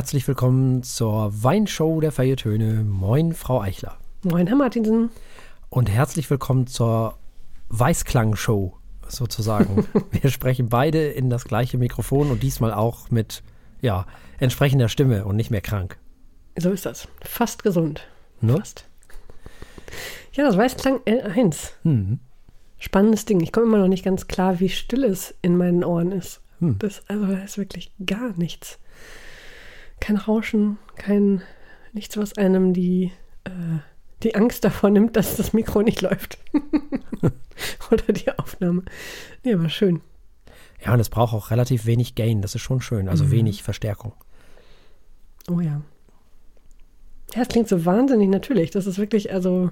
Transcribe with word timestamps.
herzlich 0.00 0.26
willkommen 0.26 0.82
zur 0.82 1.30
Weinshow 1.42 2.00
der 2.00 2.10
Feiertöne. 2.10 2.84
Moin, 2.84 3.34
Frau 3.34 3.60
Eichler. 3.60 3.98
Moin, 4.22 4.46
Herr 4.46 4.56
Martinsen. 4.56 5.10
Und 5.68 5.90
herzlich 5.90 6.30
willkommen 6.30 6.66
zur 6.66 7.18
Weißklang-Show 7.68 8.72
sozusagen. 9.06 9.86
Wir 10.10 10.30
sprechen 10.30 10.70
beide 10.70 11.08
in 11.08 11.28
das 11.28 11.44
gleiche 11.44 11.76
Mikrofon 11.76 12.30
und 12.30 12.42
diesmal 12.42 12.72
auch 12.72 13.10
mit 13.10 13.42
ja, 13.82 14.06
entsprechender 14.38 14.88
Stimme 14.88 15.26
und 15.26 15.36
nicht 15.36 15.50
mehr 15.50 15.60
krank. 15.60 15.98
So 16.56 16.70
ist 16.70 16.86
das. 16.86 17.06
Fast 17.20 17.62
gesund. 17.62 18.08
Ne? 18.40 18.56
Fast. 18.56 18.86
Ja, 20.32 20.44
das 20.44 20.56
Weißklang 20.56 21.00
L1. 21.00 21.72
Mhm. 21.82 22.20
Spannendes 22.78 23.26
Ding. 23.26 23.40
Ich 23.40 23.52
komme 23.52 23.66
immer 23.66 23.78
noch 23.78 23.88
nicht 23.88 24.06
ganz 24.06 24.28
klar, 24.28 24.60
wie 24.60 24.70
still 24.70 25.04
es 25.04 25.34
in 25.42 25.58
meinen 25.58 25.84
Ohren 25.84 26.10
ist. 26.10 26.40
Hm. 26.60 26.78
Das, 26.78 27.02
also, 27.08 27.26
da 27.26 27.38
ist 27.42 27.58
wirklich 27.58 27.92
gar 28.06 28.32
nichts. 28.38 28.78
Kein 30.00 30.16
Rauschen, 30.16 30.78
kein 30.96 31.42
nichts, 31.92 32.16
was 32.16 32.36
einem 32.36 32.72
die, 32.72 33.12
äh, 33.44 33.50
die 34.22 34.34
Angst 34.34 34.64
davor 34.64 34.90
nimmt, 34.90 35.16
dass 35.16 35.36
das 35.36 35.52
Mikro 35.52 35.82
nicht 35.82 36.00
läuft. 36.00 36.38
Oder 37.90 38.12
die 38.12 38.30
Aufnahme. 38.38 38.82
Nee, 39.44 39.54
aber 39.54 39.68
schön. 39.68 40.00
Ja, 40.84 40.94
und 40.94 41.00
es 41.00 41.10
braucht 41.10 41.34
auch 41.34 41.50
relativ 41.50 41.86
wenig 41.86 42.14
Gain. 42.14 42.42
Das 42.42 42.54
ist 42.54 42.62
schon 42.62 42.80
schön. 42.80 43.08
Also 43.08 43.24
mhm. 43.24 43.30
wenig 43.32 43.62
Verstärkung. 43.62 44.12
Oh 45.50 45.60
ja. 45.60 45.82
Ja, 47.34 47.42
es 47.42 47.48
klingt 47.48 47.68
so 47.68 47.84
wahnsinnig 47.84 48.28
natürlich. 48.28 48.70
Das 48.70 48.86
ist 48.86 48.98
wirklich, 48.98 49.32
also 49.32 49.70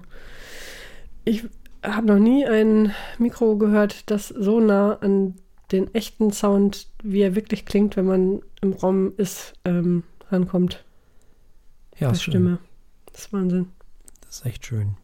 ich 1.25 1.45
habe 1.83 2.07
noch 2.07 2.19
nie 2.19 2.47
ein 2.47 2.93
Mikro 3.19 3.57
gehört, 3.57 4.11
das 4.11 4.29
so 4.29 4.61
nah 4.61 4.95
an 5.01 5.35
den 5.73 5.93
echten 5.95 6.33
Sound, 6.33 6.89
wie 7.03 7.21
er 7.21 7.35
wirklich 7.35 7.67
klingt, 7.67 7.97
wenn 7.97 8.07
man 8.07 8.41
im 8.61 8.73
Raum 8.73 9.13
ist, 9.17 9.55
ähm, 9.65 10.03
rankommt. 10.31 10.85
Ja, 11.99 12.11
ist 12.11 12.23
Stimme. 12.23 12.51
Schön. 12.51 12.59
Das 13.13 13.21
ist 13.23 13.33
Wahnsinn. 13.33 13.67
Das 14.21 14.37
ist 14.37 14.47
echt 14.47 14.67
schön. 14.67 14.97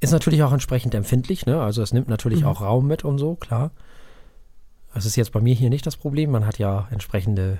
Ist 0.00 0.12
natürlich 0.12 0.42
auch 0.42 0.52
entsprechend 0.52 0.94
empfindlich, 0.94 1.46
ne? 1.46 1.60
Also 1.62 1.82
es 1.82 1.92
nimmt 1.92 2.08
natürlich 2.08 2.42
mhm. 2.42 2.46
auch 2.46 2.60
Raum 2.60 2.86
mit 2.86 3.04
und 3.04 3.18
so, 3.18 3.36
klar. 3.36 3.70
Das 4.92 5.06
ist 5.06 5.16
jetzt 5.16 5.32
bei 5.32 5.40
mir 5.40 5.54
hier 5.54 5.70
nicht 5.70 5.86
das 5.86 5.96
Problem. 5.96 6.30
Man 6.30 6.46
hat 6.46 6.58
ja 6.58 6.88
entsprechende 6.90 7.58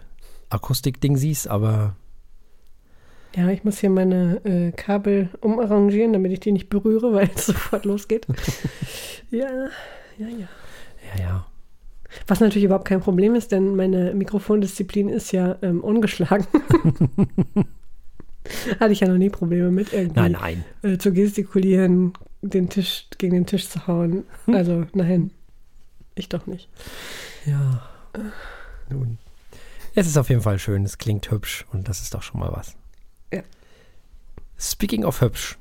Akustik-Dingsies, 0.50 1.46
aber. 1.46 1.96
Ja, 3.34 3.48
ich 3.48 3.64
muss 3.64 3.78
hier 3.78 3.90
meine 3.90 4.44
äh, 4.44 4.70
Kabel 4.70 5.30
umarrangieren, 5.40 6.12
damit 6.12 6.32
ich 6.32 6.40
die 6.40 6.52
nicht 6.52 6.68
berühre, 6.68 7.12
weil 7.12 7.30
es 7.34 7.46
sofort 7.46 7.84
losgeht. 7.84 8.26
ja, 9.30 9.48
ja, 10.18 10.28
ja. 10.28 10.48
Ja, 11.16 11.22
ja. 11.22 11.46
Was 12.26 12.40
natürlich 12.40 12.64
überhaupt 12.64 12.86
kein 12.86 13.00
Problem 13.00 13.34
ist, 13.34 13.52
denn 13.52 13.76
meine 13.76 14.14
Mikrofondisziplin 14.14 15.08
ist 15.08 15.32
ja 15.32 15.56
ähm, 15.62 15.80
ungeschlagen. 15.82 16.46
Hatte 18.80 18.92
ich 18.92 19.00
ja 19.00 19.08
noch 19.08 19.16
nie 19.16 19.30
Probleme 19.30 19.70
mit 19.70 19.92
irgendwie. 19.92 20.20
Nein, 20.20 20.32
nein. 20.32 20.64
Äh, 20.82 20.98
zu 20.98 21.12
gestikulieren, 21.12 22.12
den 22.42 22.68
Tisch 22.68 23.06
gegen 23.18 23.34
den 23.34 23.46
Tisch 23.46 23.68
zu 23.68 23.86
hauen. 23.86 24.24
Also, 24.46 24.84
nein. 24.92 25.30
Ich 26.14 26.28
doch 26.28 26.46
nicht. 26.46 26.68
Ja. 27.46 27.82
Nun. 28.90 29.18
Es 29.94 30.06
ist 30.06 30.16
auf 30.16 30.28
jeden 30.28 30.42
Fall 30.42 30.58
schön, 30.58 30.84
es 30.84 30.98
klingt 30.98 31.30
hübsch 31.30 31.64
und 31.72 31.88
das 31.88 32.00
ist 32.02 32.14
doch 32.14 32.22
schon 32.22 32.40
mal 32.40 32.52
was. 32.52 32.76
Ja. 33.32 33.42
Speaking 34.58 35.04
of 35.04 35.20
hübsch. 35.20 35.56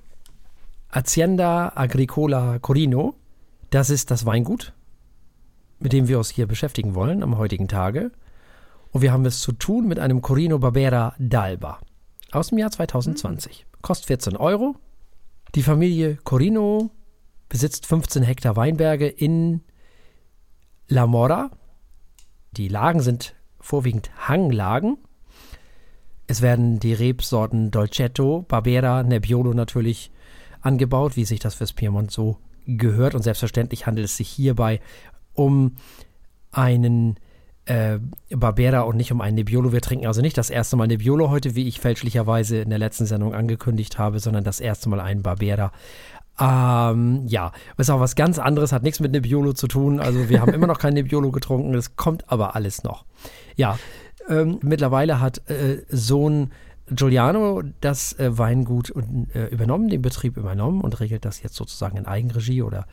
Hacienda 0.92 1.72
Agricola 1.76 2.59
Corino, 2.59 3.16
das 3.70 3.90
ist 3.90 4.12
das 4.12 4.26
Weingut, 4.26 4.74
mit 5.84 5.92
dem 5.92 6.08
wir 6.08 6.17
uns 6.17 6.30
hier 6.30 6.48
beschäftigen 6.48 6.95
wollen 6.95 7.22
am 7.22 7.38
heutigen 7.38 7.67
Tage. 7.67 8.12
Und 8.92 9.02
wir 9.02 9.12
haben 9.12 9.26
es 9.26 9.42
zu 9.42 9.52
tun 9.52 9.86
mit 9.86 10.00
einem 10.00 10.22
Corino 10.22 10.58
Barbera 10.58 11.14
d'Alba 11.20 11.80
aus 12.31 12.50
dem 12.50 12.58
Jahr 12.58 12.72
2020. 12.72 13.66
Mhm. 13.66 13.81
Kostet 13.81 14.08
14 14.08 14.38
Euro. 14.38 14.75
Die 15.56 15.62
Familie 15.62 16.17
Corino 16.23 16.90
besitzt 17.50 17.86
15 17.86 18.24
Hektar 18.24 18.56
Weinberge 18.56 19.08
in 19.08 19.62
La 20.88 21.06
Mora. 21.06 21.52
Die 22.52 22.69
Lagen 22.69 23.02
sind 23.02 23.35
vorwiegend 23.59 24.09
Hanglagen. 24.29 24.97
Es 26.28 26.41
werden 26.41 26.79
die 26.79 26.94
Rebsorten 26.94 27.72
Dolcetto, 27.72 28.46
Barbera, 28.47 29.03
Nebbiolo 29.03 29.53
natürlich 29.53 30.12
angebaut, 30.62 31.18
wie 31.18 31.25
sich 31.25 31.41
das 31.41 31.56
fürs 31.56 31.74
Piemont 31.74 32.09
so 32.09 32.38
gehört. 32.66 33.16
Und 33.16 33.24
selbstverständlich 33.24 33.85
handelt 33.85 34.06
es 34.06 34.16
sich 34.16 34.29
hierbei 34.29 34.79
um 35.34 35.76
einen 36.52 37.18
äh, 37.66 38.00
Barbera 38.30 38.82
und 38.82 38.98
nicht 38.98 39.12
um 39.12 39.22
einen 39.22 39.36
Nebbiolo. 39.36 39.72
Wir 39.72 39.82
trinken 39.82 40.08
also 40.08 40.22
nicht 40.22 40.38
das 40.38 40.50
erste 40.50 40.76
Mal 40.76 40.88
Nebbiolo 40.88 41.30
heute, 41.30 41.56
wie 41.56 41.68
ich 41.68 41.80
fälschlicherweise 41.80 42.58
in 42.58 42.70
der 42.70 42.80
letzten 42.80 43.06
Sendung 43.06 43.34
angekündigt 43.34 43.98
habe, 43.98 44.20
sondern 44.20 44.44
das 44.44 44.60
erste 44.60 44.90
Mal 44.90 45.00
einen 45.00 45.24
Barbera. 45.24 45.72
Ähm, 46.40 47.26
ja, 47.28 47.52
ist 47.78 47.90
auch 47.90 48.00
was 48.00 48.16
ganz 48.16 48.40
anderes, 48.40 48.72
hat 48.72 48.84
nichts 48.84 49.00
mit 49.00 49.12
Nebbiolo 49.12 49.54
zu 49.54 49.68
tun. 49.68 50.00
Also 50.00 50.30
wir 50.30 50.42
haben 50.42 50.54
immer 50.54 50.68
noch 50.68 50.80
kein 50.80 50.94
Nebbiolo 50.94 51.32
getrunken, 51.32 51.74
es 51.76 51.96
kommt 51.96 52.30
aber 52.32 52.56
alles 52.56 52.84
noch. 52.84 53.06
Ja, 53.56 53.78
ähm, 54.28 54.60
mittlerweile 54.62 55.20
hat 55.20 55.48
äh, 55.50 55.84
Sohn 55.90 56.52
Giuliano 56.90 57.62
das 57.82 58.18
äh, 58.20 58.38
Weingut 58.38 58.94
äh, 59.34 59.46
übernommen, 59.48 59.90
den 59.90 60.02
Betrieb 60.02 60.38
übernommen 60.38 60.82
und 60.82 61.00
regelt 61.00 61.24
das 61.24 61.42
jetzt 61.42 61.56
sozusagen 61.56 61.98
in 61.98 62.06
Eigenregie 62.06 62.62
oder 62.62 62.88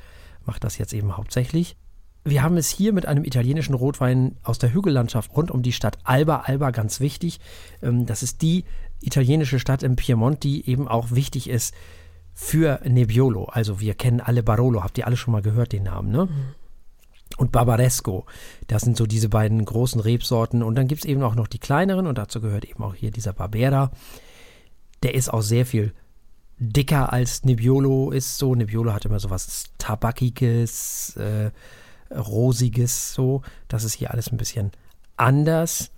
macht 0.44 0.64
das 0.64 0.78
jetzt 0.78 0.92
eben 0.92 1.16
hauptsächlich. 1.16 1.76
Wir 2.24 2.42
haben 2.42 2.56
es 2.56 2.68
hier 2.68 2.92
mit 2.92 3.06
einem 3.06 3.24
italienischen 3.24 3.74
Rotwein 3.74 4.36
aus 4.42 4.58
der 4.58 4.74
Hügellandschaft 4.74 5.34
rund 5.34 5.50
um 5.50 5.62
die 5.62 5.72
Stadt 5.72 5.98
Alba. 6.04 6.40
Alba 6.40 6.70
ganz 6.70 7.00
wichtig. 7.00 7.40
Ähm, 7.82 8.06
das 8.06 8.22
ist 8.22 8.42
die 8.42 8.64
italienische 9.00 9.58
Stadt 9.58 9.82
im 9.82 9.96
Piemont, 9.96 10.42
die 10.42 10.68
eben 10.68 10.86
auch 10.86 11.10
wichtig 11.12 11.48
ist 11.48 11.74
für 12.34 12.80
Nebbiolo. 12.84 13.44
Also 13.44 13.80
wir 13.80 13.94
kennen 13.94 14.20
alle 14.20 14.42
Barolo, 14.42 14.82
habt 14.82 14.98
ihr 14.98 15.06
alle 15.06 15.16
schon 15.16 15.32
mal 15.32 15.42
gehört 15.42 15.72
den 15.72 15.84
Namen, 15.84 16.10
ne? 16.10 16.26
Mhm. 16.26 16.54
Und 17.36 17.52
Barbaresco, 17.52 18.26
das 18.66 18.82
sind 18.82 18.96
so 18.96 19.06
diese 19.06 19.28
beiden 19.28 19.64
großen 19.64 20.00
Rebsorten. 20.00 20.62
Und 20.62 20.74
dann 20.74 20.88
gibt 20.88 21.04
es 21.04 21.08
eben 21.08 21.22
auch 21.22 21.36
noch 21.36 21.46
die 21.46 21.60
kleineren 21.60 22.06
und 22.06 22.18
dazu 22.18 22.40
gehört 22.40 22.64
eben 22.64 22.82
auch 22.82 22.94
hier 22.94 23.12
dieser 23.12 23.32
Barbera. 23.32 23.92
Der 25.02 25.14
ist 25.14 25.32
auch 25.32 25.40
sehr 25.40 25.64
viel 25.64 25.94
dicker 26.58 27.12
als 27.12 27.44
Nebbiolo 27.44 28.10
ist 28.10 28.36
so. 28.36 28.54
Nebbiolo 28.54 28.92
hat 28.92 29.06
immer 29.06 29.18
so 29.18 29.30
was 29.30 29.70
Tabakiges, 29.78 31.16
äh, 31.16 31.50
Rosiges 32.14 33.14
so. 33.14 33.42
Das 33.68 33.84
ist 33.84 33.94
hier 33.94 34.10
alles 34.10 34.30
ein 34.30 34.36
bisschen 34.36 34.72
anders. 35.16 35.90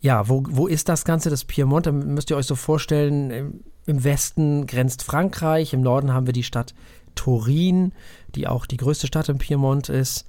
Ja, 0.00 0.28
wo, 0.28 0.42
wo 0.48 0.66
ist 0.66 0.88
das 0.88 1.04
Ganze, 1.04 1.28
das 1.28 1.44
Piemont? 1.44 1.86
Da 1.86 1.92
müsst 1.92 2.30
ihr 2.30 2.36
euch 2.36 2.46
so 2.46 2.54
vorstellen, 2.54 3.62
im 3.86 4.04
Westen 4.04 4.66
grenzt 4.66 5.02
Frankreich, 5.02 5.72
im 5.74 5.82
Norden 5.82 6.14
haben 6.14 6.26
wir 6.26 6.32
die 6.32 6.42
Stadt 6.42 6.74
Turin, 7.14 7.92
die 8.34 8.46
auch 8.46 8.66
die 8.66 8.76
größte 8.76 9.06
Stadt 9.06 9.28
im 9.28 9.38
Piemont 9.38 9.88
ist. 9.88 10.26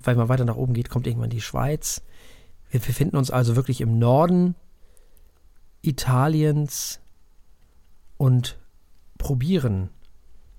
Weil 0.00 0.16
man 0.16 0.28
weiter 0.28 0.44
nach 0.44 0.56
oben 0.56 0.74
geht, 0.74 0.90
kommt 0.90 1.06
irgendwann 1.06 1.30
die 1.30 1.40
Schweiz. 1.40 2.02
Wir 2.70 2.80
befinden 2.80 3.16
uns 3.16 3.30
also 3.30 3.54
wirklich 3.54 3.80
im 3.80 3.98
Norden 3.98 4.54
Italiens 5.82 7.00
und 8.16 8.58
probieren, 9.18 9.90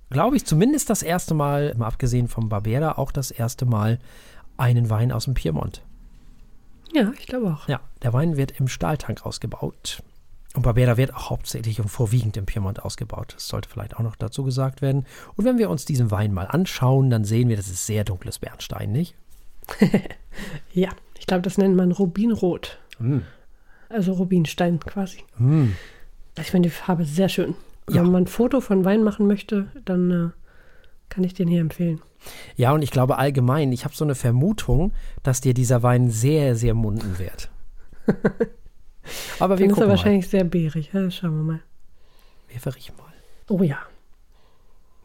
glaube 0.10 0.36
ich, 0.36 0.46
zumindest 0.46 0.90
das 0.90 1.04
erste 1.04 1.34
Mal, 1.34 1.74
mal 1.76 1.88
abgesehen 1.88 2.28
vom 2.28 2.50
Barbera, 2.50 2.98
auch 2.98 3.12
das 3.12 3.32
erste 3.32 3.66
Mal 3.66 4.00
einen 4.58 4.90
Wein 4.90 5.12
aus 5.12 5.26
dem 5.26 5.34
Piemont. 5.34 5.82
Ja, 6.94 7.12
ich 7.20 7.28
glaube 7.28 7.48
auch. 7.48 7.68
Ja, 7.68 7.82
der 8.04 8.14
Wein 8.14 8.38
wird 8.38 8.60
im 8.60 8.68
Stahltank 8.68 9.26
ausgebaut. 9.26 10.02
Und 10.56 10.62
Barbera 10.62 10.96
wird 10.96 11.14
auch 11.14 11.30
hauptsächlich 11.30 11.82
und 11.82 11.90
vorwiegend 11.90 12.38
im 12.38 12.46
Piemont 12.46 12.82
ausgebaut. 12.82 13.34
Das 13.36 13.50
sollte 13.50 13.68
vielleicht 13.68 13.98
auch 13.98 14.04
noch 14.04 14.16
dazu 14.16 14.46
gesagt 14.46 14.82
werden. 14.82 15.06
Und 15.36 15.44
wenn 15.44 15.58
wir 15.58 15.70
uns 15.70 15.84
diesen 15.84 16.12
Wein 16.12 16.34
mal 16.34 16.48
anschauen, 16.48 17.10
dann 17.10 17.26
sehen 17.26 17.50
wir, 17.50 17.58
das 17.58 17.68
ist 17.68 17.86
sehr 17.86 18.06
dunkles 18.06 18.40
Bernstein, 18.40 18.94
nicht? 18.94 19.16
ja, 20.74 20.90
ich 21.20 21.28
glaube, 21.28 21.42
das 21.42 21.58
nennt 21.58 21.76
man 21.76 21.92
Rubinrot. 21.92 22.80
Mm. 23.00 23.20
Also 23.90 24.14
Rubinstein 24.14 24.80
quasi. 24.80 25.24
Mm. 25.38 25.72
Ich 26.40 26.52
finde 26.52 26.70
die 26.70 26.76
Farbe 26.76 27.04
sehr 27.04 27.28
schön. 27.28 27.56
Ja. 27.90 28.04
Wenn 28.04 28.12
man 28.12 28.24
ein 28.24 28.28
Foto 28.28 28.62
von 28.62 28.84
Wein 28.84 29.04
machen 29.04 29.28
möchte, 29.28 29.68
dann 29.86 30.12
äh, 30.12 30.30
kann 31.10 31.24
ich 31.24 31.34
den 31.34 31.48
hier 31.48 31.62
empfehlen. 31.62 32.02
Ja, 32.56 32.72
und 32.72 32.82
ich 32.82 32.92
glaube 32.92 33.18
allgemein, 33.18 33.72
ich 33.72 33.86
habe 33.86 33.96
so 33.96 34.04
eine 34.04 34.16
Vermutung, 34.16 34.94
dass 35.22 35.42
dir 35.42 35.54
dieser 35.54 35.84
Wein 35.84 36.10
sehr, 36.10 36.56
sehr 36.56 36.74
munden 36.74 37.20
wird. 37.20 37.52
Aber 39.40 39.60
wir 39.60 39.68
Dann 39.68 39.76
ist 39.76 39.82
er 39.82 39.88
wahrscheinlich 39.88 40.28
sehr 40.28 40.44
beerig. 40.44 40.92
Ja, 40.94 41.12
schauen 41.12 41.36
wir 41.36 41.44
mal. 41.44 41.60
Wir 42.48 42.60
verriechen 42.60 42.96
mal. 42.98 43.14
Oh 43.50 43.62
ja. 43.62 43.78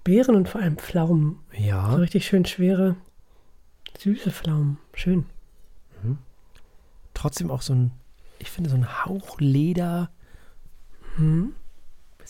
Beeren 0.04 0.36
und 0.36 0.48
vor 0.48 0.62
allem 0.62 0.78
Pflaumen. 0.78 1.38
Ja. 1.52 1.90
So 1.90 1.96
richtig 1.96 2.26
schön 2.26 2.46
schwere, 2.46 2.96
süße 3.98 4.30
Pflaumen. 4.30 4.78
Schön. 4.94 5.26
Mhm. 6.02 6.18
Trotzdem 7.12 7.50
auch 7.50 7.60
so 7.60 7.74
ein, 7.74 7.90
ich 8.38 8.50
finde, 8.50 8.70
so 8.70 8.76
ein 8.76 9.04
Hauch 9.04 9.38
Leder. 9.40 10.10
Mhm. 11.18 11.54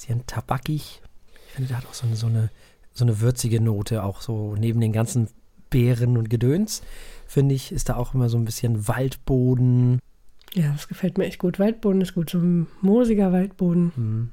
Bisschen 0.01 0.27
tabakig. 0.27 1.03
Ich 1.47 1.53
finde, 1.53 1.69
der 1.69 1.77
hat 1.77 1.85
auch 1.85 1.93
so 1.93 2.07
eine, 2.07 2.17
so 2.17 2.27
eine, 2.27 2.49
so 2.95 3.05
eine 3.05 3.21
würzige 3.21 3.61
Note, 3.61 4.03
auch 4.03 4.23
so 4.23 4.57
neben 4.59 4.81
den 4.81 4.93
ganzen 4.93 5.29
Beeren 5.69 6.17
und 6.17 6.31
Gedöns. 6.31 6.81
Finde 7.27 7.55
ich, 7.55 7.71
ist 7.71 7.91
da 7.91 7.97
auch 7.97 8.15
immer 8.15 8.31
so 8.31 8.39
ein 8.39 8.47
bisschen 8.47 8.89
Waldboden 8.89 9.99
Ja, 10.55 10.73
das 10.73 10.89
gefällt 10.89 11.19
mir 11.19 11.27
echt 11.27 11.39
gut. 11.39 11.59
Waldboden 11.59 12.01
ist 12.01 12.15
gut, 12.15 12.31
so 12.31 12.39
ein 12.39 12.67
moosiger 12.81 13.31
Waldboden. 13.31 13.93
Mhm. 13.95 14.31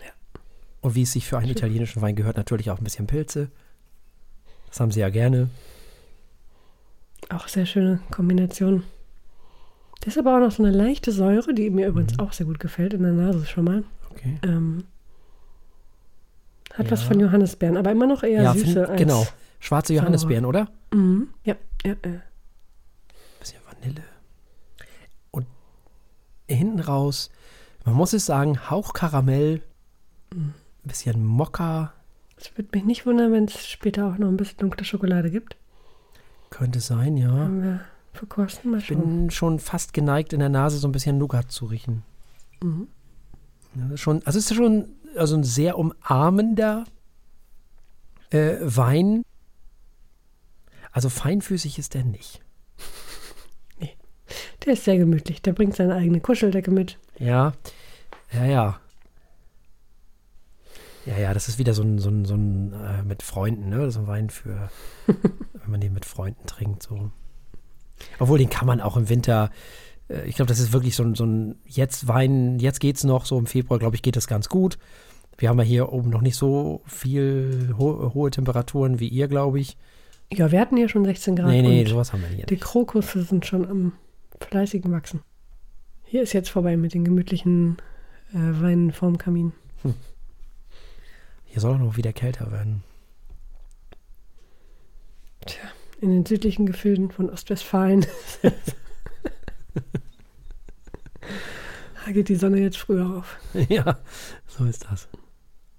Ja. 0.00 0.12
Und 0.80 0.94
wie 0.94 1.02
es 1.02 1.12
sich 1.12 1.26
für 1.26 1.36
einen 1.36 1.50
italienischen 1.50 2.00
Wein 2.00 2.16
gehört, 2.16 2.38
natürlich 2.38 2.70
auch 2.70 2.78
ein 2.78 2.84
bisschen 2.84 3.06
Pilze. 3.06 3.50
Das 4.68 4.80
haben 4.80 4.92
sie 4.92 5.00
ja 5.00 5.10
gerne. 5.10 5.50
Auch 7.28 7.48
sehr 7.48 7.66
schöne 7.66 8.00
Kombination. 8.10 8.82
Das 10.00 10.14
ist 10.14 10.18
aber 10.18 10.36
auch 10.36 10.40
noch 10.40 10.52
so 10.52 10.62
eine 10.64 10.72
leichte 10.74 11.12
Säure, 11.12 11.52
die 11.52 11.68
mir 11.68 11.88
übrigens 11.88 12.14
mhm. 12.14 12.20
auch 12.20 12.32
sehr 12.32 12.46
gut 12.46 12.60
gefällt 12.60 12.94
in 12.94 13.02
der 13.02 13.12
Nase 13.12 13.44
schon 13.44 13.64
mal. 13.64 13.84
Okay. 14.16 14.38
Ähm, 14.42 14.84
hat 16.74 16.86
ja. 16.86 16.92
was 16.92 17.02
von 17.02 17.20
Johannisbeeren, 17.20 17.76
aber 17.76 17.92
immer 17.92 18.06
noch 18.06 18.22
eher 18.22 18.42
ja, 18.42 18.52
süße 18.52 18.64
find, 18.64 18.78
als 18.78 19.00
Genau, 19.00 19.26
schwarze 19.60 19.94
Johannisbeeren, 19.94 20.44
oder? 20.44 20.68
Mhm. 20.92 21.28
Ja, 21.44 21.56
ja, 21.84 21.94
ja. 22.04 22.20
Bisschen 23.38 23.60
Vanille. 23.66 24.02
Und 25.30 25.46
hinten 26.48 26.80
raus, 26.80 27.30
man 27.84 27.94
muss 27.94 28.12
es 28.12 28.26
sagen, 28.26 28.70
Hauch 28.70 28.92
Karamell, 28.92 29.62
mhm. 30.34 30.54
bisschen 30.84 31.24
Mokka. 31.24 31.92
Es 32.36 32.56
würde 32.56 32.68
mich 32.72 32.84
nicht 32.84 33.06
wundern, 33.06 33.32
wenn 33.32 33.44
es 33.44 33.66
später 33.66 34.06
auch 34.06 34.18
noch 34.18 34.28
ein 34.28 34.36
bisschen 34.36 34.58
dunkle 34.58 34.84
Schokolade 34.84 35.30
gibt. 35.30 35.56
Könnte 36.50 36.80
sein, 36.80 37.16
ja. 37.16 37.30
Haben 37.30 37.62
wir 37.62 37.80
verkosten, 38.12 38.70
mal 38.70 38.80
Ich 38.80 38.88
bin 38.88 39.30
schon 39.30 39.58
fast 39.58 39.92
geneigt, 39.92 40.32
in 40.32 40.40
der 40.40 40.48
Nase 40.48 40.78
so 40.78 40.88
ein 40.88 40.92
bisschen 40.92 41.18
Nougat 41.18 41.50
zu 41.50 41.66
riechen. 41.66 42.02
Mhm. 42.62 42.88
Ja, 43.76 43.96
schon, 43.96 44.22
also 44.24 44.38
es 44.38 44.50
ist 44.50 44.56
schon 44.56 44.88
also 45.16 45.36
ein 45.36 45.44
sehr 45.44 45.78
umarmender 45.78 46.84
äh, 48.30 48.56
Wein. 48.60 49.22
Also 50.92 51.08
feinfüßig 51.08 51.78
ist 51.78 51.94
der 51.94 52.04
nicht. 52.04 52.40
Nee. 53.78 53.94
Der 54.64 54.72
ist 54.72 54.84
sehr 54.84 54.96
gemütlich. 54.96 55.42
Der 55.42 55.52
bringt 55.52 55.76
seine 55.76 55.94
eigene 55.94 56.20
Kuscheldecke 56.20 56.70
mit. 56.70 56.98
Ja, 57.18 57.52
ja, 58.32 58.44
ja. 58.46 58.80
Ja, 61.04 61.18
ja, 61.18 61.34
das 61.34 61.48
ist 61.48 61.58
wieder 61.58 61.72
so 61.72 61.82
ein, 61.82 61.98
so 61.98 62.08
ein, 62.08 62.24
so 62.24 62.34
ein 62.34 62.72
äh, 62.72 63.02
mit 63.02 63.22
Freunden, 63.22 63.68
ne? 63.68 63.90
So 63.92 64.00
ein 64.00 64.06
Wein 64.08 64.30
für, 64.30 64.70
wenn 65.06 65.70
man 65.70 65.80
den 65.80 65.92
mit 65.92 66.04
Freunden 66.04 66.46
trinkt, 66.46 66.82
so. 66.82 67.12
Obwohl, 68.18 68.38
den 68.38 68.50
kann 68.50 68.66
man 68.66 68.80
auch 68.80 68.96
im 68.96 69.08
Winter, 69.08 69.50
ich 70.08 70.36
glaube, 70.36 70.48
das 70.48 70.58
ist 70.58 70.72
wirklich 70.72 70.94
so 70.94 71.02
ein, 71.02 71.14
so 71.14 71.24
ein, 71.24 71.56
jetzt 71.66 72.06
Wein, 72.06 72.58
jetzt 72.58 72.80
geht's 72.80 73.04
noch, 73.04 73.26
so 73.26 73.38
im 73.38 73.46
Februar, 73.46 73.78
glaube 73.78 73.96
ich, 73.96 74.02
geht 74.02 74.16
das 74.16 74.26
ganz 74.26 74.48
gut. 74.48 74.78
Wir 75.38 75.48
haben 75.48 75.58
ja 75.58 75.64
hier 75.64 75.92
oben 75.92 76.10
noch 76.10 76.22
nicht 76.22 76.36
so 76.36 76.82
viel 76.86 77.74
ho 77.76 78.12
hohe 78.14 78.30
Temperaturen 78.30 79.00
wie 79.00 79.08
ihr, 79.08 79.28
glaube 79.28 79.60
ich. 79.60 79.76
Ja, 80.32 80.50
wir 80.50 80.60
hatten 80.60 80.76
hier 80.76 80.88
schon 80.88 81.04
16 81.04 81.36
Grad. 81.36 81.48
Nee, 81.48 81.62
nee, 81.62 81.84
sowas 81.84 82.12
haben 82.12 82.22
wir 82.22 82.28
hier. 82.28 82.46
Die 82.46 82.56
Krokusse 82.56 83.22
sind 83.22 83.44
schon 83.44 83.68
am 83.68 83.92
fleißigen 84.40 84.90
Wachsen. 84.92 85.20
Hier 86.04 86.22
ist 86.22 86.32
jetzt 86.32 86.48
vorbei 86.48 86.76
mit 86.76 86.94
den 86.94 87.04
gemütlichen 87.04 87.76
äh, 88.32 88.60
Weinen 88.60 88.92
vorm 88.92 89.18
Kamin. 89.18 89.52
Hm. 89.82 89.94
Hier 91.44 91.60
soll 91.60 91.74
auch 91.74 91.78
noch 91.78 91.96
wieder 91.96 92.12
kälter 92.12 92.50
werden. 92.50 92.82
Tja, 95.44 95.62
in 96.00 96.10
den 96.10 96.26
südlichen 96.26 96.66
Gefilden 96.66 97.10
von 97.10 97.28
Ostwestfalen. 97.28 98.06
da 102.04 102.12
geht 102.12 102.28
die 102.28 102.36
Sonne 102.36 102.60
jetzt 102.60 102.78
früher 102.78 103.18
auf. 103.18 103.38
Ja, 103.68 103.98
so 104.46 104.64
ist 104.64 104.86
das. 104.90 105.08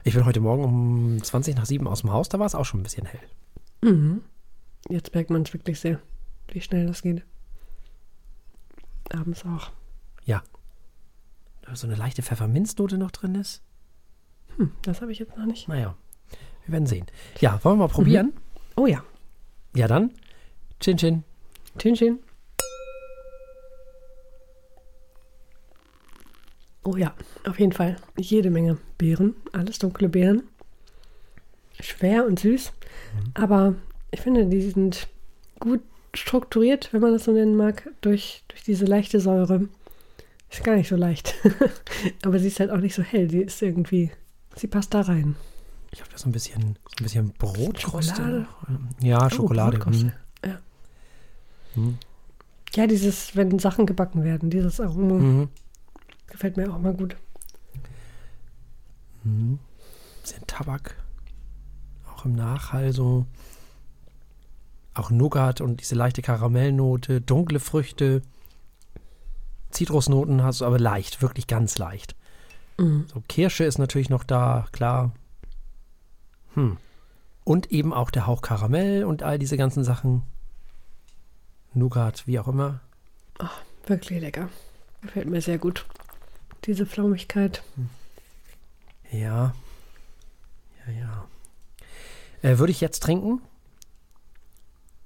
Ich 0.03 0.13
bin 0.13 0.25
heute 0.25 0.39
Morgen 0.39 0.63
um 0.63 1.23
20 1.23 1.55
nach 1.55 1.65
7 1.65 1.87
aus 1.87 2.01
dem 2.01 2.11
Haus, 2.11 2.29
da 2.29 2.39
war 2.39 2.45
es 2.45 2.55
auch 2.55 2.65
schon 2.65 2.79
ein 2.79 2.83
bisschen 2.83 3.05
hell. 3.05 3.19
Mhm. 3.81 4.21
Jetzt 4.89 5.13
merkt 5.13 5.29
man 5.29 5.41
es 5.41 5.53
wirklich 5.53 5.79
sehr, 5.79 5.99
wie 6.51 6.61
schnell 6.61 6.87
das 6.87 7.01
geht. 7.01 7.23
Abends 9.11 9.45
auch. 9.45 9.71
Ja. 10.25 10.43
Da 11.61 11.75
so 11.75 11.87
eine 11.87 11.95
leichte 11.95 12.21
Pfefferminznote 12.21 12.97
noch 12.97 13.11
drin 13.11 13.35
ist. 13.35 13.61
Hm, 14.57 14.71
das 14.81 15.01
habe 15.01 15.11
ich 15.11 15.19
jetzt 15.19 15.37
noch 15.37 15.45
nicht. 15.45 15.67
Naja, 15.67 15.95
wir 16.65 16.73
werden 16.73 16.85
sehen. 16.87 17.05
Ja, 17.39 17.63
wollen 17.63 17.77
wir 17.77 17.87
mal 17.87 17.93
probieren? 17.93 18.27
Mhm. 18.27 18.33
Oh 18.75 18.87
ja. 18.87 19.03
Ja, 19.75 19.87
dann. 19.87 20.11
Chin 20.79 20.97
Chin. 20.97 21.23
Chin 21.77 21.95
Chin. 21.95 22.19
Oh 26.87 26.95
ja, 26.95 27.13
auf 27.45 27.59
jeden 27.59 27.73
Fall. 27.73 27.97
Jede 28.17 28.49
Menge 28.49 28.77
Beeren. 28.97 29.35
Alles 29.51 29.77
dunkle 29.77 30.07
Beeren. 30.07 30.43
Schwer 31.81 32.25
und 32.25 32.39
süß. 32.39 32.71
Mhm. 32.71 33.31
Aber 33.33 33.75
ich 34.09 34.21
finde, 34.21 34.45
die 34.45 34.61
sind 34.61 35.09
gut 35.59 35.81
strukturiert, 36.13 36.93
wenn 36.93 37.01
man 37.01 37.11
das 37.11 37.25
so 37.25 37.33
nennen 37.33 37.57
mag, 37.57 37.89
durch, 37.99 38.45
durch 38.47 38.63
diese 38.63 38.85
leichte 38.85 39.19
Säure. 39.19 39.67
Ist 40.49 40.63
gar 40.63 40.77
nicht 40.77 40.87
so 40.87 40.95
leicht. 40.95 41.35
Aber 42.23 42.39
sie 42.39 42.47
ist 42.47 42.61
halt 42.61 42.71
auch 42.71 42.79
nicht 42.79 42.95
so 42.95 43.03
hell. 43.03 43.27
Die 43.27 43.41
ist 43.41 43.61
irgendwie, 43.61 44.09
sie 44.55 44.67
passt 44.67 44.93
da 44.93 45.01
rein. 45.01 45.35
Ich 45.91 45.99
habe 45.99 46.09
da 46.09 46.17
so 46.17 46.29
ein 46.29 46.31
bisschen, 46.31 46.77
so 46.85 47.01
ein 47.01 47.03
bisschen 47.03 47.33
Brotkruste. 47.37 48.15
Schokolade. 48.15 48.47
Ja, 49.01 49.25
oh, 49.25 49.29
Schokolade. 49.29 49.79
Oh, 49.81 49.91
hm. 49.91 50.11
ja. 50.45 50.59
Hm. 51.73 51.97
ja, 52.75 52.87
dieses, 52.87 53.35
wenn 53.35 53.59
Sachen 53.59 53.85
gebacken 53.85 54.23
werden, 54.23 54.49
dieses 54.49 54.79
Aroma. 54.79 55.15
Mhm. 55.15 55.49
Gefällt 56.27 56.57
mir 56.57 56.71
auch 56.71 56.79
mal 56.79 56.93
gut. 56.93 57.15
Mhm. 59.23 59.59
Bisschen 60.21 60.45
Tabak. 60.47 60.95
Auch 62.13 62.25
im 62.25 62.35
Nachhall 62.35 62.93
so. 62.93 63.25
Auch 64.93 65.09
Nougat 65.09 65.61
und 65.61 65.81
diese 65.81 65.95
leichte 65.95 66.21
Karamellnote, 66.21 67.21
dunkle 67.21 67.59
Früchte. 67.59 68.21
Zitrusnoten 69.69 70.43
hast 70.43 70.61
du 70.61 70.65
aber 70.65 70.79
leicht, 70.79 71.21
wirklich 71.21 71.47
ganz 71.47 71.77
leicht. 71.77 72.15
Mhm. 72.77 73.05
So, 73.13 73.21
Kirsche 73.27 73.63
ist 73.63 73.77
natürlich 73.77 74.09
noch 74.09 74.23
da, 74.23 74.67
klar. 74.71 75.11
Hm. 76.55 76.77
Und 77.43 77.71
eben 77.71 77.93
auch 77.93 78.09
der 78.09 78.27
Hauch 78.27 78.41
Karamell 78.41 79.05
und 79.05 79.23
all 79.23 79.37
diese 79.39 79.57
ganzen 79.57 79.83
Sachen. 79.83 80.23
Nougat, 81.73 82.25
wie 82.25 82.39
auch 82.39 82.47
immer. 82.47 82.79
Oh, 83.39 83.45
wirklich 83.85 84.19
lecker. 84.19 84.49
Gefällt 85.01 85.29
mir 85.29 85.41
sehr 85.41 85.59
gut 85.59 85.85
diese 86.65 86.85
Flaumigkeit. 86.85 87.63
Ja. 89.11 89.53
Ja, 90.85 90.93
ja. 90.93 91.27
Äh, 92.41 92.57
würde 92.59 92.71
ich 92.71 92.81
jetzt 92.81 93.03
trinken? 93.03 93.41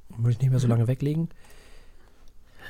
Würde 0.09 0.31
ich 0.31 0.39
nicht 0.39 0.49
mehr 0.49 0.59
so 0.59 0.67
lange 0.67 0.87
weglegen. 0.87 1.29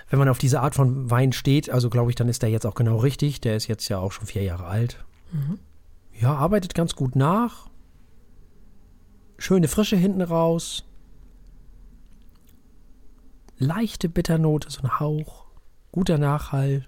Wenn 0.09 0.19
man 0.19 0.29
auf 0.29 0.37
diese 0.37 0.61
Art 0.61 0.75
von 0.75 1.09
Wein 1.09 1.31
steht, 1.31 1.69
also 1.69 1.89
glaube 1.89 2.11
ich, 2.11 2.15
dann 2.15 2.29
ist 2.29 2.41
der 2.41 2.49
jetzt 2.49 2.65
auch 2.65 2.75
genau 2.75 2.97
richtig. 2.97 3.41
Der 3.41 3.55
ist 3.55 3.67
jetzt 3.67 3.87
ja 3.87 3.97
auch 3.99 4.11
schon 4.11 4.27
vier 4.27 4.43
Jahre 4.43 4.65
alt. 4.65 5.03
Mhm. 5.31 5.59
Ja, 6.19 6.35
arbeitet 6.35 6.75
ganz 6.75 6.95
gut 6.95 7.15
nach. 7.15 7.69
Schöne 9.37 9.67
Frische 9.67 9.95
hinten 9.95 10.21
raus. 10.21 10.83
Leichte 13.57 14.09
Bitternote, 14.09 14.69
so 14.69 14.81
ein 14.81 14.99
Hauch. 14.99 15.45
Guter 15.91 16.17
Nachhall. 16.17 16.87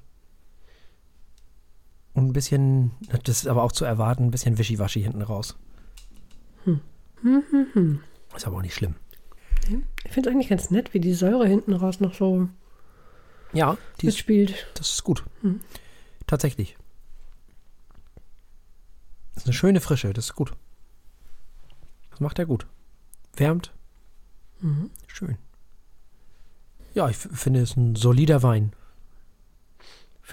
Und 2.14 2.28
ein 2.28 2.34
bisschen, 2.34 2.92
das 3.24 3.38
ist 3.38 3.48
aber 3.48 3.64
auch 3.64 3.72
zu 3.72 3.86
erwarten, 3.86 4.26
ein 4.26 4.32
bisschen 4.32 4.58
Wischiwaschi 4.58 5.02
hinten 5.02 5.22
raus. 5.22 5.58
Hm. 6.66 6.82
Hm, 7.22 7.44
hm, 7.50 7.68
hm. 7.74 8.00
Ist 8.36 8.48
aber 8.48 8.58
auch 8.58 8.62
nicht 8.62 8.76
schlimm. 8.76 8.96
Ich 10.06 10.12
finde 10.12 10.30
es 10.30 10.36
eigentlich 10.36 10.50
ganz 10.50 10.70
nett, 10.70 10.94
wie 10.94 11.00
die 11.00 11.14
Säure 11.14 11.48
hinten 11.48 11.74
raus 11.74 12.00
noch 12.00 12.14
so 12.14 12.50
ja, 13.54 13.78
die 14.02 14.08
mitspielt. 14.08 14.68
Das 14.76 14.92
ist 14.92 15.04
gut. 15.04 15.24
Hm. 15.42 15.62
Tatsächlich. 16.28 16.78
Das 19.34 19.44
ist 19.44 19.48
eine 19.48 19.54
schöne 19.54 19.82
Frische, 19.82 20.14
das 20.14 20.26
ist 20.26 20.36
gut. 20.36 20.54
Das 22.12 22.20
macht 22.20 22.40
er 22.40 22.46
gut. 22.46 22.68
Wärmt. 23.36 23.74
Mhm. 24.60 24.92
Schön. 25.08 25.38
Ja, 26.94 27.10
ich 27.10 27.18
finde 27.18 27.62
es 27.62 27.76
ein 27.76 27.96
solider 27.96 28.44
Wein. 28.44 28.74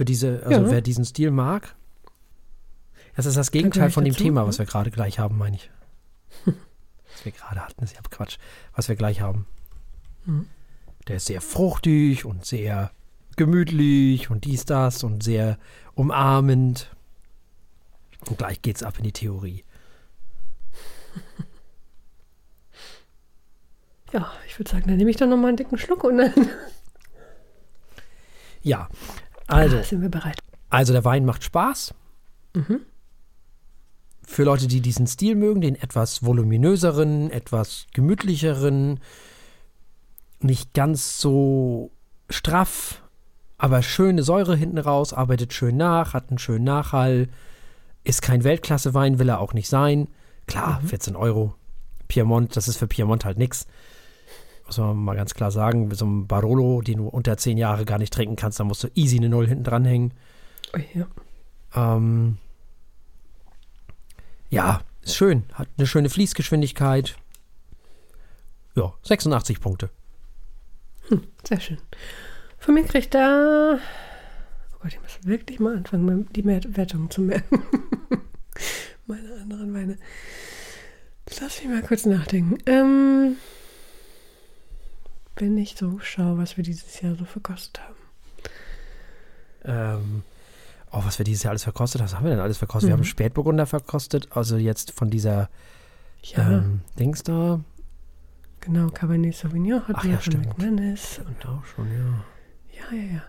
Für 0.00 0.06
diese, 0.06 0.42
also 0.46 0.62
ja. 0.62 0.70
wer 0.70 0.80
diesen 0.80 1.04
Stil 1.04 1.30
mag, 1.30 1.76
das 3.16 3.26
ist 3.26 3.36
das 3.36 3.50
Gegenteil 3.50 3.90
von 3.90 4.02
dem 4.02 4.14
dazu, 4.14 4.24
Thema, 4.24 4.46
was 4.46 4.58
wir 4.58 4.64
gerade 4.64 4.90
gleich 4.90 5.18
haben, 5.18 5.36
meine 5.36 5.56
ich. 5.56 5.70
was 6.46 7.22
wir 7.22 7.32
gerade 7.32 7.60
hatten, 7.60 7.84
ist 7.84 7.94
ja 7.94 8.00
Quatsch, 8.08 8.38
was 8.74 8.88
wir 8.88 8.96
gleich 8.96 9.20
haben. 9.20 9.44
Mhm. 10.24 10.46
Der 11.06 11.16
ist 11.16 11.26
sehr 11.26 11.42
fruchtig 11.42 12.24
und 12.24 12.46
sehr 12.46 12.92
gemütlich 13.36 14.30
und 14.30 14.46
dies, 14.46 14.64
das 14.64 15.04
und 15.04 15.22
sehr 15.22 15.58
umarmend. 15.92 16.96
Und 18.26 18.38
gleich 18.38 18.62
geht's 18.62 18.82
ab 18.82 18.96
in 18.96 19.04
die 19.04 19.12
Theorie. 19.12 19.64
Ja, 24.12 24.32
ich 24.48 24.58
würde 24.58 24.68
sagen, 24.70 24.88
dann 24.88 24.96
nehme 24.96 25.10
ich 25.10 25.18
doch 25.18 25.28
noch 25.28 25.36
mal 25.36 25.48
einen 25.48 25.56
dicken 25.58 25.78
Schluck 25.78 26.02
und 26.02 26.16
dann. 26.16 26.32
Ja, 28.62 28.88
also, 29.52 29.78
ah, 29.78 29.82
sind 29.82 30.02
wir 30.02 30.08
bereit. 30.08 30.38
Also 30.68 30.92
der 30.92 31.04
Wein 31.04 31.24
macht 31.24 31.44
Spaß. 31.44 31.94
Mhm. 32.54 32.80
Für 34.26 34.44
Leute, 34.44 34.68
die 34.68 34.80
diesen 34.80 35.06
Stil 35.06 35.34
mögen, 35.34 35.60
den 35.60 35.74
etwas 35.74 36.24
voluminöseren, 36.24 37.30
etwas 37.30 37.86
gemütlicheren, 37.92 39.00
nicht 40.40 40.72
ganz 40.72 41.18
so 41.18 41.90
straff, 42.28 43.02
Aber 43.62 43.82
schöne 43.82 44.22
Säure 44.22 44.56
hinten 44.56 44.78
raus, 44.78 45.12
arbeitet 45.12 45.52
schön 45.52 45.76
nach, 45.76 46.14
hat 46.14 46.30
einen 46.30 46.38
schönen 46.38 46.64
Nachhall, 46.64 47.28
ist 48.04 48.22
kein 48.22 48.42
Weltklasse-Wein, 48.42 49.18
will 49.18 49.28
er 49.28 49.38
auch 49.38 49.52
nicht 49.52 49.68
sein. 49.68 50.08
Klar, 50.46 50.80
mhm. 50.80 50.88
14 50.88 51.14
Euro. 51.16 51.54
Piemont, 52.08 52.56
das 52.56 52.68
ist 52.68 52.78
für 52.78 52.86
Piemont 52.86 53.26
halt 53.26 53.36
nichts. 53.36 53.66
Muss 54.70 54.78
man 54.78 54.96
mal 54.98 55.16
ganz 55.16 55.34
klar 55.34 55.50
sagen. 55.50 55.88
Mit 55.88 55.98
so 55.98 56.04
einem 56.04 56.28
Barolo, 56.28 56.80
den 56.80 56.98
du 56.98 57.08
unter 57.08 57.36
10 57.36 57.58
Jahre 57.58 57.84
gar 57.84 57.98
nicht 57.98 58.12
trinken 58.12 58.36
kannst, 58.36 58.60
da 58.60 58.64
musst 58.64 58.84
du 58.84 58.88
easy 58.94 59.16
eine 59.16 59.28
Null 59.28 59.48
hinten 59.48 59.64
dranhängen. 59.64 60.14
Oh, 60.72 60.78
ja. 60.94 61.08
Ähm, 61.74 62.38
ja, 64.48 64.82
ist 65.02 65.16
schön. 65.16 65.42
Hat 65.54 65.66
eine 65.76 65.88
schöne 65.88 66.08
Fließgeschwindigkeit. 66.08 67.16
Ja, 68.76 68.94
86 69.02 69.58
Punkte. 69.58 69.90
Hm, 71.08 71.24
sehr 71.42 71.58
schön. 71.58 71.78
Von 72.58 72.74
mir 72.74 72.84
kriegt 72.84 73.16
er. 73.16 73.80
Oh 74.72 74.76
Gott, 74.82 74.92
ich 74.92 75.00
muss 75.00 75.18
wirklich 75.24 75.58
mal 75.58 75.78
anfangen, 75.78 76.28
die 76.36 76.44
Wertung 76.44 77.10
zu 77.10 77.22
merken. 77.22 77.64
Meine 79.08 79.32
anderen 79.42 79.74
Weine. 79.74 79.98
Lass 81.40 81.60
mich 81.60 81.72
mal 81.72 81.82
kurz 81.82 82.06
nachdenken. 82.06 82.58
Ähm, 82.66 83.36
wenn 85.40 85.56
ich 85.58 85.76
so 85.76 85.98
schaue, 86.00 86.38
was 86.38 86.56
wir 86.56 86.64
dieses 86.64 87.00
Jahr 87.00 87.14
so 87.14 87.24
verkostet 87.24 87.80
haben. 87.82 87.94
Ähm, 89.64 90.22
oh, 90.92 91.00
was 91.04 91.18
wir 91.18 91.24
dieses 91.24 91.42
Jahr 91.42 91.50
alles 91.50 91.64
verkostet 91.64 92.00
haben. 92.00 92.08
Was 92.08 92.16
haben 92.16 92.24
wir 92.24 92.30
denn 92.30 92.40
alles 92.40 92.58
verkostet? 92.58 92.88
Mhm. 92.88 92.92
Wir 92.92 92.96
haben 92.98 93.04
Spätburgunder 93.04 93.66
verkostet, 93.66 94.28
also 94.30 94.56
jetzt 94.56 94.92
von 94.92 95.10
dieser 95.10 95.48
ja. 96.22 96.58
ähm, 96.58 96.80
Dings 96.98 97.22
da. 97.22 97.60
Genau, 98.60 98.88
Cabernet 98.88 99.34
Sauvignon 99.34 99.80
hatten 99.80 99.94
Ach, 99.96 100.04
wir 100.04 100.12
ja, 100.12 100.18
von 100.18 100.40
McManus. 100.40 101.20
Und 101.26 101.46
auch 101.46 101.64
schon, 101.64 101.88
ja. 101.90 102.24
Ja, 102.76 102.96
ja, 102.96 103.14
ja. 103.14 103.22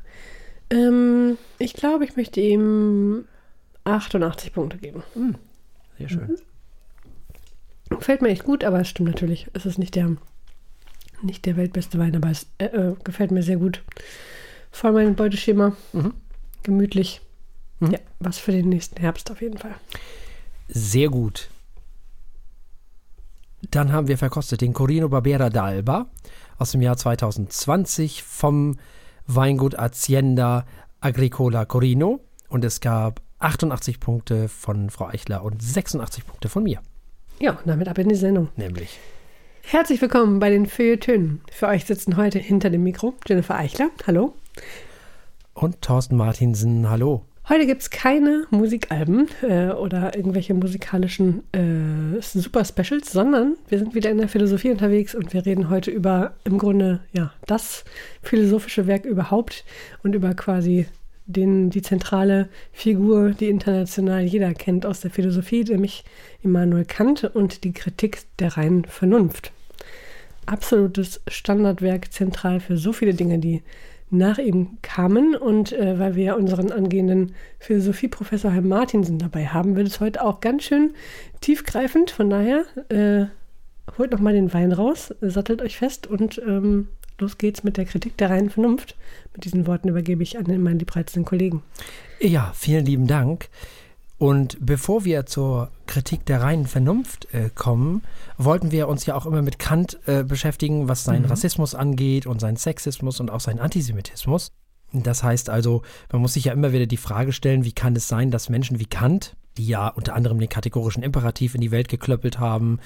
Ähm, 0.69 1.37
ich 1.57 1.73
glaube, 1.73 2.05
ich 2.05 2.15
möchte 2.15 2.41
ihm 2.41 3.25
88 3.83 4.53
Punkte 4.53 4.77
geben. 4.77 5.03
Mhm. 5.15 5.35
Sehr 5.97 6.09
schön. 6.09 6.27
Mhm. 6.27 6.37
Gefällt 7.97 8.21
mir 8.21 8.29
echt 8.29 8.45
gut, 8.45 8.63
aber 8.63 8.79
es 8.79 8.87
stimmt 8.87 9.09
natürlich. 9.09 9.49
Es 9.53 9.65
ist 9.65 9.77
nicht 9.77 9.95
der, 9.95 10.15
nicht 11.23 11.45
der 11.45 11.57
weltbeste 11.57 11.99
Wein, 11.99 12.15
aber 12.15 12.29
es 12.29 12.47
äh, 12.57 12.65
äh, 12.65 12.95
gefällt 13.03 13.31
mir 13.31 13.43
sehr 13.43 13.57
gut. 13.57 13.83
Voll 14.71 14.93
mein 14.93 15.15
Beuteschema. 15.15 15.75
Mhm. 15.93 16.13
Gemütlich. 16.63 17.21
Mhm. 17.79 17.91
Ja, 17.91 17.99
was 18.19 18.37
für 18.37 18.51
den 18.51 18.69
nächsten 18.69 18.99
Herbst 18.99 19.31
auf 19.31 19.41
jeden 19.41 19.57
Fall. 19.57 19.75
Sehr 20.67 21.09
gut. 21.09 21.49
Dann 23.69 23.91
haben 23.91 24.07
wir 24.07 24.17
verkostet 24.17 24.61
den 24.61 24.73
Corino 24.73 25.09
Barbera 25.09 25.47
d'Alba 25.47 26.05
aus 26.57 26.71
dem 26.71 26.81
Jahr 26.81 26.97
2020 26.97 28.23
vom 28.23 28.77
Weingut 29.27 29.77
Hacienda 29.77 30.65
Agricola 30.99 31.65
Corino. 31.65 32.21
Und 32.49 32.65
es 32.65 32.81
gab 32.81 33.21
88 33.39 33.99
Punkte 33.99 34.49
von 34.49 34.89
Frau 34.89 35.07
Eichler 35.07 35.43
und 35.43 35.61
86 35.61 36.25
Punkte 36.25 36.49
von 36.49 36.63
mir. 36.63 36.81
Ja, 37.39 37.51
und 37.51 37.67
damit 37.67 37.87
ab 37.87 37.97
in 37.97 38.09
die 38.09 38.15
Sendung. 38.15 38.49
Nämlich. 38.55 38.99
Herzlich 39.63 40.01
willkommen 40.01 40.39
bei 40.39 40.49
den 40.49 40.65
Feuilletönen. 40.65 41.41
Für 41.51 41.67
euch 41.67 41.85
sitzen 41.85 42.17
heute 42.17 42.39
hinter 42.39 42.69
dem 42.69 42.83
Mikro 42.83 43.13
Jennifer 43.25 43.55
Eichler. 43.55 43.89
Hallo. 44.05 44.33
Und 45.53 45.81
Thorsten 45.81 46.17
Martinsen. 46.17 46.89
Hallo. 46.89 47.25
Heute 47.47 47.65
gibt 47.65 47.81
es 47.81 47.89
keine 47.89 48.45
Musikalben 48.49 49.27
äh, 49.41 49.69
oder 49.69 50.15
irgendwelche 50.15 50.53
musikalischen 50.53 51.43
äh, 51.53 52.21
Super-Specials, 52.21 53.11
sondern 53.11 53.55
wir 53.69 53.79
sind 53.79 53.95
wieder 53.95 54.09
in 54.09 54.17
der 54.17 54.27
Philosophie 54.27 54.71
unterwegs 54.71 55.15
und 55.15 55.33
wir 55.33 55.45
reden 55.45 55.69
heute 55.69 55.91
über 55.91 56.33
im 56.43 56.57
Grunde 56.57 57.01
ja 57.13 57.33
das 57.47 57.83
philosophische 58.21 58.87
Werk 58.87 59.05
überhaupt 59.05 59.65
und 60.03 60.15
über 60.15 60.33
quasi 60.33 60.85
den, 61.31 61.69
die 61.69 61.81
zentrale 61.81 62.49
Figur, 62.71 63.31
die 63.31 63.49
international 63.49 64.21
jeder 64.21 64.53
kennt 64.53 64.85
aus 64.85 65.01
der 65.01 65.11
Philosophie, 65.11 65.63
nämlich 65.63 66.03
Immanuel 66.41 66.85
Kant 66.85 67.23
und 67.23 67.63
die 67.63 67.73
Kritik 67.73 68.23
der 68.39 68.57
reinen 68.57 68.85
Vernunft. 68.85 69.51
Absolutes 70.45 71.21
Standardwerk, 71.27 72.11
zentral 72.11 72.59
für 72.59 72.77
so 72.77 72.93
viele 72.93 73.13
Dinge, 73.13 73.39
die 73.39 73.61
nach 74.11 74.37
ihm 74.37 74.77
kamen. 74.81 75.35
Und 75.35 75.71
äh, 75.71 75.97
weil 75.97 76.15
wir 76.15 76.37
unseren 76.37 76.71
angehenden 76.71 77.33
Philosophieprofessor 77.59 78.51
Herrn 78.51 78.67
Martinsen 78.67 79.17
dabei 79.17 79.47
haben, 79.47 79.75
wird 79.75 79.87
es 79.87 79.99
heute 79.99 80.23
auch 80.23 80.41
ganz 80.41 80.63
schön 80.63 80.91
tiefgreifend. 81.39 82.11
Von 82.11 82.29
daher 82.29 82.65
äh, 82.89 83.25
holt 83.97 84.11
nochmal 84.11 84.33
den 84.33 84.53
Wein 84.53 84.71
raus, 84.71 85.15
sattelt 85.21 85.61
euch 85.61 85.77
fest 85.77 86.07
und 86.07 86.39
ähm, 86.45 86.89
los 87.19 87.37
geht's 87.37 87.63
mit 87.63 87.77
der 87.77 87.85
Kritik 87.85 88.17
der 88.17 88.29
reinen 88.29 88.49
Vernunft. 88.49 88.95
Mit 89.33 89.45
diesen 89.45 89.67
Worten 89.67 89.89
übergebe 89.89 90.23
ich 90.23 90.37
an 90.37 90.45
meinen 90.45 90.79
liebreizenden 90.79 91.25
Kollegen. 91.25 91.63
Ja, 92.19 92.51
vielen 92.55 92.85
lieben 92.85 93.07
Dank. 93.07 93.49
Und 94.17 94.57
bevor 94.59 95.03
wir 95.03 95.25
zur 95.25 95.71
Kritik 95.87 96.27
der 96.27 96.41
reinen 96.41 96.67
Vernunft 96.67 97.33
äh, 97.33 97.49
kommen, 97.55 98.03
wollten 98.37 98.71
wir 98.71 98.87
uns 98.87 99.07
ja 99.07 99.15
auch 99.15 99.25
immer 99.25 99.41
mit 99.41 99.57
Kant 99.57 99.97
äh, 100.05 100.23
beschäftigen, 100.23 100.87
was 100.87 101.03
seinen 101.03 101.23
mhm. 101.23 101.29
Rassismus 101.29 101.73
angeht 101.73 102.27
und 102.27 102.39
seinen 102.39 102.57
Sexismus 102.57 103.19
und 103.19 103.31
auch 103.31 103.39
seinen 103.39 103.59
Antisemitismus. 103.59 104.51
Das 104.93 105.23
heißt 105.23 105.49
also, 105.49 105.81
man 106.11 106.21
muss 106.21 106.33
sich 106.33 106.45
ja 106.45 106.53
immer 106.53 106.71
wieder 106.71 106.85
die 106.85 106.97
Frage 106.97 107.33
stellen, 107.33 107.65
wie 107.65 107.71
kann 107.71 107.95
es 107.95 108.07
sein, 108.07 108.29
dass 108.29 108.49
Menschen 108.49 108.79
wie 108.79 108.85
Kant, 108.85 109.35
die 109.61 109.67
ja 109.67 109.89
unter 109.89 110.15
anderem 110.15 110.39
den 110.39 110.49
kategorischen 110.49 111.03
Imperativ 111.03 111.53
in 111.53 111.61
die 111.61 111.69
Welt 111.69 111.87
geklöppelt 111.87 112.39
haben, 112.39 112.79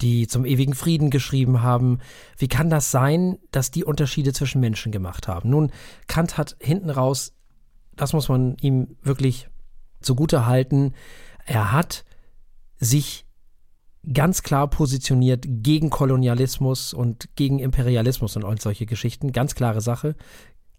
die 0.00 0.26
zum 0.26 0.44
ewigen 0.44 0.74
Frieden 0.74 1.10
geschrieben 1.10 1.62
haben, 1.62 2.00
wie 2.36 2.48
kann 2.48 2.68
das 2.68 2.90
sein, 2.90 3.38
dass 3.52 3.70
die 3.70 3.84
Unterschiede 3.84 4.32
zwischen 4.32 4.60
Menschen 4.60 4.90
gemacht 4.90 5.28
haben? 5.28 5.50
Nun, 5.50 5.70
Kant 6.08 6.36
hat 6.36 6.56
hinten 6.58 6.90
raus, 6.90 7.32
das 7.94 8.12
muss 8.12 8.28
man 8.28 8.56
ihm 8.60 8.96
wirklich 9.02 9.48
zugute 10.00 10.46
halten, 10.46 10.94
er 11.44 11.70
hat 11.70 12.04
sich 12.78 13.24
ganz 14.12 14.42
klar 14.42 14.68
positioniert 14.68 15.44
gegen 15.46 15.90
Kolonialismus 15.90 16.92
und 16.92 17.28
gegen 17.36 17.60
Imperialismus 17.60 18.34
und 18.36 18.44
all 18.44 18.60
solche 18.60 18.86
Geschichten. 18.86 19.32
Ganz 19.32 19.54
klare 19.54 19.80
Sache. 19.80 20.16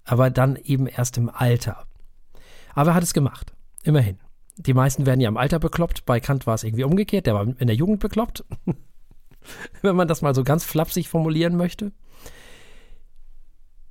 Aber 0.04 0.30
dann 0.30 0.56
eben 0.58 0.88
erst 0.88 1.18
im 1.18 1.30
Alter. 1.30 1.86
Aber 2.74 2.92
er 2.92 2.96
hat 2.96 3.04
es 3.04 3.14
gemacht. 3.14 3.54
Immerhin. 3.84 4.18
Die 4.58 4.74
meisten 4.74 5.06
werden 5.06 5.22
ja 5.22 5.30
im 5.30 5.38
Alter 5.38 5.60
bekloppt. 5.60 6.06
Bei 6.06 6.20
Kant 6.20 6.48
war 6.48 6.56
es 6.56 6.64
irgendwie 6.64 6.84
umgekehrt. 6.84 7.28
Der 7.28 7.36
war 7.36 7.44
in 7.44 7.68
der 7.68 7.76
Jugend 7.76 8.00
bekloppt. 8.00 8.44
Wenn 9.82 9.96
man 9.96 10.08
das 10.08 10.22
mal 10.22 10.36
so 10.36 10.44
ganz 10.44 10.64
flapsig 10.64 11.08
formulieren 11.08 11.56
möchte. 11.56 11.92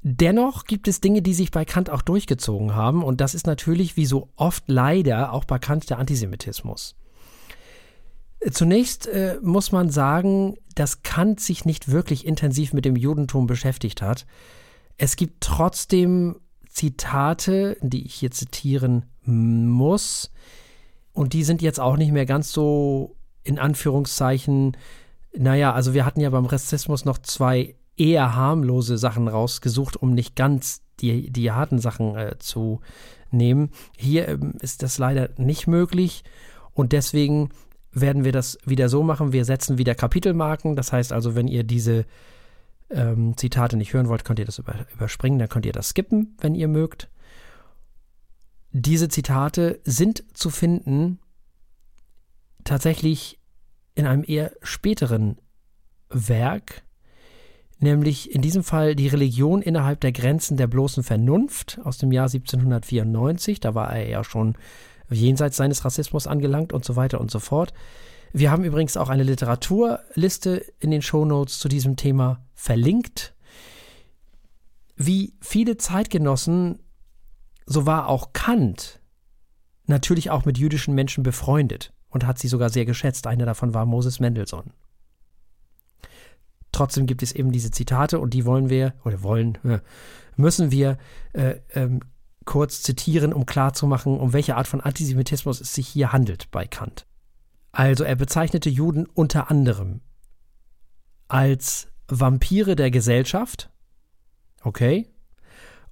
Dennoch 0.02 0.64
gibt 0.64 0.87
es 0.87 1.00
Dinge, 1.00 1.20
die 1.20 1.35
sich 1.35 1.50
bei 1.50 1.64
Kant 1.64 1.90
auch 1.90 2.02
durchgezogen 2.02 2.76
haben, 2.76 3.02
und 3.02 3.20
das 3.20 3.35
ist 3.35 3.46
natürlich 3.46 3.96
wie 3.96 4.06
so 4.06 4.28
oft 4.37 4.62
leider 4.68 5.32
auch 5.32 5.44
bei 5.44 5.58
Kant 5.58 5.90
der 5.90 5.99
Antisemitismus. 5.99 6.94
Zunächst 8.52 9.08
äh, 9.08 9.40
muss 9.42 9.73
man 9.73 9.90
sagen, 9.90 10.58
dass 10.76 11.02
Kant 11.02 11.40
sich 11.40 11.64
nicht 11.64 11.90
wirklich 11.90 12.25
intensiv 12.25 12.73
mit 12.73 12.85
dem 12.85 12.94
Judentum 12.94 13.49
beschäftigt 13.49 14.00
hat. 14.00 14.26
Es 14.96 15.16
gibt 15.16 15.40
trotzdem 15.40 16.37
Zitate, 16.76 17.78
die 17.80 18.04
ich 18.04 18.14
hier 18.14 18.30
zitieren 18.30 19.06
muss, 19.25 20.30
und 21.14 21.33
die 21.33 21.45
sind 21.45 21.62
jetzt 21.62 21.80
auch 21.80 21.97
nicht 21.97 22.12
mehr 22.12 22.26
ganz 22.26 22.52
so 22.52 23.16
in 23.42 23.59
Anführungszeichen, 23.59 24.76
naja, 25.35 25.73
also 25.73 25.95
wir 25.95 26.04
hatten 26.04 26.21
ja 26.21 26.28
beim 26.28 26.45
Rassismus 26.45 27.06
noch 27.06 27.16
zwei 27.16 27.75
eher 27.97 28.37
harmlose 28.37 28.99
Sachen 28.99 29.26
rausgesucht, 29.26 29.97
um 29.97 30.12
nicht 30.12 30.37
ganz 30.37 30.83
die, 31.00 31.30
die 31.30 31.50
harten 31.50 31.78
Sachen 31.78 32.14
äh, 32.16 32.38
zu 32.38 32.80
nehmen. 33.30 33.71
Hier 33.97 34.28
ähm, 34.28 34.52
ist 34.61 34.83
das 34.83 34.99
leider 34.99 35.30
nicht 35.38 35.66
möglich 35.66 36.23
und 36.75 36.92
deswegen 36.92 37.49
werden 37.92 38.25
wir 38.25 38.33
das 38.33 38.59
wieder 38.66 38.90
so 38.90 39.02
machen. 39.02 39.33
Wir 39.33 39.47
setzen 39.47 39.78
wieder 39.78 39.95
Kapitelmarken. 39.95 40.76
Das 40.76 40.92
heißt 40.92 41.14
also, 41.14 41.35
wenn 41.35 41.49
ihr 41.49 41.64
diese 41.64 42.04
ähm, 42.90 43.36
Zitate 43.36 43.76
nicht 43.76 43.92
hören 43.92 44.08
wollt, 44.08 44.24
könnt 44.24 44.38
ihr 44.38 44.44
das 44.44 44.58
über, 44.58 44.86
überspringen, 44.92 45.38
dann 45.38 45.48
könnt 45.48 45.66
ihr 45.66 45.72
das 45.72 45.90
skippen, 45.90 46.36
wenn 46.40 46.54
ihr 46.54 46.68
mögt. 46.68 47.08
Diese 48.72 49.08
Zitate 49.08 49.80
sind 49.84 50.24
zu 50.34 50.50
finden 50.50 51.18
tatsächlich 52.64 53.38
in 53.94 54.06
einem 54.06 54.24
eher 54.26 54.52
späteren 54.62 55.38
Werk, 56.10 56.82
nämlich 57.78 58.34
in 58.34 58.42
diesem 58.42 58.62
Fall 58.62 58.94
die 58.94 59.08
Religion 59.08 59.62
innerhalb 59.62 60.00
der 60.00 60.12
Grenzen 60.12 60.56
der 60.56 60.66
bloßen 60.66 61.02
Vernunft 61.02 61.78
aus 61.84 61.98
dem 61.98 62.12
Jahr 62.12 62.26
1794. 62.26 63.60
Da 63.60 63.74
war 63.74 63.94
er 63.94 64.08
ja 64.08 64.24
schon 64.24 64.56
jenseits 65.08 65.56
seines 65.56 65.84
Rassismus 65.84 66.26
angelangt 66.26 66.72
und 66.72 66.84
so 66.84 66.96
weiter 66.96 67.20
und 67.20 67.30
so 67.30 67.38
fort. 67.38 67.72
Wir 68.36 68.50
haben 68.50 68.64
übrigens 68.64 68.98
auch 68.98 69.08
eine 69.08 69.22
Literaturliste 69.22 70.56
in 70.78 70.90
den 70.90 71.00
Shownotes 71.00 71.58
zu 71.58 71.68
diesem 71.68 71.96
Thema 71.96 72.44
verlinkt. 72.54 73.34
Wie 74.94 75.32
viele 75.40 75.78
Zeitgenossen, 75.78 76.80
so 77.64 77.86
war 77.86 78.08
auch 78.08 78.34
Kant 78.34 79.00
natürlich 79.86 80.30
auch 80.30 80.44
mit 80.44 80.58
jüdischen 80.58 80.94
Menschen 80.94 81.22
befreundet 81.22 81.94
und 82.10 82.26
hat 82.26 82.38
sie 82.38 82.48
sogar 82.48 82.68
sehr 82.68 82.84
geschätzt. 82.84 83.26
Einer 83.26 83.46
davon 83.46 83.72
war 83.72 83.86
Moses 83.86 84.20
Mendelssohn. 84.20 84.70
Trotzdem 86.72 87.06
gibt 87.06 87.22
es 87.22 87.32
eben 87.32 87.52
diese 87.52 87.70
Zitate 87.70 88.18
und 88.18 88.34
die 88.34 88.44
wollen 88.44 88.68
wir, 88.68 88.92
oder 89.02 89.22
wollen, 89.22 89.56
müssen 90.36 90.70
wir 90.70 90.98
äh, 91.32 91.54
ähm, 91.72 92.00
kurz 92.44 92.82
zitieren, 92.82 93.32
um 93.32 93.46
klarzumachen, 93.46 94.20
um 94.20 94.34
welche 94.34 94.56
Art 94.56 94.68
von 94.68 94.82
Antisemitismus 94.82 95.62
es 95.62 95.72
sich 95.72 95.88
hier 95.88 96.12
handelt 96.12 96.50
bei 96.50 96.66
Kant. 96.66 97.06
Also 97.76 98.04
er 98.04 98.16
bezeichnete 98.16 98.71
Juden 98.71 99.04
unter 99.04 99.50
anderem 99.50 100.00
als 101.28 101.88
Vampire 102.09 102.75
der 102.75 102.90
Gesellschaft. 102.90 103.68
Okay. 104.62 105.11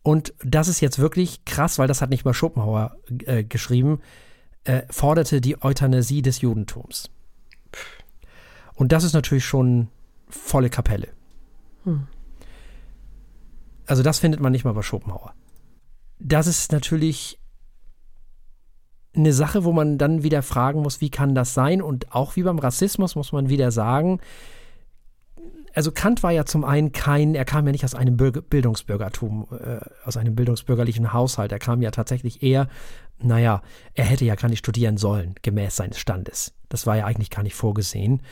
Und 0.03 0.33
das 0.43 0.69
ist 0.69 0.81
jetzt 0.81 0.99
wirklich 0.99 1.45
krass, 1.45 1.79
weil 1.79 1.87
das 1.87 2.01
hat 2.01 2.09
nicht 2.09 2.25
mal 2.25 2.33
Schopenhauer 2.33 2.97
äh, 3.27 3.45
geschrieben, 3.45 4.01
äh, 4.65 4.85
forderte 4.89 5.43
die 5.43 5.63
Euthanasie 5.63 6.23
des 6.23 6.41
Judentums. 6.41 7.11
Und 8.73 8.93
das 8.93 9.05
ist 9.05 9.13
natürlich 9.13 9.45
schon 9.45 9.89
volle 10.31 10.71
Kapelle. 10.71 11.09
Hm. 11.83 12.07
Also 13.85 14.03
das 14.03 14.21
findet 14.21 14.41
man 14.41 14.53
nicht 14.53 14.65
mal 14.65 14.73
bei 14.73 14.81
Schopenhauer. 14.81 15.35
Das 16.19 16.47
ist 16.47 16.73
natürlich 16.73 17.39
eine 19.17 19.33
Sache, 19.33 19.65
wo 19.65 19.73
man 19.73 19.99
dann 19.99 20.23
wieder 20.23 20.43
fragen 20.43 20.83
muss, 20.83 21.01
wie 21.01 21.11
kann 21.11 21.35
das 21.35 21.55
sein? 21.55 21.83
Und 21.83 22.13
auch 22.15 22.37
wie 22.37 22.43
beim 22.43 22.59
Rassismus 22.59 23.17
muss 23.17 23.33
man 23.33 23.49
wieder 23.49 23.71
sagen, 23.71 24.21
also 25.75 25.91
Kant 25.91 26.23
war 26.23 26.31
ja 26.31 26.45
zum 26.45 26.65
einen 26.65 26.93
kein, 26.93 27.35
er 27.35 27.45
kam 27.45 27.67
ja 27.67 27.73
nicht 27.73 27.85
aus 27.85 27.95
einem 27.95 28.17
Bildungsbürgertum, 28.17 29.49
äh, 29.51 29.81
aus 30.05 30.17
einem 30.17 30.37
bildungsbürgerlichen 30.37 31.13
Haushalt. 31.13 31.51
Er 31.51 31.59
kam 31.59 31.83
ja 31.83 31.91
tatsächlich 31.91 32.43
eher, 32.43 32.69
naja, 33.19 33.61
er 33.95 34.05
hätte 34.05 34.25
ja 34.25 34.37
gar 34.37 34.49
nicht 34.49 34.61
studieren 34.61 34.97
sollen, 34.97 35.35
gemäß 35.43 35.75
seines 35.77 35.99
Standes. 35.99 36.55
Das 36.69 36.87
war 36.87 36.97
ja 36.97 37.07
eigentlich 37.07 37.31
gar 37.31 37.43
nicht 37.43 37.57
vorgesehen. 37.57 38.23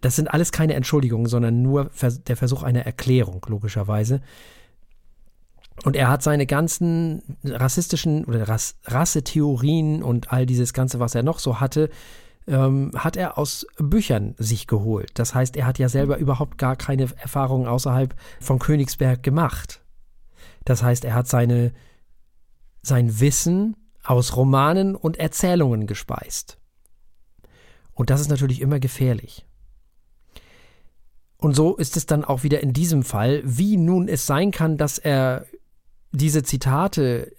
Das 0.00 0.16
sind 0.16 0.28
alles 0.28 0.50
keine 0.50 0.74
Entschuldigungen, 0.74 1.26
sondern 1.26 1.62
nur 1.62 1.90
der 2.26 2.36
Versuch 2.36 2.64
einer 2.64 2.84
Erklärung, 2.84 3.46
logischerweise. 3.48 4.20
Und 5.82 5.96
er 5.96 6.08
hat 6.08 6.22
seine 6.22 6.46
ganzen 6.46 7.22
rassistischen 7.42 8.24
oder 8.24 8.48
Rass 8.48 8.76
Rassetheorien 8.84 10.02
und 10.02 10.32
all 10.32 10.46
dieses 10.46 10.72
Ganze, 10.72 11.00
was 11.00 11.14
er 11.14 11.22
noch 11.22 11.40
so 11.40 11.60
hatte, 11.60 11.90
ähm, 12.46 12.92
hat 12.94 13.16
er 13.16 13.38
aus 13.38 13.66
Büchern 13.78 14.34
sich 14.38 14.66
geholt. 14.66 15.10
Das 15.14 15.34
heißt, 15.34 15.56
er 15.56 15.66
hat 15.66 15.78
ja 15.78 15.88
selber 15.88 16.18
überhaupt 16.18 16.58
gar 16.58 16.76
keine 16.76 17.08
Erfahrungen 17.16 17.66
außerhalb 17.66 18.14
von 18.40 18.58
Königsberg 18.58 19.22
gemacht. 19.22 19.82
Das 20.64 20.82
heißt, 20.82 21.04
er 21.04 21.14
hat 21.14 21.26
seine, 21.26 21.72
sein 22.82 23.20
Wissen 23.20 23.76
aus 24.02 24.36
Romanen 24.36 24.94
und 24.94 25.16
Erzählungen 25.16 25.86
gespeist. 25.86 26.58
Und 27.94 28.10
das 28.10 28.20
ist 28.20 28.28
natürlich 28.28 28.60
immer 28.60 28.80
gefährlich. 28.80 29.46
Und 31.38 31.54
so 31.54 31.76
ist 31.76 31.96
es 31.96 32.06
dann 32.06 32.24
auch 32.24 32.42
wieder 32.42 32.60
in 32.60 32.72
diesem 32.72 33.02
Fall, 33.02 33.42
wie 33.44 33.76
nun 33.76 34.08
es 34.08 34.26
sein 34.26 34.50
kann, 34.50 34.76
dass 34.76 34.98
er 34.98 35.46
diese 36.14 36.42
Zitate 36.42 37.34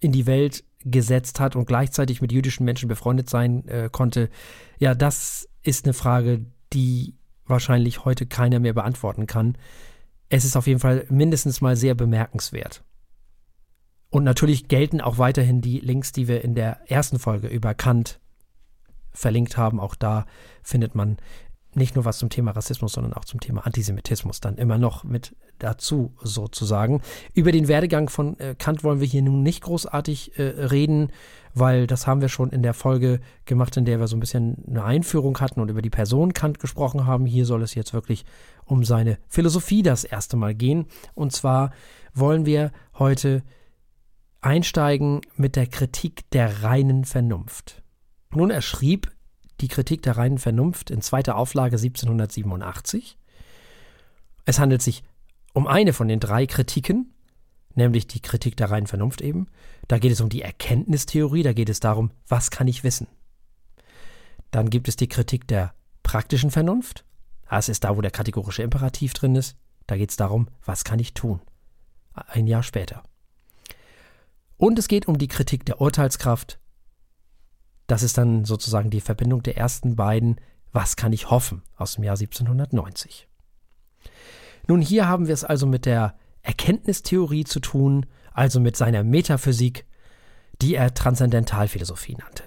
in 0.00 0.12
die 0.12 0.26
Welt 0.26 0.64
gesetzt 0.84 1.40
hat 1.40 1.56
und 1.56 1.66
gleichzeitig 1.66 2.20
mit 2.20 2.32
jüdischen 2.32 2.64
Menschen 2.64 2.88
befreundet 2.88 3.30
sein 3.30 3.66
äh, 3.68 3.88
konnte, 3.90 4.28
ja, 4.78 4.94
das 4.94 5.48
ist 5.62 5.86
eine 5.86 5.94
Frage, 5.94 6.44
die 6.72 7.14
wahrscheinlich 7.46 8.04
heute 8.04 8.26
keiner 8.26 8.58
mehr 8.60 8.74
beantworten 8.74 9.26
kann. 9.26 9.56
Es 10.28 10.44
ist 10.44 10.56
auf 10.56 10.66
jeden 10.66 10.80
Fall 10.80 11.06
mindestens 11.08 11.60
mal 11.60 11.76
sehr 11.76 11.94
bemerkenswert. 11.94 12.82
Und 14.10 14.24
natürlich 14.24 14.68
gelten 14.68 15.00
auch 15.00 15.18
weiterhin 15.18 15.60
die 15.60 15.80
Links, 15.80 16.12
die 16.12 16.28
wir 16.28 16.44
in 16.44 16.54
der 16.54 16.90
ersten 16.90 17.18
Folge 17.18 17.48
über 17.48 17.74
Kant 17.74 18.20
verlinkt 19.10 19.56
haben. 19.56 19.80
Auch 19.80 19.94
da 19.94 20.26
findet 20.62 20.94
man 20.94 21.16
nicht 21.76 21.94
nur 21.94 22.04
was 22.04 22.18
zum 22.18 22.30
Thema 22.30 22.52
Rassismus, 22.52 22.92
sondern 22.92 23.12
auch 23.12 23.24
zum 23.24 23.40
Thema 23.40 23.66
Antisemitismus 23.66 24.40
dann 24.40 24.56
immer 24.56 24.78
noch 24.78 25.04
mit 25.04 25.34
dazu 25.58 26.14
sozusagen. 26.22 27.00
Über 27.32 27.52
den 27.52 27.68
Werdegang 27.68 28.08
von 28.08 28.38
äh, 28.38 28.54
Kant 28.58 28.84
wollen 28.84 29.00
wir 29.00 29.06
hier 29.06 29.22
nun 29.22 29.42
nicht 29.42 29.62
großartig 29.62 30.38
äh, 30.38 30.42
reden, 30.42 31.10
weil 31.54 31.86
das 31.86 32.06
haben 32.06 32.20
wir 32.20 32.28
schon 32.28 32.50
in 32.50 32.62
der 32.62 32.74
Folge 32.74 33.20
gemacht, 33.44 33.76
in 33.76 33.84
der 33.84 34.00
wir 34.00 34.08
so 34.08 34.16
ein 34.16 34.20
bisschen 34.20 34.64
eine 34.68 34.84
Einführung 34.84 35.38
hatten 35.40 35.60
und 35.60 35.70
über 35.70 35.82
die 35.82 35.90
Person 35.90 36.34
Kant 36.34 36.58
gesprochen 36.58 37.06
haben. 37.06 37.26
Hier 37.26 37.46
soll 37.46 37.62
es 37.62 37.74
jetzt 37.74 37.94
wirklich 37.94 38.24
um 38.64 38.84
seine 38.84 39.18
Philosophie 39.28 39.82
das 39.82 40.04
erste 40.04 40.36
Mal 40.36 40.54
gehen. 40.54 40.86
Und 41.14 41.32
zwar 41.32 41.70
wollen 42.12 42.46
wir 42.46 42.72
heute 42.98 43.42
einsteigen 44.40 45.20
mit 45.36 45.56
der 45.56 45.66
Kritik 45.66 46.28
der 46.30 46.62
reinen 46.62 47.04
Vernunft. 47.04 47.82
Nun, 48.30 48.50
er 48.50 48.62
schrieb 48.62 49.13
die 49.60 49.68
Kritik 49.68 50.02
der 50.02 50.16
reinen 50.16 50.38
Vernunft 50.38 50.90
in 50.90 51.00
zweiter 51.00 51.36
Auflage 51.36 51.76
1787. 51.76 53.16
Es 54.44 54.58
handelt 54.58 54.82
sich 54.82 55.04
um 55.52 55.66
eine 55.66 55.92
von 55.92 56.08
den 56.08 56.20
drei 56.20 56.46
Kritiken, 56.46 57.14
nämlich 57.74 58.06
die 58.06 58.20
Kritik 58.20 58.56
der 58.56 58.70
reinen 58.70 58.86
Vernunft 58.86 59.20
eben. 59.20 59.46
Da 59.88 59.98
geht 59.98 60.12
es 60.12 60.20
um 60.20 60.28
die 60.28 60.42
Erkenntnistheorie, 60.42 61.42
da 61.42 61.52
geht 61.52 61.68
es 61.68 61.80
darum, 61.80 62.10
was 62.28 62.50
kann 62.50 62.68
ich 62.68 62.84
wissen. 62.84 63.06
Dann 64.50 64.70
gibt 64.70 64.88
es 64.88 64.96
die 64.96 65.08
Kritik 65.08 65.48
der 65.48 65.74
praktischen 66.02 66.50
Vernunft. 66.50 67.04
Das 67.48 67.68
ist 67.68 67.84
da, 67.84 67.96
wo 67.96 68.00
der 68.00 68.10
kategorische 68.10 68.62
Imperativ 68.62 69.14
drin 69.14 69.36
ist. 69.36 69.56
Da 69.86 69.96
geht 69.96 70.10
es 70.10 70.16
darum, 70.16 70.48
was 70.64 70.84
kann 70.84 70.98
ich 70.98 71.14
tun. 71.14 71.40
Ein 72.14 72.46
Jahr 72.46 72.62
später. 72.62 73.02
Und 74.56 74.78
es 74.78 74.88
geht 74.88 75.06
um 75.06 75.18
die 75.18 75.28
Kritik 75.28 75.64
der 75.66 75.80
Urteilskraft, 75.80 76.58
das 77.86 78.02
ist 78.02 78.18
dann 78.18 78.44
sozusagen 78.44 78.90
die 78.90 79.00
Verbindung 79.00 79.42
der 79.42 79.56
ersten 79.56 79.96
beiden 79.96 80.40
Was 80.72 80.96
kann 80.96 81.12
ich 81.12 81.30
hoffen 81.30 81.62
aus 81.76 81.94
dem 81.94 82.04
Jahr 82.04 82.16
1790. 82.16 83.28
Nun, 84.66 84.80
hier 84.80 85.06
haben 85.06 85.26
wir 85.26 85.34
es 85.34 85.44
also 85.44 85.66
mit 85.66 85.86
der 85.86 86.16
Erkenntnistheorie 86.42 87.44
zu 87.44 87.60
tun, 87.60 88.06
also 88.32 88.60
mit 88.60 88.76
seiner 88.76 89.04
Metaphysik, 89.04 89.86
die 90.60 90.74
er 90.74 90.94
Transzendentalphilosophie 90.94 92.16
nannte. 92.16 92.44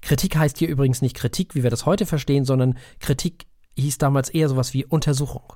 Kritik 0.00 0.36
heißt 0.36 0.58
hier 0.58 0.68
übrigens 0.68 1.02
nicht 1.02 1.16
Kritik, 1.16 1.54
wie 1.54 1.62
wir 1.62 1.70
das 1.70 1.86
heute 1.86 2.06
verstehen, 2.06 2.44
sondern 2.44 2.78
Kritik 3.00 3.46
hieß 3.76 3.98
damals 3.98 4.28
eher 4.28 4.48
sowas 4.48 4.74
wie 4.74 4.84
Untersuchung. 4.84 5.52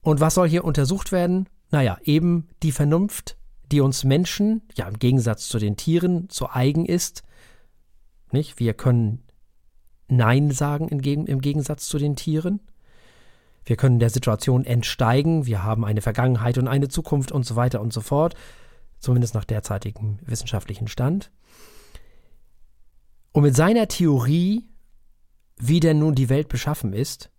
Und 0.00 0.20
was 0.20 0.34
soll 0.34 0.48
hier 0.48 0.64
untersucht 0.64 1.12
werden? 1.12 1.48
Naja, 1.70 1.98
eben 2.04 2.48
die 2.62 2.72
Vernunft, 2.72 3.36
die 3.72 3.80
uns 3.80 4.04
Menschen, 4.04 4.62
ja 4.74 4.86
im 4.86 4.98
Gegensatz 4.98 5.48
zu 5.48 5.58
den 5.58 5.76
Tieren, 5.76 6.28
zu 6.28 6.50
eigen 6.50 6.84
ist, 6.86 7.22
nicht? 8.34 8.58
Wir 8.58 8.74
können 8.74 9.22
Nein 10.08 10.50
sagen 10.50 10.88
im 10.88 11.00
Gegensatz 11.40 11.88
zu 11.88 11.98
den 11.98 12.16
Tieren. 12.16 12.60
Wir 13.64 13.76
können 13.76 13.98
der 13.98 14.10
Situation 14.10 14.64
entsteigen. 14.64 15.46
Wir 15.46 15.62
haben 15.62 15.84
eine 15.84 16.02
Vergangenheit 16.02 16.58
und 16.58 16.68
eine 16.68 16.88
Zukunft 16.88 17.32
und 17.32 17.46
so 17.46 17.56
weiter 17.56 17.80
und 17.80 17.92
so 17.92 18.02
fort. 18.02 18.34
Zumindest 18.98 19.34
nach 19.34 19.44
derzeitigem 19.44 20.18
wissenschaftlichen 20.22 20.88
Stand. 20.88 21.30
Und 23.32 23.42
mit 23.42 23.56
seiner 23.56 23.88
Theorie, 23.88 24.68
wie 25.56 25.80
denn 25.80 25.98
nun 25.98 26.14
die 26.14 26.28
Welt 26.28 26.48
beschaffen 26.48 26.92
ist 26.92 27.30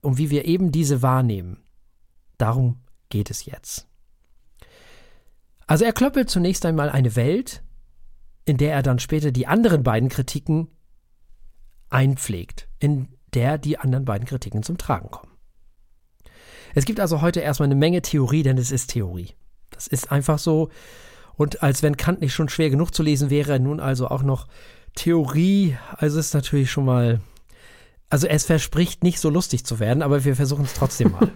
und 0.00 0.18
wie 0.18 0.30
wir 0.30 0.44
eben 0.44 0.72
diese 0.72 1.02
wahrnehmen, 1.02 1.62
darum 2.36 2.80
geht 3.08 3.30
es 3.30 3.44
jetzt. 3.44 3.86
Also 5.66 5.84
er 5.84 5.92
klöppelt 5.92 6.28
zunächst 6.28 6.66
einmal 6.66 6.90
eine 6.90 7.14
Welt, 7.14 7.62
in 8.44 8.56
der 8.56 8.74
er 8.74 8.82
dann 8.82 8.98
später 8.98 9.32
die 9.32 9.46
anderen 9.46 9.82
beiden 9.82 10.08
Kritiken 10.08 10.68
einpflegt, 11.88 12.68
in 12.78 13.08
der 13.34 13.58
die 13.58 13.78
anderen 13.78 14.04
beiden 14.04 14.26
Kritiken 14.26 14.62
zum 14.62 14.78
Tragen 14.78 15.10
kommen. 15.10 15.32
Es 16.74 16.84
gibt 16.84 17.00
also 17.00 17.20
heute 17.20 17.40
erstmal 17.40 17.66
eine 17.66 17.74
Menge 17.74 18.02
Theorie, 18.02 18.42
denn 18.42 18.58
es 18.58 18.70
ist 18.70 18.88
Theorie. 18.88 19.34
Das 19.70 19.86
ist 19.86 20.12
einfach 20.12 20.38
so. 20.38 20.70
Und 21.34 21.62
als 21.62 21.82
wenn 21.82 21.96
Kant 21.96 22.20
nicht 22.20 22.34
schon 22.34 22.48
schwer 22.48 22.70
genug 22.70 22.94
zu 22.94 23.02
lesen 23.02 23.30
wäre, 23.30 23.58
nun 23.58 23.80
also 23.80 24.08
auch 24.08 24.22
noch 24.22 24.46
Theorie. 24.94 25.76
Also 25.96 26.18
ist 26.18 26.34
natürlich 26.34 26.70
schon 26.70 26.84
mal. 26.84 27.20
Also 28.08 28.26
es 28.26 28.44
verspricht 28.44 29.04
nicht 29.04 29.20
so 29.20 29.30
lustig 29.30 29.64
zu 29.64 29.78
werden, 29.78 30.02
aber 30.02 30.24
wir 30.24 30.34
versuchen 30.34 30.64
es 30.64 30.74
trotzdem 30.74 31.12
mal. 31.12 31.32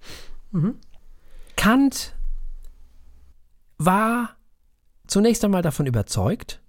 mhm. 0.50 0.74
Kant 1.56 2.14
war 3.78 4.35
zunächst 5.06 5.44
einmal 5.44 5.62
davon 5.62 5.86
überzeugt, 5.86 6.60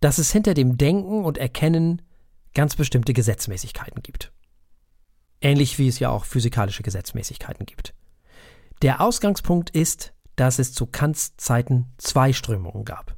dass 0.00 0.18
es 0.18 0.30
hinter 0.30 0.54
dem 0.54 0.76
Denken 0.76 1.24
und 1.24 1.38
Erkennen 1.38 2.02
ganz 2.54 2.76
bestimmte 2.76 3.12
Gesetzmäßigkeiten 3.12 4.02
gibt. 4.02 4.32
Ähnlich 5.40 5.78
wie 5.78 5.88
es 5.88 5.98
ja 5.98 6.10
auch 6.10 6.24
physikalische 6.24 6.82
Gesetzmäßigkeiten 6.82 7.66
gibt. 7.66 7.94
Der 8.82 9.00
Ausgangspunkt 9.00 9.70
ist, 9.70 10.12
dass 10.36 10.58
es 10.58 10.72
zu 10.72 10.86
Kants 10.86 11.36
Zeiten 11.36 11.86
zwei 11.98 12.32
Strömungen 12.32 12.84
gab. 12.84 13.16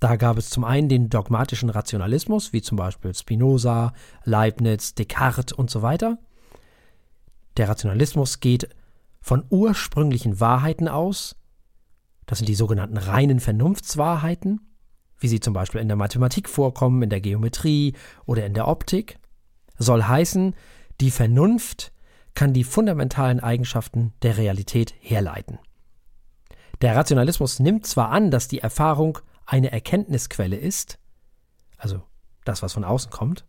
Da 0.00 0.16
gab 0.16 0.38
es 0.38 0.50
zum 0.50 0.64
einen 0.64 0.88
den 0.88 1.10
dogmatischen 1.10 1.70
Rationalismus, 1.70 2.52
wie 2.52 2.62
zum 2.62 2.76
Beispiel 2.76 3.14
Spinoza, 3.14 3.92
Leibniz, 4.24 4.94
Descartes 4.94 5.52
und 5.52 5.70
so 5.70 5.82
weiter. 5.82 6.18
Der 7.56 7.68
Rationalismus 7.68 8.40
geht 8.40 8.68
von 9.20 9.44
ursprünglichen 9.50 10.38
Wahrheiten 10.38 10.86
aus, 10.86 11.34
das 12.28 12.38
sind 12.38 12.48
die 12.48 12.54
sogenannten 12.54 12.98
reinen 12.98 13.40
Vernunftswahrheiten, 13.40 14.60
wie 15.18 15.28
sie 15.28 15.40
zum 15.40 15.54
Beispiel 15.54 15.80
in 15.80 15.88
der 15.88 15.96
Mathematik 15.96 16.48
vorkommen, 16.48 17.02
in 17.02 17.10
der 17.10 17.22
Geometrie 17.22 17.94
oder 18.26 18.44
in 18.44 18.52
der 18.52 18.68
Optik. 18.68 19.18
Soll 19.78 20.04
heißen, 20.04 20.54
die 21.00 21.10
Vernunft 21.10 21.90
kann 22.34 22.52
die 22.52 22.64
fundamentalen 22.64 23.40
Eigenschaften 23.40 24.12
der 24.22 24.36
Realität 24.36 24.94
herleiten. 25.00 25.58
Der 26.82 26.94
Rationalismus 26.94 27.60
nimmt 27.60 27.86
zwar 27.86 28.10
an, 28.10 28.30
dass 28.30 28.46
die 28.46 28.60
Erfahrung 28.60 29.18
eine 29.46 29.72
Erkenntnisquelle 29.72 30.56
ist, 30.56 30.98
also 31.78 32.02
das, 32.44 32.62
was 32.62 32.74
von 32.74 32.84
außen 32.84 33.10
kommt. 33.10 33.46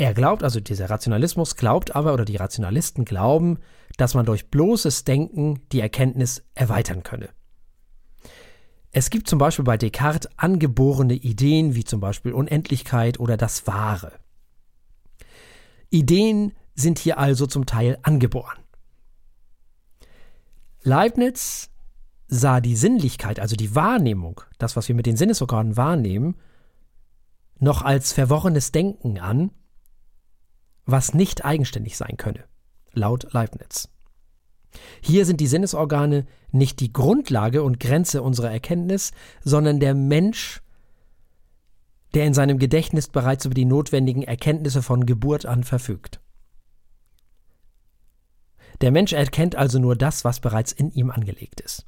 Er 0.00 0.14
glaubt, 0.14 0.42
also 0.42 0.60
dieser 0.60 0.88
Rationalismus 0.88 1.56
glaubt 1.56 1.94
aber, 1.94 2.14
oder 2.14 2.24
die 2.24 2.36
Rationalisten 2.36 3.04
glauben, 3.04 3.58
dass 3.98 4.14
man 4.14 4.24
durch 4.24 4.48
bloßes 4.48 5.04
Denken 5.04 5.60
die 5.72 5.80
Erkenntnis 5.80 6.42
erweitern 6.54 7.02
könne. 7.02 7.28
Es 8.92 9.10
gibt 9.10 9.28
zum 9.28 9.38
Beispiel 9.38 9.66
bei 9.66 9.76
Descartes 9.76 10.30
angeborene 10.38 11.12
Ideen 11.12 11.74
wie 11.74 11.84
zum 11.84 12.00
Beispiel 12.00 12.32
Unendlichkeit 12.32 13.20
oder 13.20 13.36
das 13.36 13.66
Wahre. 13.66 14.12
Ideen 15.90 16.54
sind 16.74 16.98
hier 16.98 17.18
also 17.18 17.46
zum 17.46 17.66
Teil 17.66 17.98
angeboren. 18.00 18.56
Leibniz 20.82 21.68
sah 22.26 22.62
die 22.62 22.74
Sinnlichkeit, 22.74 23.38
also 23.38 23.54
die 23.54 23.74
Wahrnehmung, 23.74 24.40
das, 24.56 24.76
was 24.76 24.88
wir 24.88 24.94
mit 24.94 25.04
den 25.04 25.18
Sinnesorganen 25.18 25.76
wahrnehmen, 25.76 26.36
noch 27.58 27.82
als 27.82 28.14
verworrenes 28.14 28.72
Denken 28.72 29.18
an, 29.18 29.50
was 30.90 31.14
nicht 31.14 31.44
eigenständig 31.44 31.96
sein 31.96 32.16
könne, 32.16 32.44
laut 32.92 33.32
Leibniz. 33.32 33.88
Hier 35.00 35.26
sind 35.26 35.40
die 35.40 35.46
Sinnesorgane 35.46 36.26
nicht 36.52 36.80
die 36.80 36.92
Grundlage 36.92 37.62
und 37.62 37.80
Grenze 37.80 38.22
unserer 38.22 38.50
Erkenntnis, 38.50 39.12
sondern 39.42 39.80
der 39.80 39.94
Mensch, 39.94 40.62
der 42.14 42.26
in 42.26 42.34
seinem 42.34 42.58
Gedächtnis 42.58 43.08
bereits 43.08 43.44
über 43.44 43.54
die 43.54 43.64
notwendigen 43.64 44.22
Erkenntnisse 44.22 44.82
von 44.82 45.06
Geburt 45.06 45.46
an 45.46 45.64
verfügt. 45.64 46.20
Der 48.80 48.90
Mensch 48.90 49.12
erkennt 49.12 49.56
also 49.56 49.78
nur 49.78 49.96
das, 49.96 50.24
was 50.24 50.40
bereits 50.40 50.72
in 50.72 50.90
ihm 50.90 51.10
angelegt 51.10 51.60
ist. 51.60 51.86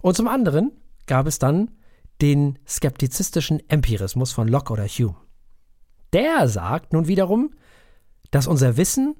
Und 0.00 0.16
zum 0.16 0.28
anderen 0.28 0.72
gab 1.06 1.26
es 1.26 1.38
dann 1.38 1.70
den 2.20 2.58
skeptizistischen 2.66 3.62
Empirismus 3.68 4.32
von 4.32 4.48
Locke 4.48 4.72
oder 4.72 4.86
Hume. 4.86 5.16
Der 6.14 6.48
sagt 6.48 6.92
nun 6.92 7.08
wiederum, 7.08 7.52
dass 8.30 8.46
unser 8.46 8.76
Wissen 8.76 9.16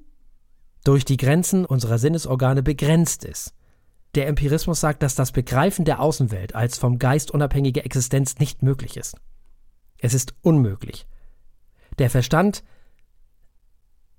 durch 0.85 1.03
die 1.03 1.17
Grenzen 1.17 1.65
unserer 1.65 1.97
Sinnesorgane 1.97 2.63
begrenzt 2.63 3.25
ist. 3.25 3.53
Der 4.15 4.27
Empirismus 4.27 4.79
sagt, 4.79 5.03
dass 5.03 5.13
das 5.13 5.33
Begreifen 5.33 5.83
der 5.83 5.99
Außenwelt 5.99 6.55
als 6.55 6.77
vom 6.77 6.97
Geist 6.97 7.31
unabhängige 7.31 7.83
Existenz 7.83 8.39
nicht 8.39 8.63
möglich 8.63 8.95
ist. 8.95 9.17
Es 9.97 10.13
ist 10.13 10.35
unmöglich. 10.41 11.05
Der 11.99 12.09
Verstand 12.09 12.63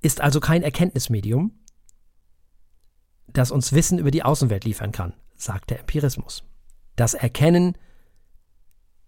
ist 0.02 0.20
also 0.20 0.38
kein 0.38 0.62
Erkenntnismedium, 0.62 1.58
das 3.26 3.50
uns 3.52 3.72
Wissen 3.72 3.98
über 3.98 4.10
die 4.10 4.22
Außenwelt 4.22 4.64
liefern 4.64 4.92
kann, 4.92 5.14
sagt 5.34 5.70
der 5.70 5.80
Empirismus. 5.80 6.44
Das 6.94 7.14
Erkennen 7.14 7.78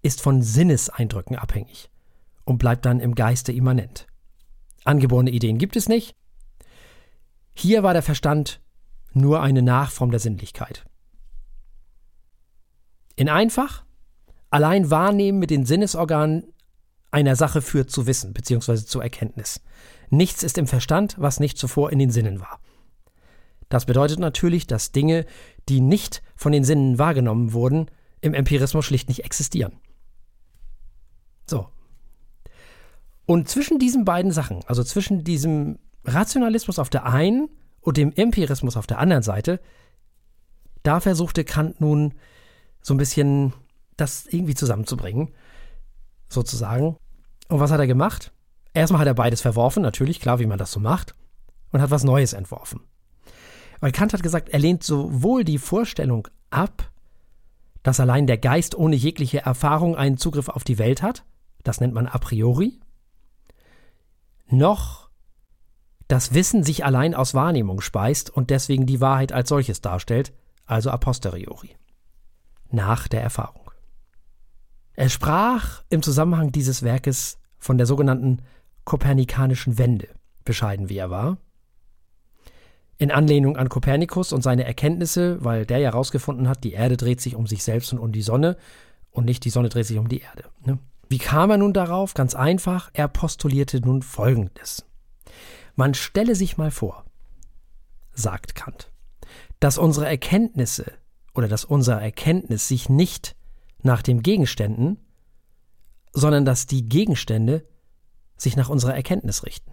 ist 0.01 0.23
von 0.23 0.41
Sinneseindrücken 0.41 1.37
abhängig 1.37 1.91
und 2.49 2.57
bleibt 2.57 2.87
dann 2.87 2.99
im 2.99 3.15
Geiste 3.15 3.53
immanent. 3.53 4.07
Angeborene 4.85 5.31
Ideen 5.31 5.59
gibt 5.59 5.77
es 5.77 5.87
nicht, 5.87 6.17
hier 7.55 7.83
war 7.83 7.93
der 7.93 8.03
Verstand 8.03 8.63
nur 9.13 9.43
eine 9.43 9.61
Nachform 9.61 10.11
der 10.11 10.21
Sinnlichkeit. 10.21 10.87
In 13.17 13.29
einfach, 13.29 13.85
allein 14.49 14.91
Wahrnehmen 14.91 15.39
mit 15.39 15.51
den 15.51 15.67
Sinnesorganen 15.67 16.55
einer 17.11 17.37
Sache 17.37 17.61
führt 17.61 17.91
zu 17.91 18.07
Wissen 18.07 18.33
bzw. 18.33 18.77
zu 18.77 19.01
Erkenntnis. 19.01 19.61
Nichts 20.09 20.43
ist 20.43 20.57
im 20.57 20.67
Verstand, 20.67 21.17
was 21.19 21.41
nicht 21.41 21.59
zuvor 21.59 21.93
in 21.93 21.99
den 21.99 22.11
Sinnen 22.11 22.41
war. 22.41 22.61
Das 23.69 23.85
bedeutet 23.85 24.21
natürlich, 24.21 24.67
dass 24.67 24.93
Dinge, 24.93 25.27
die 25.69 25.83
nicht 25.83 26.23
von 26.35 26.53
den 26.53 26.65
Sinnen 26.65 26.99
wahrgenommen 26.99 27.53
wurden, 27.53 27.91
im 28.23 28.33
Empirismus 28.33 28.87
schlicht 28.87 29.09
nicht 29.09 29.25
existieren. 29.25 29.81
So. 31.47 31.69
Und 33.29 33.47
zwischen 33.47 33.79
diesen 33.79 34.07
beiden 34.07 34.33
Sachen, 34.33 34.61
also 34.69 34.83
zwischen 34.83 35.23
diesem 35.23 35.79
Rationalismus 36.03 36.79
auf 36.79 36.89
der 36.89 37.05
einen 37.05 37.51
und 37.83 37.99
dem 37.99 38.11
Empirismus 38.17 38.75
auf 38.75 38.87
der 38.87 39.01
anderen 39.01 39.23
Seite, 39.23 39.61
da 40.83 40.99
versuchte 40.99 41.45
Kant 41.45 41.79
nun 41.79 42.15
so 42.81 42.95
ein 42.95 42.97
bisschen 42.97 43.53
das 43.99 44.25
irgendwie 44.25 44.55
zusammenzubringen, 44.55 45.29
sozusagen. 46.31 46.97
Und 47.49 47.61
was 47.61 47.71
hat 47.71 47.81
er 47.81 47.87
gemacht? 47.87 48.33
Erstmal 48.73 49.03
hat 49.03 49.09
er 49.09 49.13
beides 49.13 49.43
verworfen, 49.43 49.83
natürlich, 49.83 50.21
klar, 50.21 50.39
wie 50.39 50.47
man 50.47 50.57
das 50.57 50.73
so 50.73 50.81
macht, 50.81 51.15
und 51.71 51.83
hat 51.83 51.91
was 51.91 52.05
Neues 52.05 52.33
entworfen. 52.33 52.81
Weil 53.81 53.93
Kant 53.93 54.15
hat 54.15 54.23
gesagt, 54.23 54.49
er 54.49 54.59
lehnt 54.59 54.83
sowohl 54.83 55.45
die 55.45 55.59
Vorstellung 55.59 56.29
ab, 56.49 56.91
dass 57.83 58.01
allein 58.01 58.27
der 58.27 58.39
Geist 58.39 58.75
ohne 58.75 58.97
jegliche 58.97 59.41
Erfahrung 59.41 59.97
einen 59.97 60.17
Zugriff 60.17 60.49
auf 60.49 60.65
die 60.65 60.79
Welt 60.79 61.03
hat, 61.03 61.27
das 61.63 61.79
nennt 61.83 61.93
man 61.93 62.07
a 62.07 62.17
priori, 62.17 62.81
noch 64.53 65.09
das 66.09 66.33
Wissen 66.33 66.63
sich 66.63 66.85
allein 66.85 67.15
aus 67.15 67.35
Wahrnehmung 67.35 67.81
speist 67.81 68.31
und 68.31 68.51
deswegen 68.51 68.87
die 68.87 69.01
Wahrheit 69.01 69.33
als 69.33 69.51
solches 69.51 69.83
darstellt, 69.83 70.33
also 70.65 70.91
a 70.91 70.97
posteriori, 70.97 71.77
nach 72.71 73.09
der 73.09 73.23
Erfahrung. 73.23 73.71
Er 74.95 75.11
sprach 75.11 75.83
im 75.91 76.03
Zusammenhang 76.03 76.51
dieses 76.51 76.83
Werkes 76.83 77.39
von 77.59 77.77
der 77.77 77.87
sogenannten 77.87 78.39
kopernikanischen 78.85 79.79
Wende, 79.79 80.09
bescheiden 80.45 80.89
wie 80.89 80.97
er 80.97 81.11
war, 81.11 81.37
in 82.97 83.13
Anlehnung 83.13 83.57
an 83.57 83.69
Kopernikus 83.69 84.33
und 84.33 84.43
seine 84.43 84.65
Erkenntnisse, 84.65 85.45
weil 85.45 85.67
der 85.67 85.79
ja 85.79 85.93
herausgefunden 85.93 86.49
hat, 86.49 86.65
die 86.65 86.73
Erde 86.73 86.97
dreht 86.97 87.21
sich 87.21 87.37
um 87.37 87.47
sich 87.47 87.63
selbst 87.63 87.93
und 87.93 88.01
um 88.01 88.11
die 88.11 88.23
Sonne 88.23 88.57
und 89.11 89.25
nicht 89.25 89.45
die 89.45 89.51
Sonne 89.51 89.69
dreht 89.69 89.87
sich 89.87 89.99
um 89.99 90.09
die 90.09 90.21
Erde. 90.21 90.45
Ne? 90.65 90.79
Wie 91.09 91.19
kam 91.19 91.51
er 91.51 91.59
nun 91.59 91.73
darauf? 91.73 92.15
Ganz 92.15 92.35
einfach, 92.35 92.91
er 92.93 93.09
postulierte 93.09 93.81
nun 93.81 94.03
Folgendes. 94.03 94.85
Man 95.75 95.95
stelle 95.95 96.35
sich 96.35 96.59
mal 96.59 96.71
vor, 96.71 97.05
sagt 98.13 98.55
Kant, 98.55 98.91
dass 99.61 99.79
unsere 99.79 100.07
Erkenntnisse 100.07 100.93
oder 101.35 101.49
dass 101.49 101.65
unsere 101.65 102.01
Erkenntnis 102.01 102.69
sich 102.69 102.89
nicht 102.89 103.37
nach 103.83 104.03
den 104.03 104.23
Gegenständen, 104.23 104.99
sondern 106.13 106.45
dass 106.45 106.67
die 106.67 106.89
Gegenstände 106.89 107.67
sich 108.37 108.57
nach 108.57 108.69
unserer 108.69 108.95
Erkenntnis 108.95 109.45
richten. 109.45 109.73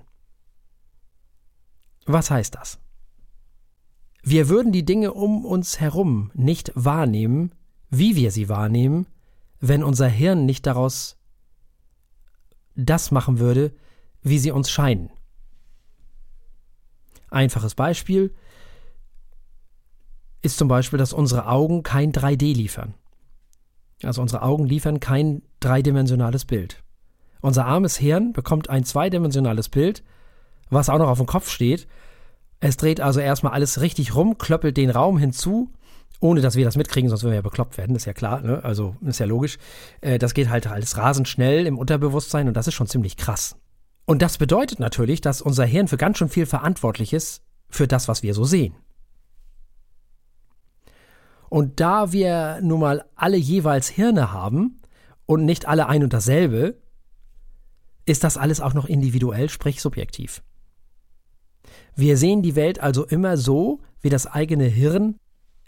Was 2.05 2.29
heißt 2.29 2.55
das? 2.55 2.79
Wir 4.21 4.47
würden 4.47 4.71
die 4.71 4.85
Dinge 4.85 5.13
um 5.13 5.45
uns 5.45 5.79
herum 5.79 6.31
nicht 6.33 6.71
wahrnehmen, 6.75 7.53
wie 7.89 8.15
wir 8.15 8.31
sie 8.31 8.49
wahrnehmen, 8.49 9.07
wenn 9.59 9.83
unser 9.83 10.07
Hirn 10.07 10.45
nicht 10.45 10.65
daraus 10.65 11.17
das 12.75 13.11
machen 13.11 13.39
würde, 13.39 13.73
wie 14.21 14.39
sie 14.39 14.51
uns 14.51 14.69
scheinen. 14.69 15.09
Einfaches 17.29 17.75
Beispiel 17.75 18.33
ist 20.41 20.57
zum 20.57 20.67
Beispiel, 20.67 20.99
dass 20.99 21.13
unsere 21.13 21.47
Augen 21.47 21.83
kein 21.83 22.11
3D 22.11 22.53
liefern. 22.53 22.93
Also 24.03 24.21
unsere 24.21 24.41
Augen 24.41 24.65
liefern 24.65 24.99
kein 24.99 25.41
dreidimensionales 25.59 26.45
Bild. 26.45 26.83
Unser 27.41 27.65
armes 27.65 27.97
Hirn 27.97 28.33
bekommt 28.33 28.69
ein 28.69 28.83
zweidimensionales 28.83 29.69
Bild, 29.69 30.03
was 30.69 30.89
auch 30.89 30.97
noch 30.97 31.09
auf 31.09 31.17
dem 31.17 31.27
Kopf 31.27 31.49
steht. 31.49 31.87
Es 32.59 32.77
dreht 32.77 33.01
also 33.01 33.19
erstmal 33.19 33.53
alles 33.53 33.81
richtig 33.81 34.15
rum, 34.15 34.37
klöppelt 34.37 34.77
den 34.77 34.89
Raum 34.89 35.17
hinzu, 35.17 35.71
ohne 36.19 36.41
dass 36.41 36.55
wir 36.55 36.65
das 36.65 36.77
mitkriegen, 36.77 37.09
sonst 37.09 37.23
würden 37.23 37.33
wir 37.33 37.37
ja 37.37 37.41
bekloppt 37.41 37.77
werden, 37.77 37.95
ist 37.95 38.05
ja 38.05 38.13
klar, 38.13 38.41
ne? 38.41 38.63
also 38.63 38.95
ist 39.01 39.19
ja 39.19 39.25
logisch. 39.25 39.57
Äh, 40.01 40.17
das 40.17 40.33
geht 40.33 40.49
halt 40.49 40.67
alles 40.67 40.97
rasend 40.97 41.27
schnell 41.27 41.67
im 41.67 41.77
Unterbewusstsein 41.77 42.47
und 42.47 42.55
das 42.55 42.67
ist 42.67 42.73
schon 42.73 42.87
ziemlich 42.87 43.17
krass. 43.17 43.57
Und 44.05 44.21
das 44.21 44.37
bedeutet 44.37 44.79
natürlich, 44.79 45.21
dass 45.21 45.41
unser 45.41 45.65
Hirn 45.65 45.87
für 45.87 45.97
ganz 45.97 46.17
schön 46.17 46.29
viel 46.29 46.45
verantwortlich 46.45 47.13
ist 47.13 47.41
für 47.69 47.87
das, 47.87 48.07
was 48.07 48.23
wir 48.23 48.33
so 48.33 48.43
sehen. 48.43 48.75
Und 51.49 51.79
da 51.79 52.11
wir 52.11 52.59
nun 52.61 52.79
mal 52.79 53.05
alle 53.15 53.37
jeweils 53.37 53.87
Hirne 53.87 54.31
haben 54.31 54.81
und 55.25 55.45
nicht 55.45 55.67
alle 55.67 55.87
ein 55.87 56.03
und 56.03 56.13
dasselbe, 56.13 56.77
ist 58.05 58.23
das 58.23 58.37
alles 58.37 58.61
auch 58.61 58.73
noch 58.73 58.85
individuell, 58.85 59.49
sprich 59.49 59.81
subjektiv. 59.81 60.43
Wir 61.95 62.17
sehen 62.17 62.41
die 62.41 62.55
Welt 62.55 62.79
also 62.79 63.05
immer 63.05 63.37
so, 63.37 63.79
wie 64.01 64.09
das 64.09 64.27
eigene 64.27 64.65
Hirn 64.65 65.17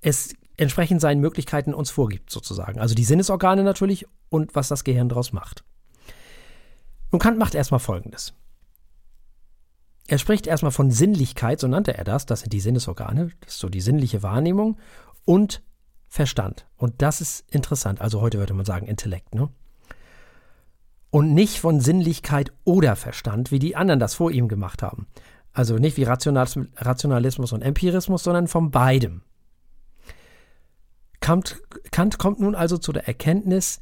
es 0.01 0.35
entsprechend 0.57 1.01
seinen 1.01 1.21
Möglichkeiten 1.21 1.73
uns 1.73 1.89
vorgibt, 1.89 2.29
sozusagen. 2.31 2.79
Also 2.79 2.95
die 2.95 3.03
Sinnesorgane 3.03 3.63
natürlich 3.63 4.05
und 4.29 4.55
was 4.55 4.67
das 4.67 4.83
Gehirn 4.83 5.09
daraus 5.09 5.33
macht. 5.33 5.63
Und 7.11 7.19
Kant 7.19 7.37
macht 7.37 7.55
erstmal 7.55 7.79
Folgendes. 7.79 8.33
Er 10.07 10.17
spricht 10.17 10.47
erstmal 10.47 10.71
von 10.71 10.89
Sinnlichkeit, 10.89 11.59
so 11.59 11.67
nannte 11.67 11.97
er 11.97 12.03
das, 12.03 12.25
das 12.25 12.39
sind 12.41 12.53
die 12.53 12.59
Sinnesorgane, 12.59 13.29
das 13.41 13.53
ist 13.53 13.59
so 13.59 13.69
die 13.69 13.81
sinnliche 13.81 14.23
Wahrnehmung 14.23 14.77
und 15.25 15.61
Verstand. 16.07 16.65
Und 16.77 17.01
das 17.01 17.19
ist 17.19 17.43
interessant, 17.53 17.99
also 17.99 18.21
heute 18.21 18.39
würde 18.39 18.53
man 18.53 18.65
sagen 18.65 18.87
Intellekt, 18.87 19.35
ne? 19.35 19.49
Und 21.09 21.33
nicht 21.33 21.59
von 21.59 21.79
Sinnlichkeit 21.79 22.51
oder 22.63 22.95
Verstand, 22.95 23.51
wie 23.51 23.59
die 23.59 23.75
anderen 23.75 23.99
das 23.99 24.13
vor 24.13 24.31
ihm 24.31 24.47
gemacht 24.47 24.81
haben. 24.83 25.07
Also 25.53 25.77
nicht 25.77 25.97
wie 25.97 26.03
Rationalismus 26.03 27.53
und 27.53 27.61
Empirismus, 27.61 28.23
sondern 28.23 28.47
von 28.47 28.71
beidem. 28.71 29.23
Kant, 31.27 31.61
Kant 31.91 32.19
kommt 32.19 32.39
nun 32.39 32.55
also 32.55 32.77
zu 32.77 32.93
der 32.93 33.05
Erkenntnis, 33.05 33.81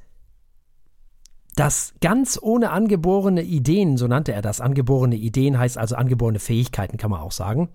dass 1.55 1.93
ganz 2.01 2.39
ohne 2.41 2.71
angeborene 2.71 3.43
Ideen, 3.43 3.97
so 3.97 4.07
nannte 4.07 4.33
er 4.33 4.41
das, 4.41 4.61
angeborene 4.61 5.15
Ideen 5.15 5.59
heißt 5.59 5.77
also 5.77 5.95
angeborene 5.95 6.39
Fähigkeiten, 6.39 6.97
kann 6.97 7.11
man 7.11 7.21
auch 7.21 7.31
sagen, 7.31 7.69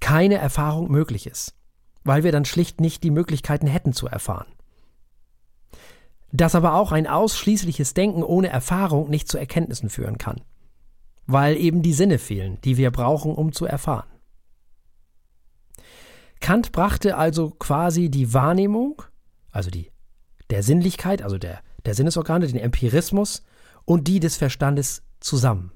keine 0.00 0.36
Erfahrung 0.36 0.90
möglich 0.90 1.26
ist, 1.26 1.54
weil 2.02 2.24
wir 2.24 2.32
dann 2.32 2.46
schlicht 2.46 2.80
nicht 2.80 3.04
die 3.04 3.10
Möglichkeiten 3.10 3.66
hätten 3.66 3.92
zu 3.92 4.06
erfahren. 4.06 4.46
Dass 6.32 6.54
aber 6.54 6.76
auch 6.76 6.92
ein 6.92 7.06
ausschließliches 7.06 7.92
Denken 7.92 8.22
ohne 8.22 8.48
Erfahrung 8.48 9.10
nicht 9.10 9.28
zu 9.28 9.36
Erkenntnissen 9.36 9.90
führen 9.90 10.16
kann, 10.16 10.40
weil 11.26 11.58
eben 11.58 11.82
die 11.82 11.92
Sinne 11.92 12.18
fehlen, 12.18 12.56
die 12.64 12.78
wir 12.78 12.90
brauchen, 12.90 13.34
um 13.34 13.52
zu 13.52 13.66
erfahren. 13.66 14.08
Kant 16.40 16.72
brachte 16.72 17.16
also 17.16 17.50
quasi 17.50 18.08
die 18.10 18.32
Wahrnehmung, 18.32 19.02
also 19.50 19.70
die 19.70 19.90
der 20.50 20.62
Sinnlichkeit, 20.62 21.22
also 21.22 21.38
der, 21.38 21.60
der 21.84 21.94
Sinnesorgane, 21.94 22.46
den 22.46 22.58
Empirismus 22.58 23.42
und 23.84 24.06
die 24.08 24.20
des 24.20 24.36
Verstandes 24.36 25.02
zusammen. 25.20 25.72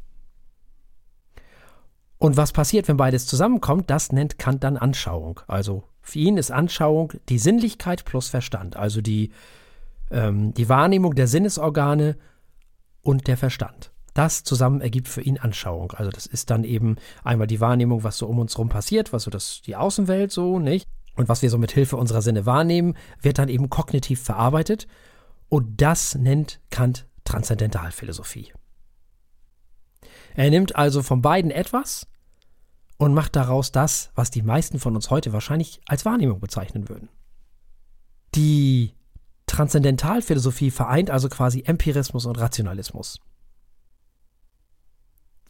Und 2.19 2.37
was 2.37 2.53
passiert, 2.53 2.87
wenn 2.87 2.99
beides 2.99 3.27
zusammenkommt, 3.27 3.89
das 3.89 4.13
nennt 4.13 4.39
Kant 4.39 4.63
dann 4.63 4.77
Anschauung. 4.77 5.41
Also 5.49 5.85
für 6.03 6.19
ihn 6.19 6.37
ist 6.37 6.51
Anschauung 6.51 7.15
die 7.29 7.39
Sinnlichkeit 7.39 8.05
plus 8.05 8.29
Verstand, 8.29 8.77
also 8.77 9.01
die, 9.01 9.33
ähm, 10.11 10.53
die 10.53 10.69
Wahrnehmung 10.69 11.15
der 11.15 11.27
Sinnesorgane 11.27 12.17
und 13.03 13.27
der 13.27 13.39
Verstand. 13.39 13.90
Das 14.21 14.45
zusammen 14.45 14.83
ergibt 14.83 15.09
für 15.09 15.23
ihn 15.23 15.39
Anschauung. 15.39 15.93
Also 15.93 16.11
das 16.11 16.27
ist 16.27 16.51
dann 16.51 16.63
eben 16.63 16.97
einmal 17.25 17.47
die 17.47 17.59
Wahrnehmung, 17.59 18.05
was 18.05 18.19
so 18.19 18.27
um 18.27 18.39
uns 18.39 18.53
herum 18.53 18.69
passiert, 18.69 19.15
was 19.15 19.23
so 19.23 19.31
das, 19.31 19.63
die 19.63 19.77
Außenwelt 19.77 20.31
so, 20.31 20.59
nicht? 20.59 20.87
Und 21.17 21.31
was 21.31 21.41
wir 21.41 21.49
so 21.49 21.57
mit 21.57 21.73
Hilfe 21.73 21.97
unserer 21.97 22.21
Sinne 22.21 22.45
wahrnehmen, 22.45 22.99
wird 23.23 23.39
dann 23.39 23.49
eben 23.49 23.71
kognitiv 23.71 24.23
verarbeitet. 24.23 24.87
Und 25.49 25.81
das 25.81 26.17
nennt 26.17 26.61
Kant 26.69 27.07
Transzendentalphilosophie. 27.25 28.53
Er 30.35 30.51
nimmt 30.51 30.77
also 30.77 31.03
von 31.03 31.23
beiden 31.23 31.51
etwas 31.51 32.07
und 32.99 33.15
macht 33.15 33.37
daraus 33.37 33.73
das, 33.73 34.11
was 34.17 34.31
die 34.31 34.43
meisten 34.43 34.79
von 34.79 34.97
uns 34.97 35.09
heute 35.09 35.33
wahrscheinlich 35.33 35.81
als 35.87 36.05
Wahrnehmung 36.05 36.41
bezeichnen 36.41 36.91
würden. 36.91 37.09
Die 38.35 38.93
Transzendentalphilosophie 39.47 40.71
vereint 40.71 41.09
also 41.09 41.31
quasi 41.31 41.63
Empirismus 41.65 42.27
und 42.27 42.39
Rationalismus. 42.39 43.19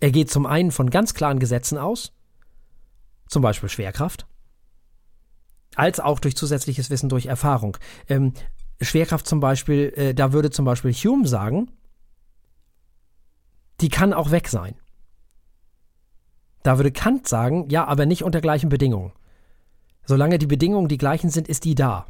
Er 0.01 0.11
geht 0.11 0.31
zum 0.31 0.47
einen 0.47 0.73
von 0.73 0.91
ganz 0.91 1.15
klaren 1.15 1.39
Gesetzen 1.39 1.79
aus, 1.79 2.13
zum 3.29 3.43
Beispiel 3.43 3.69
Schwerkraft, 3.69 4.27
als 5.77 6.01
auch 6.01 6.19
durch 6.19 6.37
zusätzliches 6.37 6.91
Wissen 6.91 7.11
durch 7.11 7.27
Erfahrung. 7.27 7.77
Ähm, 8.09 8.33
Schwerkraft 8.81 9.27
zum 9.27 9.41
Beispiel, 9.41 9.93
äh, 9.97 10.15
da 10.15 10.33
würde 10.33 10.51
zum 10.51 10.65
Beispiel 10.65 10.93
Hume 10.93 11.29
sagen, 11.29 11.71
die 13.81 13.91
kann 13.91 14.15
auch 14.15 14.31
weg 14.31 14.49
sein. 14.49 14.75
Da 16.63 16.79
würde 16.79 16.93
Kant 16.93 17.29
sagen, 17.29 17.69
ja, 17.71 17.87
aber 17.87 18.07
nicht 18.07 18.25
unter 18.25 18.41
gleichen 18.41 18.69
Bedingungen. 18.69 19.13
Solange 20.05 20.39
die 20.39 20.47
Bedingungen 20.47 20.89
die 20.89 20.99
gleichen 20.99 21.31
sind, 21.31 21.49
ist 21.49 21.65
die 21.65 21.75
da. 21.75 22.07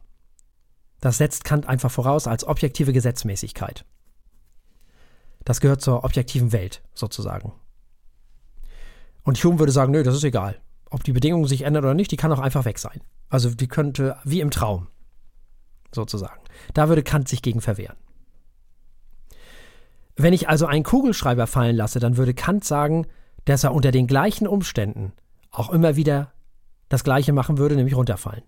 Das 1.00 1.18
setzt 1.18 1.44
Kant 1.44 1.66
einfach 1.66 1.90
voraus 1.90 2.26
als 2.26 2.44
objektive 2.44 2.92
Gesetzmäßigkeit. 2.92 3.84
Das 5.44 5.60
gehört 5.60 5.80
zur 5.80 6.04
objektiven 6.04 6.52
Welt, 6.52 6.82
sozusagen. 6.94 7.52
Und 9.22 9.42
Hume 9.42 9.58
würde 9.58 9.72
sagen, 9.72 9.92
nö, 9.92 10.02
das 10.02 10.14
ist 10.14 10.24
egal. 10.24 10.60
Ob 10.90 11.04
die 11.04 11.12
Bedingungen 11.12 11.46
sich 11.46 11.62
ändern 11.62 11.84
oder 11.84 11.94
nicht, 11.94 12.10
die 12.10 12.16
kann 12.16 12.32
auch 12.32 12.38
einfach 12.38 12.64
weg 12.64 12.78
sein. 12.78 13.00
Also 13.28 13.50
die 13.50 13.68
könnte, 13.68 14.16
wie 14.24 14.40
im 14.40 14.50
Traum, 14.50 14.88
sozusagen. 15.94 16.40
Da 16.74 16.88
würde 16.88 17.02
Kant 17.02 17.28
sich 17.28 17.42
gegen 17.42 17.60
verwehren. 17.60 17.96
Wenn 20.16 20.32
ich 20.32 20.48
also 20.48 20.66
einen 20.66 20.84
Kugelschreiber 20.84 21.46
fallen 21.46 21.76
lasse, 21.76 22.00
dann 22.00 22.16
würde 22.16 22.34
Kant 22.34 22.64
sagen, 22.64 23.06
dass 23.44 23.64
er 23.64 23.72
unter 23.72 23.90
den 23.90 24.06
gleichen 24.06 24.46
Umständen 24.46 25.12
auch 25.50 25.70
immer 25.70 25.96
wieder 25.96 26.32
das 26.88 27.04
Gleiche 27.04 27.32
machen 27.32 27.58
würde, 27.58 27.76
nämlich 27.76 27.96
runterfallen. 27.96 28.42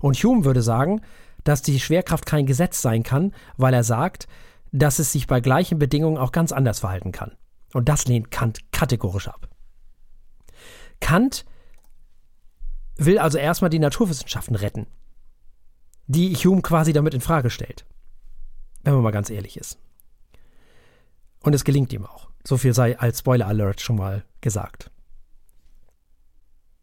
Und 0.00 0.16
Hume 0.16 0.44
würde 0.44 0.62
sagen, 0.62 1.00
dass 1.42 1.62
die 1.62 1.80
Schwerkraft 1.80 2.26
kein 2.26 2.46
Gesetz 2.46 2.82
sein 2.82 3.02
kann, 3.02 3.34
weil 3.56 3.74
er 3.74 3.84
sagt, 3.84 4.28
dass 4.72 4.98
es 4.98 5.12
sich 5.12 5.26
bei 5.26 5.40
gleichen 5.40 5.78
Bedingungen 5.78 6.18
auch 6.18 6.32
ganz 6.32 6.52
anders 6.52 6.80
verhalten 6.80 7.12
kann. 7.12 7.32
Und 7.74 7.88
das 7.88 8.06
lehnt 8.06 8.30
Kant 8.30 8.70
kategorisch 8.70 9.28
ab. 9.28 9.50
Kant 11.00 11.44
will 12.96 13.18
also 13.18 13.36
erstmal 13.36 13.68
die 13.68 13.80
Naturwissenschaften 13.80 14.54
retten, 14.54 14.86
die 16.06 16.34
Hume 16.34 16.62
quasi 16.62 16.92
damit 16.92 17.14
in 17.14 17.20
Frage 17.20 17.50
stellt. 17.50 17.84
Wenn 18.84 18.94
man 18.94 19.02
mal 19.02 19.10
ganz 19.10 19.28
ehrlich 19.28 19.56
ist. 19.56 19.78
Und 21.40 21.52
es 21.52 21.64
gelingt 21.64 21.92
ihm 21.92 22.06
auch. 22.06 22.30
So 22.46 22.56
viel 22.56 22.74
sei 22.74 22.96
als 22.98 23.18
Spoiler 23.18 23.48
Alert 23.48 23.80
schon 23.80 23.96
mal 23.96 24.24
gesagt. 24.40 24.92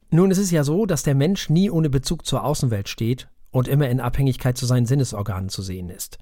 Nun, 0.10 0.30
es 0.30 0.38
ist 0.38 0.52
ja 0.52 0.66
so, 0.66 0.86
dass 0.86 1.04
der 1.04 1.16
Mensch 1.16 1.50
nie 1.50 1.70
ohne 1.70 1.90
Bezug 1.90 2.26
zur 2.26 2.44
Außenwelt 2.44 2.90
steht 2.90 3.30
und 3.50 3.70
immer 3.70 3.90
in 3.90 4.02
Abhängigkeit 4.02 4.58
zu 4.58 4.66
seinen 4.66 4.86
Sinnesorganen 4.86 5.48
zu 5.48 5.62
sehen 5.62 5.90
ist. 5.90 6.18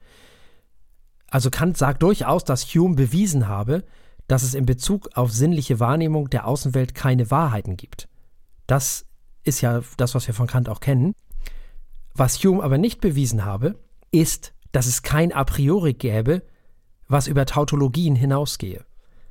Also 1.27 1.49
Kant 1.49 1.77
sagt 1.77 2.03
durchaus, 2.03 2.43
dass 2.43 2.65
Hume 2.75 2.95
bewiesen 2.95 3.47
habe, 3.47 3.83
dass 4.29 4.43
es 4.43 4.53
in 4.53 4.67
Bezug 4.67 5.09
auf 5.15 5.33
sinnliche 5.33 5.79
Wahrnehmung 5.79 6.29
der 6.29 6.45
Außenwelt 6.47 6.93
keine 6.93 7.31
Wahrheiten 7.31 7.75
gibt. 7.77 8.07
Das 8.67 9.07
ist 9.43 9.61
ja 9.61 9.81
das, 9.97 10.13
was 10.13 10.27
wir 10.27 10.35
von 10.35 10.45
Kant 10.45 10.69
auch 10.69 10.81
kennen. 10.81 11.15
Was 12.13 12.37
Hume 12.43 12.63
aber 12.63 12.77
nicht 12.77 13.01
bewiesen 13.01 13.43
habe, 13.43 13.79
ist, 14.11 14.53
dass 14.71 14.85
es 14.85 15.01
kein 15.01 15.33
A 15.33 15.43
priori 15.45 15.95
gäbe, 15.95 16.43
was 17.07 17.25
über 17.25 17.47
Tautologien 17.47 18.15
hinausgehe. 18.15 18.85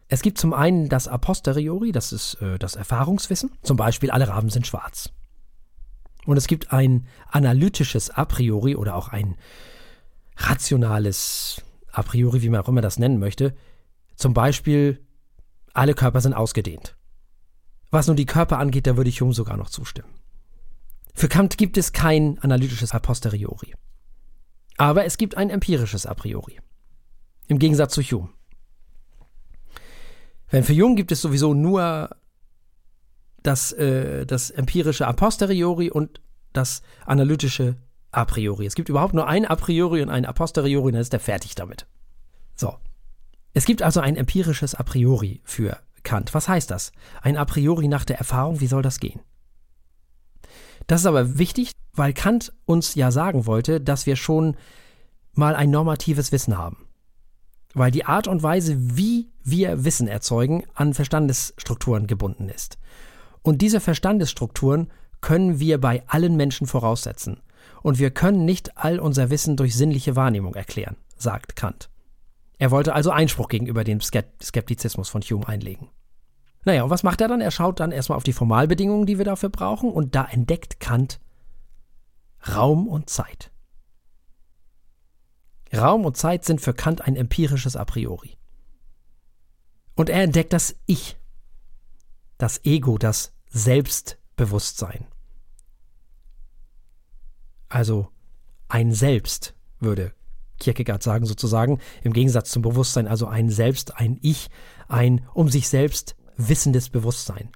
Es 0.08 0.20
gibt 0.20 0.36
zum 0.36 0.52
einen 0.52 0.88
das 0.88 1.06
A 1.06 1.16
posteriori, 1.16 1.92
das 1.92 2.12
ist 2.12 2.34
äh, 2.42 2.58
das 2.58 2.74
Erfahrungswissen, 2.74 3.52
zum 3.62 3.76
Beispiel 3.76 4.10
alle 4.10 4.26
Raben 4.26 4.50
sind 4.50 4.66
schwarz. 4.66 5.10
Und 6.26 6.38
es 6.38 6.48
gibt 6.48 6.72
ein 6.72 7.06
analytisches 7.30 8.10
A 8.10 8.24
priori 8.24 8.74
oder 8.74 8.96
auch 8.96 9.10
ein 9.10 9.36
rationales 10.36 11.62
A 11.92 12.02
priori, 12.02 12.42
wie 12.42 12.48
man 12.48 12.62
auch 12.62 12.68
immer 12.68 12.80
das 12.80 12.98
nennen 12.98 13.20
möchte, 13.20 13.54
zum 14.18 14.34
Beispiel, 14.34 15.06
alle 15.72 15.94
Körper 15.94 16.20
sind 16.20 16.34
ausgedehnt. 16.34 16.96
Was 17.90 18.08
nun 18.08 18.16
die 18.16 18.26
Körper 18.26 18.58
angeht, 18.58 18.88
da 18.88 18.96
würde 18.96 19.08
ich 19.08 19.20
Hume 19.20 19.32
sogar 19.32 19.56
noch 19.56 19.70
zustimmen. 19.70 20.12
Für 21.14 21.28
Kant 21.28 21.56
gibt 21.56 21.78
es 21.78 21.92
kein 21.92 22.38
analytisches 22.40 22.92
a 22.92 22.98
posteriori. 22.98 23.74
Aber 24.76 25.04
es 25.04 25.18
gibt 25.18 25.36
ein 25.36 25.50
empirisches 25.50 26.04
a 26.04 26.14
priori. 26.14 26.58
Im 27.46 27.60
Gegensatz 27.60 27.94
zu 27.94 28.02
Hume. 28.02 28.28
Wenn 30.50 30.64
für 30.64 30.72
Jung 30.72 30.96
gibt 30.96 31.12
es 31.12 31.20
sowieso 31.20 31.54
nur 31.54 32.10
das, 33.44 33.72
äh, 33.72 34.26
das 34.26 34.50
empirische 34.50 35.06
a 35.06 35.12
posteriori 35.12 35.90
und 35.90 36.20
das 36.52 36.82
analytische 37.06 37.76
a 38.10 38.24
priori. 38.24 38.66
Es 38.66 38.74
gibt 38.74 38.88
überhaupt 38.88 39.14
nur 39.14 39.28
ein 39.28 39.46
a 39.46 39.54
priori 39.54 40.02
und 40.02 40.10
ein 40.10 40.26
a 40.26 40.32
posteriori, 40.32 40.90
dann 40.90 41.00
ist 41.00 41.14
er 41.14 41.20
fertig 41.20 41.54
damit. 41.54 41.86
So. 42.56 42.78
Es 43.58 43.64
gibt 43.64 43.82
also 43.82 43.98
ein 43.98 44.14
empirisches 44.14 44.76
A 44.76 44.84
priori 44.84 45.40
für 45.42 45.78
Kant. 46.04 46.32
Was 46.32 46.48
heißt 46.48 46.70
das? 46.70 46.92
Ein 47.22 47.36
A 47.36 47.44
priori 47.44 47.88
nach 47.88 48.04
der 48.04 48.18
Erfahrung, 48.18 48.60
wie 48.60 48.68
soll 48.68 48.82
das 48.82 49.00
gehen? 49.00 49.18
Das 50.86 51.00
ist 51.00 51.06
aber 51.06 51.38
wichtig, 51.38 51.72
weil 51.92 52.12
Kant 52.12 52.52
uns 52.66 52.94
ja 52.94 53.10
sagen 53.10 53.46
wollte, 53.46 53.80
dass 53.80 54.06
wir 54.06 54.14
schon 54.14 54.56
mal 55.32 55.56
ein 55.56 55.72
normatives 55.72 56.30
Wissen 56.30 56.56
haben. 56.56 56.86
Weil 57.74 57.90
die 57.90 58.04
Art 58.04 58.28
und 58.28 58.44
Weise, 58.44 58.76
wie 58.96 59.32
wir 59.42 59.84
Wissen 59.84 60.06
erzeugen, 60.06 60.62
an 60.74 60.94
Verstandesstrukturen 60.94 62.06
gebunden 62.06 62.48
ist. 62.48 62.78
Und 63.42 63.60
diese 63.60 63.80
Verstandesstrukturen 63.80 64.88
können 65.20 65.58
wir 65.58 65.80
bei 65.80 66.04
allen 66.06 66.36
Menschen 66.36 66.68
voraussetzen. 66.68 67.40
Und 67.82 67.98
wir 67.98 68.12
können 68.12 68.44
nicht 68.44 68.78
all 68.78 69.00
unser 69.00 69.30
Wissen 69.30 69.56
durch 69.56 69.74
sinnliche 69.74 70.14
Wahrnehmung 70.14 70.54
erklären, 70.54 70.94
sagt 71.16 71.56
Kant. 71.56 71.90
Er 72.58 72.70
wollte 72.70 72.94
also 72.94 73.10
Einspruch 73.10 73.48
gegenüber 73.48 73.84
dem 73.84 74.00
Skeptizismus 74.00 75.08
von 75.08 75.22
Hume 75.22 75.46
einlegen. 75.46 75.88
Naja, 76.64 76.82
und 76.82 76.90
was 76.90 77.04
macht 77.04 77.20
er 77.20 77.28
dann? 77.28 77.40
Er 77.40 77.52
schaut 77.52 77.80
dann 77.80 77.92
erstmal 77.92 78.16
auf 78.16 78.24
die 78.24 78.32
Formalbedingungen, 78.32 79.06
die 79.06 79.16
wir 79.16 79.24
dafür 79.24 79.48
brauchen, 79.48 79.90
und 79.90 80.14
da 80.14 80.24
entdeckt 80.24 80.80
Kant 80.80 81.20
Raum 82.46 82.88
und 82.88 83.08
Zeit. 83.08 83.50
Raum 85.74 86.04
und 86.04 86.16
Zeit 86.16 86.44
sind 86.44 86.60
für 86.60 86.74
Kant 86.74 87.02
ein 87.02 87.16
empirisches 87.16 87.76
A 87.76 87.84
priori. 87.84 88.36
Und 89.94 90.08
er 90.08 90.22
entdeckt 90.22 90.52
das 90.52 90.76
Ich, 90.86 91.16
das 92.38 92.64
Ego, 92.64 92.98
das 92.98 93.32
Selbstbewusstsein. 93.48 95.06
Also 97.68 98.08
ein 98.68 98.92
Selbst, 98.92 99.54
würde 99.78 100.14
Kierkegaard 100.58 101.02
sagen 101.02 101.26
sozusagen, 101.26 101.80
im 102.02 102.12
Gegensatz 102.12 102.50
zum 102.50 102.62
Bewusstsein 102.62 103.06
also 103.06 103.26
ein 103.26 103.50
Selbst, 103.50 103.96
ein 103.96 104.18
Ich, 104.22 104.50
ein 104.88 105.26
um 105.34 105.48
sich 105.48 105.68
selbst 105.68 106.16
wissendes 106.36 106.88
Bewusstsein. 106.88 107.50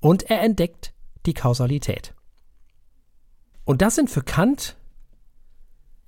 Und 0.00 0.30
er 0.30 0.42
entdeckt 0.42 0.94
die 1.26 1.34
Kausalität. 1.34 2.14
Und 3.64 3.82
das 3.82 3.96
sind 3.96 4.10
für 4.10 4.22
Kant 4.22 4.76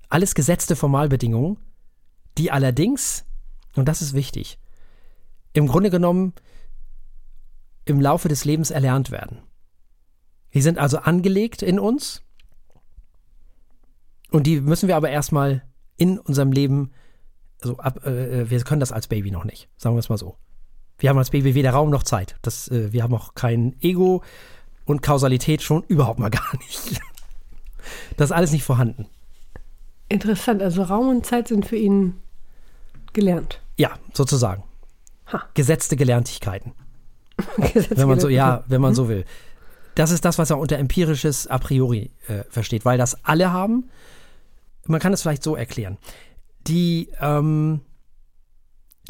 alles 0.08 0.34
gesetzte 0.34 0.76
Formalbedingungen, 0.76 1.58
die 2.38 2.50
allerdings, 2.50 3.24
und 3.76 3.86
das 3.86 4.02
ist 4.02 4.12
wichtig, 4.14 4.58
im 5.52 5.66
Grunde 5.66 5.90
genommen 5.90 6.32
im 7.84 8.00
Laufe 8.00 8.28
des 8.28 8.44
Lebens 8.44 8.70
erlernt 8.70 9.10
werden. 9.10 9.42
Die 10.54 10.62
sind 10.62 10.78
also 10.78 10.98
angelegt 10.98 11.62
in 11.62 11.78
uns 11.78 12.22
und 14.30 14.46
die 14.46 14.60
müssen 14.60 14.88
wir 14.88 14.96
aber 14.96 15.10
erstmal 15.10 15.62
in 16.00 16.18
unserem 16.18 16.50
Leben, 16.50 16.92
also 17.60 17.76
ab, 17.76 18.06
äh, 18.06 18.48
wir 18.48 18.60
können 18.62 18.80
das 18.80 18.90
als 18.90 19.06
Baby 19.06 19.30
noch 19.30 19.44
nicht, 19.44 19.68
sagen 19.76 19.94
wir 19.94 20.00
es 20.00 20.08
mal 20.08 20.16
so. 20.16 20.36
Wir 20.98 21.10
haben 21.10 21.18
als 21.18 21.28
Baby 21.28 21.54
weder 21.54 21.72
Raum 21.72 21.90
noch 21.90 22.02
Zeit. 22.02 22.36
Das, 22.40 22.68
äh, 22.68 22.92
wir 22.92 23.02
haben 23.02 23.14
auch 23.14 23.34
kein 23.34 23.76
Ego 23.82 24.22
und 24.86 25.02
Kausalität 25.02 25.62
schon 25.62 25.84
überhaupt 25.84 26.18
mal 26.18 26.30
gar 26.30 26.56
nicht. 26.56 27.00
Das 28.16 28.30
ist 28.30 28.32
alles 28.32 28.50
nicht 28.50 28.64
vorhanden. 28.64 29.06
Interessant, 30.08 30.62
also 30.62 30.82
Raum 30.82 31.08
und 31.10 31.26
Zeit 31.26 31.48
sind 31.48 31.66
für 31.66 31.76
ihn 31.76 32.14
gelernt. 33.12 33.60
Ja, 33.76 33.98
sozusagen. 34.14 34.64
Ha. 35.30 35.44
Gesetzte 35.52 35.96
Gelerntigkeiten. 35.96 36.72
Gesetzte 37.58 37.98
wenn 37.98 38.08
man 38.08 38.20
so, 38.20 38.30
ja, 38.30 38.64
wenn 38.68 38.80
man 38.80 38.92
mhm. 38.92 38.96
so 38.96 39.08
will. 39.10 39.26
Das 39.96 40.10
ist 40.12 40.24
das, 40.24 40.38
was 40.38 40.48
er 40.48 40.58
unter 40.58 40.78
empirisches 40.78 41.46
a 41.46 41.58
priori 41.58 42.10
äh, 42.26 42.44
versteht, 42.48 42.86
weil 42.86 42.96
das 42.96 43.22
alle 43.22 43.52
haben. 43.52 43.90
Man 44.86 45.00
kann 45.00 45.12
es 45.12 45.22
vielleicht 45.22 45.42
so 45.42 45.56
erklären. 45.56 45.98
Die, 46.66 47.10
ähm, 47.20 47.80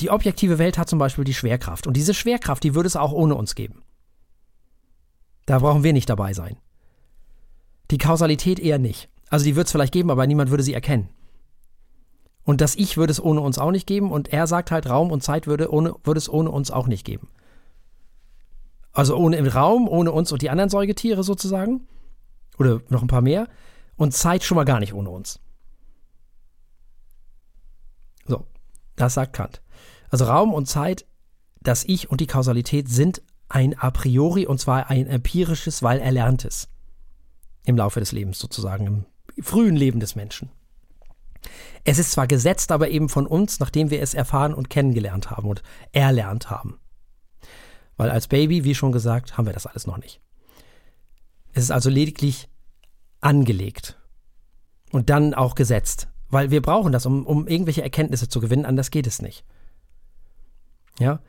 die 0.01 0.11
objektive 0.11 0.59
Welt 0.59 0.79
hat 0.79 0.89
zum 0.89 0.99
Beispiel 0.99 1.25
die 1.25 1.35
Schwerkraft. 1.35 1.87
Und 1.87 1.97
diese 1.97 2.15
Schwerkraft, 2.15 2.63
die 2.65 2.75
würde 2.75 2.87
es 2.87 2.97
auch 2.97 3.13
ohne 3.13 3.35
uns 3.35 3.55
geben. 3.55 3.83
Da 5.47 5.59
brauchen 5.59 5.83
wir 5.83 5.93
nicht 5.93 6.09
dabei 6.09 6.33
sein. 6.33 6.57
Die 7.91 7.99
Kausalität 7.99 8.61
eher 8.61 8.79
nicht. 8.79 9.09
Also 9.31 9.45
die 9.45 9.57
wird 9.57 9.67
es 9.67 9.73
vielleicht 9.73 9.93
geben, 9.93 10.11
aber 10.11 10.27
niemand 10.27 10.51
würde 10.51 10.63
sie 10.63 10.75
erkennen. 10.75 11.09
Und 12.45 12.61
das 12.61 12.75
Ich 12.77 12.97
würde 12.97 13.13
es 13.13 13.23
ohne 13.23 13.41
uns 13.41 13.59
auch 13.59 13.71
nicht 13.71 13.87
geben 13.87 14.11
und 14.11 14.33
er 14.33 14.47
sagt 14.47 14.71
halt, 14.71 14.89
Raum 14.89 15.11
und 15.13 15.23
Zeit 15.23 15.47
würde, 15.47 15.73
ohne, 15.73 15.95
würde 16.05 16.19
es 16.19 16.29
ohne 16.29 16.51
uns 16.51 16.71
auch 16.71 16.87
nicht 16.87 17.05
geben. 17.05 17.29
Also 18.93 19.17
ohne 19.17 19.37
im 19.37 19.47
Raum, 19.47 19.89
ohne 19.89 20.11
uns 20.13 20.33
und 20.33 20.43
die 20.43 20.51
anderen 20.51 20.71
Säugetiere 20.71 21.23
sozusagen. 21.23 21.87
Oder 22.59 22.81
noch 22.89 23.03
ein 23.03 23.09
paar 23.09 23.21
mehr. 23.21 23.49
Und 23.97 24.15
Zeit 24.15 24.43
schon 24.43 24.57
mal 24.57 24.65
gar 24.65 24.81
nicht 24.81 24.95
ohne 24.95 25.11
uns. 25.11 25.41
So, 28.27 28.47
das 28.97 29.15
sagt 29.15 29.33
Kant. 29.33 29.63
Also 30.11 30.25
Raum 30.25 30.53
und 30.53 30.67
Zeit, 30.67 31.07
das 31.61 31.85
Ich 31.85 32.11
und 32.11 32.21
die 32.21 32.27
Kausalität 32.27 32.89
sind 32.89 33.23
ein 33.49 33.79
a 33.79 33.91
priori 33.91 34.47
und 34.47 34.61
zwar 34.61 34.91
ein 34.91 35.07
empirisches, 35.07 35.83
weil 35.83 36.01
erlerntes. 36.01 36.69
Im 37.65 37.77
Laufe 37.77 38.01
des 38.01 38.13
Lebens 38.13 38.39
sozusagen, 38.39 38.87
im 38.87 39.45
frühen 39.45 39.77
Leben 39.77 40.01
des 40.01 40.17
Menschen. 40.17 40.51
Es 41.85 41.99
ist 41.99 42.13
zwar 42.13 42.27
gesetzt, 42.27 42.73
aber 42.73 42.89
eben 42.89 43.09
von 43.09 43.27
uns, 43.27 43.61
nachdem 43.61 43.91
wir 43.91 44.03
es 44.03 44.15
erfahren 44.15 44.55
und 44.55 44.71
kennengelernt 44.71 45.31
haben 45.31 45.49
und 45.49 45.63
erlernt 45.93 46.51
haben. 46.51 46.79
Weil 47.97 48.11
als 48.11 48.29
Baby, 48.29 48.65
wie 48.65 48.75
schon 48.75 48.93
gesagt, 48.93 49.37
haben 49.37 49.47
wir 49.47 49.53
das 49.53 49.67
alles 49.67 49.87
noch 49.87 49.99
nicht. 49.99 50.21
Es 51.53 51.65
ist 51.65 51.71
also 51.71 51.91
lediglich 51.91 52.49
angelegt 53.21 53.99
und 54.93 55.11
dann 55.11 55.35
auch 55.35 55.55
gesetzt, 55.55 56.09
weil 56.31 56.51
wir 56.51 56.63
brauchen 56.63 56.93
das, 56.93 57.07
um, 57.07 57.27
um 57.27 57.47
irgendwelche 57.47 57.83
Erkenntnisse 57.83 58.29
zu 58.29 58.41
gewinnen, 58.41 58.65
anders 58.65 58.91
geht 58.91 59.07
es 59.07 59.21
nicht. 59.21 59.45
Ja. 60.99 61.21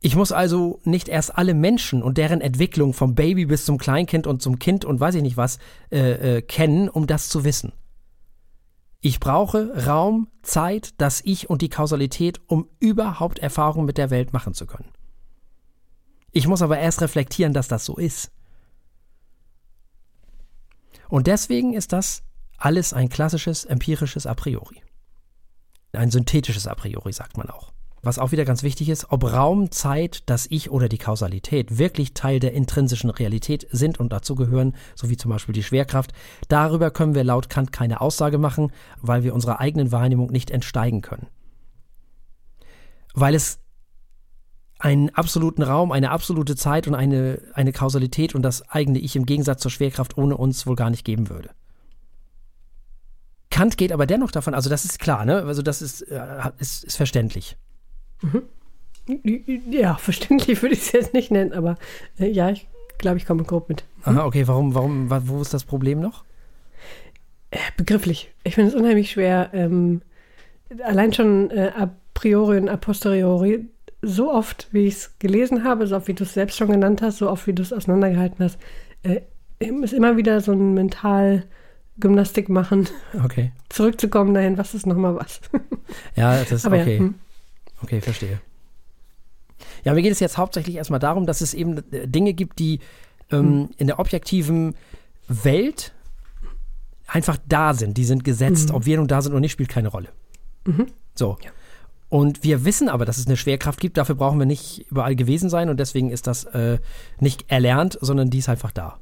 Ich 0.00 0.16
muss 0.16 0.32
also 0.32 0.80
nicht 0.84 1.08
erst 1.08 1.36
alle 1.36 1.54
Menschen 1.54 2.02
und 2.02 2.18
deren 2.18 2.40
Entwicklung 2.40 2.92
vom 2.92 3.14
Baby 3.14 3.46
bis 3.46 3.64
zum 3.64 3.78
Kleinkind 3.78 4.26
und 4.26 4.42
zum 4.42 4.58
Kind 4.58 4.84
und 4.84 5.00
weiß 5.00 5.14
ich 5.14 5.22
nicht 5.22 5.38
was 5.38 5.58
äh, 5.90 6.36
äh, 6.36 6.42
kennen, 6.42 6.88
um 6.88 7.06
das 7.06 7.28
zu 7.28 7.44
wissen. 7.44 7.72
Ich 9.00 9.20
brauche 9.20 9.86
Raum, 9.86 10.28
Zeit, 10.42 10.94
das 10.98 11.20
Ich 11.24 11.48
und 11.48 11.62
die 11.62 11.68
Kausalität, 11.68 12.40
um 12.46 12.68
überhaupt 12.80 13.38
Erfahrungen 13.38 13.86
mit 13.86 13.98
der 13.98 14.10
Welt 14.10 14.32
machen 14.32 14.54
zu 14.54 14.66
können. 14.66 14.88
Ich 16.32 16.48
muss 16.48 16.62
aber 16.62 16.78
erst 16.78 17.00
reflektieren, 17.00 17.52
dass 17.52 17.68
das 17.68 17.84
so 17.84 17.96
ist. 17.96 18.30
Und 21.08 21.26
deswegen 21.26 21.74
ist 21.74 21.92
das 21.92 22.22
alles 22.64 22.92
ein 22.92 23.08
klassisches 23.08 23.64
empirisches 23.64 24.26
A 24.26 24.34
priori. 24.34 24.82
Ein 25.92 26.10
synthetisches 26.10 26.66
A 26.66 26.74
priori 26.74 27.12
sagt 27.12 27.36
man 27.36 27.50
auch 27.50 27.74
was 28.04 28.18
auch 28.18 28.32
wieder 28.32 28.44
ganz 28.44 28.62
wichtig 28.62 28.88
ist, 28.88 29.10
ob 29.10 29.24
Raum, 29.24 29.70
Zeit, 29.70 30.24
das 30.26 30.46
Ich 30.50 30.70
oder 30.70 30.88
die 30.88 30.98
Kausalität 30.98 31.78
wirklich 31.78 32.14
Teil 32.14 32.38
der 32.38 32.52
intrinsischen 32.52 33.10
Realität 33.10 33.66
sind 33.70 33.98
und 33.98 34.12
dazu 34.12 34.34
gehören, 34.34 34.74
so 34.94 35.08
wie 35.10 35.16
zum 35.16 35.30
Beispiel 35.30 35.54
die 35.54 35.62
Schwerkraft, 35.62 36.12
darüber 36.48 36.90
können 36.90 37.14
wir 37.14 37.24
laut 37.24 37.48
Kant 37.48 37.72
keine 37.72 38.00
Aussage 38.00 38.38
machen, 38.38 38.72
weil 39.00 39.24
wir 39.24 39.34
unserer 39.34 39.60
eigenen 39.60 39.90
Wahrnehmung 39.90 40.30
nicht 40.30 40.50
entsteigen 40.50 41.00
können. 41.00 41.28
Weil 43.14 43.34
es 43.34 43.58
einen 44.78 45.10
absoluten 45.10 45.62
Raum, 45.62 45.92
eine 45.92 46.10
absolute 46.10 46.56
Zeit 46.56 46.86
und 46.86 46.94
eine, 46.94 47.40
eine 47.54 47.72
Kausalität 47.72 48.34
und 48.34 48.42
das 48.42 48.68
eigene 48.68 48.98
Ich 48.98 49.16
im 49.16 49.24
Gegensatz 49.24 49.62
zur 49.62 49.70
Schwerkraft 49.70 50.18
ohne 50.18 50.36
uns 50.36 50.66
wohl 50.66 50.76
gar 50.76 50.90
nicht 50.90 51.04
geben 51.04 51.30
würde. 51.30 51.50
Kant 53.54 53.76
geht 53.76 53.92
aber 53.92 54.04
dennoch 54.04 54.32
davon, 54.32 54.52
also 54.52 54.68
das 54.68 54.84
ist 54.84 54.98
klar, 54.98 55.24
ne? 55.24 55.44
Also 55.44 55.62
das 55.62 55.80
ist, 55.80 56.02
äh, 56.02 56.20
ist, 56.58 56.82
ist 56.82 56.96
verständlich. 56.96 57.56
Mhm. 58.20 58.42
Ja, 59.70 59.94
verständlich 59.94 60.60
würde 60.60 60.74
ich 60.74 60.80
es 60.80 60.90
jetzt 60.92 61.14
nicht 61.14 61.30
nennen, 61.30 61.52
aber 61.52 61.76
äh, 62.18 62.26
ja, 62.26 62.50
ich 62.50 62.66
glaube, 62.98 63.18
ich 63.18 63.26
komme 63.26 63.44
grob 63.44 63.68
mit. 63.68 63.84
Hm? 64.02 64.18
Aha, 64.18 64.26
okay, 64.26 64.48
warum, 64.48 64.74
warum, 64.74 65.08
wo 65.28 65.40
ist 65.40 65.54
das 65.54 65.62
Problem 65.62 66.00
noch? 66.00 66.24
Äh, 67.52 67.58
begrifflich. 67.76 68.32
Ich 68.42 68.56
finde 68.56 68.70
es 68.70 68.74
unheimlich 68.74 69.12
schwer, 69.12 69.50
ähm, 69.52 70.02
allein 70.82 71.12
schon 71.12 71.52
äh, 71.52 71.70
a 71.78 71.94
priori 72.12 72.58
und 72.58 72.68
a 72.68 72.76
posteriori, 72.76 73.66
so 74.02 74.32
oft, 74.32 74.66
wie 74.72 74.88
ich 74.88 74.94
es 74.94 75.18
gelesen 75.20 75.62
habe, 75.62 75.86
so 75.86 75.94
oft, 75.94 76.08
wie 76.08 76.14
du 76.14 76.24
es 76.24 76.34
selbst 76.34 76.56
schon 76.56 76.72
genannt 76.72 77.02
hast, 77.02 77.18
so 77.18 77.30
oft, 77.30 77.46
wie 77.46 77.52
du 77.52 77.62
es 77.62 77.72
auseinandergehalten 77.72 78.44
hast, 78.44 78.58
äh, 79.04 79.20
ist 79.60 79.92
immer 79.92 80.16
wieder 80.16 80.40
so 80.40 80.50
ein 80.50 80.74
mental 80.74 81.44
Gymnastik 81.98 82.48
machen. 82.48 82.88
Okay. 83.24 83.52
Zurückzukommen 83.68 84.34
dahin, 84.34 84.58
was 84.58 84.74
ist 84.74 84.86
nochmal 84.86 85.16
was. 85.16 85.40
ja, 86.16 86.38
das 86.38 86.52
ist 86.52 86.66
Aber 86.66 86.80
okay. 86.80 86.94
Ja, 86.94 87.00
hm. 87.00 87.14
Okay, 87.82 88.00
verstehe. 88.00 88.40
Ja, 89.84 89.94
mir 89.94 90.02
geht 90.02 90.12
es 90.12 90.20
jetzt 90.20 90.38
hauptsächlich 90.38 90.76
erstmal 90.76 91.00
darum, 91.00 91.26
dass 91.26 91.40
es 91.40 91.54
eben 91.54 91.78
äh, 91.92 92.08
Dinge 92.08 92.34
gibt, 92.34 92.58
die 92.58 92.80
ähm, 93.30 93.38
hm. 93.40 93.68
in 93.76 93.86
der 93.86 93.98
objektiven 93.98 94.74
Welt 95.28 95.92
einfach 97.06 97.38
da 97.46 97.74
sind. 97.74 97.96
Die 97.96 98.04
sind 98.04 98.24
gesetzt. 98.24 98.70
Mhm. 98.70 98.74
Ob 98.74 98.86
wir 98.86 98.96
nun 98.96 99.08
da 99.08 99.22
sind 99.22 99.32
oder 99.32 99.40
nicht, 99.40 99.52
spielt 99.52 99.68
keine 99.68 99.88
Rolle. 99.88 100.08
Mhm. 100.64 100.86
So. 101.14 101.38
Ja. 101.42 101.50
Und 102.08 102.44
wir 102.44 102.64
wissen 102.64 102.88
aber, 102.88 103.04
dass 103.04 103.18
es 103.18 103.26
eine 103.26 103.36
Schwerkraft 103.36 103.80
gibt. 103.80 103.96
Dafür 103.96 104.14
brauchen 104.14 104.38
wir 104.38 104.46
nicht 104.46 104.86
überall 104.90 105.16
gewesen 105.16 105.50
sein. 105.50 105.68
Und 105.68 105.78
deswegen 105.78 106.10
ist 106.10 106.26
das 106.26 106.44
äh, 106.44 106.78
nicht 107.18 107.50
erlernt, 107.50 107.98
sondern 108.00 108.30
die 108.30 108.38
ist 108.38 108.48
einfach 108.48 108.70
da. 108.70 108.98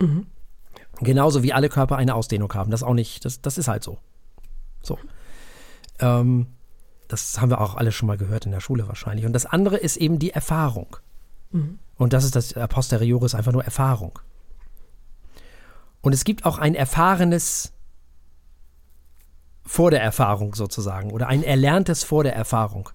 Mhm. 0.00 0.26
Genauso 1.00 1.42
wie 1.42 1.52
alle 1.52 1.68
Körper 1.68 1.96
eine 1.96 2.14
Ausdehnung 2.14 2.52
haben. 2.54 2.70
Das 2.70 2.82
auch 2.82 2.94
nicht, 2.94 3.24
das, 3.24 3.40
das 3.40 3.58
ist 3.58 3.68
halt 3.68 3.82
so. 3.82 3.98
So. 4.82 4.98
Ähm, 5.98 6.46
das 7.08 7.40
haben 7.40 7.50
wir 7.50 7.60
auch 7.60 7.74
alle 7.74 7.92
schon 7.92 8.06
mal 8.06 8.16
gehört 8.16 8.46
in 8.46 8.52
der 8.52 8.60
Schule 8.60 8.88
wahrscheinlich. 8.88 9.26
Und 9.26 9.32
das 9.32 9.46
andere 9.46 9.76
ist 9.76 9.96
eben 9.96 10.18
die 10.18 10.30
Erfahrung. 10.30 10.96
Mhm. 11.50 11.78
Und 11.96 12.12
das 12.12 12.24
ist 12.24 12.36
das 12.36 12.54
Posteriores, 12.68 13.34
einfach 13.34 13.52
nur 13.52 13.64
Erfahrung. 13.64 14.18
Und 16.00 16.12
es 16.12 16.24
gibt 16.24 16.44
auch 16.44 16.58
ein 16.58 16.74
erfahrenes 16.74 17.72
vor 19.64 19.90
der 19.90 20.02
Erfahrung 20.02 20.54
sozusagen 20.54 21.10
oder 21.10 21.28
ein 21.28 21.42
erlerntes 21.42 22.04
vor 22.04 22.24
der 22.24 22.34
Erfahrung. 22.34 22.90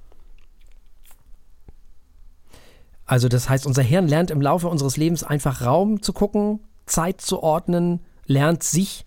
Also 3.05 3.27
das 3.27 3.49
heißt, 3.49 3.65
unser 3.65 3.81
Hirn 3.81 4.07
lernt 4.07 4.29
im 4.29 4.39
Laufe 4.39 4.67
unseres 4.67 4.95
Lebens 4.95 5.23
einfach 5.23 5.63
Raum 5.63 6.03
zu 6.03 6.13
gucken, 6.13 6.59
Zeit 6.89 7.21
zu 7.21 7.41
ordnen, 7.41 8.01
lernt 8.25 8.63
sich 8.63 9.05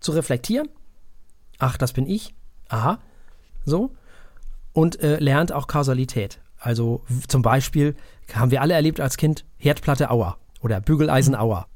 zu 0.00 0.12
reflektieren. 0.12 0.68
Ach, 1.58 1.76
das 1.76 1.92
bin 1.92 2.06
ich. 2.06 2.34
Aha. 2.68 2.98
So 3.64 3.92
und 4.74 5.00
äh, 5.00 5.18
lernt 5.18 5.52
auch 5.52 5.66
Kausalität. 5.66 6.40
Also 6.58 7.02
zum 7.28 7.40
Beispiel 7.40 7.94
haben 8.34 8.50
wir 8.50 8.60
alle 8.60 8.74
erlebt 8.74 9.00
als 9.00 9.16
Kind 9.16 9.46
Herdplatte 9.56 10.10
Auer 10.10 10.36
oder 10.60 10.80
Bügeleisen 10.80 11.34
Auer. 11.34 11.66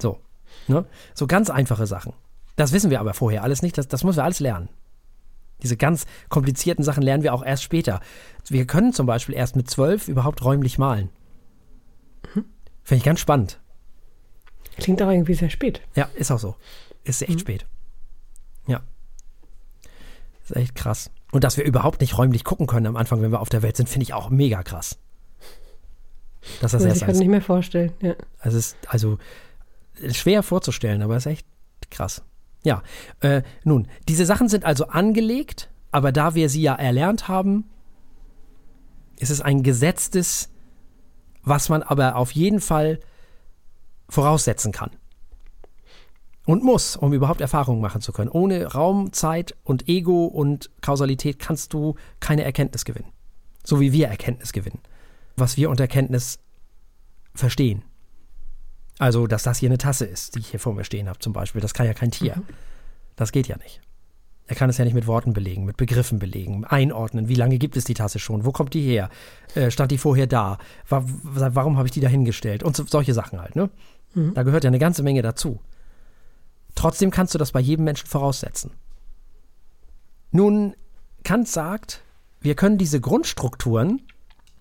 So. 0.00 0.18
Ne? 0.68 0.84
So 1.14 1.26
ganz 1.26 1.48
einfache 1.48 1.86
Sachen. 1.86 2.12
Das 2.56 2.72
wissen 2.72 2.90
wir 2.90 3.00
aber 3.00 3.14
vorher 3.14 3.42
alles 3.42 3.62
nicht. 3.62 3.78
Das, 3.78 3.88
das 3.88 4.04
müssen 4.04 4.18
wir 4.18 4.24
alles 4.24 4.40
lernen. 4.40 4.68
Diese 5.62 5.76
ganz 5.76 6.06
komplizierten 6.28 6.82
Sachen 6.82 7.02
lernen 7.02 7.22
wir 7.22 7.32
auch 7.32 7.44
erst 7.44 7.62
später. 7.62 8.00
Wir 8.48 8.66
können 8.66 8.92
zum 8.92 9.06
Beispiel 9.06 9.34
erst 9.34 9.56
mit 9.56 9.70
zwölf 9.70 10.08
überhaupt 10.08 10.44
räumlich 10.44 10.78
malen. 10.78 11.10
Mhm. 12.34 12.46
Finde 12.82 12.98
ich 12.98 13.04
ganz 13.04 13.20
spannend. 13.20 13.59
Klingt 14.80 15.02
aber 15.02 15.12
irgendwie 15.12 15.34
sehr 15.34 15.50
spät. 15.50 15.80
Ja, 15.94 16.08
ist 16.14 16.30
auch 16.30 16.38
so. 16.38 16.56
Ist 17.04 17.22
echt 17.22 17.34
mhm. 17.34 17.38
spät. 17.38 17.66
Ja. 18.66 18.82
Ist 20.44 20.56
echt 20.56 20.74
krass. 20.74 21.10
Und 21.32 21.44
dass 21.44 21.56
wir 21.56 21.64
überhaupt 21.64 22.00
nicht 22.00 22.18
räumlich 22.18 22.44
gucken 22.44 22.66
können 22.66 22.86
am 22.86 22.96
Anfang, 22.96 23.22
wenn 23.22 23.30
wir 23.30 23.40
auf 23.40 23.48
der 23.48 23.62
Welt 23.62 23.76
sind, 23.76 23.88
finde 23.88 24.04
ich 24.04 24.14
auch 24.14 24.30
mega 24.30 24.62
krass. 24.62 24.98
Dass 26.60 26.72
das 26.72 26.82
das 26.82 26.84
erst 26.84 26.96
ich 27.02 27.06
kann 27.06 27.16
nicht 27.16 27.28
mehr 27.28 27.42
vorstellen. 27.42 27.92
Ja. 28.00 28.14
Also, 28.38 28.58
es 28.58 28.68
ist 28.68 28.76
also 28.86 29.18
schwer 30.10 30.42
vorzustellen, 30.42 31.02
aber 31.02 31.16
es 31.16 31.26
ist 31.26 31.32
echt 31.32 31.46
krass. 31.90 32.22
Ja, 32.62 32.82
äh, 33.20 33.42
nun, 33.64 33.88
diese 34.08 34.26
Sachen 34.26 34.48
sind 34.48 34.64
also 34.64 34.86
angelegt, 34.88 35.70
aber 35.92 36.12
da 36.12 36.34
wir 36.34 36.48
sie 36.48 36.62
ja 36.62 36.74
erlernt 36.74 37.28
haben, 37.28 37.64
ist 39.18 39.30
es 39.30 39.40
ein 39.40 39.62
gesetztes, 39.62 40.50
was 41.42 41.68
man 41.68 41.82
aber 41.82 42.16
auf 42.16 42.32
jeden 42.32 42.60
Fall 42.60 43.00
voraussetzen 44.10 44.72
kann. 44.72 44.90
Und 46.46 46.64
muss, 46.64 46.96
um 46.96 47.12
überhaupt 47.12 47.40
Erfahrungen 47.40 47.80
machen 47.80 48.00
zu 48.00 48.12
können. 48.12 48.30
Ohne 48.30 48.66
Raum, 48.66 49.12
Zeit 49.12 49.56
und 49.62 49.88
Ego 49.88 50.26
und 50.26 50.70
Kausalität 50.80 51.38
kannst 51.38 51.72
du 51.72 51.94
keine 52.18 52.44
Erkenntnis 52.44 52.84
gewinnen. 52.84 53.12
So 53.64 53.80
wie 53.80 53.92
wir 53.92 54.08
Erkenntnis 54.08 54.52
gewinnen. 54.52 54.80
Was 55.36 55.56
wir 55.56 55.70
unter 55.70 55.84
Erkenntnis 55.84 56.38
verstehen. 57.34 57.82
Also, 58.98 59.26
dass 59.26 59.44
das 59.44 59.58
hier 59.58 59.68
eine 59.68 59.78
Tasse 59.78 60.04
ist, 60.04 60.34
die 60.34 60.40
ich 60.40 60.48
hier 60.48 60.60
vor 60.60 60.74
mir 60.74 60.84
stehen 60.84 61.08
habe, 61.08 61.18
zum 61.20 61.32
Beispiel. 61.32 61.60
Das 61.60 61.72
kann 61.72 61.86
ja 61.86 61.94
kein 61.94 62.10
Tier. 62.10 62.36
Mhm. 62.36 62.44
Das 63.16 63.32
geht 63.32 63.48
ja 63.48 63.56
nicht. 63.56 63.80
Er 64.46 64.56
kann 64.56 64.68
es 64.68 64.78
ja 64.78 64.84
nicht 64.84 64.94
mit 64.94 65.06
Worten 65.06 65.32
belegen, 65.32 65.64
mit 65.64 65.76
Begriffen 65.76 66.18
belegen, 66.18 66.64
einordnen. 66.64 67.28
Wie 67.28 67.36
lange 67.36 67.58
gibt 67.58 67.76
es 67.76 67.84
die 67.84 67.94
Tasse 67.94 68.18
schon? 68.18 68.44
Wo 68.44 68.50
kommt 68.50 68.74
die 68.74 68.82
her? 68.82 69.08
Äh, 69.54 69.70
stand 69.70 69.92
die 69.92 69.98
vorher 69.98 70.26
da? 70.26 70.58
War, 70.88 71.04
warum 71.04 71.76
habe 71.76 71.86
ich 71.86 71.92
die 71.92 72.00
da 72.00 72.08
hingestellt? 72.08 72.64
Und 72.64 72.74
so, 72.74 72.84
solche 72.84 73.14
Sachen 73.14 73.40
halt, 73.40 73.54
ne? 73.54 73.70
Mhm. 74.14 74.34
Da 74.34 74.42
gehört 74.42 74.64
ja 74.64 74.68
eine 74.68 74.78
ganze 74.78 75.02
Menge 75.02 75.22
dazu. 75.22 75.60
Trotzdem 76.74 77.10
kannst 77.10 77.34
du 77.34 77.38
das 77.38 77.52
bei 77.52 77.60
jedem 77.60 77.84
Menschen 77.84 78.06
voraussetzen. 78.06 78.72
Nun, 80.30 80.74
Kant 81.24 81.48
sagt, 81.48 82.02
wir 82.40 82.54
können 82.54 82.78
diese 82.78 83.00
Grundstrukturen, 83.00 84.02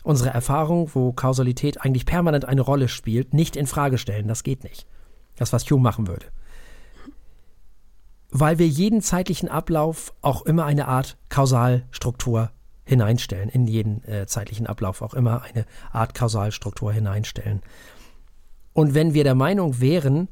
unsere 0.03 0.31
Erfahrung, 0.31 0.89
wo 0.93 1.13
Kausalität 1.13 1.81
eigentlich 1.81 2.05
permanent 2.05 2.45
eine 2.45 2.61
Rolle 2.61 2.87
spielt, 2.87 3.33
nicht 3.33 3.55
in 3.55 3.67
Frage 3.67 3.97
stellen. 3.97 4.27
Das 4.27 4.43
geht 4.43 4.63
nicht. 4.63 4.87
Das, 5.35 5.53
was 5.53 5.69
Hume 5.69 5.83
machen 5.83 6.07
würde 6.07 6.25
weil 8.31 8.59
wir 8.59 8.67
jeden 8.67 9.01
zeitlichen 9.01 9.49
Ablauf 9.49 10.13
auch 10.21 10.43
immer 10.43 10.65
eine 10.65 10.87
Art 10.87 11.17
Kausalstruktur 11.29 12.51
hineinstellen, 12.85 13.49
in 13.49 13.67
jeden 13.67 14.03
äh, 14.07 14.25
zeitlichen 14.27 14.67
Ablauf 14.67 15.01
auch 15.01 15.13
immer 15.13 15.43
eine 15.43 15.65
Art 15.91 16.13
Kausalstruktur 16.13 16.91
hineinstellen. 16.91 17.61
Und 18.73 18.93
wenn 18.93 19.13
wir 19.13 19.23
der 19.23 19.35
Meinung 19.35 19.79
wären, 19.79 20.27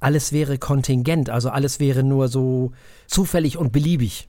alles 0.00 0.32
wäre 0.32 0.58
kontingent, 0.58 1.30
also 1.30 1.50
alles 1.50 1.78
wäre 1.80 2.02
nur 2.02 2.28
so 2.28 2.72
zufällig 3.06 3.56
und 3.56 3.72
beliebig, 3.72 4.28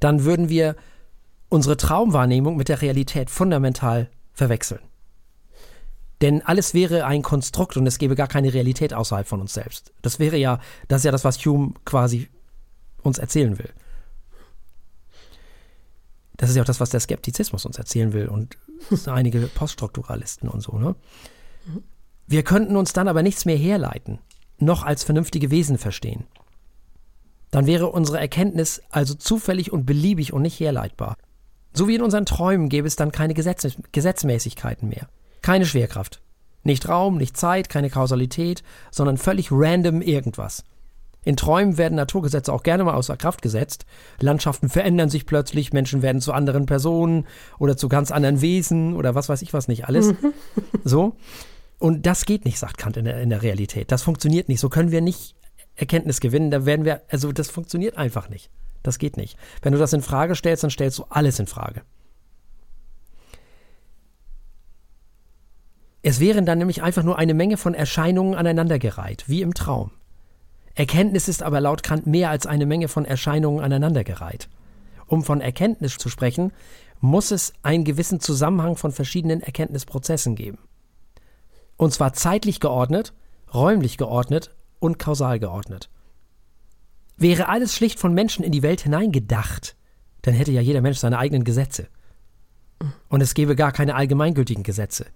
dann 0.00 0.24
würden 0.24 0.48
wir 0.48 0.76
unsere 1.48 1.76
Traumwahrnehmung 1.76 2.56
mit 2.56 2.68
der 2.68 2.80
Realität 2.80 3.28
fundamental 3.28 4.08
verwechseln. 4.32 4.80
Denn 6.22 6.40
alles 6.40 6.72
wäre 6.72 7.04
ein 7.04 7.22
Konstrukt 7.22 7.76
und 7.76 7.86
es 7.86 7.98
gäbe 7.98 8.14
gar 8.14 8.28
keine 8.28 8.54
Realität 8.54 8.94
außerhalb 8.94 9.26
von 9.26 9.40
uns 9.40 9.52
selbst. 9.52 9.92
Das 10.02 10.20
wäre 10.20 10.36
ja, 10.36 10.60
das 10.86 11.00
ist 11.00 11.04
ja 11.04 11.10
das, 11.10 11.24
was 11.24 11.44
Hume 11.44 11.74
quasi 11.84 12.28
uns 13.02 13.18
erzählen 13.18 13.58
will. 13.58 13.70
Das 16.36 16.48
ist 16.48 16.56
ja 16.56 16.62
auch 16.62 16.66
das, 16.66 16.80
was 16.80 16.90
der 16.90 17.00
Skeptizismus 17.00 17.66
uns 17.66 17.76
erzählen 17.76 18.12
will 18.12 18.28
und 18.28 18.56
einige 19.06 19.40
Poststrukturalisten 19.40 20.48
und 20.48 20.60
so, 20.60 20.78
ne? 20.78 20.94
Wir 22.32 22.44
könnten 22.44 22.76
uns 22.78 22.94
dann 22.94 23.08
aber 23.08 23.22
nichts 23.22 23.44
mehr 23.44 23.58
herleiten, 23.58 24.18
noch 24.56 24.84
als 24.84 25.04
vernünftige 25.04 25.50
Wesen 25.50 25.76
verstehen. 25.76 26.24
Dann 27.50 27.66
wäre 27.66 27.88
unsere 27.88 28.18
Erkenntnis 28.18 28.80
also 28.88 29.12
zufällig 29.12 29.70
und 29.70 29.84
beliebig 29.84 30.32
und 30.32 30.40
nicht 30.40 30.58
herleitbar. 30.58 31.18
So 31.74 31.88
wie 31.88 31.94
in 31.94 32.00
unseren 32.00 32.24
Träumen 32.24 32.70
gäbe 32.70 32.88
es 32.88 32.96
dann 32.96 33.12
keine 33.12 33.34
Gesetz 33.34 33.76
Gesetzmäßigkeiten 33.92 34.88
mehr. 34.88 35.08
Keine 35.42 35.66
Schwerkraft. 35.66 36.22
Nicht 36.62 36.88
Raum, 36.88 37.18
nicht 37.18 37.36
Zeit, 37.36 37.68
keine 37.68 37.90
Kausalität, 37.90 38.62
sondern 38.90 39.18
völlig 39.18 39.48
random 39.52 40.00
irgendwas. 40.00 40.64
In 41.26 41.36
Träumen 41.36 41.76
werden 41.76 41.96
Naturgesetze 41.96 42.50
auch 42.50 42.62
gerne 42.62 42.84
mal 42.84 42.94
außer 42.94 43.18
Kraft 43.18 43.42
gesetzt. 43.42 43.84
Landschaften 44.20 44.70
verändern 44.70 45.10
sich 45.10 45.26
plötzlich, 45.26 45.74
Menschen 45.74 46.00
werden 46.00 46.22
zu 46.22 46.32
anderen 46.32 46.64
Personen 46.64 47.26
oder 47.58 47.76
zu 47.76 47.90
ganz 47.90 48.10
anderen 48.10 48.40
Wesen 48.40 48.96
oder 48.96 49.14
was 49.14 49.28
weiß 49.28 49.42
ich 49.42 49.52
was 49.52 49.68
nicht 49.68 49.86
alles. 49.86 50.14
Mhm. 50.14 50.32
so. 50.82 51.14
Und 51.82 52.06
das 52.06 52.26
geht 52.26 52.44
nicht, 52.44 52.60
sagt 52.60 52.78
Kant 52.78 52.96
in 52.96 53.06
der, 53.06 53.20
in 53.20 53.28
der 53.28 53.42
Realität. 53.42 53.90
Das 53.90 54.04
funktioniert 54.04 54.48
nicht. 54.48 54.60
So 54.60 54.68
können 54.68 54.92
wir 54.92 55.00
nicht 55.00 55.34
Erkenntnis 55.74 56.20
gewinnen. 56.20 56.52
Da 56.52 56.64
werden 56.64 56.84
wir, 56.84 57.02
also 57.08 57.32
das 57.32 57.50
funktioniert 57.50 57.98
einfach 57.98 58.28
nicht. 58.28 58.50
Das 58.84 59.00
geht 59.00 59.16
nicht. 59.16 59.36
Wenn 59.62 59.72
du 59.72 59.80
das 59.80 59.92
in 59.92 60.00
Frage 60.00 60.36
stellst, 60.36 60.62
dann 60.62 60.70
stellst 60.70 61.00
du 61.00 61.06
alles 61.08 61.40
in 61.40 61.48
Frage. 61.48 61.82
Es 66.02 66.20
wären 66.20 66.46
dann 66.46 66.58
nämlich 66.58 66.84
einfach 66.84 67.02
nur 67.02 67.18
eine 67.18 67.34
Menge 67.34 67.56
von 67.56 67.74
Erscheinungen 67.74 68.36
aneinandergereiht, 68.36 69.28
wie 69.28 69.42
im 69.42 69.52
Traum. 69.52 69.90
Erkenntnis 70.76 71.26
ist 71.26 71.42
aber 71.42 71.60
laut 71.60 71.82
Kant 71.82 72.06
mehr 72.06 72.30
als 72.30 72.46
eine 72.46 72.64
Menge 72.64 72.86
von 72.86 73.04
Erscheinungen 73.04 73.58
aneinandergereiht. 73.60 74.48
Um 75.08 75.24
von 75.24 75.40
Erkenntnis 75.40 75.98
zu 75.98 76.10
sprechen, 76.10 76.52
muss 77.00 77.32
es 77.32 77.52
einen 77.64 77.82
gewissen 77.82 78.20
Zusammenhang 78.20 78.76
von 78.76 78.92
verschiedenen 78.92 79.40
Erkenntnisprozessen 79.40 80.36
geben. 80.36 80.58
Und 81.76 81.92
zwar 81.92 82.12
zeitlich 82.12 82.60
geordnet, 82.60 83.12
räumlich 83.52 83.98
geordnet 83.98 84.54
und 84.78 84.98
kausal 84.98 85.38
geordnet. 85.38 85.90
Wäre 87.16 87.48
alles 87.48 87.74
schlicht 87.74 87.98
von 87.98 88.14
Menschen 88.14 88.44
in 88.44 88.52
die 88.52 88.62
Welt 88.62 88.80
hineingedacht, 88.80 89.76
dann 90.22 90.34
hätte 90.34 90.52
ja 90.52 90.60
jeder 90.60 90.80
Mensch 90.80 90.98
seine 90.98 91.18
eigenen 91.18 91.44
Gesetze. 91.44 91.88
Und 93.08 93.20
es 93.20 93.34
gäbe 93.34 93.56
gar 93.56 93.72
keine 93.72 93.94
allgemeingültigen 93.94 94.64
Gesetze 94.64 95.06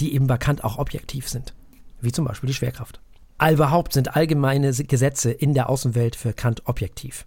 die 0.00 0.14
eben 0.14 0.26
bei 0.26 0.36
Kant 0.36 0.64
auch 0.64 0.78
objektiv 0.78 1.28
sind, 1.28 1.54
wie 2.00 2.12
zum 2.12 2.24
Beispiel 2.24 2.48
die 2.48 2.54
Schwerkraft. 2.54 3.00
Allbehaupt 3.38 3.92
sind 3.92 4.16
allgemeine 4.16 4.72
Gesetze 4.72 5.30
in 5.30 5.54
der 5.54 5.68
Außenwelt 5.68 6.16
für 6.16 6.32
Kant 6.32 6.66
objektiv. 6.66 7.26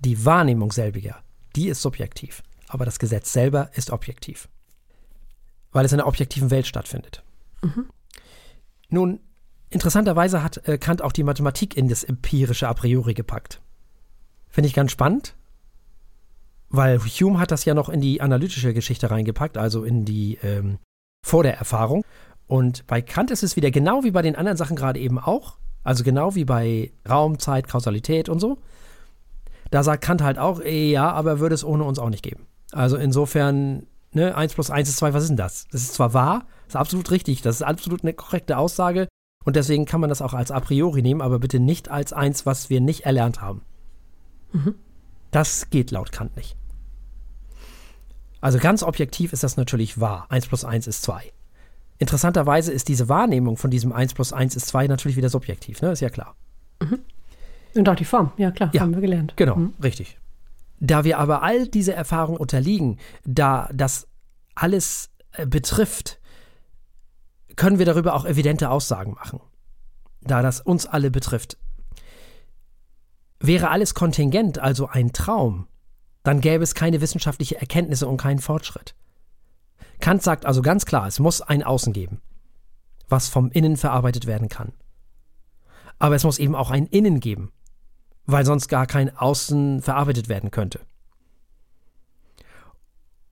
Die 0.00 0.24
Wahrnehmung 0.24 0.72
selbiger, 0.72 1.22
die 1.54 1.68
ist 1.68 1.82
subjektiv, 1.82 2.42
aber 2.68 2.84
das 2.84 2.98
Gesetz 2.98 3.32
selber 3.32 3.70
ist 3.74 3.90
objektiv, 3.90 4.48
weil 5.72 5.84
es 5.84 5.92
in 5.92 6.00
einer 6.00 6.08
objektiven 6.08 6.50
Welt 6.50 6.66
stattfindet. 6.66 7.22
Mhm. 7.62 7.86
Nun, 8.88 9.20
interessanterweise 9.70 10.42
hat 10.42 10.66
äh, 10.68 10.78
Kant 10.78 11.02
auch 11.02 11.12
die 11.12 11.22
Mathematik 11.22 11.76
in 11.76 11.88
das 11.88 12.04
empirische 12.04 12.68
a 12.68 12.74
priori 12.74 13.14
gepackt. 13.14 13.60
Finde 14.48 14.68
ich 14.68 14.74
ganz 14.74 14.90
spannend, 14.90 15.36
weil 16.68 16.98
Hume 16.98 17.38
hat 17.38 17.50
das 17.50 17.64
ja 17.64 17.74
noch 17.74 17.88
in 17.88 18.00
die 18.00 18.20
analytische 18.20 18.74
Geschichte 18.74 19.10
reingepackt, 19.10 19.58
also 19.58 19.84
in 19.84 20.04
die 20.04 20.38
ähm, 20.42 20.78
vor 21.24 21.42
der 21.42 21.56
Erfahrung. 21.56 22.04
Und 22.46 22.86
bei 22.86 23.00
Kant 23.00 23.30
ist 23.30 23.42
es 23.42 23.56
wieder 23.56 23.70
genau 23.70 24.02
wie 24.02 24.10
bei 24.10 24.22
den 24.22 24.36
anderen 24.36 24.56
Sachen 24.56 24.76
gerade 24.76 24.98
eben 24.98 25.18
auch. 25.18 25.56
Also 25.82 26.04
genau 26.04 26.34
wie 26.34 26.44
bei 26.44 26.92
Raum, 27.08 27.38
Zeit, 27.38 27.68
Kausalität 27.68 28.28
und 28.28 28.40
so. 28.40 28.58
Da 29.70 29.82
sagt 29.82 30.02
Kant 30.02 30.22
halt 30.22 30.38
auch, 30.38 30.60
eh, 30.60 30.90
ja, 30.90 31.10
aber 31.12 31.38
würde 31.38 31.54
es 31.54 31.64
ohne 31.64 31.84
uns 31.84 31.98
auch 31.98 32.10
nicht 32.10 32.24
geben. 32.24 32.46
Also 32.72 32.96
insofern, 32.96 33.86
ne, 34.12 34.34
1 34.34 34.54
plus 34.54 34.70
1 34.70 34.88
ist 34.88 34.96
2, 34.96 35.14
was 35.14 35.24
ist 35.24 35.28
denn 35.30 35.36
das? 35.36 35.66
Das 35.70 35.82
ist 35.82 35.94
zwar 35.94 36.14
wahr, 36.14 36.46
ist 36.66 36.76
absolut 36.76 37.10
richtig, 37.10 37.42
das 37.42 37.56
ist 37.56 37.62
absolut 37.62 38.02
eine 38.02 38.12
korrekte 38.12 38.58
Aussage 38.58 39.08
und 39.44 39.56
deswegen 39.56 39.86
kann 39.86 40.00
man 40.00 40.10
das 40.10 40.22
auch 40.22 40.34
als 40.34 40.50
a 40.50 40.60
priori 40.60 41.02
nehmen, 41.02 41.22
aber 41.22 41.38
bitte 41.38 41.60
nicht 41.60 41.90
als 41.90 42.12
eins, 42.12 42.46
was 42.46 42.70
wir 42.70 42.80
nicht 42.80 43.02
erlernt 43.02 43.40
haben. 43.40 43.62
Mhm. 44.52 44.74
Das 45.30 45.70
geht 45.70 45.90
laut 45.90 46.12
Kant 46.12 46.36
nicht. 46.36 46.56
Also 48.40 48.58
ganz 48.58 48.82
objektiv 48.82 49.32
ist 49.32 49.42
das 49.42 49.56
natürlich 49.56 50.00
wahr. 50.00 50.26
1 50.30 50.46
plus 50.46 50.64
1 50.64 50.86
ist 50.86 51.02
2. 51.02 51.32
Interessanterweise 51.98 52.72
ist 52.72 52.88
diese 52.88 53.08
Wahrnehmung 53.08 53.58
von 53.58 53.70
diesem 53.70 53.92
1 53.92 54.14
plus 54.14 54.32
1 54.32 54.56
ist 54.56 54.66
2 54.68 54.86
natürlich 54.86 55.16
wieder 55.16 55.28
subjektiv, 55.28 55.82
ne? 55.82 55.92
Ist 55.92 56.00
ja 56.00 56.08
klar. 56.08 56.34
Mhm. 56.82 57.00
Und 57.74 57.88
auch 57.88 57.94
die 57.94 58.06
Form, 58.06 58.32
ja 58.36 58.50
klar, 58.50 58.70
ja, 58.72 58.80
haben 58.80 58.94
wir 58.94 59.00
gelernt. 59.00 59.34
Genau, 59.36 59.56
mhm. 59.56 59.74
richtig. 59.82 60.18
Da 60.80 61.04
wir 61.04 61.18
aber 61.18 61.42
all 61.42 61.68
diese 61.68 61.92
Erfahrungen 61.92 62.38
unterliegen, 62.38 62.98
da 63.24 63.68
das 63.72 64.08
alles 64.54 65.10
äh, 65.32 65.46
betrifft, 65.46 66.18
können 67.56 67.78
wir 67.78 67.86
darüber 67.86 68.14
auch 68.14 68.24
evidente 68.24 68.70
Aussagen 68.70 69.12
machen. 69.12 69.40
Da 70.22 70.42
das 70.42 70.60
uns 70.60 70.86
alle 70.86 71.10
betrifft. 71.10 71.58
Wäre 73.38 73.70
alles 73.70 73.94
kontingent, 73.94 74.58
also 74.58 74.88
ein 74.88 75.12
Traum, 75.12 75.66
dann 76.22 76.40
gäbe 76.40 76.64
es 76.64 76.74
keine 76.74 77.00
wissenschaftliche 77.00 77.60
Erkenntnisse 77.60 78.06
und 78.06 78.18
keinen 78.18 78.38
Fortschritt. 78.38 78.94
Kant 80.00 80.22
sagt 80.22 80.46
also 80.46 80.62
ganz 80.62 80.86
klar, 80.86 81.06
es 81.06 81.18
muss 81.18 81.42
ein 81.42 81.62
Außen 81.62 81.92
geben, 81.92 82.20
was 83.08 83.28
vom 83.28 83.50
Innen 83.50 83.76
verarbeitet 83.76 84.26
werden 84.26 84.48
kann. 84.48 84.72
Aber 85.98 86.14
es 86.14 86.24
muss 86.24 86.38
eben 86.38 86.54
auch 86.54 86.70
ein 86.70 86.86
Innen 86.86 87.20
geben, 87.20 87.52
weil 88.32 88.44
sonst 88.44 88.68
gar 88.68 88.86
kein 88.86 89.16
Außen 89.16 89.82
verarbeitet 89.82 90.28
werden 90.28 90.50
könnte. 90.50 90.80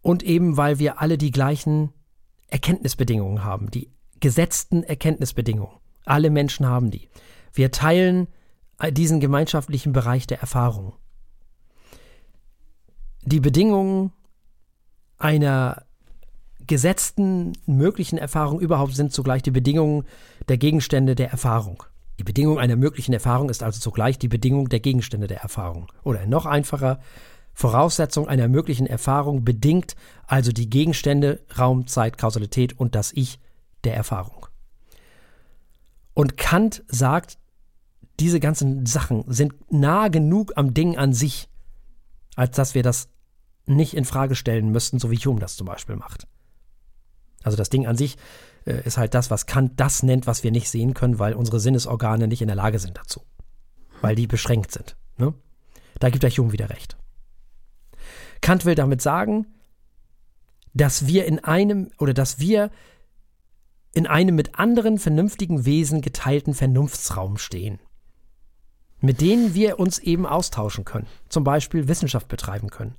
Und 0.01 0.23
eben 0.23 0.57
weil 0.57 0.79
wir 0.79 1.01
alle 1.01 1.19
die 1.19 1.31
gleichen 1.31 1.93
Erkenntnisbedingungen 2.49 3.45
haben, 3.45 3.71
die 3.71 3.91
gesetzten 4.21 4.83
Erkenntnisbedingungen. 4.83 5.77
Alle 6.05 6.31
Menschen 6.31 6.67
haben 6.67 6.91
die. 6.91 7.09
Wir 7.53 7.71
teilen 7.71 8.29
diesen 8.93 9.21
gemeinschaftlichen 9.21 9.93
Bereich 9.93 10.27
der 10.27 10.41
Erfahrung 10.41 10.95
die 13.29 13.41
Bedingungen 13.41 14.13
einer 15.19 15.83
gesetzten 16.67 17.53
möglichen 17.67 18.19
Erfahrungen 18.19 18.61
überhaupt 18.61 18.95
sind 18.95 19.13
zugleich 19.13 19.43
die 19.43 19.51
Bedingungen 19.51 20.05
der 20.49 20.59
Gegenstände 20.59 21.15
der 21.15 21.31
Erfahrung. 21.31 21.83
Die 22.19 22.25
Bedingung 22.25 22.59
einer 22.59 22.77
möglichen 22.77 23.13
Erfahrung 23.13 23.49
ist 23.49 23.63
also 23.63 23.81
zugleich 23.81 24.19
die 24.19 24.29
Bedingung 24.29 24.69
der 24.69 24.81
Gegenstände 24.81 25.29
der 25.29 25.41
Erfahrung. 25.41 25.87
Oder 26.03 26.27
noch 26.27 26.47
einfacher, 26.47 27.01
Voraussetzung 27.55 28.29
einer 28.29 28.49
möglichen 28.49 28.87
Erfahrung 28.87 29.45
bedingt 29.45 29.97
also 30.27 30.53
die 30.53 30.71
Gegenstände, 30.71 31.41
Raum, 31.59 31.87
Zeit, 31.87 32.19
Kausalität 32.19 32.79
und 32.79 32.95
das 32.95 33.13
Ich 33.13 33.41
der 33.85 33.95
Erfahrung. 33.95 34.47
Und 36.15 36.37
Kant 36.37 36.83
sagt, 36.89 37.39
diese 38.19 38.41
ganzen 38.41 38.87
Sachen 38.87 39.25
sind 39.29 39.55
nah 39.73 40.09
genug 40.09 40.53
am 40.57 40.75
Ding 40.75 40.97
an 40.97 41.13
sich, 41.13 41.49
als 42.35 42.57
dass 42.57 42.75
wir 42.75 42.83
das 42.83 43.09
nicht 43.67 43.95
in 43.95 44.05
Frage 44.05 44.35
stellen 44.35 44.71
müssten, 44.71 44.99
so 44.99 45.11
wie 45.11 45.17
Hume 45.17 45.41
das 45.41 45.57
zum 45.57 45.67
Beispiel 45.67 45.97
macht. 45.97 46.27
Also 47.45 47.57
das 47.57 47.71
Ding 47.71 47.87
an 47.87 47.97
sich 47.97 48.17
äh, 48.69 48.83
ist 48.85 48.99
halt 48.99 49.15
das, 49.15 49.31
was 49.31 49.47
Kant 49.47 49.81
das 49.81 50.03
nennt, 50.03 50.27
was 50.27 50.45
wir 50.45 50.51
nicht 50.51 50.69
sehen 50.69 50.95
können, 50.95 51.19
weil 51.19 51.33
unsere 51.33 51.59
Sinnesorgane 51.59 52.29
nicht 52.29 52.43
in 52.43 52.49
der 52.49 52.57
Lage 52.57 52.79
sind 52.79 52.97
dazu. 52.97 53.23
Weil 54.01 54.15
die 54.15 54.27
beschränkt 54.27 54.73
sind. 54.73 54.97
Ne? 55.17 55.35
Da 55.99 56.11
gibt 56.11 56.23
der 56.23 56.31
Hume 56.31 56.53
wieder 56.53 56.71
recht. 56.71 56.97
Kant 58.41 58.65
will 58.65 58.75
damit 58.75 59.03
sagen, 59.03 59.47
dass 60.75 61.07
wir 61.07 61.25
in 61.25 61.43
einem 61.43 61.91
oder 61.99 62.15
dass 62.15 62.39
wir 62.39 62.71
in 63.95 64.07
einem 64.07 64.37
mit 64.37 64.59
anderen 64.59 64.99
vernünftigen 64.99 65.65
Wesen 65.65 66.03
geteilten 66.03 66.55
Vernunftsraum 66.55 67.39
stehen, 67.39 67.81
mit 69.01 69.21
denen 69.21 69.55
wir 69.55 69.81
uns 69.81 69.99
eben 69.99 70.27
austauschen 70.27 70.85
können, 70.85 71.07
zum 71.31 71.43
Beispiel 71.43 71.89
Wissenschaft 71.89 72.29
betreiben 72.29 72.71
können. 72.71 72.95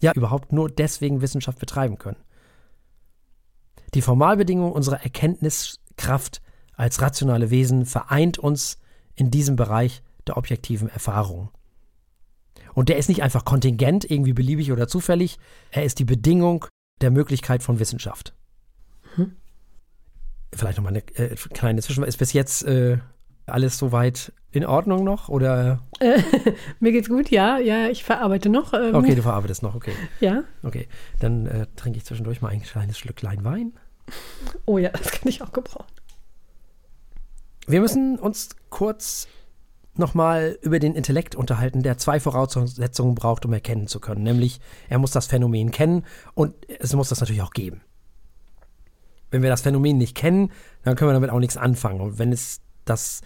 Ja, 0.00 0.12
überhaupt 0.14 0.52
nur 0.52 0.68
deswegen 0.68 1.20
Wissenschaft 1.20 1.58
betreiben 1.58 1.98
können. 1.98 2.18
Die 3.94 4.02
Formalbedingung 4.02 4.72
unserer 4.72 5.02
Erkenntniskraft 5.02 6.40
als 6.74 7.00
rationale 7.00 7.50
Wesen 7.50 7.84
vereint 7.84 8.38
uns 8.38 8.78
in 9.14 9.30
diesem 9.30 9.56
Bereich 9.56 10.02
der 10.26 10.36
objektiven 10.36 10.88
Erfahrung. 10.88 11.50
Und 12.74 12.88
der 12.88 12.96
ist 12.96 13.08
nicht 13.08 13.22
einfach 13.22 13.44
kontingent, 13.44 14.10
irgendwie 14.10 14.32
beliebig 14.32 14.72
oder 14.72 14.88
zufällig, 14.88 15.38
er 15.70 15.84
ist 15.84 15.98
die 15.98 16.04
Bedingung 16.04 16.64
der 17.02 17.10
Möglichkeit 17.10 17.62
von 17.62 17.78
Wissenschaft. 17.78 18.34
Hm. 19.16 19.36
Vielleicht 20.54 20.78
nochmal 20.78 20.94
eine 20.94 21.30
äh, 21.30 21.34
kleine 21.34 21.82
Zwischenfrage. 21.82 22.08
Ist 22.08 22.16
bis 22.16 22.32
jetzt 22.32 22.64
äh, 22.64 22.98
alles 23.46 23.78
soweit 23.78 24.32
in 24.50 24.64
Ordnung 24.64 25.04
noch? 25.04 25.28
Oder? 25.28 25.82
Äh, 26.00 26.22
mir 26.80 26.92
geht's 26.92 27.08
gut, 27.08 27.30
ja. 27.30 27.58
Ja, 27.58 27.88
ich 27.88 28.04
verarbeite 28.04 28.48
noch. 28.48 28.72
Ähm. 28.72 28.94
Okay, 28.94 29.14
du 29.14 29.22
verarbeitest 29.22 29.62
noch, 29.62 29.74
okay. 29.74 29.92
Ja. 30.20 30.44
Okay, 30.62 30.88
dann 31.20 31.46
äh, 31.46 31.66
trinke 31.76 31.98
ich 31.98 32.04
zwischendurch 32.04 32.40
mal 32.40 32.48
ein 32.48 32.62
kleines 32.62 32.98
Schlücklein 32.98 33.44
Wein. 33.44 33.72
Oh 34.66 34.78
ja, 34.78 34.90
das 34.90 35.10
kann 35.10 35.28
ich 35.28 35.42
auch 35.42 35.52
gebrauchen. 35.52 35.92
Wir 37.66 37.80
müssen 37.80 38.18
uns 38.18 38.50
kurz 38.70 39.28
nochmal 39.94 40.58
über 40.62 40.78
den 40.78 40.94
Intellekt 40.94 41.34
unterhalten, 41.34 41.82
der 41.82 41.98
zwei 41.98 42.18
Voraussetzungen 42.18 43.14
braucht, 43.14 43.44
um 43.44 43.52
erkennen 43.52 43.86
zu 43.86 44.00
können. 44.00 44.22
Nämlich, 44.22 44.60
er 44.88 44.98
muss 44.98 45.10
das 45.10 45.26
Phänomen 45.26 45.70
kennen 45.70 46.04
und 46.34 46.54
es 46.80 46.94
muss 46.94 47.10
das 47.10 47.20
natürlich 47.20 47.42
auch 47.42 47.52
geben. 47.52 47.82
Wenn 49.30 49.42
wir 49.42 49.50
das 49.50 49.62
Phänomen 49.62 49.98
nicht 49.98 50.14
kennen, 50.14 50.50
dann 50.82 50.96
können 50.96 51.10
wir 51.10 51.14
damit 51.14 51.30
auch 51.30 51.38
nichts 51.38 51.56
anfangen. 51.56 52.00
Und 52.00 52.18
wenn 52.18 52.32
es 52.32 52.60
das, 52.84 53.20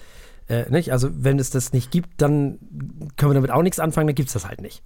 äh, 0.48 0.68
nicht, 0.70 0.92
also 0.92 1.08
wenn 1.12 1.38
es 1.38 1.50
das 1.50 1.72
nicht 1.72 1.90
gibt, 1.90 2.20
dann 2.20 2.58
können 3.16 3.30
wir 3.30 3.34
damit 3.34 3.50
auch 3.50 3.62
nichts 3.62 3.78
anfangen, 3.78 4.08
dann 4.08 4.14
gibt 4.14 4.28
es 4.28 4.34
das 4.34 4.46
halt 4.46 4.60
nicht. 4.60 4.82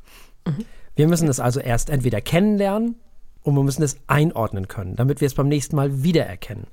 Mhm. 0.47 0.64
Wir 0.97 1.09
müssen 1.09 1.28
es 1.28 1.41
also 1.41 1.61
erst 1.61 1.91
entweder 1.91 2.20
kennenlernen 2.20 2.97
und 3.43 3.55
wir 3.55 3.62
müssen 3.62 3.82
es 3.82 3.99
einordnen 4.07 4.68
können, 4.68 4.97
damit 4.97 5.20
wir 5.20 5.26
es 5.26 5.34
beim 5.34 5.49
nächsten 5.49 5.76
Mal 5.76 6.03
wiedererkennen. 6.03 6.66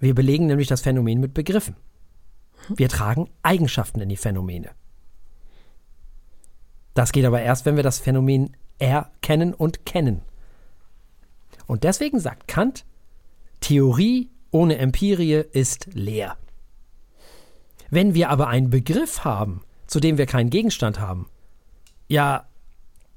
Wir 0.00 0.14
belegen 0.14 0.46
nämlich 0.46 0.68
das 0.68 0.82
Phänomen 0.82 1.20
mit 1.20 1.34
Begriffen. 1.34 1.76
Wir 2.68 2.88
tragen 2.88 3.28
Eigenschaften 3.42 4.00
in 4.00 4.08
die 4.08 4.16
Phänomene. 4.16 4.70
Das 6.94 7.12
geht 7.12 7.24
aber 7.24 7.40
erst, 7.40 7.64
wenn 7.64 7.76
wir 7.76 7.82
das 7.82 7.98
Phänomen 7.98 8.56
erkennen 8.78 9.54
und 9.54 9.86
kennen. 9.86 10.22
Und 11.66 11.84
deswegen 11.84 12.20
sagt 12.20 12.48
Kant, 12.48 12.84
Theorie 13.60 14.30
ohne 14.50 14.78
Empirie 14.78 15.44
ist 15.52 15.88
leer. 15.92 16.36
Wenn 17.90 18.14
wir 18.14 18.30
aber 18.30 18.48
einen 18.48 18.70
Begriff 18.70 19.24
haben, 19.24 19.62
zu 19.86 20.00
dem 20.00 20.18
wir 20.18 20.26
keinen 20.26 20.50
Gegenstand 20.50 21.00
haben, 21.00 21.28
ja, 22.08 22.46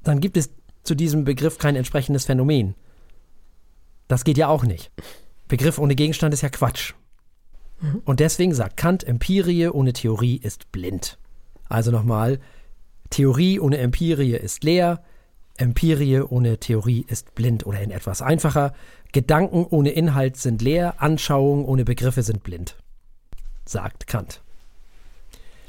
dann 0.04 0.20
gibt 0.20 0.38
es 0.38 0.50
zu 0.84 0.96
diesem 0.96 1.24
Begriff 1.24 1.58
kein 1.58 1.76
entsprechendes 1.76 2.26
Phänomen. 2.26 2.76
Das 4.08 4.24
geht 4.24 4.38
ja 4.38 4.48
auch 4.48 4.64
nicht. 4.64 4.92
Begriff 5.48 5.78
ohne 5.78 5.96
Gegenstand 5.96 6.34
ist 6.34 6.42
ja 6.42 6.50
Quatsch. 6.50 6.94
Mhm. 7.82 8.02
Und 8.06 8.20
deswegen 8.20 8.54
sagt 8.54 8.78
Kant, 8.78 9.04
Empirie 9.04 9.68
ohne 9.68 9.94
Theorie 9.94 10.38
ist 10.38 10.72
blind. 10.72 11.18
Also 11.70 11.92
nochmal, 11.92 12.40
Theorie 13.10 13.60
ohne 13.60 13.78
Empirie 13.78 14.36
ist 14.36 14.64
leer, 14.64 15.04
Empirie 15.58 16.22
ohne 16.22 16.60
Theorie 16.60 17.06
ist 17.08 17.36
blind 17.36 17.66
oder 17.66 17.82
in 17.82 17.92
etwas 17.92 18.22
einfacher. 18.22 18.74
Gedanken 19.12 19.66
ohne 19.70 19.92
Inhalt 19.92 20.38
sind 20.38 20.62
leer, 20.62 21.02
Anschauungen 21.02 21.66
ohne 21.66 21.84
Begriffe 21.86 22.24
sind 22.24 22.44
blind, 22.44 22.78
sagt 23.66 24.08
Kant. 24.08 24.42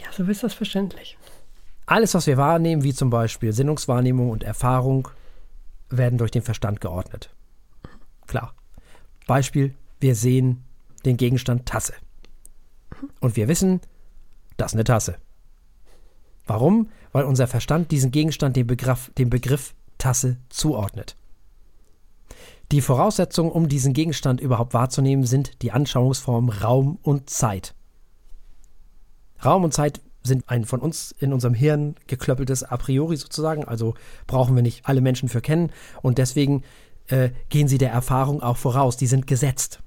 Ja, 0.00 0.06
so 0.12 0.24
ist 0.24 0.42
das 0.42 0.54
verständlich. 0.54 1.16
Alles, 1.92 2.14
was 2.14 2.26
wir 2.26 2.38
wahrnehmen, 2.38 2.84
wie 2.84 2.94
zum 2.94 3.10
Beispiel 3.10 3.52
Sinnungswahrnehmung 3.52 4.30
und 4.30 4.44
Erfahrung, 4.44 5.08
werden 5.90 6.16
durch 6.16 6.30
den 6.30 6.40
Verstand 6.40 6.80
geordnet. 6.80 7.28
Klar. 8.26 8.54
Beispiel, 9.26 9.74
wir 10.00 10.14
sehen 10.14 10.64
den 11.04 11.18
Gegenstand 11.18 11.66
Tasse. 11.66 11.92
Und 13.20 13.36
wir 13.36 13.46
wissen, 13.46 13.82
das 14.56 14.72
ist 14.72 14.76
eine 14.76 14.84
Tasse. 14.84 15.16
Warum? 16.46 16.88
Weil 17.12 17.24
unser 17.24 17.46
Verstand 17.46 17.90
diesen 17.90 18.10
Gegenstand 18.10 18.56
dem 18.56 18.68
Begriff, 18.68 19.12
dem 19.18 19.28
Begriff 19.28 19.74
Tasse 19.98 20.38
zuordnet. 20.48 21.14
Die 22.70 22.80
Voraussetzungen, 22.80 23.52
um 23.52 23.68
diesen 23.68 23.92
Gegenstand 23.92 24.40
überhaupt 24.40 24.72
wahrzunehmen, 24.72 25.26
sind 25.26 25.60
die 25.60 25.72
Anschauungsformen 25.72 26.48
Raum 26.48 26.98
und 27.02 27.28
Zeit. 27.28 27.74
Raum 29.44 29.62
und 29.64 29.74
Zeit 29.74 30.00
sind 30.22 30.48
ein 30.48 30.64
von 30.64 30.80
uns 30.80 31.14
in 31.18 31.32
unserem 31.32 31.54
Hirn 31.54 31.96
geklöppeltes 32.06 32.62
A 32.64 32.76
priori 32.76 33.16
sozusagen, 33.16 33.64
also 33.64 33.94
brauchen 34.26 34.54
wir 34.54 34.62
nicht 34.62 34.86
alle 34.86 35.00
Menschen 35.00 35.28
für 35.28 35.40
kennen 35.40 35.72
und 36.00 36.18
deswegen 36.18 36.62
äh, 37.08 37.30
gehen 37.48 37.68
sie 37.68 37.78
der 37.78 37.90
Erfahrung 37.90 38.42
auch 38.42 38.56
voraus, 38.56 38.96
die 38.96 39.06
sind 39.06 39.26
gesetzt. 39.26 39.80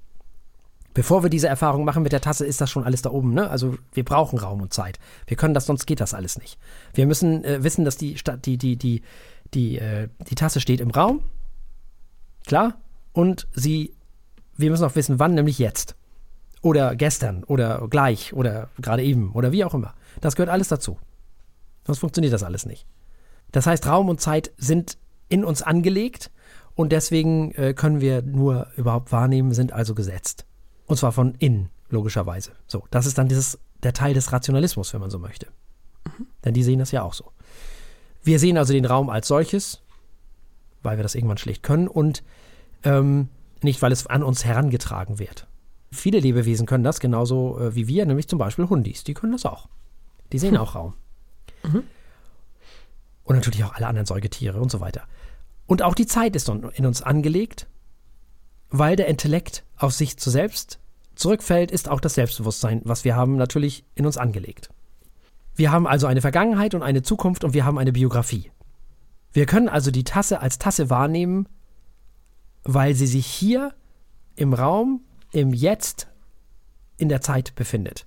Bevor 0.96 1.24
wir 1.24 1.30
diese 1.30 1.50
Erfahrung 1.50 1.84
machen 1.84 2.04
mit 2.04 2.14
der 2.14 2.22
Tasse, 2.22 2.46
ist 2.46 2.62
das 2.62 2.72
schon 2.72 2.86
alles 2.86 3.02
da 3.02 3.12
oben. 3.12 3.34
Ne? 3.34 3.50
Also 3.50 3.78
wir 3.92 4.06
brauchen 4.06 4.40
Raum 4.40 4.62
und 4.62 4.74
Zeit. 4.74 4.98
Wir 5.28 5.36
können 5.36 5.54
das, 5.54 5.66
sonst 5.66 5.86
geht 5.88 6.00
das 6.00 6.14
alles 6.14 6.38
nicht. 6.38 6.58
Wir 6.94 7.06
müssen 7.06 7.44
äh, 7.44 7.62
wissen, 7.64 7.84
dass 7.84 7.98
die, 7.98 8.16
die, 8.46 8.58
die, 8.58 8.78
die, 8.78 9.02
die, 9.54 9.78
äh, 9.78 10.08
die 10.30 10.36
Tasse 10.36 10.62
steht 10.62 10.80
im 10.80 10.92
Raum. 10.92 11.22
Klar. 12.48 12.76
Und 13.12 13.46
sie, 13.54 13.94
wir 14.56 14.70
müssen 14.70 14.86
auch 14.86 14.96
wissen, 14.96 15.20
wann, 15.20 15.34
nämlich 15.34 15.60
jetzt. 15.60 15.96
Oder 16.62 16.96
gestern 16.96 17.44
oder 17.44 17.86
gleich 17.90 18.34
oder 18.34 18.70
gerade 18.80 19.04
eben 19.04 19.34
oder 19.34 19.52
wie 19.52 19.66
auch 19.66 19.74
immer. 19.74 19.94
Das 20.22 20.36
gehört 20.36 20.50
alles 20.50 20.68
dazu. 20.68 20.98
Sonst 21.86 22.00
funktioniert 22.00 22.34
das 22.34 22.44
alles 22.44 22.66
nicht. 22.66 22.86
Das 23.52 23.68
heißt, 23.68 23.88
Raum 23.88 24.10
und 24.10 24.20
Zeit 24.20 24.52
sind 24.58 24.98
in 25.30 25.44
uns 25.44 25.62
angelegt 25.62 26.32
und 26.76 26.92
deswegen 26.92 27.52
äh, 27.54 27.74
können 27.74 28.02
wir 28.02 28.22
nur 28.22 28.68
überhaupt 28.76 29.12
wahrnehmen, 29.12 29.54
sind 29.54 29.72
also 29.72 29.96
gesetzt. 29.96 30.46
Und 30.88 30.98
zwar 30.98 31.12
von 31.12 31.36
innen, 31.36 31.70
logischerweise. 31.90 32.52
So, 32.68 32.84
das 32.92 33.06
ist 33.06 33.18
dann 33.18 33.28
dieses, 33.28 33.60
der 33.82 33.94
Teil 33.94 34.14
des 34.14 34.32
Rationalismus, 34.32 34.94
wenn 34.94 35.02
man 35.02 35.10
so 35.10 35.20
möchte. 35.20 35.48
Mhm. 36.06 36.28
Denn 36.44 36.54
die 36.54 36.64
sehen 36.64 36.80
das 36.80 36.92
ja 36.92 37.04
auch 37.04 37.14
so. 37.14 37.32
Wir 38.24 38.40
sehen 38.40 38.58
also 38.58 38.74
den 38.74 38.86
Raum 38.86 39.10
als 39.10 39.28
solches, 39.28 39.82
weil 40.84 40.98
wir 40.98 41.04
das 41.04 41.16
irgendwann 41.16 41.38
schlecht 41.38 41.64
können 41.64 41.88
und 41.88 42.24
ähm, 42.84 43.30
nicht, 43.62 43.82
weil 43.82 43.92
es 43.92 44.08
an 44.08 44.24
uns 44.24 44.46
herangetragen 44.46 45.20
wird. 45.20 45.48
Viele 45.92 46.20
Lebewesen 46.20 46.66
können 46.66 46.84
das 46.84 47.00
genauso 47.00 47.60
äh, 47.60 47.76
wie 47.76 47.88
wir, 47.88 48.06
nämlich 48.06 48.28
zum 48.28 48.40
Beispiel 48.40 48.68
Hundis. 48.68 49.04
Die 49.04 49.14
können 49.14 49.32
das 49.32 49.46
auch. 49.46 49.70
Die 50.36 50.40
sehen 50.40 50.56
hm. 50.56 50.62
auch 50.62 50.76
Raum. 50.76 50.94
Mhm. 51.64 51.84
Und 53.24 53.36
natürlich 53.36 53.64
auch 53.64 53.74
alle 53.74 53.88
anderen 53.88 54.06
Säugetiere 54.06 54.60
und 54.60 54.70
so 54.70 54.82
weiter. 54.82 55.04
Und 55.66 55.82
auch 55.82 55.96
die 55.96 56.06
Zeit 56.06 56.36
ist 56.36 56.50
in 56.50 56.86
uns 56.86 57.02
angelegt 57.02 57.68
weil 58.70 58.96
der 58.96 59.08
Intellekt 59.08 59.64
auf 59.78 59.94
sich 59.94 60.18
zu 60.18 60.30
selbst 60.30 60.80
zurückfällt, 61.16 61.72
ist 61.72 61.90
auch 61.90 62.02
das 62.02 62.16
Selbstbewusstsein, 62.16 62.82
was 62.84 63.06
wir 63.06 63.16
haben, 63.16 63.38
natürlich 63.38 63.86
in 63.96 64.06
uns 64.06 64.18
angelegt. 64.18 64.70
Wir 65.56 65.72
haben 65.72 65.88
also 65.88 66.08
eine 66.08 66.22
Vergangenheit 66.22 66.76
und 66.76 66.84
eine 66.84 67.02
Zukunft 67.02 67.44
und 67.44 67.54
wir 67.54 67.64
haben 67.64 67.78
eine 67.78 67.94
Biografie. 67.94 68.52
Wir 69.32 69.46
können 69.46 69.70
also 69.70 69.92
die 69.92 70.04
Tasse 70.04 70.42
als 70.42 70.60
Tasse 70.60 70.90
wahrnehmen, 70.90 71.48
weil 72.64 72.94
sie 72.94 73.08
sich 73.08 73.26
hier 73.26 73.74
im 74.36 74.54
Raum, 74.54 75.02
im 75.32 75.54
Jetzt, 75.54 76.08
in 76.98 77.10
der 77.10 77.22
Zeit 77.22 77.56
befindet. 77.56 78.06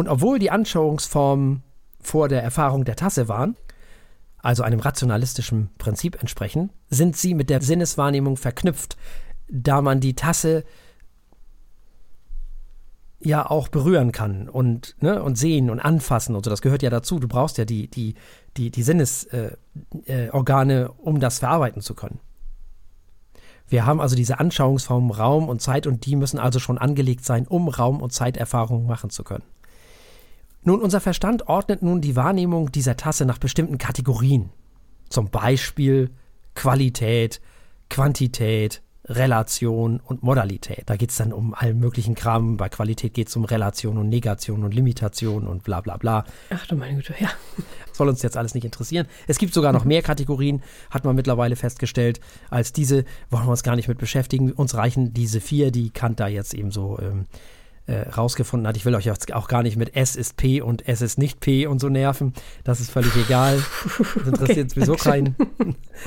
Und 0.00 0.08
obwohl 0.08 0.38
die 0.38 0.50
Anschauungsformen 0.50 1.62
vor 2.00 2.28
der 2.28 2.42
Erfahrung 2.42 2.86
der 2.86 2.96
Tasse 2.96 3.28
waren, 3.28 3.54
also 4.38 4.62
einem 4.62 4.80
rationalistischen 4.80 5.68
Prinzip 5.76 6.18
entsprechen, 6.18 6.70
sind 6.88 7.18
sie 7.18 7.34
mit 7.34 7.50
der 7.50 7.60
Sinneswahrnehmung 7.60 8.38
verknüpft, 8.38 8.96
da 9.50 9.82
man 9.82 10.00
die 10.00 10.14
Tasse 10.14 10.64
ja 13.18 13.44
auch 13.44 13.68
berühren 13.68 14.10
kann 14.10 14.48
und, 14.48 14.96
ne, 15.02 15.22
und 15.22 15.36
sehen 15.36 15.68
und 15.68 15.80
anfassen 15.80 16.34
und 16.34 16.46
so. 16.46 16.50
Das 16.50 16.62
gehört 16.62 16.82
ja 16.82 16.88
dazu. 16.88 17.18
Du 17.18 17.28
brauchst 17.28 17.58
ja 17.58 17.66
die, 17.66 17.90
die, 17.90 18.14
die, 18.56 18.70
die 18.70 18.82
Sinnesorgane, 18.82 19.52
äh, 20.06 20.84
äh, 20.84 20.88
um 20.96 21.20
das 21.20 21.40
verarbeiten 21.40 21.82
zu 21.82 21.92
können. 21.92 22.20
Wir 23.68 23.84
haben 23.84 24.00
also 24.00 24.16
diese 24.16 24.40
Anschauungsform 24.40 25.10
Raum 25.10 25.50
und 25.50 25.60
Zeit 25.60 25.86
und 25.86 26.06
die 26.06 26.16
müssen 26.16 26.38
also 26.38 26.58
schon 26.58 26.78
angelegt 26.78 27.22
sein, 27.22 27.46
um 27.46 27.68
Raum- 27.68 28.00
und 28.00 28.14
Zeiterfahrungen 28.14 28.86
machen 28.86 29.10
zu 29.10 29.24
können. 29.24 29.44
Nun, 30.62 30.80
unser 30.80 31.00
Verstand 31.00 31.48
ordnet 31.48 31.82
nun 31.82 32.00
die 32.00 32.16
Wahrnehmung 32.16 32.70
dieser 32.70 32.96
Tasse 32.96 33.24
nach 33.24 33.38
bestimmten 33.38 33.78
Kategorien. 33.78 34.50
Zum 35.08 35.30
Beispiel 35.30 36.10
Qualität, 36.54 37.40
Quantität, 37.88 38.82
Relation 39.06 39.98
und 40.00 40.22
Modalität. 40.22 40.82
Da 40.86 40.96
geht 40.96 41.10
es 41.10 41.16
dann 41.16 41.32
um 41.32 41.54
allen 41.54 41.78
möglichen 41.78 42.14
Kram. 42.14 42.56
Bei 42.56 42.68
Qualität 42.68 43.14
geht 43.14 43.28
es 43.28 43.36
um 43.36 43.44
Relation 43.44 43.96
und 43.96 44.08
Negation 44.08 44.62
und 44.62 44.74
Limitation 44.74 45.46
und 45.46 45.64
bla 45.64 45.80
bla 45.80 45.96
bla. 45.96 46.24
Ach 46.50 46.66
du 46.66 46.76
meine 46.76 46.96
Güte, 46.96 47.14
ja. 47.18 47.30
Soll 47.92 48.08
uns 48.08 48.22
jetzt 48.22 48.36
alles 48.36 48.54
nicht 48.54 48.64
interessieren. 48.64 49.06
Es 49.26 49.38
gibt 49.38 49.54
sogar 49.54 49.72
noch 49.72 49.84
mehr 49.86 50.02
Kategorien, 50.02 50.62
hat 50.90 51.04
man 51.04 51.16
mittlerweile 51.16 51.56
festgestellt, 51.56 52.20
als 52.50 52.72
diese. 52.72 53.04
Wollen 53.30 53.46
wir 53.46 53.50
uns 53.50 53.62
gar 53.62 53.76
nicht 53.76 53.88
mit 53.88 53.98
beschäftigen. 53.98 54.52
Uns 54.52 54.74
reichen 54.74 55.12
diese 55.12 55.40
vier, 55.40 55.72
die 55.72 55.90
Kant 55.90 56.20
da 56.20 56.28
jetzt 56.28 56.54
eben 56.54 56.70
so 56.70 56.98
ähm, 57.00 57.26
äh, 57.86 58.08
rausgefunden 58.10 58.66
hat. 58.66 58.76
Ich 58.76 58.84
will 58.84 58.94
euch 58.94 59.04
jetzt 59.04 59.32
auch 59.32 59.48
gar 59.48 59.62
nicht 59.62 59.76
mit 59.76 59.96
S 59.96 60.16
ist 60.16 60.36
P 60.36 60.60
und 60.60 60.86
S 60.86 61.02
ist 61.02 61.18
nicht 61.18 61.40
P 61.40 61.66
und 61.66 61.80
so 61.80 61.88
nerven. 61.88 62.34
Das 62.64 62.80
ist 62.80 62.90
völlig 62.90 63.14
egal. 63.16 63.62
Das 64.16 64.26
interessiert 64.26 64.70
okay, 64.70 64.80
sowieso 64.80 64.94
keinen. 64.94 65.36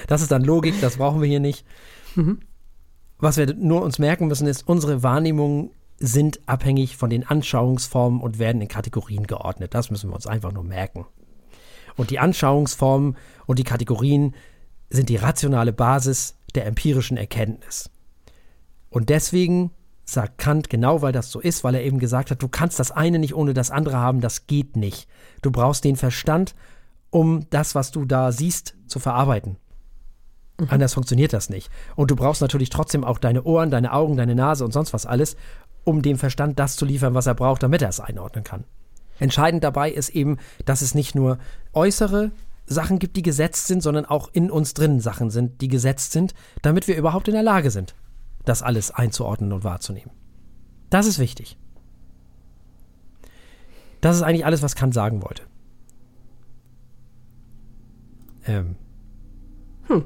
Das 0.07 0.21
ist 0.21 0.32
dann 0.32 0.43
Logik, 0.43 0.80
das 0.82 0.97
brauchen 0.97 1.21
wir 1.21 1.28
hier 1.28 1.39
nicht. 1.39 1.65
Mhm. 2.15 2.39
Was 3.17 3.38
wir 3.38 3.53
nur 3.53 3.82
uns 3.82 3.99
merken 3.99 4.28
müssen, 4.28 4.47
ist, 4.47 4.67
unsere 4.67 5.03
Wahrnehmungen 5.03 5.71
sind 5.97 6.41
abhängig 6.47 6.97
von 6.97 7.09
den 7.09 7.26
Anschauungsformen 7.26 8.19
und 8.19 8.39
werden 8.39 8.61
in 8.61 8.67
Kategorien 8.67 9.28
geordnet. 9.28 9.74
Das 9.74 9.91
müssen 9.91 10.09
wir 10.09 10.15
uns 10.15 10.28
einfach 10.28 10.51
nur 10.51 10.63
merken. 10.63 11.05
Und 11.95 12.09
die 12.09 12.19
Anschauungsformen 12.19 13.15
und 13.45 13.59
die 13.59 13.63
Kategorien 13.63 14.36
sind 14.89 15.09
die 15.09 15.15
rationale 15.15 15.74
Basis 15.74 16.36
der 16.55 16.65
empirischen 16.65 17.17
Erkenntnis. 17.17 17.89
Und 18.89 19.09
deswegen 19.09 19.71
sagt 20.06 20.38
Kant, 20.38 20.70
genau 20.70 21.01
weil 21.01 21.12
das 21.12 21.32
so 21.32 21.39
ist, 21.39 21.64
weil 21.64 21.76
er 21.76 21.84
eben 21.84 21.99
gesagt 21.99 22.32
hat, 22.32 22.41
du 22.41 22.47
kannst 22.47 22.80
das 22.80 22.91
eine 22.91 23.20
nicht 23.20 23.36
ohne 23.36 23.54
das 23.54 23.72
andere 23.72 23.97
haben, 23.97 24.22
das 24.22 24.47
geht 24.47 24.76
nicht. 24.76 25.08
Du 25.41 25.51
brauchst 25.51 25.84
den 25.84 25.95
Verstand, 25.95 26.56
um 27.10 27.47
das, 27.49 27.76
was 27.76 27.91
du 27.91 28.06
da 28.06 28.32
siehst, 28.32 28.76
zu 28.88 28.99
verarbeiten. 28.99 29.58
Mhm. 30.60 30.68
Anders 30.70 30.93
funktioniert 30.93 31.34
das 31.34 31.49
nicht. 31.49 31.70
Und 31.95 32.12
du 32.12 32.16
brauchst 32.16 32.41
natürlich 32.41 32.70
trotzdem 32.70 33.04
auch 33.04 33.18
deine 33.18 33.43
Ohren, 33.43 33.72
deine 33.72 33.93
Augen, 33.93 34.18
deine 34.18 34.36
Nase 34.36 34.66
und 34.66 34.72
sonst 34.72 34.93
was 34.93 35.06
alles, 35.06 35.36
um 35.84 36.01
dem 36.01 36.18
Verstand 36.18 36.60
das 36.60 36.76
zu 36.76 36.86
liefern, 36.86 37.14
was 37.14 37.28
er 37.28 37.36
braucht, 37.36 37.64
damit 37.64 37.82
er 37.82 37.89
es 37.89 37.99
einordnen 37.99 38.43
kann. 38.43 38.66
Entscheidend 39.20 39.64
dabei 39.64 39.91
ist 39.91 40.10
eben, 40.10 40.38
dass 40.66 40.82
es 40.82 40.95
nicht 40.95 41.16
nur 41.16 41.38
äußere 41.74 42.32
Sachen 42.66 42.99
gibt, 42.99 43.16
die 43.16 43.22
gesetzt 43.22 43.68
sind, 43.68 43.84
sondern 43.84 44.06
auch 44.06 44.30
in 44.34 44.49
uns 44.49 44.74
drinnen 44.74 45.01
Sachen 45.01 45.30
sind, 45.30 45.62
die 45.62 45.68
gesetzt 45.68 46.14
sind, 46.14 46.34
damit 46.62 46.88
wir 46.88 46.95
überhaupt 46.95 47.28
in 47.28 47.34
der 47.34 47.43
Lage 47.43 47.72
sind, 47.72 47.93
das 48.45 48.61
alles 48.61 48.91
einzuordnen 48.91 49.51
und 49.51 49.63
wahrzunehmen. 49.63 50.11
Das 50.89 51.07
ist 51.07 51.19
wichtig. 51.19 51.57
Das 54.01 54.15
ist 54.15 54.21
eigentlich 54.21 54.45
alles, 54.45 54.61
was 54.61 54.75
Kant 54.75 54.93
sagen 54.93 55.23
wollte. 55.23 55.43
Ähm. 58.45 58.75
Hm. 59.87 60.05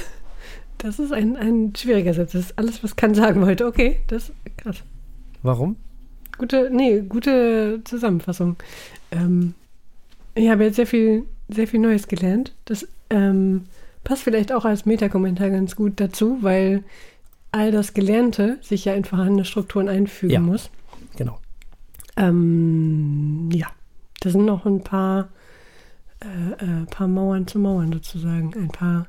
Das 0.78 1.00
ist 1.00 1.12
ein, 1.12 1.36
ein 1.36 1.74
schwieriger 1.74 2.14
Satz. 2.14 2.32
Das 2.32 2.42
ist 2.42 2.58
alles, 2.58 2.84
was 2.84 2.94
Kant 2.94 3.16
sagen 3.16 3.40
wollte. 3.40 3.66
Okay, 3.66 3.98
das 4.06 4.28
ist 4.28 4.56
krass. 4.58 4.84
Warum? 5.42 5.76
Gute, 6.36 6.70
nee, 6.70 7.00
gute 7.00 7.80
Zusammenfassung. 7.82 8.56
Ähm, 9.10 9.54
ich 10.36 10.48
habe 10.48 10.64
jetzt 10.64 10.76
sehr 10.76 10.86
viel, 10.86 11.24
sehr 11.48 11.66
viel 11.66 11.80
Neues 11.80 12.06
gelernt. 12.06 12.54
Das 12.64 12.86
ähm, 13.10 13.64
passt 14.08 14.22
vielleicht 14.22 14.52
auch 14.52 14.64
als 14.64 14.86
Metakommentar 14.86 15.50
ganz 15.50 15.76
gut 15.76 16.00
dazu, 16.00 16.38
weil 16.40 16.82
all 17.52 17.70
das 17.70 17.92
Gelernte 17.92 18.56
sich 18.62 18.86
ja 18.86 18.94
in 18.94 19.04
vorhandene 19.04 19.44
Strukturen 19.44 19.86
einfügen 19.86 20.32
ja, 20.32 20.40
muss. 20.40 20.70
Genau. 21.16 21.38
Ähm, 22.16 23.50
ja, 23.52 23.66
da 24.20 24.30
sind 24.30 24.46
noch 24.46 24.64
ein 24.64 24.82
paar, 24.82 25.28
äh, 26.20 26.52
äh, 26.64 26.86
paar 26.86 27.06
Mauern 27.06 27.46
zu 27.46 27.58
Mauern 27.58 27.92
sozusagen, 27.92 28.54
ein 28.54 28.68
paar 28.68 29.08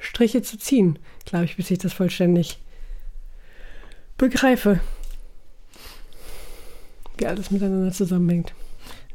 Striche 0.00 0.42
zu 0.42 0.58
ziehen, 0.58 0.98
glaube 1.26 1.44
ich, 1.44 1.56
bis 1.56 1.70
ich 1.70 1.78
das 1.78 1.92
vollständig 1.92 2.58
begreife, 4.18 4.80
wie 7.18 7.26
alles 7.26 7.52
miteinander 7.52 7.92
zusammenhängt. 7.92 8.52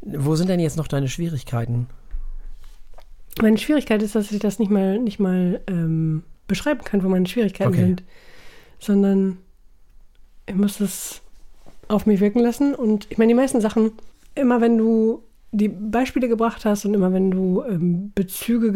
Wo 0.01 0.37
sind 0.37 0.47
denn 0.47 0.61
jetzt 0.61 0.77
noch 0.77 0.87
deine 0.87 1.09
Schwierigkeiten? 1.09 1.87
Meine 3.41 3.57
Schwierigkeit 3.57 4.01
ist, 4.01 4.15
dass 4.15 4.31
ich 4.31 4.39
das 4.39 4.59
nicht 4.59 4.71
mal, 4.71 4.99
nicht 4.99 5.19
mal 5.19 5.61
ähm, 5.67 6.23
beschreiben 6.47 6.83
kann, 6.83 7.03
wo 7.03 7.09
meine 7.09 7.27
Schwierigkeiten 7.27 7.73
okay. 7.73 7.81
sind, 7.81 8.03
sondern 8.79 9.37
ich 10.45 10.55
muss 10.55 10.77
das 10.77 11.21
auf 11.87 12.05
mich 12.05 12.19
wirken 12.19 12.39
lassen. 12.39 12.73
Und 12.75 13.07
ich 13.09 13.17
meine, 13.17 13.29
die 13.29 13.35
meisten 13.35 13.61
Sachen, 13.61 13.91
immer 14.35 14.61
wenn 14.61 14.77
du 14.77 15.23
die 15.51 15.69
Beispiele 15.69 16.27
gebracht 16.27 16.65
hast 16.65 16.85
und 16.85 16.93
immer 16.93 17.13
wenn 17.13 17.31
du 17.31 17.63
ähm, 17.63 18.11
Bezüge 18.13 18.71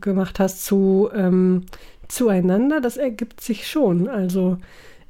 gemacht 0.00 0.40
hast 0.40 0.64
zu 0.64 1.08
ähm, 1.14 1.66
zueinander, 2.08 2.80
das 2.80 2.96
ergibt 2.96 3.40
sich 3.40 3.68
schon. 3.68 4.08
Also 4.08 4.58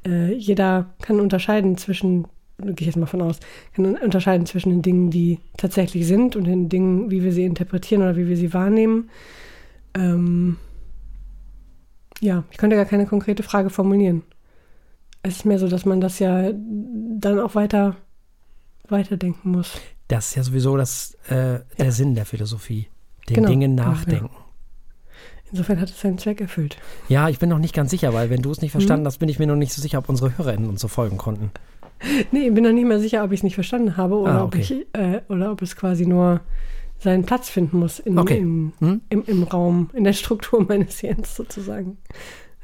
äh, 0.06 0.32
jeder 0.34 0.90
kann 1.02 1.20
unterscheiden 1.20 1.76
zwischen, 1.78 2.26
gehe 2.60 2.74
ich 2.80 2.86
jetzt 2.86 2.96
mal 2.96 3.06
von 3.06 3.22
aus, 3.22 3.40
kann 3.74 3.96
unterscheiden 3.96 4.46
zwischen 4.46 4.70
den 4.70 4.82
Dingen, 4.82 5.10
die 5.10 5.38
tatsächlich 5.56 6.06
sind 6.06 6.36
und 6.36 6.44
den 6.44 6.68
Dingen, 6.68 7.10
wie 7.10 7.22
wir 7.22 7.32
sie 7.32 7.44
interpretieren 7.44 8.02
oder 8.02 8.16
wie 8.16 8.28
wir 8.28 8.36
sie 8.36 8.52
wahrnehmen. 8.54 9.10
Ähm, 9.94 10.56
ja, 12.20 12.44
ich 12.50 12.58
konnte 12.58 12.76
gar 12.76 12.84
keine 12.84 13.06
konkrete 13.06 13.42
Frage 13.42 13.70
formulieren. 13.70 14.22
Es 15.22 15.36
ist 15.36 15.44
mehr 15.44 15.58
so, 15.58 15.68
dass 15.68 15.84
man 15.84 16.00
das 16.00 16.18
ja 16.18 16.50
dann 16.52 17.38
auch 17.38 17.54
weiter 17.54 17.96
weiterdenken 18.88 19.50
muss. 19.50 19.80
Das 20.08 20.30
ist 20.30 20.34
ja 20.34 20.42
sowieso 20.42 20.76
das, 20.76 21.14
äh, 21.28 21.60
der 21.78 21.86
ja. 21.86 21.90
Sinn 21.90 22.14
der 22.14 22.26
Philosophie. 22.26 22.88
Den 23.28 23.36
genau, 23.36 23.48
Dingen 23.48 23.76
genau, 23.76 23.90
nachdenken. 23.90 24.28
Genau. 24.28 24.50
Insofern 25.52 25.80
hat 25.80 25.90
es 25.90 26.00
seinen 26.00 26.18
Zweck 26.18 26.40
erfüllt. 26.40 26.76
Ja, 27.08 27.28
ich 27.28 27.38
bin 27.38 27.48
noch 27.48 27.58
nicht 27.58 27.74
ganz 27.74 27.90
sicher, 27.90 28.12
weil 28.14 28.30
wenn 28.30 28.42
du 28.42 28.50
es 28.50 28.60
nicht 28.60 28.70
verstanden 28.70 29.02
mhm. 29.02 29.08
hast, 29.08 29.18
bin 29.18 29.28
ich 29.28 29.38
mir 29.38 29.46
noch 29.46 29.56
nicht 29.56 29.72
so 29.72 29.82
sicher, 29.82 29.98
ob 29.98 30.08
unsere 30.08 30.36
HörerInnen 30.36 30.68
uns 30.68 30.80
so 30.80 30.88
folgen 30.88 31.16
konnten. 31.16 31.50
Nee, 32.32 32.48
ich 32.48 32.54
bin 32.54 32.64
noch 32.64 32.72
nicht 32.72 32.86
mal 32.86 33.00
sicher, 33.00 33.24
ob 33.24 33.32
ich 33.32 33.40
es 33.40 33.44
nicht 33.44 33.54
verstanden 33.54 33.96
habe 33.96 34.16
oder, 34.16 34.40
ah, 34.40 34.44
okay. 34.44 34.58
ob 34.58 34.70
ich, 34.70 34.86
äh, 34.92 35.22
oder 35.28 35.52
ob 35.52 35.62
es 35.62 35.76
quasi 35.76 36.06
nur 36.06 36.40
seinen 36.98 37.24
Platz 37.24 37.48
finden 37.48 37.78
muss 37.78 37.98
in, 37.98 38.18
okay. 38.18 38.38
in, 38.38 38.72
hm? 38.78 39.00
im, 39.08 39.24
im, 39.24 39.42
Raum, 39.44 39.90
in 39.94 40.04
der 40.04 40.12
Struktur 40.12 40.64
meines 40.68 41.00
Hirns 41.00 41.34
sozusagen. 41.34 41.98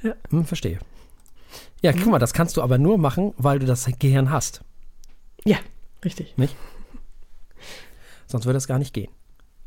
Ja. 0.02 0.14
Hm, 0.30 0.44
verstehe. 0.44 0.78
Ja, 1.82 1.92
guck 1.92 2.06
mal, 2.06 2.18
das 2.18 2.32
kannst 2.32 2.56
du 2.56 2.62
aber 2.62 2.78
nur 2.78 2.98
machen, 2.98 3.32
weil 3.36 3.58
du 3.58 3.66
das 3.66 3.86
Gehirn 3.98 4.30
hast. 4.30 4.62
Ja, 5.44 5.58
richtig. 6.04 6.36
Nicht? 6.36 6.56
Sonst 8.26 8.44
würde 8.44 8.56
das 8.56 8.66
gar 8.66 8.78
nicht 8.78 8.92
gehen. 8.92 9.10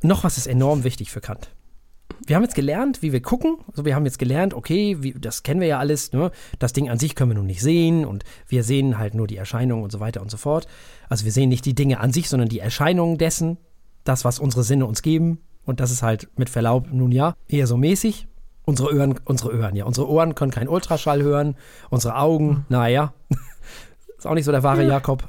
Noch 0.02 0.24
was 0.24 0.38
ist 0.38 0.48
enorm 0.48 0.84
wichtig 0.84 1.12
für 1.12 1.22
Kant. 1.22 1.52
Wir 2.26 2.36
haben 2.36 2.44
jetzt 2.44 2.56
gelernt, 2.56 3.02
wie 3.02 3.12
wir 3.12 3.22
gucken. 3.22 3.58
Also 3.68 3.86
wir 3.86 3.96
haben 3.96 4.06
jetzt 4.06 4.20
gelernt, 4.20 4.54
okay, 4.54 4.98
wie, 5.02 5.14
das 5.14 5.44
kennen 5.44 5.62
wir 5.62 5.68
ja 5.68 5.80
alles. 5.80 6.12
Ne? 6.12 6.32
Das 6.60 6.74
Ding 6.74 6.90
an 6.90 7.00
sich 7.00 7.16
können 7.16 7.32
wir 7.32 7.36
nun 7.36 7.46
nicht 7.46 7.62
sehen 7.62 8.06
und 8.06 8.24
wir 8.48 8.64
sehen 8.64 8.98
halt 8.98 9.14
nur 9.14 9.28
die 9.28 9.38
Erscheinungen 9.38 9.84
und 9.84 9.92
so 9.92 10.00
weiter 10.00 10.22
und 10.22 10.30
so 10.30 10.38
fort. 10.38 10.68
Also 11.08 11.26
wir 11.26 11.32
sehen 11.32 11.50
nicht 11.50 11.66
die 11.66 11.76
Dinge 11.76 12.00
an 12.00 12.14
sich, 12.14 12.30
sondern 12.30 12.50
die 12.50 12.60
Erscheinungen 12.60 13.18
dessen, 13.18 13.58
das, 14.04 14.26
was 14.26 14.40
unsere 14.40 14.64
Sinne 14.64 14.86
uns 14.86 15.02
geben. 15.02 15.40
Und 15.66 15.80
das 15.80 15.92
ist 15.92 16.04
halt 16.04 16.30
mit 16.38 16.50
Verlaub 16.50 16.88
nun 16.92 17.12
ja 17.12 17.36
eher 17.48 17.68
so 17.68 17.78
mäßig. 17.78 18.28
Unsere 18.66 18.94
Ohren, 18.96 19.20
unsere 19.26 19.58
Ohren, 19.58 19.76
ja. 19.76 19.86
Unsere 19.86 20.08
Ohren 20.10 20.36
können 20.36 20.52
keinen 20.52 20.68
Ultraschall 20.68 21.24
hören. 21.24 21.56
Unsere 21.90 22.16
Augen, 22.16 22.48
mhm. 22.48 22.66
naja. 22.70 23.14
ist 24.18 24.28
auch 24.28 24.36
nicht 24.36 24.46
so 24.46 24.52
der 24.52 24.64
wahre 24.64 24.84
ja. 24.84 24.90
Jakob. 24.90 25.28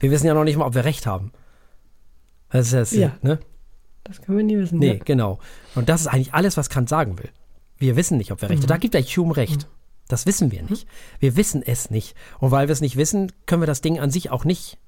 Wir 0.00 0.10
wissen 0.10 0.26
ja 0.26 0.34
noch 0.34 0.44
nicht 0.44 0.56
mal, 0.56 0.66
ob 0.66 0.74
wir 0.74 0.84
recht 0.84 1.06
haben. 1.06 1.32
Das 2.50 2.66
ist 2.66 2.74
das, 2.74 2.92
ja. 2.92 3.12
ne? 3.22 3.38
Das 4.08 4.22
können 4.22 4.38
wir 4.38 4.44
nie 4.44 4.58
wissen. 4.58 4.78
Nee, 4.78 4.94
ja. 4.94 5.04
genau. 5.04 5.38
Und 5.74 5.88
das 5.88 6.00
ist 6.00 6.06
eigentlich 6.08 6.34
alles, 6.34 6.56
was 6.56 6.70
Kant 6.70 6.88
sagen 6.88 7.18
will. 7.18 7.28
Wir 7.76 7.94
wissen 7.94 8.18
nicht, 8.18 8.32
ob 8.32 8.40
wir 8.42 8.50
recht 8.50 8.62
haben. 8.62 8.66
Mhm. 8.66 8.68
Da 8.68 8.76
gibt 8.78 8.94
der 8.94 9.02
Hume 9.02 9.36
recht. 9.36 9.62
Mhm. 9.62 9.72
Das 10.08 10.26
wissen 10.26 10.50
wir 10.50 10.62
nicht. 10.62 10.88
Wir 11.20 11.36
wissen 11.36 11.62
es 11.64 11.90
nicht. 11.90 12.16
Und 12.40 12.50
weil 12.50 12.66
wir 12.66 12.72
es 12.72 12.80
nicht 12.80 12.96
wissen, 12.96 13.30
können 13.46 13.62
wir 13.62 13.66
das 13.66 13.82
Ding 13.82 14.00
an 14.00 14.10
sich 14.10 14.30
auch 14.30 14.44
nicht 14.44 14.78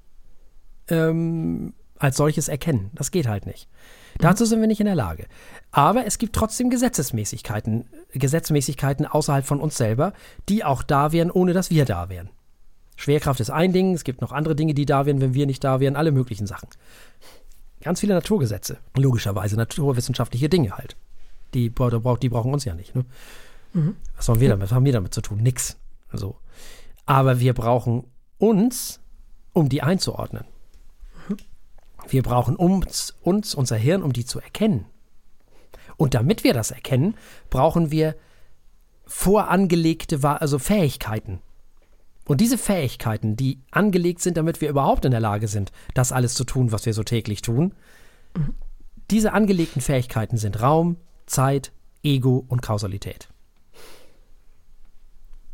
ähm, 0.89 1.75
als 1.99 2.17
solches 2.17 2.49
erkennen. 2.49 2.91
Das 2.95 3.11
geht 3.11 3.29
halt 3.29 3.47
nicht. 3.47 3.69
Mhm. 3.69 4.23
Dazu 4.23 4.47
sind 4.47 4.61
wir 4.61 4.67
nicht 4.67 4.81
in 4.81 4.87
der 4.87 4.95
Lage. 4.95 5.27
Aber 5.71 6.07
es 6.07 6.19
gibt 6.19 6.35
trotzdem 6.35 6.71
Gesetzesmäßigkeiten, 6.71 7.85
Gesetzmäßigkeiten 8.13 9.07
außerhalb 9.07 9.45
von 9.45 9.61
uns 9.61 9.77
selber, 9.77 10.15
die 10.49 10.65
auch 10.65 10.83
da 10.83 11.13
wären, 11.13 11.31
ohne 11.31 11.53
dass 11.53 11.71
wir 11.71 11.85
da 11.85 12.09
wären. 12.09 12.31
Schwerkraft 12.97 13.41
ist 13.41 13.51
ein 13.51 13.73
Ding, 13.73 13.95
es 13.95 14.05
gibt 14.05 14.21
noch 14.21 14.33
andere 14.33 14.55
Dinge, 14.55 14.75
die 14.75 14.85
da 14.85 15.07
wären, 15.07 15.21
wenn 15.21 15.33
wir 15.33 15.47
nicht 15.47 15.65
da 15.65 15.81
wären, 15.81 15.97
alle 15.97 16.13
möglichen 16.13 16.47
Sachen. 16.47 16.69
Ganz 17.83 18.01
viele 18.01 18.15
Naturgesetze. 18.15 18.79
Logischerweise 18.97 19.57
naturwissenschaftliche 19.57 20.49
Dinge 20.49 20.77
halt. 20.77 20.97
Die, 21.55 21.71
die 21.71 22.29
brauchen 22.29 22.53
uns 22.53 22.65
ja 22.65 22.75
nicht. 22.75 22.95
Ne? 22.95 23.05
Mhm. 23.73 23.97
Was 24.17 24.29
haben 24.29 24.41
wir 24.41 24.49
damit? 24.49 24.65
Was 24.65 24.73
haben 24.73 24.85
wir 24.85 24.93
damit 24.93 25.15
zu 25.15 25.21
tun? 25.21 25.39
Nix. 25.39 25.77
Also. 26.11 26.37
Aber 27.07 27.41
wir 27.41 27.55
brauchen 27.55 28.05
uns, 28.39 29.01
um 29.53 29.69
die 29.69 29.83
einzuordnen. 29.83 30.45
Mhm. 31.29 31.37
Wir 32.09 32.23
brauchen 32.23 32.57
uns, 32.57 33.15
uns, 33.23 33.55
unser 33.55 33.77
Hirn, 33.77 34.03
um 34.03 34.13
die 34.13 34.25
zu 34.25 34.41
erkennen. 34.41 34.87
Und 35.97 36.15
damit 36.15 36.45
wir 36.45 36.55
das 36.55 36.71
erkennen, 36.71 37.15
brauchen 37.51 37.91
wir 37.91 38.15
vorangelegte 39.07 40.23
also 40.23 40.59
Fähigkeiten. 40.59 41.41
Und 42.27 42.41
diese 42.41 42.59
Fähigkeiten, 42.59 43.37
die 43.37 43.61
angelegt 43.71 44.21
sind, 44.21 44.37
damit 44.37 44.61
wir 44.61 44.69
überhaupt 44.69 45.05
in 45.05 45.11
der 45.11 45.21
Lage 45.21 45.49
sind, 45.49 45.73
das 45.95 46.13
alles 46.13 46.35
zu 46.35 46.45
tun, 46.45 46.71
was 46.73 46.87
wir 46.87 46.95
so 46.95 47.03
täglich 47.03 47.43
tun, 47.43 47.75
diese 49.11 49.33
angelegten 49.33 49.83
Fähigkeiten 49.83 50.37
sind 50.37 50.61
Raum, 50.61 50.97
Zeit, 51.27 51.73
Ego 52.03 52.45
und 52.49 52.63
Kausalität. 52.63 53.29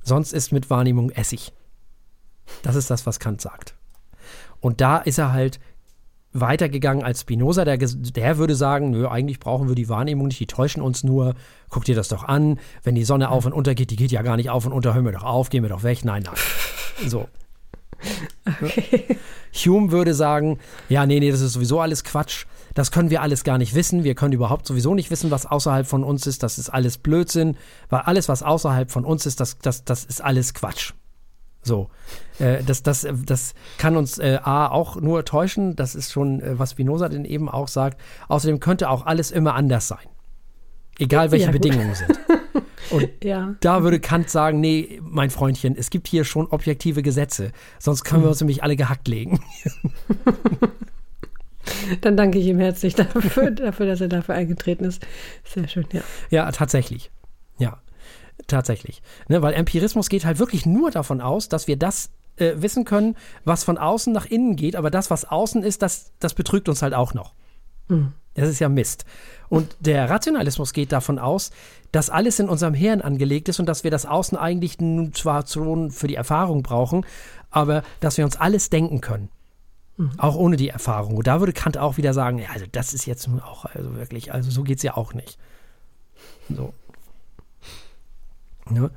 Sonst 0.03 0.33
ist 0.33 0.53
mit 0.53 0.71
Wahrnehmung 0.71 1.11
Essig. 1.11 1.53
Das 2.63 2.77
ist 2.77 2.91
das, 2.91 3.07
was 3.07 3.19
Kant 3.19 3.41
sagt. 3.41 3.75
Und 4.61 4.81
da 4.81 4.99
ist 4.99 5.19
er 5.19 5.33
halt 5.33 5.59
weitergegangen 6.41 7.05
als 7.05 7.23
Spinoza. 7.23 7.65
Der, 7.65 7.77
der 7.79 8.39
würde 8.39 8.55
sagen, 8.55 8.91
nö, 8.91 9.09
eigentlich 9.09 9.41
brauchen 9.41 9.69
wir 9.69 9.75
die 9.75 9.89
Wahrnehmung 9.89 10.29
nicht, 10.29 10.41
die 10.41 10.47
täuschen 10.47 10.83
uns 10.83 11.05
nur. 11.05 11.35
Guck 11.69 11.85
dir 11.85 11.95
das 11.95 12.09
doch 12.09 12.25
an. 12.25 12.59
Wenn 12.83 12.95
die 12.95 13.05
Sonne 13.05 13.31
auf 13.31 13.47
und 13.47 13.53
unter 13.53 13.75
geht, 13.75 13.91
die 13.91 13.97
geht 13.97 14.13
ja 14.13 14.23
gar 14.23 14.37
nicht 14.37 14.51
auf 14.51 14.67
und 14.67 14.73
unter, 14.73 14.95
hören 14.95 15.05
wir 15.05 15.13
doch 15.13 15.25
auf, 15.25 15.51
gehen 15.51 15.63
wir 15.63 15.71
doch 15.71 15.83
weg. 15.83 16.05
Nein, 16.05 16.23
nein. 16.25 16.35
So. 17.09 17.29
Okay. 18.63 19.19
Hume 19.55 19.91
würde 19.91 20.15
sagen, 20.15 20.59
ja, 20.89 21.05
nee, 21.07 21.21
nee, 21.21 21.31
das 21.31 21.41
ist 21.41 21.53
sowieso 21.53 21.81
alles 21.81 22.05
Quatsch. 22.05 22.47
Das 22.75 22.91
können 22.91 23.11
wir 23.11 23.23
alles 23.23 23.45
gar 23.45 23.59
nicht 23.59 23.75
wissen. 23.75 24.05
Wir 24.05 24.15
können 24.15 24.33
überhaupt 24.33 24.67
sowieso 24.67 24.95
nicht 24.95 25.11
wissen, 25.11 25.31
was 25.31 25.47
außerhalb 25.47 25.87
von 25.87 26.05
uns 26.05 26.27
ist. 26.27 26.43
Das 26.43 26.59
ist 26.59 26.69
alles 26.69 26.99
Blödsinn. 26.99 27.57
Weil 27.89 28.01
alles, 28.01 28.29
was 28.29 28.43
außerhalb 28.43 28.91
von 28.91 29.05
uns 29.05 29.25
ist, 29.25 29.41
das, 29.41 29.59
das, 29.59 29.85
das 29.85 30.05
ist 30.05 30.23
alles 30.23 30.53
Quatsch. 30.53 30.93
So. 31.63 31.89
Äh, 32.39 32.63
das, 32.65 32.83
das, 32.83 33.07
das 33.25 33.55
kann 33.79 33.97
uns 33.97 34.19
äh, 34.19 34.39
A 34.43 34.69
auch 34.69 34.97
nur 34.97 35.25
täuschen. 35.25 35.77
Das 35.77 35.95
ist 35.95 36.13
schon, 36.13 36.41
äh, 36.41 36.59
was 36.59 36.73
Spinoza 36.73 37.09
denn 37.09 37.25
eben 37.25 37.49
auch 37.49 37.69
sagt. 37.69 38.01
Außerdem 38.29 38.61
könnte 38.61 38.91
auch 38.91 39.07
alles 39.07 39.31
immer 39.31 39.55
anders 39.55 39.89
sein. 39.89 40.07
Egal 40.99 41.31
welche 41.31 41.47
ja, 41.47 41.53
Bedingungen 41.53 41.95
sind. 41.95 42.19
Und 42.91 43.09
ja. 43.23 43.55
da 43.61 43.83
würde 43.83 44.01
Kant 44.01 44.31
sagen, 44.31 44.61
nee, 44.61 45.01
mein 45.03 45.31
Freundchen, 45.31 45.77
es 45.77 45.91
gibt 45.91 46.09
hier 46.09 46.25
schon 46.25 46.47
objektive 46.47 47.03
Gesetze, 47.03 47.53
sonst 47.81 48.05
können 48.05 48.23
wir 48.23 48.27
hm. 48.27 48.31
uns 48.31 48.41
nämlich 48.41 48.63
alle 48.63 48.77
gehackt 48.77 49.09
legen. 49.09 49.41
Dann 52.01 52.17
danke 52.17 52.39
ich 52.39 52.47
ihm 52.47 52.59
herzlich 52.59 52.95
dafür, 52.95 53.51
dafür, 53.51 53.87
dass 53.87 54.01
er 54.01 54.09
dafür 54.09 54.35
eingetreten 54.35 54.85
ist. 54.85 55.05
Sehr 55.45 55.69
schön, 55.69 55.87
ja. 55.93 56.03
Ja, 56.31 56.51
tatsächlich. 56.53 57.11
Ja, 57.59 57.81
tatsächlich. 58.47 59.03
Ne, 59.29 59.43
weil 59.43 59.55
Empirismus 59.55 60.09
geht 60.09 60.25
halt 60.25 60.39
wirklich 60.39 60.67
nur 60.67 60.91
davon 60.91 61.21
aus, 61.21 61.49
dass 61.49 61.67
wir 61.67 61.77
das 61.77 62.11
äh, 62.37 62.55
wissen 62.57 62.85
können, 62.85 63.17
was 63.45 63.65
von 63.65 63.79
außen 63.79 64.13
nach 64.13 64.27
innen 64.27 64.57
geht, 64.57 64.77
aber 64.77 64.91
das, 64.91 65.11
was 65.11 65.25
außen 65.25 65.63
ist, 65.63 65.83
das, 65.83 66.13
das 66.21 66.35
betrügt 66.35 66.69
uns 66.69 66.83
halt 66.83 66.95
auch 66.95 67.15
noch. 67.15 67.35
Mhm. 67.89 68.13
Das 68.35 68.49
ist 68.49 68.59
ja 68.59 68.69
Mist. 68.69 69.05
Und 69.49 69.77
der 69.81 70.11
Rationalismus 70.11 70.73
geht 70.73 70.93
davon 70.93 71.19
aus, 71.19 71.51
dass 71.93 72.11
alles 72.11 72.39
in 72.39 72.49
unserem 72.49 72.75
Hirn 72.75 73.01
angelegt 73.01 73.49
ist 73.49 73.61
und 73.61 73.67
dass 73.67 73.85
wir 73.85 73.91
das 73.91 74.05
Außen 74.05 74.37
eigentlich 74.37 74.77
zwar 75.15 75.47
schon 75.47 75.91
für 75.91 76.07
die 76.07 76.17
Erfahrung 76.17 76.63
brauchen, 76.63 77.07
aber 77.51 77.83
dass 78.01 78.19
wir 78.19 78.25
uns 78.25 78.37
alles 78.37 78.69
denken 78.69 79.01
können. 79.01 79.31
Mhm. 79.97 80.11
Auch 80.19 80.37
ohne 80.37 80.57
die 80.57 80.69
Erfahrung. 80.69 81.17
Und 81.17 81.27
da 81.27 81.41
würde 81.41 81.53
Kant 81.53 81.79
auch 81.79 81.97
wieder 81.97 82.13
sagen, 82.13 82.39
ja, 82.39 82.51
also 82.53 82.67
das 82.71 82.93
ist 82.93 83.07
jetzt 83.07 83.27
nun 83.29 83.41
auch, 83.41 83.65
also 83.65 83.95
wirklich, 83.95 84.33
also 84.35 84.51
so 84.51 84.63
geht 84.63 84.79
es 84.79 84.83
ja 84.83 84.97
auch 84.97 85.15
nicht. 85.15 85.39
So. 86.51 86.75
Ja. 88.75 88.91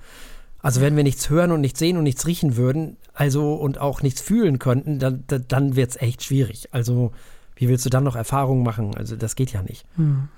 Also 0.61 0.81
wenn 0.81 0.97
wir 0.97 1.03
nichts 1.03 1.29
hören 1.29 1.51
und 1.51 1.61
nichts 1.61 1.79
sehen 1.79 1.95
und 1.95 2.03
nichts 2.03 2.25
riechen 2.25 2.57
würden, 2.57 2.97
also 3.20 3.55
und 3.55 3.80
auch 3.80 4.01
nichts 4.01 4.22
fühlen 4.22 4.59
könnten, 4.59 4.97
dann, 4.97 5.26
dann 5.28 5.76
wird 5.76 5.89
es 5.89 5.97
echt 5.97 6.24
schwierig. 6.24 6.70
Also 6.72 7.11
wie 7.57 7.67
willst 7.67 7.86
du 7.86 7.89
dann 7.89 8.05
noch 8.05 8.15
Erfahrungen 8.15 8.63
machen? 8.63 8.95
Also 8.95 9.17
das 9.17 9.36
geht 9.36 9.51
ja 9.51 9.61
nicht. 9.61 9.86
Mhm. 9.97 10.30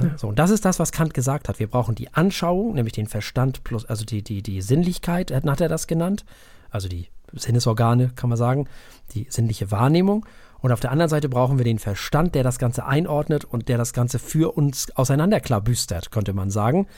Ja. 0.00 0.18
So, 0.18 0.26
und 0.26 0.40
das 0.40 0.50
ist 0.50 0.64
das, 0.64 0.80
was 0.80 0.90
Kant 0.90 1.14
gesagt 1.14 1.48
hat. 1.48 1.60
Wir 1.60 1.68
brauchen 1.68 1.94
die 1.94 2.12
Anschauung, 2.12 2.74
nämlich 2.74 2.94
den 2.94 3.06
Verstand 3.06 3.62
plus, 3.62 3.84
also 3.84 4.04
die, 4.04 4.22
die, 4.22 4.42
die 4.42 4.62
Sinnlichkeit, 4.62 5.30
hat 5.30 5.60
er 5.60 5.68
das 5.68 5.86
genannt. 5.86 6.24
Also 6.70 6.88
die 6.88 7.06
Sinnesorgane, 7.32 8.10
kann 8.16 8.30
man 8.30 8.38
sagen, 8.38 8.66
die 9.14 9.28
sinnliche 9.30 9.70
Wahrnehmung. 9.70 10.26
Und 10.58 10.72
auf 10.72 10.80
der 10.80 10.90
anderen 10.90 11.08
Seite 11.08 11.28
brauchen 11.28 11.58
wir 11.58 11.64
den 11.64 11.78
Verstand, 11.78 12.34
der 12.34 12.42
das 12.42 12.58
Ganze 12.58 12.84
einordnet 12.84 13.44
und 13.44 13.68
der 13.68 13.78
das 13.78 13.92
Ganze 13.92 14.18
für 14.18 14.56
uns 14.56 14.90
auseinanderklabüstert, 14.96 16.10
könnte 16.10 16.32
man 16.32 16.50
sagen. 16.50 16.88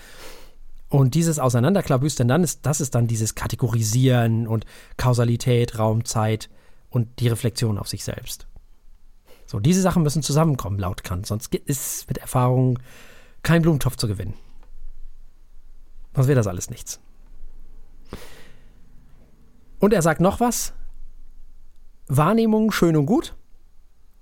Und 0.92 1.14
dieses 1.14 1.38
Auseinanderklabüstern, 1.38 2.28
dann 2.28 2.44
ist, 2.44 2.66
das 2.66 2.82
ist 2.82 2.94
dann 2.94 3.06
dieses 3.06 3.34
Kategorisieren 3.34 4.46
und 4.46 4.66
Kausalität, 4.98 5.78
Raum, 5.78 6.04
Zeit 6.04 6.50
und 6.90 7.18
die 7.18 7.28
Reflexion 7.28 7.78
auf 7.78 7.88
sich 7.88 8.04
selbst. 8.04 8.46
So, 9.46 9.58
diese 9.58 9.80
Sachen 9.80 10.02
müssen 10.02 10.22
zusammenkommen, 10.22 10.78
laut 10.78 11.02
Kant, 11.02 11.24
sonst 11.24 11.54
ist 11.54 12.08
mit 12.08 12.18
Erfahrung 12.18 12.78
kein 13.42 13.62
Blumentopf 13.62 13.96
zu 13.96 14.06
gewinnen. 14.06 14.34
Sonst 16.14 16.28
wäre 16.28 16.36
das 16.36 16.46
alles 16.46 16.68
nichts. 16.68 17.00
Und 19.78 19.94
er 19.94 20.02
sagt 20.02 20.20
noch 20.20 20.40
was. 20.40 20.74
Wahrnehmung 22.06 22.70
schön 22.70 22.98
und 22.98 23.06
gut. 23.06 23.34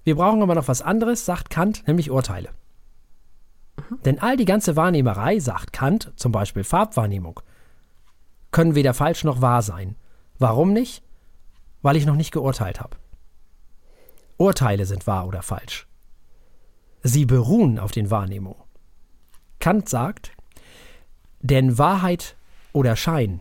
Wir 0.04 0.14
brauchen 0.14 0.40
aber 0.40 0.54
noch 0.54 0.68
was 0.68 0.82
anderes, 0.82 1.26
sagt 1.26 1.50
Kant, 1.50 1.82
nämlich 1.88 2.12
Urteile. 2.12 2.50
Mhm. 3.88 4.02
Denn 4.04 4.18
all 4.18 4.36
die 4.36 4.44
ganze 4.44 4.76
Wahrnehmerei, 4.76 5.38
sagt 5.38 5.72
Kant, 5.72 6.12
zum 6.16 6.32
Beispiel 6.32 6.64
Farbwahrnehmung, 6.64 7.40
können 8.50 8.74
weder 8.74 8.94
falsch 8.94 9.24
noch 9.24 9.40
wahr 9.40 9.62
sein. 9.62 9.96
Warum 10.38 10.72
nicht? 10.72 11.02
Weil 11.82 11.96
ich 11.96 12.06
noch 12.06 12.16
nicht 12.16 12.32
geurteilt 12.32 12.80
habe. 12.80 12.96
Urteile 14.36 14.86
sind 14.86 15.06
wahr 15.06 15.26
oder 15.26 15.42
falsch. 15.42 15.86
Sie 17.02 17.26
beruhen 17.26 17.78
auf 17.78 17.92
den 17.92 18.10
Wahrnehmungen. 18.10 18.62
Kant 19.58 19.88
sagt, 19.88 20.32
denn 21.40 21.78
Wahrheit 21.78 22.36
oder 22.72 22.96
Schein 22.96 23.40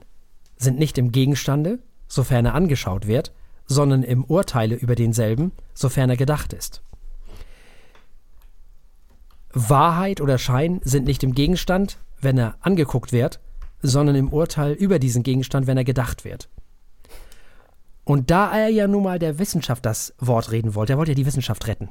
sind 0.58 0.78
nicht 0.78 0.98
im 0.98 1.12
Gegenstande, 1.12 1.80
sofern 2.08 2.46
er 2.46 2.56
angeschaut 2.56 3.08
wird, 3.08 3.34
sondern 3.66 4.04
im 4.04 4.24
Urteile 4.24 4.76
über 4.76 4.96
denselben, 4.96 5.52
sofern 5.74 6.10
er 6.10 6.18
gedacht 6.18 6.54
ist. 6.54 6.82
Wahrheit 9.54 10.22
oder 10.22 10.38
Schein 10.38 10.80
sind 10.84 11.06
nicht 11.06 11.24
im 11.24 11.34
Gegenstand, 11.34 11.98
wenn 12.22 12.38
er 12.38 12.56
angeguckt 12.62 13.12
wird, 13.12 13.40
sondern 13.82 14.16
im 14.16 14.32
Urteil 14.32 14.74
über 14.74 15.00
diesen 15.00 15.24
Gegenstand, 15.24 15.68
wenn 15.68 15.78
er 15.78 15.84
gedacht 15.84 16.26
wird. 16.26 16.50
Und 18.04 18.32
da 18.32 18.52
er 18.52 18.70
ja 18.70 18.88
nun 18.88 19.04
mal 19.04 19.20
der 19.20 19.40
Wissenschaft 19.40 19.86
das 19.86 20.14
Wort 20.18 20.52
reden 20.52 20.76
wollte, 20.76 20.94
er 20.94 20.98
wollte 20.98 21.12
ja 21.12 21.16
die 21.16 21.26
Wissenschaft 21.26 21.68
retten. 21.68 21.90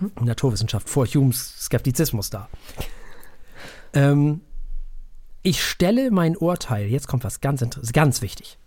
Mhm. 0.00 0.12
Naturwissenschaft 0.24 0.88
vor 0.88 1.06
Humes 1.06 1.54
Skeptizismus 1.60 2.30
da. 2.30 2.48
Ähm, 3.92 4.40
ich 5.42 5.64
stelle 5.64 6.10
mein 6.10 6.36
Urteil, 6.36 6.88
jetzt 6.88 7.06
kommt 7.06 7.24
was 7.24 7.40
ganz, 7.40 7.64
ganz 7.92 8.20
wichtig. 8.20 8.58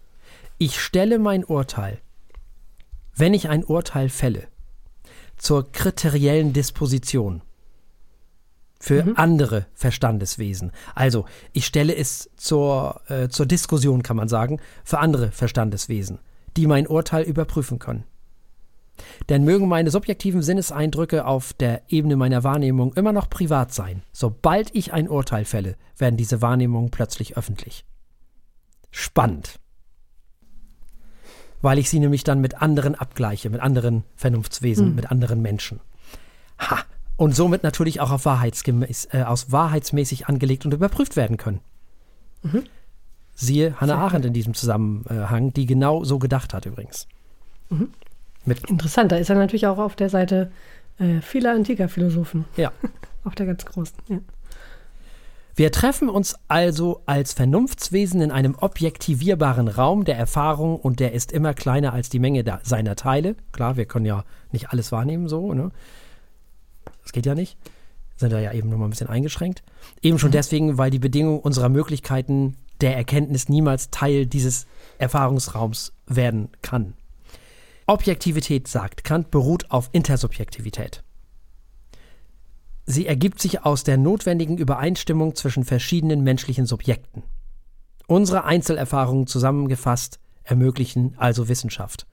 Ich 0.58 0.80
stelle 0.80 1.20
mein 1.20 1.44
Urteil, 1.44 2.00
wenn 3.16 3.34
ich 3.34 3.50
ein 3.50 3.64
Urteil 3.66 4.10
fälle, 4.10 4.48
zur 5.38 5.72
kriteriellen 5.72 6.54
Disposition 6.54 7.42
für 8.80 9.04
mhm. 9.04 9.14
andere 9.16 9.66
Verstandeswesen. 9.74 10.72
Also, 10.96 11.26
ich 11.54 11.66
stelle 11.66 11.96
es 11.96 12.30
zur, 12.38 13.02
äh, 13.08 13.28
zur 13.28 13.46
Diskussion, 13.46 14.04
kann 14.04 14.16
man 14.18 14.30
sagen, 14.30 14.60
für 14.84 15.00
andere 15.00 15.32
Verstandeswesen 15.32 16.20
die 16.58 16.68
mein 16.68 16.88
Urteil 16.88 17.24
überprüfen 17.24 17.80
können. 17.80 18.04
Denn 19.30 19.46
mögen 19.46 19.70
meine 19.70 19.92
subjektiven 19.92 20.42
Sinneseindrücke 20.42 21.26
auf 21.26 21.54
der 21.54 21.84
Ebene 21.88 22.18
meiner 22.18 22.44
Wahrnehmung 22.44 22.94
immer 22.94 23.14
noch 23.14 23.30
privat 23.30 23.74
sein, 23.74 24.04
sobald 24.12 24.76
ich 24.76 24.92
ein 24.92 25.08
Urteil 25.08 25.46
fälle, 25.46 25.78
werden 25.98 26.18
diese 26.18 26.42
Wahrnehmungen 26.42 26.92
plötzlich 26.92 27.38
öffentlich. 27.38 27.86
Spannend. 28.92 29.60
Weil 31.62 31.80
ich 31.80 31.90
sie 31.90 32.00
nämlich 32.00 32.24
dann 32.24 32.42
mit 32.42 32.62
anderen 32.62 32.96
abgleiche, 32.96 33.50
mit 33.50 33.62
anderen 33.62 34.04
Vernunftswesen, 34.16 34.90
mhm. 34.90 34.96
mit 34.96 35.12
anderen 35.12 35.42
Menschen. 35.42 35.80
Ha! 36.60 36.84
Und 37.20 37.36
somit 37.36 37.64
natürlich 37.64 38.00
auch 38.00 38.12
auf 38.12 38.24
wahrheitsgemäß, 38.24 39.10
äh, 39.12 39.24
aus 39.24 39.52
wahrheitsmäßig 39.52 40.28
angelegt 40.28 40.64
und 40.64 40.74
überprüft 40.74 41.18
werden 41.18 41.36
können. 41.36 41.60
Mhm. 42.44 42.64
Siehe 43.36 43.76
Hannah 43.76 43.98
Arendt 43.98 44.26
in 44.26 44.32
diesem 44.32 44.54
Zusammenhang, 44.54 45.52
die 45.52 45.66
genau 45.66 46.06
so 46.06 46.18
gedacht 46.18 46.54
hat 46.54 46.66
übrigens. 46.66 47.10
Mhm. 47.70 47.90
Interessant, 48.70 49.12
da 49.12 49.18
ist 49.18 49.30
er 49.30 49.36
natürlich 49.36 49.68
auch 49.68 49.80
auf 49.80 49.98
der 49.98 50.08
Seite 50.08 50.50
äh, 50.98 51.20
vieler 51.20 51.52
antiker 51.52 51.90
Philosophen. 51.90 52.46
Ja. 52.56 52.72
auf 53.26 53.36
der 53.36 53.48
ganz 53.48 53.66
großen, 53.66 53.98
ja. 54.08 54.20
Wir 55.56 55.74
treffen 55.74 56.08
uns 56.08 56.38
also 56.48 57.02
als 57.06 57.34
Vernunftswesen 57.34 58.22
in 58.22 58.32
einem 58.32 58.56
objektivierbaren 58.56 59.68
Raum 59.68 60.06
der 60.06 60.18
Erfahrung 60.18 60.78
und 60.78 61.02
der 61.02 61.12
ist 61.12 61.34
immer 61.34 61.54
kleiner 61.54 61.92
als 61.92 62.08
die 62.08 62.20
Menge 62.20 62.46
seiner 62.64 62.96
Teile. 62.96 63.36
Klar, 63.52 63.76
wir 63.76 63.84
können 63.84 64.06
ja 64.06 64.24
nicht 64.54 64.70
alles 64.70 64.94
wahrnehmen 64.94 65.28
so, 65.28 65.54
ne? 65.54 65.72
Das 67.04 67.12
geht 67.12 67.26
ja 67.26 67.36
nicht. 67.36 67.58
Sind 68.18 68.34
da 68.34 68.40
ja 68.40 68.54
eben 68.54 68.70
nur 68.70 68.78
mal 68.78 68.86
ein 68.86 68.92
bisschen 68.92 69.08
eingeschränkt. 69.08 69.64
Eben 70.02 70.20
schon 70.20 70.32
deswegen, 70.32 70.78
weil 70.78 70.92
die 70.92 71.00
Bedingung 71.00 71.40
unserer 71.40 71.70
Möglichkeiten 71.70 72.58
der 72.82 72.96
Erkenntnis 72.96 73.50
niemals 73.50 73.90
Teil 73.92 74.26
dieses 74.26 74.68
Erfahrungsraums 74.98 75.94
werden 76.08 76.50
kann. 76.62 76.94
Objektivität, 77.88 78.68
sagt 78.68 79.04
Kant, 79.04 79.32
beruht 79.32 79.72
auf 79.72 79.90
Intersubjektivität. 79.92 81.04
Sie 82.86 83.06
ergibt 83.08 83.40
sich 83.40 83.66
aus 83.66 83.84
der 83.84 83.98
notwendigen 83.98 84.58
Übereinstimmung 84.58 85.36
zwischen 85.36 85.64
verschiedenen 85.64 86.24
menschlichen 86.24 86.66
Subjekten. 86.66 87.24
Unsere 88.08 88.44
Einzelerfahrungen 88.44 89.28
zusammengefasst 89.28 90.20
ermöglichen 90.44 91.14
also 91.18 91.48
Wissenschaft. 91.48 92.08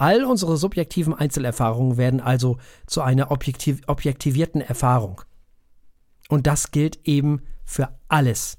All 0.00 0.24
unsere 0.24 0.56
subjektiven 0.56 1.12
Einzelerfahrungen 1.12 1.98
werden 1.98 2.22
also 2.22 2.56
zu 2.86 3.02
einer 3.02 3.30
objektiv 3.30 3.82
objektivierten 3.86 4.62
Erfahrung. 4.62 5.20
Und 6.30 6.46
das 6.46 6.70
gilt 6.70 7.06
eben 7.06 7.42
für 7.66 7.94
alles, 8.08 8.56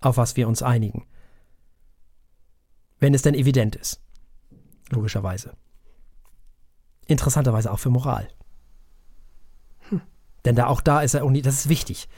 auf 0.00 0.18
was 0.18 0.36
wir 0.36 0.46
uns 0.46 0.62
einigen. 0.62 1.06
Wenn 2.98 3.14
es 3.14 3.22
denn 3.22 3.32
evident 3.32 3.76
ist. 3.76 4.02
Logischerweise. 4.90 5.56
Interessanterweise 7.06 7.72
auch 7.72 7.78
für 7.78 7.88
Moral. 7.88 8.28
Denn 10.44 10.54
da 10.54 10.66
auch 10.66 10.82
da 10.82 11.00
ist 11.00 11.14
er, 11.14 11.26
das 11.40 11.60
ist 11.60 11.68
wichtig. 11.70 12.10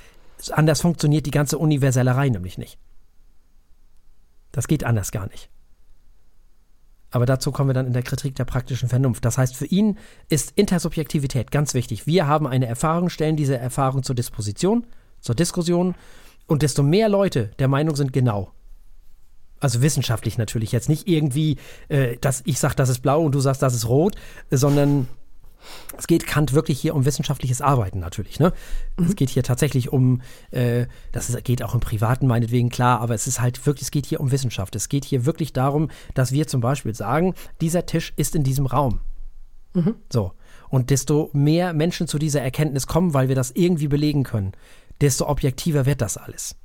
Anders 0.50 0.80
funktioniert 0.80 1.24
die 1.24 1.30
ganze 1.30 1.58
Universellerei 1.58 2.30
nämlich 2.30 2.58
nicht. 2.58 2.80
Das 4.50 4.66
geht 4.66 4.82
anders 4.82 5.12
gar 5.12 5.28
nicht. 5.28 5.50
Aber 7.16 7.24
dazu 7.24 7.50
kommen 7.50 7.70
wir 7.70 7.72
dann 7.72 7.86
in 7.86 7.94
der 7.94 8.02
Kritik 8.02 8.34
der 8.34 8.44
praktischen 8.44 8.90
Vernunft. 8.90 9.24
Das 9.24 9.38
heißt, 9.38 9.56
für 9.56 9.64
ihn 9.64 9.96
ist 10.28 10.52
Intersubjektivität 10.54 11.50
ganz 11.50 11.72
wichtig. 11.72 12.06
Wir 12.06 12.26
haben 12.26 12.46
eine 12.46 12.66
Erfahrung, 12.66 13.08
stellen 13.08 13.36
diese 13.36 13.56
Erfahrung 13.56 14.02
zur 14.02 14.14
Disposition, 14.14 14.86
zur 15.22 15.34
Diskussion. 15.34 15.94
Und 16.46 16.60
desto 16.60 16.82
mehr 16.82 17.08
Leute 17.08 17.52
der 17.58 17.68
Meinung 17.68 17.96
sind, 17.96 18.12
genau. 18.12 18.52
Also 19.60 19.80
wissenschaftlich 19.80 20.36
natürlich 20.36 20.72
jetzt 20.72 20.90
nicht 20.90 21.08
irgendwie, 21.08 21.56
äh, 21.88 22.18
dass 22.18 22.42
ich 22.44 22.58
sage, 22.58 22.74
das 22.74 22.90
ist 22.90 22.98
blau 22.98 23.22
und 23.22 23.34
du 23.34 23.40
sagst, 23.40 23.62
das 23.62 23.72
ist 23.72 23.88
rot, 23.88 24.16
sondern 24.50 25.08
es 25.96 26.06
geht 26.06 26.26
Kant 26.26 26.52
wirklich 26.52 26.80
hier 26.80 26.94
um 26.94 27.04
wissenschaftliches 27.04 27.60
Arbeiten 27.60 27.98
natürlich. 27.98 28.38
Ne? 28.38 28.52
Mhm. 28.96 29.06
Es 29.06 29.16
geht 29.16 29.30
hier 29.30 29.42
tatsächlich 29.42 29.92
um, 29.92 30.22
äh, 30.50 30.86
das 31.12 31.28
ist, 31.28 31.44
geht 31.44 31.62
auch 31.62 31.74
im 31.74 31.80
Privaten 31.80 32.26
meinetwegen 32.26 32.68
klar, 32.68 33.00
aber 33.00 33.14
es 33.14 33.26
ist 33.26 33.40
halt 33.40 33.64
wirklich, 33.66 33.82
es 33.82 33.90
geht 33.90 34.06
hier 34.06 34.20
um 34.20 34.30
Wissenschaft. 34.30 34.74
Es 34.76 34.88
geht 34.88 35.04
hier 35.04 35.26
wirklich 35.26 35.52
darum, 35.52 35.90
dass 36.14 36.32
wir 36.32 36.46
zum 36.46 36.60
Beispiel 36.60 36.94
sagen, 36.94 37.34
dieser 37.60 37.86
Tisch 37.86 38.12
ist 38.16 38.34
in 38.34 38.44
diesem 38.44 38.66
Raum. 38.66 39.00
Mhm. 39.74 39.94
So. 40.12 40.32
Und 40.68 40.90
desto 40.90 41.30
mehr 41.32 41.72
Menschen 41.72 42.08
zu 42.08 42.18
dieser 42.18 42.42
Erkenntnis 42.42 42.86
kommen, 42.86 43.14
weil 43.14 43.28
wir 43.28 43.36
das 43.36 43.52
irgendwie 43.52 43.88
belegen 43.88 44.24
können, 44.24 44.52
desto 45.00 45.28
objektiver 45.28 45.86
wird 45.86 46.00
das 46.00 46.16
alles 46.16 46.56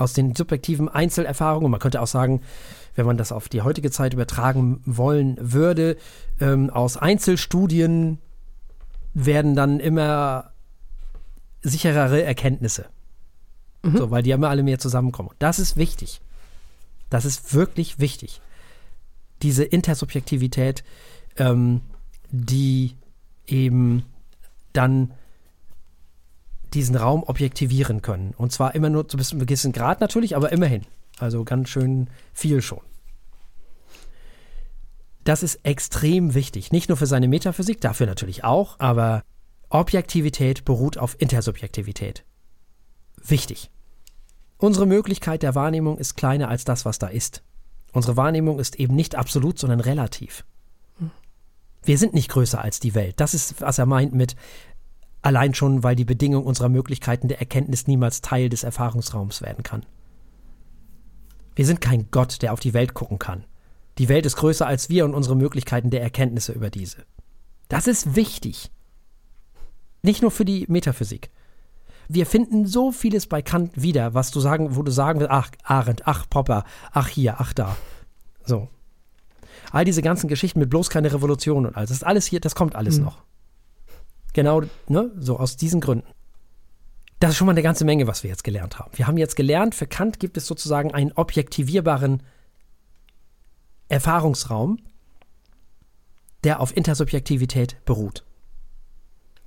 aus 0.00 0.12
den 0.14 0.34
subjektiven 0.34 0.88
Einzelerfahrungen, 0.88 1.70
man 1.70 1.80
könnte 1.80 2.00
auch 2.00 2.06
sagen, 2.06 2.40
wenn 2.94 3.06
man 3.06 3.16
das 3.16 3.32
auf 3.32 3.48
die 3.48 3.62
heutige 3.62 3.90
Zeit 3.90 4.14
übertragen 4.14 4.80
wollen 4.84 5.36
würde, 5.40 5.96
ähm, 6.40 6.70
aus 6.70 6.96
Einzelstudien 6.96 8.18
werden 9.14 9.54
dann 9.54 9.80
immer 9.80 10.52
sicherere 11.62 12.22
Erkenntnisse. 12.22 12.86
Mhm. 13.82 13.96
So, 13.96 14.10
weil 14.10 14.22
die 14.22 14.30
immer 14.30 14.50
alle 14.50 14.62
mehr 14.62 14.78
zusammenkommen. 14.78 15.30
Das 15.38 15.58
ist 15.58 15.76
wichtig. 15.76 16.20
Das 17.08 17.24
ist 17.24 17.54
wirklich 17.54 17.98
wichtig. 17.98 18.40
Diese 19.42 19.64
Intersubjektivität, 19.64 20.84
ähm, 21.36 21.80
die 22.30 22.94
eben 23.46 24.04
dann 24.72 25.12
diesen 26.72 26.96
Raum 26.96 27.24
objektivieren 27.24 28.00
können. 28.00 28.32
Und 28.36 28.52
zwar 28.52 28.74
immer 28.74 28.90
nur 28.90 29.08
zu 29.08 29.18
einem 29.18 29.40
gewissen 29.40 29.72
Grad 29.72 30.00
natürlich, 30.00 30.36
aber 30.36 30.52
immerhin. 30.52 30.82
Also 31.20 31.44
ganz 31.44 31.68
schön 31.68 32.08
viel 32.32 32.62
schon. 32.62 32.80
Das 35.24 35.42
ist 35.42 35.60
extrem 35.64 36.34
wichtig. 36.34 36.72
Nicht 36.72 36.88
nur 36.88 36.96
für 36.96 37.06
seine 37.06 37.28
Metaphysik, 37.28 37.80
dafür 37.80 38.06
natürlich 38.06 38.42
auch, 38.42 38.80
aber 38.80 39.22
Objektivität 39.68 40.64
beruht 40.64 40.98
auf 40.98 41.14
Intersubjektivität. 41.20 42.24
Wichtig. 43.22 43.70
Unsere 44.56 44.86
Möglichkeit 44.86 45.42
der 45.42 45.54
Wahrnehmung 45.54 45.98
ist 45.98 46.16
kleiner 46.16 46.48
als 46.48 46.64
das, 46.64 46.84
was 46.84 46.98
da 46.98 47.06
ist. 47.06 47.42
Unsere 47.92 48.16
Wahrnehmung 48.16 48.58
ist 48.58 48.76
eben 48.76 48.94
nicht 48.94 49.14
absolut, 49.14 49.58
sondern 49.58 49.80
relativ. 49.80 50.44
Wir 51.82 51.98
sind 51.98 52.12
nicht 52.12 52.28
größer 52.28 52.60
als 52.60 52.78
die 52.78 52.94
Welt. 52.94 53.20
Das 53.20 53.32
ist, 53.32 53.60
was 53.60 53.78
er 53.78 53.86
meint 53.86 54.14
mit, 54.14 54.36
Allein 55.22 55.52
schon, 55.54 55.82
weil 55.82 55.96
die 55.96 56.04
Bedingung 56.04 56.44
unserer 56.46 56.70
Möglichkeiten 56.70 57.28
der 57.28 57.40
Erkenntnis 57.40 57.86
niemals 57.86 58.22
Teil 58.22 58.48
des 58.48 58.64
Erfahrungsraums 58.64 59.42
werden 59.42 59.62
kann. 59.62 59.84
Wir 61.60 61.66
sind 61.66 61.82
kein 61.82 62.10
Gott, 62.10 62.40
der 62.40 62.54
auf 62.54 62.60
die 62.60 62.72
Welt 62.72 62.94
gucken 62.94 63.18
kann. 63.18 63.44
Die 63.98 64.08
Welt 64.08 64.24
ist 64.24 64.36
größer 64.36 64.66
als 64.66 64.88
wir 64.88 65.04
und 65.04 65.12
unsere 65.12 65.36
Möglichkeiten 65.36 65.90
der 65.90 66.00
Erkenntnisse 66.00 66.52
über 66.52 66.70
diese. 66.70 67.04
Das 67.68 67.86
ist 67.86 68.16
wichtig. 68.16 68.70
Nicht 70.00 70.22
nur 70.22 70.30
für 70.30 70.46
die 70.46 70.64
Metaphysik. 70.68 71.28
Wir 72.08 72.24
finden 72.24 72.64
so 72.64 72.92
vieles 72.92 73.26
bei 73.26 73.42
Kant 73.42 73.72
wieder, 73.74 74.14
was 74.14 74.30
du 74.30 74.40
sagen, 74.40 74.74
wo 74.74 74.82
du 74.82 74.90
sagen 74.90 75.20
willst, 75.20 75.32
ach, 75.32 75.50
Arendt, 75.62 76.06
ach, 76.06 76.24
Popper, 76.30 76.64
ach 76.92 77.08
hier, 77.08 77.34
ach 77.40 77.52
da. 77.52 77.76
So. 78.46 78.70
All 79.70 79.84
diese 79.84 80.00
ganzen 80.00 80.28
Geschichten 80.28 80.60
mit 80.60 80.70
bloß 80.70 80.88
keine 80.88 81.12
Revolution 81.12 81.66
und 81.66 81.76
alles, 81.76 81.90
das 81.90 81.98
ist 81.98 82.04
alles 82.04 82.24
hier, 82.24 82.40
das 82.40 82.54
kommt 82.54 82.74
alles 82.74 82.96
mhm. 82.96 83.04
noch. 83.04 83.22
Genau, 84.32 84.62
ne, 84.88 85.10
so 85.18 85.38
aus 85.38 85.58
diesen 85.58 85.82
Gründen. 85.82 86.08
Das 87.20 87.32
ist 87.32 87.36
schon 87.36 87.46
mal 87.46 87.52
eine 87.52 87.62
ganze 87.62 87.84
Menge, 87.84 88.06
was 88.06 88.22
wir 88.22 88.30
jetzt 88.30 88.44
gelernt 88.44 88.78
haben. 88.78 88.90
Wir 88.94 89.06
haben 89.06 89.18
jetzt 89.18 89.36
gelernt, 89.36 89.74
für 89.74 89.86
Kant 89.86 90.18
gibt 90.20 90.36
es 90.38 90.46
sozusagen 90.46 90.92
einen 90.94 91.12
objektivierbaren 91.12 92.22
Erfahrungsraum, 93.88 94.78
der 96.44 96.60
auf 96.60 96.74
Intersubjektivität 96.74 97.84
beruht. 97.84 98.24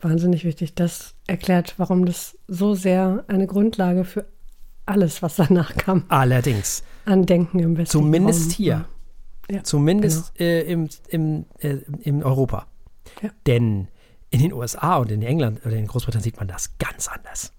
Wahnsinnig 0.01 0.43
wichtig. 0.43 0.75
Das 0.75 1.15
erklärt, 1.27 1.75
warum 1.77 2.05
das 2.05 2.37
so 2.47 2.75
sehr 2.75 3.23
eine 3.27 3.47
Grundlage 3.47 4.03
für 4.03 4.25
alles, 4.85 5.21
was 5.21 5.37
danach 5.37 5.75
kam. 5.75 6.05
Allerdings. 6.09 6.83
An 7.05 7.25
Denken 7.25 7.59
im 7.59 7.77
Westen. 7.77 7.91
Zumindest 7.91 8.51
Raum. 8.51 8.55
hier. 8.55 8.85
Ja, 9.49 9.63
Zumindest 9.63 10.35
genau. 10.35 10.49
äh, 10.49 10.61
im, 10.71 10.89
im, 11.07 11.45
äh, 11.59 11.77
in 12.01 12.23
Europa. 12.23 12.67
Ja. 13.21 13.29
Denn 13.47 13.87
in 14.29 14.39
den 14.39 14.53
USA 14.53 14.97
und 14.97 15.11
in 15.11 15.21
England 15.21 15.65
oder 15.65 15.75
in 15.75 15.87
Großbritannien 15.87 16.23
sieht 16.23 16.37
man 16.37 16.47
das 16.47 16.77
ganz 16.77 17.07
anders. 17.07 17.52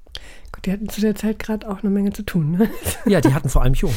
Gut, 0.55 0.67
die 0.67 0.73
hatten 0.73 0.89
zu 0.89 1.01
der 1.01 1.17
Zeit 1.17 1.41
gerade 1.41 1.69
auch 1.69 1.83
eine 1.83 1.91
Menge 1.91 2.13
zu 2.13 2.23
tun. 2.23 2.53
Ne? 2.53 2.71
Ja, 3.07 3.21
die 3.21 3.35
hatten 3.35 3.49
vor 3.49 3.63
allem 3.63 3.75
Hume. 3.75 3.93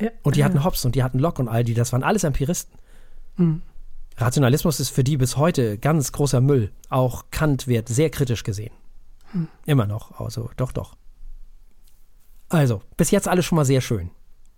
Ja, 0.00 0.10
und 0.22 0.34
die 0.34 0.44
hatten 0.44 0.64
Hobbes 0.64 0.84
und 0.84 0.96
die 0.96 1.04
hatten 1.04 1.20
Locke 1.20 1.40
und 1.40 1.48
all 1.48 1.62
die, 1.62 1.74
das 1.74 1.92
waren 1.92 2.02
alles 2.02 2.24
Empiristen. 2.24 2.76
Mhm. 3.36 3.62
Rationalismus 4.16 4.80
ist 4.80 4.90
für 4.90 5.04
die 5.04 5.16
bis 5.16 5.36
heute 5.36 5.78
ganz 5.78 6.10
großer 6.10 6.40
Müll. 6.40 6.72
Auch 6.88 7.26
Kant 7.30 7.68
wird 7.68 7.88
sehr 7.88 8.10
kritisch 8.10 8.42
gesehen. 8.42 8.72
Mhm. 9.32 9.48
Immer 9.66 9.86
noch, 9.86 10.20
also 10.20 10.50
doch, 10.56 10.72
doch. 10.72 10.96
Also, 12.48 12.82
bis 12.96 13.12
jetzt 13.12 13.28
alles 13.28 13.44
schon 13.44 13.56
mal 13.56 13.64
sehr 13.64 13.80
schön. 13.80 14.10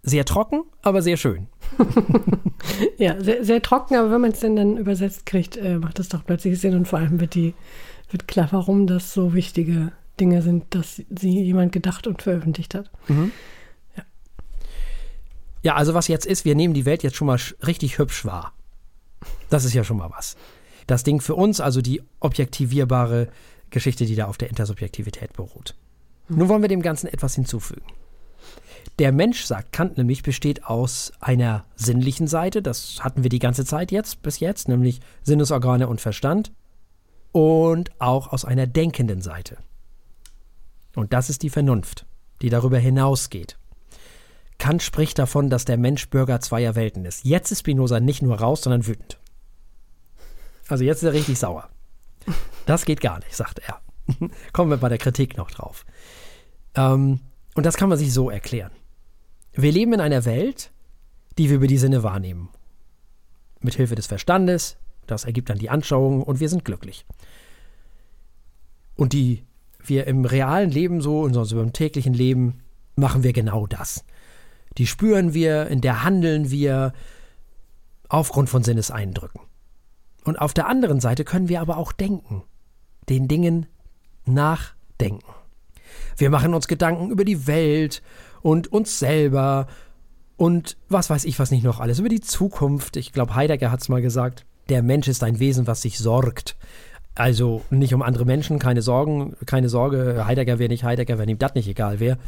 Sehr 0.03 0.25
trocken, 0.25 0.63
aber 0.83 1.03
sehr 1.03 1.17
schön. 1.19 1.49
ja, 2.97 3.23
sehr, 3.23 3.45
sehr, 3.45 3.61
trocken, 3.61 3.97
aber 3.97 4.11
wenn 4.11 4.21
man 4.23 4.31
es 4.31 4.41
denn 4.41 4.57
dann 4.57 4.79
übersetzt 4.79 5.27
kriegt, 5.27 5.57
äh, 5.57 5.79
macht 5.79 5.99
es 5.99 6.09
doch 6.09 6.25
plötzlich 6.25 6.59
Sinn 6.61 6.75
und 6.75 6.89
vor 6.89 6.99
allem 6.99 7.21
wird 7.21 7.35
die 7.35 7.55
wird 8.11 8.29
klar, 8.29 8.49
warum 8.53 8.87
das 8.87 9.13
so 9.13 9.35
wichtige 9.35 9.93
Dinge 10.21 10.43
sind, 10.43 10.75
dass 10.75 10.97
sie 10.97 11.43
jemand 11.43 11.73
gedacht 11.73 12.07
und 12.07 12.23
veröffentlicht 12.23 12.75
hat. 12.75 12.91
Mhm. 13.09 13.33
Ja. 13.97 14.03
ja, 15.63 15.75
also 15.75 15.95
was 15.95 16.09
jetzt 16.09 16.27
ist, 16.27 16.45
wir 16.45 16.55
nehmen 16.55 16.75
die 16.75 16.85
Welt 16.85 17.03
jetzt 17.03 17.17
schon 17.17 17.27
mal 17.27 17.39
richtig 17.67 17.99
hübsch 17.99 18.25
wahr. 18.25 18.53
Das 19.51 19.65
ist 19.65 19.75
ja 19.75 19.85
schon 19.85 19.99
mal 19.99 20.11
was. 20.11 20.37
Das 20.87 21.05
Ding 21.05 21.21
für 21.21 21.35
uns, 21.35 21.61
also 21.61 21.81
die 21.81 22.03
objektivierbare 22.21 23.29
Geschichte, 23.71 24.07
die 24.07 24.15
da 24.15 24.27
auf 24.27 24.39
der 24.39 24.49
Intersubjektivität 24.49 25.33
beruht. 25.33 25.75
Mhm. 26.29 26.39
Nun 26.39 26.49
wollen 26.49 26.63
wir 26.63 26.69
dem 26.69 26.83
Ganzen 26.83 27.09
etwas 27.09 27.35
hinzufügen. 27.35 27.87
Der 28.99 29.13
Mensch, 29.13 29.45
sagt 29.45 29.73
Kant 29.73 29.99
nämlich, 29.99 30.23
besteht 30.23 30.65
aus 30.65 31.13
einer 31.21 31.67
sinnlichen 31.75 32.29
Seite, 32.29 32.63
das 32.63 33.01
hatten 33.01 33.23
wir 33.23 33.29
die 33.29 33.41
ganze 33.41 33.65
Zeit 33.65 33.93
jetzt, 33.93 34.23
bis 34.23 34.41
jetzt, 34.41 34.69
nämlich 34.69 35.01
Sinnesorgane 35.23 35.87
und 35.87 36.01
Verstand, 36.01 36.53
und 37.33 37.91
auch 38.01 38.33
aus 38.33 38.47
einer 38.47 38.67
denkenden 38.67 39.21
Seite. 39.21 39.59
Und 40.97 41.13
das 41.13 41.31
ist 41.31 41.43
die 41.43 41.51
Vernunft, 41.51 42.07
die 42.43 42.49
darüber 42.49 42.79
hinausgeht. 42.79 43.59
Kant 44.59 44.83
spricht 44.83 45.19
davon, 45.19 45.51
dass 45.51 45.67
der 45.67 45.77
Mensch 45.77 46.09
Bürger 46.09 46.41
zweier 46.41 46.75
Welten 46.75 47.05
ist. 47.05 47.25
Jetzt 47.25 47.53
ist 47.53 47.61
Spinoza 47.61 48.01
nicht 48.01 48.23
nur 48.23 48.41
raus, 48.41 48.63
sondern 48.63 48.87
wütend. 48.87 49.19
Also 50.69 50.85
jetzt 50.85 51.03
ist 51.03 51.09
er 51.09 51.13
richtig 51.13 51.39
sauer. 51.39 51.69
Das 52.65 52.87
geht 52.87 53.03
gar 53.03 53.19
nicht, 53.19 53.37
sagt 53.37 53.61
er. 53.61 53.81
Kommen 54.53 54.71
wir 54.71 54.79
bei 54.79 54.89
der 54.89 54.99
Kritik 54.99 55.37
noch 55.37 55.51
drauf. 55.51 55.85
Ähm, 56.75 57.21
und 57.55 57.67
das 57.67 57.77
kann 57.77 57.91
man 57.91 57.99
sich 57.99 58.13
so 58.13 58.31
erklären. 58.31 58.73
Wir 59.53 59.73
leben 59.73 59.93
in 59.93 60.01
einer 60.01 60.25
Welt, 60.25 60.73
die 61.39 61.51
wir 61.51 61.57
über 61.57 61.67
die 61.67 61.79
Sinne 61.79 62.03
wahrnehmen. 62.03 62.49
Mit 63.61 63.75
Hilfe 63.75 63.95
des 63.95 64.07
Verstandes, 64.07 64.79
das 65.07 65.25
ergibt 65.25 65.51
dann 65.51 65.59
die 65.59 65.71
Anschauung 65.71 66.23
und 66.23 66.41
wir 66.41 66.49
sind 66.49 66.65
glücklich. 66.65 67.05
Und 68.97 69.13
die 69.13 69.46
wir 69.89 70.07
im 70.07 70.25
realen 70.25 70.71
Leben 70.71 71.01
so, 71.01 71.27
in 71.27 71.37
unserem 71.37 71.73
täglichen 71.73 72.15
Leben, 72.15 72.59
machen 72.97 73.23
wir 73.23 73.33
genau 73.33 73.67
das. 73.67 74.05
Die 74.79 74.87
spüren 74.87 75.35
wir, 75.35 75.69
in 75.69 75.81
der 75.81 76.05
handeln 76.05 76.51
wir 76.51 76.93
aufgrund 78.09 78.49
von 78.49 78.63
Sinneseindrücken. 78.63 79.41
Und 80.25 80.37
auf 80.37 80.55
der 80.55 80.67
anderen 80.67 81.01
Seite 81.01 81.25
können 81.25 81.49
wir 81.49 81.61
aber 81.61 81.77
auch 81.77 81.93
denken, 81.93 82.43
den 83.09 83.29
Dingen 83.29 83.67
nachdenken. 84.25 85.33
Wir 86.17 86.31
machen 86.31 86.55
uns 86.55 86.67
Gedanken 86.67 87.11
über 87.11 87.25
die 87.25 87.47
Welt 87.47 88.03
und 88.43 88.73
uns 88.73 88.99
selber 88.99 89.67
und 90.37 90.77
was 90.89 91.09
weiß 91.09 91.25
ich 91.25 91.39
was 91.39 91.51
nicht 91.51 91.65
noch 91.65 91.81
alles, 91.81 91.99
über 91.99 92.09
die 92.09 92.21
Zukunft. 92.21 92.97
Ich 92.97 93.13
glaube, 93.13 93.35
Heidegger 93.35 93.71
hat 93.71 93.81
es 93.81 93.89
mal 93.89 94.03
gesagt, 94.03 94.45
der 94.69 94.83
Mensch 94.83 95.09
ist 95.09 95.23
ein 95.23 95.39
Wesen, 95.39 95.67
was 95.67 95.83
sich 95.83 95.99
sorgt. 95.99 96.57
Also 97.17 97.63
nicht 97.71 97.95
um 97.95 98.03
andere 98.03 98.27
Menschen, 98.27 98.59
keine 98.59 98.83
Sorgen, 98.83 99.35
keine 99.47 99.71
Sorge, 99.71 100.25
Heidegger 100.27 100.59
wäre 100.59 100.69
nicht 100.69 100.85
Heidegger, 100.85 101.19
wenn 101.19 101.29
ihm 101.29 101.39
das 101.39 101.55
nicht 101.55 101.67
egal 101.67 101.99
wäre. 101.99 102.19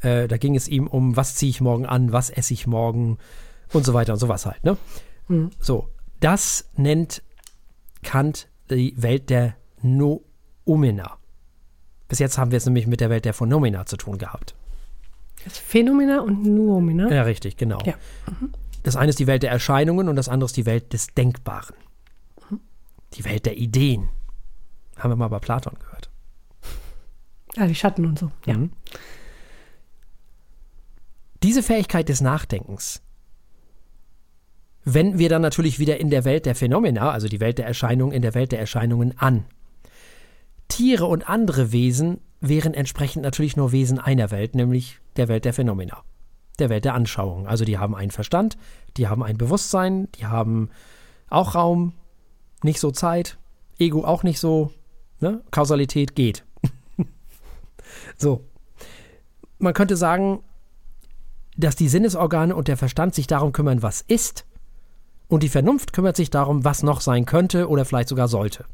Äh, 0.00 0.28
da 0.28 0.38
ging 0.38 0.56
es 0.56 0.66
ihm 0.66 0.86
um, 0.86 1.14
was 1.14 1.34
ziehe 1.34 1.50
ich 1.50 1.60
morgen 1.60 1.84
an, 1.84 2.12
was 2.12 2.30
esse 2.30 2.54
ich 2.54 2.66
morgen 2.66 3.18
und 3.72 3.84
so 3.84 3.92
weiter 3.92 4.14
und 4.14 4.18
sowas 4.18 4.46
halt. 4.46 4.64
Ne? 4.64 4.78
Mhm. 5.28 5.50
So, 5.60 5.88
das 6.20 6.70
nennt 6.74 7.22
Kant 8.02 8.48
die 8.70 8.94
Welt 8.96 9.28
der 9.28 9.56
Noumena. 9.82 11.18
Bis 12.08 12.18
jetzt 12.18 12.38
haben 12.38 12.50
wir 12.50 12.56
es 12.56 12.64
nämlich 12.64 12.86
mit 12.86 13.00
der 13.00 13.10
Welt 13.10 13.26
der 13.26 13.34
Phenomena 13.34 13.84
zu 13.84 13.98
tun 13.98 14.16
gehabt. 14.16 14.54
Das 15.44 15.58
Phänomena 15.58 16.20
und 16.20 16.44
Noumena? 16.44 17.12
Ja, 17.12 17.22
richtig, 17.22 17.58
genau. 17.58 17.78
Ja. 17.84 17.94
Mhm. 18.26 18.52
Das 18.82 18.96
eine 18.96 19.10
ist 19.10 19.18
die 19.18 19.26
Welt 19.26 19.42
der 19.42 19.50
Erscheinungen 19.50 20.08
und 20.08 20.16
das 20.16 20.30
andere 20.30 20.46
ist 20.46 20.56
die 20.56 20.64
Welt 20.64 20.94
des 20.94 21.08
Denkbaren. 21.08 21.76
Mhm. 22.48 22.60
Die 23.14 23.24
Welt 23.26 23.44
der 23.44 23.58
Ideen. 23.58 24.08
Haben 25.00 25.10
wir 25.10 25.16
mal 25.16 25.28
bei 25.28 25.38
Platon 25.38 25.74
gehört. 25.78 26.10
Ja, 27.56 27.66
die 27.66 27.74
Schatten 27.74 28.06
und 28.06 28.18
so, 28.18 28.30
ja. 28.46 28.56
Mhm. 28.56 28.70
Diese 31.42 31.62
Fähigkeit 31.62 32.08
des 32.08 32.20
Nachdenkens 32.20 33.02
wenden 34.84 35.18
wir 35.18 35.28
dann 35.28 35.42
natürlich 35.42 35.78
wieder 35.78 35.98
in 35.98 36.10
der 36.10 36.24
Welt 36.24 36.46
der 36.46 36.54
Phänomena, 36.54 37.10
also 37.10 37.28
die 37.28 37.40
Welt 37.40 37.58
der 37.58 37.66
Erscheinungen, 37.66 38.12
in 38.12 38.22
der 38.22 38.34
Welt 38.34 38.52
der 38.52 38.60
Erscheinungen 38.60 39.18
an. 39.18 39.44
Tiere 40.68 41.06
und 41.06 41.28
andere 41.28 41.72
Wesen 41.72 42.20
wären 42.40 42.74
entsprechend 42.74 43.22
natürlich 43.22 43.56
nur 43.56 43.72
Wesen 43.72 43.98
einer 43.98 44.30
Welt, 44.30 44.54
nämlich 44.54 45.00
der 45.16 45.28
Welt 45.28 45.44
der 45.44 45.52
Phänomena, 45.52 46.02
der 46.58 46.70
Welt 46.70 46.84
der 46.84 46.94
Anschauung. 46.94 47.46
Also 47.46 47.64
die 47.64 47.78
haben 47.78 47.94
einen 47.94 48.10
Verstand, 48.10 48.56
die 48.96 49.08
haben 49.08 49.22
ein 49.22 49.36
Bewusstsein, 49.36 50.08
die 50.12 50.26
haben 50.26 50.70
auch 51.28 51.54
Raum, 51.54 51.92
nicht 52.62 52.80
so 52.80 52.90
Zeit, 52.90 53.38
Ego 53.78 54.04
auch 54.04 54.22
nicht 54.22 54.40
so, 54.40 54.72
ne? 55.20 55.42
Kausalität 55.50 56.14
geht. 56.14 56.44
so. 58.16 58.44
Man 59.58 59.74
könnte 59.74 59.96
sagen, 59.96 60.42
dass 61.56 61.76
die 61.76 61.88
Sinnesorgane 61.88 62.54
und 62.54 62.68
der 62.68 62.76
Verstand 62.76 63.14
sich 63.14 63.26
darum 63.26 63.52
kümmern, 63.52 63.82
was 63.82 64.00
ist, 64.00 64.46
und 65.28 65.44
die 65.44 65.48
Vernunft 65.48 65.92
kümmert 65.92 66.16
sich 66.16 66.30
darum, 66.30 66.64
was 66.64 66.82
noch 66.82 67.00
sein 67.00 67.24
könnte 67.24 67.68
oder 67.68 67.84
vielleicht 67.84 68.08
sogar 68.08 68.26
sollte. 68.26 68.64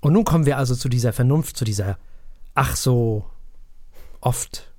Und 0.00 0.12
nun 0.12 0.24
kommen 0.24 0.46
wir 0.46 0.58
also 0.58 0.74
zu 0.74 0.88
dieser 0.88 1.12
Vernunft, 1.12 1.56
zu 1.56 1.64
dieser 1.64 1.96
ach 2.54 2.74
so 2.74 3.24
oft 4.20 4.72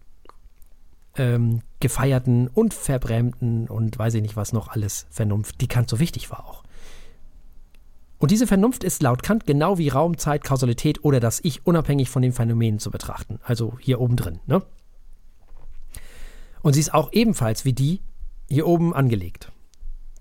ähm, 1.16 1.62
gefeierten 1.80 2.50
und 2.50 2.74
verbrämten 2.74 3.70
und 3.70 3.98
weiß 3.98 4.16
ich 4.16 4.22
nicht 4.22 4.36
was 4.36 4.52
noch 4.52 4.68
alles 4.68 5.08
Vernunft, 5.10 5.62
die 5.62 5.68
Kant 5.68 5.90
so 5.90 6.00
wichtig 6.00 6.30
war 6.30 6.46
auch. 6.46 6.64
Und 8.20 8.32
diese 8.32 8.48
Vernunft 8.48 8.84
ist 8.84 9.02
laut 9.02 9.24
Kant 9.24 9.46
genau 9.46 9.78
wie 9.78 9.88
Raum, 9.88 10.18
Zeit, 10.18 10.44
Kausalität 10.44 11.04
oder 11.04 11.22
das 11.22 11.40
Ich 11.42 11.66
unabhängig 11.66 12.10
von 12.10 12.22
den 12.22 12.34
Phänomenen 12.34 12.80
zu 12.80 12.92
betrachten. 12.92 13.40
Also 13.44 13.78
hier 13.80 14.02
oben 14.02 14.18
drin. 14.18 14.40
Ne? 14.46 14.62
Und 16.62 16.74
sie 16.74 16.82
ist 16.82 16.94
auch 16.94 17.14
ebenfalls 17.14 17.64
wie 17.64 17.74
die 17.74 18.02
hier 18.50 18.68
oben 18.68 18.94
angelegt. 18.94 19.52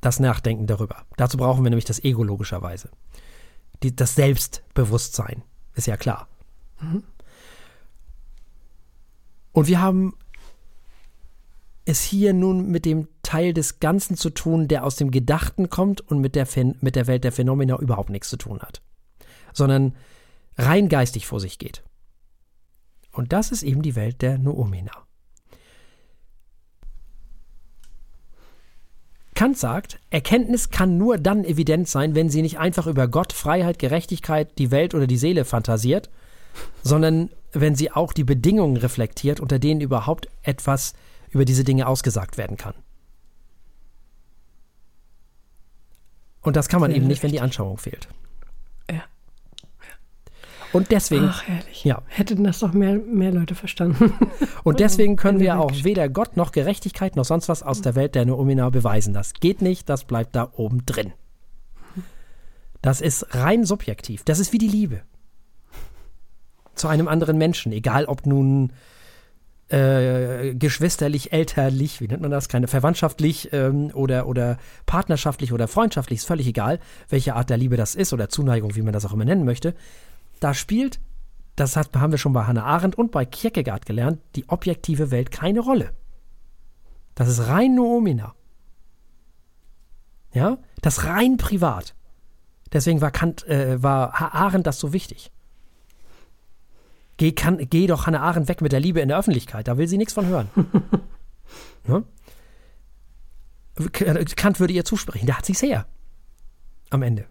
Das 0.01 0.21
Nachdenken 0.21 0.69
darüber. 0.69 1.05
Dazu 1.17 1.37
brauchen 1.37 1.65
wir 1.65 1.71
nämlich 1.71 1.85
das 1.85 2.03
Ego 2.05 2.23
logischerweise. 2.23 2.89
Die, 3.83 3.95
das 3.95 4.15
Selbstbewusstsein, 4.15 5.43
ist 5.75 5.89
ja 5.89 5.97
klar. 5.97 6.29
Mhm. 6.81 7.03
Und 9.51 9.67
wir 9.67 9.81
haben 9.81 10.15
es 11.89 12.03
hier 12.03 12.35
nun 12.35 12.71
mit 12.71 12.85
dem 12.85 13.09
Teil 13.23 13.55
des 13.55 13.81
Ganzen 13.81 14.15
zu 14.15 14.29
tun, 14.29 14.69
der 14.69 14.85
aus 14.85 14.97
dem 14.97 15.11
Gedachten 15.11 15.71
kommt 15.71 16.03
und 16.03 16.21
mit 16.21 16.35
der, 16.35 16.47
mit 16.81 16.97
der 16.97 17.07
Welt 17.07 17.25
der 17.25 17.33
Phänomena 17.33 17.79
überhaupt 17.79 18.11
nichts 18.11 18.29
zu 18.29 18.37
tun 18.37 18.61
hat, 18.61 18.83
sondern 19.55 19.95
rein 20.59 20.91
geistig 20.91 21.27
vor 21.27 21.41
sich 21.41 21.59
geht. 21.59 21.83
Und 23.11 23.33
das 23.33 23.51
ist 23.51 23.63
eben 23.63 23.81
die 23.81 23.97
Welt 23.97 24.21
der 24.21 24.37
Noumena. 24.37 24.93
Kant 29.35 29.57
sagt, 29.57 29.99
Erkenntnis 30.11 30.69
kann 30.69 30.99
nur 30.99 31.17
dann 31.17 31.43
evident 31.43 31.89
sein, 31.89 32.15
wenn 32.15 32.29
sie 32.29 32.43
nicht 32.43 32.59
einfach 32.59 32.87
über 32.87 33.09
Gott, 33.09 33.33
Freiheit, 33.33 33.79
Gerechtigkeit, 33.79 34.59
die 34.59 34.71
Welt 34.71 34.95
oder 34.95 35.07
die 35.07 35.17
Seele 35.17 35.47
fantasiert, 35.47 36.11
sondern 36.83 37.31
wenn 37.53 37.77
sie 37.77 37.91
auch 37.93 38.13
die 38.13 38.25
Bedingungen 38.25 38.77
reflektiert, 38.77 39.41
unter 39.41 39.59
denen 39.59 39.81
überhaupt 39.81 40.29
etwas 40.43 40.93
über 41.31 41.45
diese 41.45 41.65
Dinge 41.65 41.87
ausgesagt 41.87 42.39
werden 42.39 42.57
kann. 42.57 42.75
Und 46.43 46.57
das 46.57 46.69
kann 46.69 46.81
man 46.81 46.91
eben 46.93 47.07
nicht, 47.07 47.23
wenn 47.23 47.33
die 47.33 47.41
Anschauung 47.41 47.79
fehlt. 47.79 48.09
Und 50.73 50.91
deswegen. 50.91 51.29
Ach, 51.31 51.43
herrlich. 51.47 51.85
Ja. 51.85 52.03
Hätten 52.07 52.45
das 52.45 52.59
doch 52.59 52.73
mehr, 52.73 52.95
mehr 52.99 53.33
Leute 53.33 53.55
verstanden. 53.55 54.13
Und 54.65 54.81
deswegen 54.81 55.17
können 55.17 55.41
wir 55.41 55.59
auch 55.59 55.73
weder 55.83 56.09
Gott 56.09 56.37
noch 56.37 56.53
Gerechtigkeit 56.53 57.17
noch 57.17 57.25
sonst 57.25 57.49
was 57.49 57.63
aus 57.63 57.81
der 57.81 57.95
Welt 57.95 58.15
der 58.15 58.27
Noumena 58.27 58.69
beweisen. 58.71 59.15
Das 59.15 59.35
geht 59.35 59.63
nicht, 59.63 59.89
das 59.89 60.05
bleibt 60.05 60.37
da 60.37 60.53
oben 60.57 60.85
drin. 60.85 61.13
Das 62.83 63.01
ist 63.01 63.35
rein 63.35 63.65
subjektiv. 63.65 64.25
Das 64.25 64.39
ist 64.39 64.53
wie 64.53 64.59
die 64.59 64.69
Liebe. 64.69 65.03
Zu 66.75 66.89
einem 66.89 67.09
anderen 67.09 67.39
Menschen, 67.39 67.73
egal 67.73 68.05
ob 68.05 68.27
nun 68.27 68.73
äh, 69.69 70.55
geschwisterlich, 70.55 71.33
elterlich, 71.33 72.01
wie 72.01 72.09
nennt 72.09 72.23
man 72.23 72.31
das, 72.31 72.49
keine 72.49 72.69
verwandtschaftlich 72.69 73.53
ähm, 73.53 73.91
oder, 73.93 74.27
oder 74.27 74.59
partnerschaftlich 74.87 75.53
oder 75.53 75.69
freundschaftlich, 75.69 76.21
ist 76.21 76.27
völlig 76.27 76.47
egal, 76.47 76.81
welche 77.09 77.35
Art 77.35 77.51
der 77.51 77.59
Liebe 77.59 77.77
das 77.77 77.95
ist 77.95 78.13
oder 78.13 78.29
Zuneigung, 78.29 78.75
wie 78.77 78.83
man 78.83 78.93
das 78.93 79.05
auch 79.05 79.13
immer 79.13 79.25
nennen 79.25 79.45
möchte 79.45 79.75
da 80.41 80.55
spielt, 80.55 81.01
das 81.57 81.77
hat, 81.77 81.95
haben 81.97 82.13
wir 82.13 82.19
schon 82.19 82.33
bei 82.33 82.45
Hannah 82.45 82.65
Arendt 82.65 82.97
und 82.97 83.11
bei 83.11 83.25
Kierkegaard 83.25 83.87
gelernt, 83.87 84.21
die 84.37 84.49
objektive 84.49 85.11
Welt 85.11 85.31
keine 85.31 85.61
Rolle. 85.61 85.93
Das 87.15 87.29
ist 87.29 87.49
rein 87.49 87.75
Noomina. 87.75 88.35
Ja, 90.33 90.59
das 90.83 91.05
rein 91.05 91.37
privat. 91.37 91.95
Deswegen 92.73 93.01
war, 93.01 93.11
Kant, 93.11 93.47
äh, 93.49 93.83
war 93.83 94.35
Arendt 94.35 94.67
das 94.67 94.79
so 94.79 94.93
wichtig. 94.93 95.33
Geh, 97.19 97.33
kann, 97.33 97.59
geh 97.69 97.87
doch 97.89 98.07
Hannah 98.07 98.21
Arendt 98.21 98.49
weg 98.49 98.63
mit 98.63 98.73
der 98.73 98.81
Liebe 98.81 99.01
in 99.01 99.09
der 99.09 99.19
Öffentlichkeit, 99.19 99.69
da 99.69 99.77
will 99.77 99.89
sie 99.89 99.99
nichts 99.99 100.15
von 100.15 100.27
hören. 100.27 100.49
ja? 101.89 102.03
Kant 104.37 104.61
würde 104.61 104.73
ihr 104.73 104.85
zusprechen, 104.85 105.27
da 105.27 105.37
hat 105.37 105.45
sie 105.45 105.53
es 105.53 105.63
her. 105.63 105.87
Am 106.91 107.03
Ende. 107.03 107.27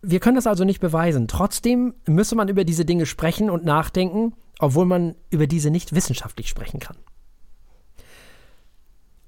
Wir 0.00 0.20
können 0.20 0.36
das 0.36 0.46
also 0.46 0.64
nicht 0.64 0.80
beweisen. 0.80 1.28
Trotzdem 1.28 1.94
müsse 2.06 2.36
man 2.36 2.48
über 2.48 2.64
diese 2.64 2.84
Dinge 2.84 3.04
sprechen 3.04 3.50
und 3.50 3.64
nachdenken, 3.64 4.34
obwohl 4.58 4.86
man 4.86 5.14
über 5.30 5.46
diese 5.46 5.70
nicht 5.70 5.94
wissenschaftlich 5.94 6.48
sprechen 6.48 6.80
kann. 6.80 6.96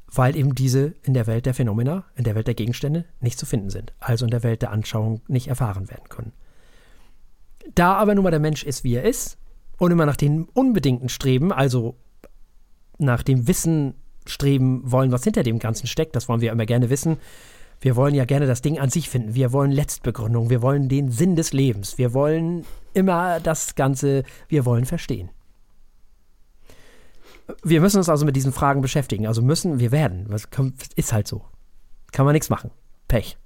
Weil 0.07 0.35
eben 0.35 0.55
diese 0.55 0.95
in 1.03 1.13
der 1.13 1.27
Welt 1.27 1.47
der 1.47 1.55
Phänomena, 1.55 2.05
in 2.15 2.25
der 2.25 2.35
Welt 2.35 2.47
der 2.47 2.55
Gegenstände 2.55 3.05
nicht 3.21 3.39
zu 3.39 3.47
finden 3.47 3.71
sind, 3.71 3.93
also 4.01 4.25
in 4.25 4.31
der 4.31 4.43
Welt 4.43 4.63
der 4.63 4.71
Anschauung 4.71 5.21
nicht 5.29 5.49
erfahren 5.49 5.91
werden 5.91 6.09
können. 6.09 6.33
Da 7.75 7.95
aber 7.95 8.15
nun 8.15 8.25
mal 8.25 8.31
der 8.31 8.41
Mensch 8.41 8.65
ist, 8.65 8.85
wie 8.85 8.95
er 8.95 9.05
ist, 9.05 9.39
und 9.79 9.91
immer 9.91 10.07
nach 10.07 10.17
dem 10.17 10.49
unbedingten 10.53 11.09
Streben, 11.09 11.53
also 11.53 11.97
nach 12.99 13.23
dem 13.23 13.49
Wissen 13.49 13.95
streben 14.27 14.83
wollen, 14.85 15.13
was 15.13 15.25
hinter 15.25 15.43
dem 15.43 15.59
Ganzen 15.59 15.87
steckt, 15.87 16.15
das 16.15 16.29
wollen 16.29 16.41
wir 16.41 16.53
immer 16.53 16.67
gerne 16.67 16.91
wissen, 16.91 17.19
wir 17.81 17.97
wollen 17.97 18.15
ja 18.15 18.27
gerne 18.27 18.47
das 18.47 18.61
Ding 18.61 18.79
an 18.79 18.91
sich 18.91 19.09
finden. 19.09 19.35
Wir 19.35 19.53
wollen 19.53 19.71
Letztbegründung. 19.71 20.51
Wir 20.51 20.61
wollen 20.61 20.89
den 20.89 21.11
Sinn 21.11 21.35
des 21.35 21.53
Lebens. 21.55 21.97
Wir 21.97 22.13
wollen 22.13 22.67
immer 22.93 23.41
das 23.41 23.75
Ganze, 23.75 24.25
wir 24.49 24.67
wollen 24.67 24.85
verstehen. 24.85 25.31
Wir 27.65 27.81
müssen 27.81 27.97
uns 27.99 28.11
also 28.11 28.27
mit 28.27 28.37
diesen 28.37 28.53
Fragen 28.53 28.83
beschäftigen. 28.83 29.27
Also 29.27 29.41
müssen, 29.41 29.81
wir 29.81 29.93
werden. 29.93 30.27
Was 30.29 30.47
ist 30.95 31.13
halt 31.13 31.27
so. 31.27 31.43
Kann 32.13 32.27
man 32.27 32.35
nichts 32.35 32.51
machen. 32.51 32.71
Pech. 33.09 33.39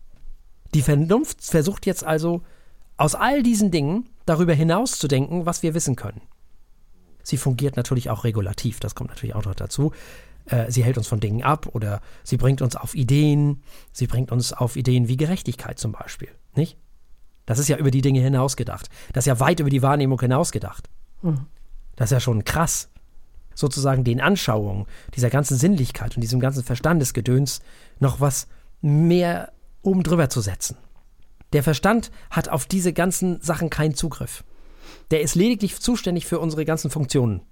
Die 0.74 0.82
Vernunft 0.82 1.42
versucht 1.44 1.86
jetzt 1.86 2.04
also 2.04 2.42
aus 2.96 3.14
all 3.14 3.42
diesen 3.42 3.70
Dingen 3.70 4.08
darüber 4.26 4.54
hinaus 4.54 4.98
zu 4.98 5.08
denken, 5.08 5.46
was 5.46 5.62
wir 5.62 5.74
wissen 5.74 5.96
können. 5.96 6.22
Sie 7.22 7.36
fungiert 7.36 7.76
natürlich 7.76 8.10
auch 8.10 8.24
regulativ, 8.24 8.80
das 8.80 8.94
kommt 8.94 9.10
natürlich 9.10 9.34
auch 9.34 9.44
noch 9.44 9.54
dazu. 9.54 9.92
Äh, 10.46 10.70
sie 10.70 10.84
hält 10.84 10.98
uns 10.98 11.08
von 11.08 11.20
Dingen 11.20 11.42
ab 11.42 11.68
oder 11.72 12.00
sie 12.22 12.36
bringt 12.36 12.60
uns 12.60 12.76
auf 12.76 12.94
Ideen. 12.94 13.62
Sie 13.92 14.06
bringt 14.06 14.30
uns 14.30 14.52
auf 14.52 14.76
Ideen 14.76 15.08
wie 15.08 15.16
Gerechtigkeit 15.16 15.78
zum 15.78 15.92
Beispiel, 15.92 16.28
nicht? 16.54 16.76
Das 17.46 17.58
ist 17.58 17.68
ja 17.68 17.76
über 17.76 17.90
die 17.90 18.00
Dinge 18.00 18.20
hinausgedacht. 18.20 18.88
Das 19.12 19.22
ist 19.22 19.28
ja 19.28 19.40
weit 19.40 19.60
über 19.60 19.70
die 19.70 19.82
Wahrnehmung 19.82 20.18
hinausgedacht. 20.20 20.88
Mhm. 21.22 21.46
Das 21.96 22.06
ist 22.06 22.12
ja 22.12 22.20
schon 22.20 22.44
krass. 22.44 22.90
Sozusagen 23.54 24.02
den 24.02 24.20
Anschauungen 24.20 24.86
dieser 25.14 25.30
ganzen 25.30 25.56
Sinnlichkeit 25.56 26.16
und 26.16 26.22
diesem 26.22 26.40
ganzen 26.40 26.64
Verstandesgedöns 26.64 27.60
noch 28.00 28.20
was 28.20 28.48
mehr 28.80 29.52
oben 29.82 30.02
drüber 30.02 30.28
zu 30.28 30.40
setzen. 30.40 30.76
Der 31.54 31.62
Verstand 31.62 32.10
hat 32.30 32.48
auf 32.48 32.66
diese 32.66 32.92
ganzen 32.92 33.40
Sachen 33.40 33.70
keinen 33.70 33.94
Zugriff. 33.94 34.44
Der 35.10 35.22
ist 35.22 35.36
lediglich 35.36 35.80
zuständig 35.80 36.26
für 36.26 36.40
unsere 36.40 36.64
ganzen 36.64 36.90
Funktionen. 36.90 37.42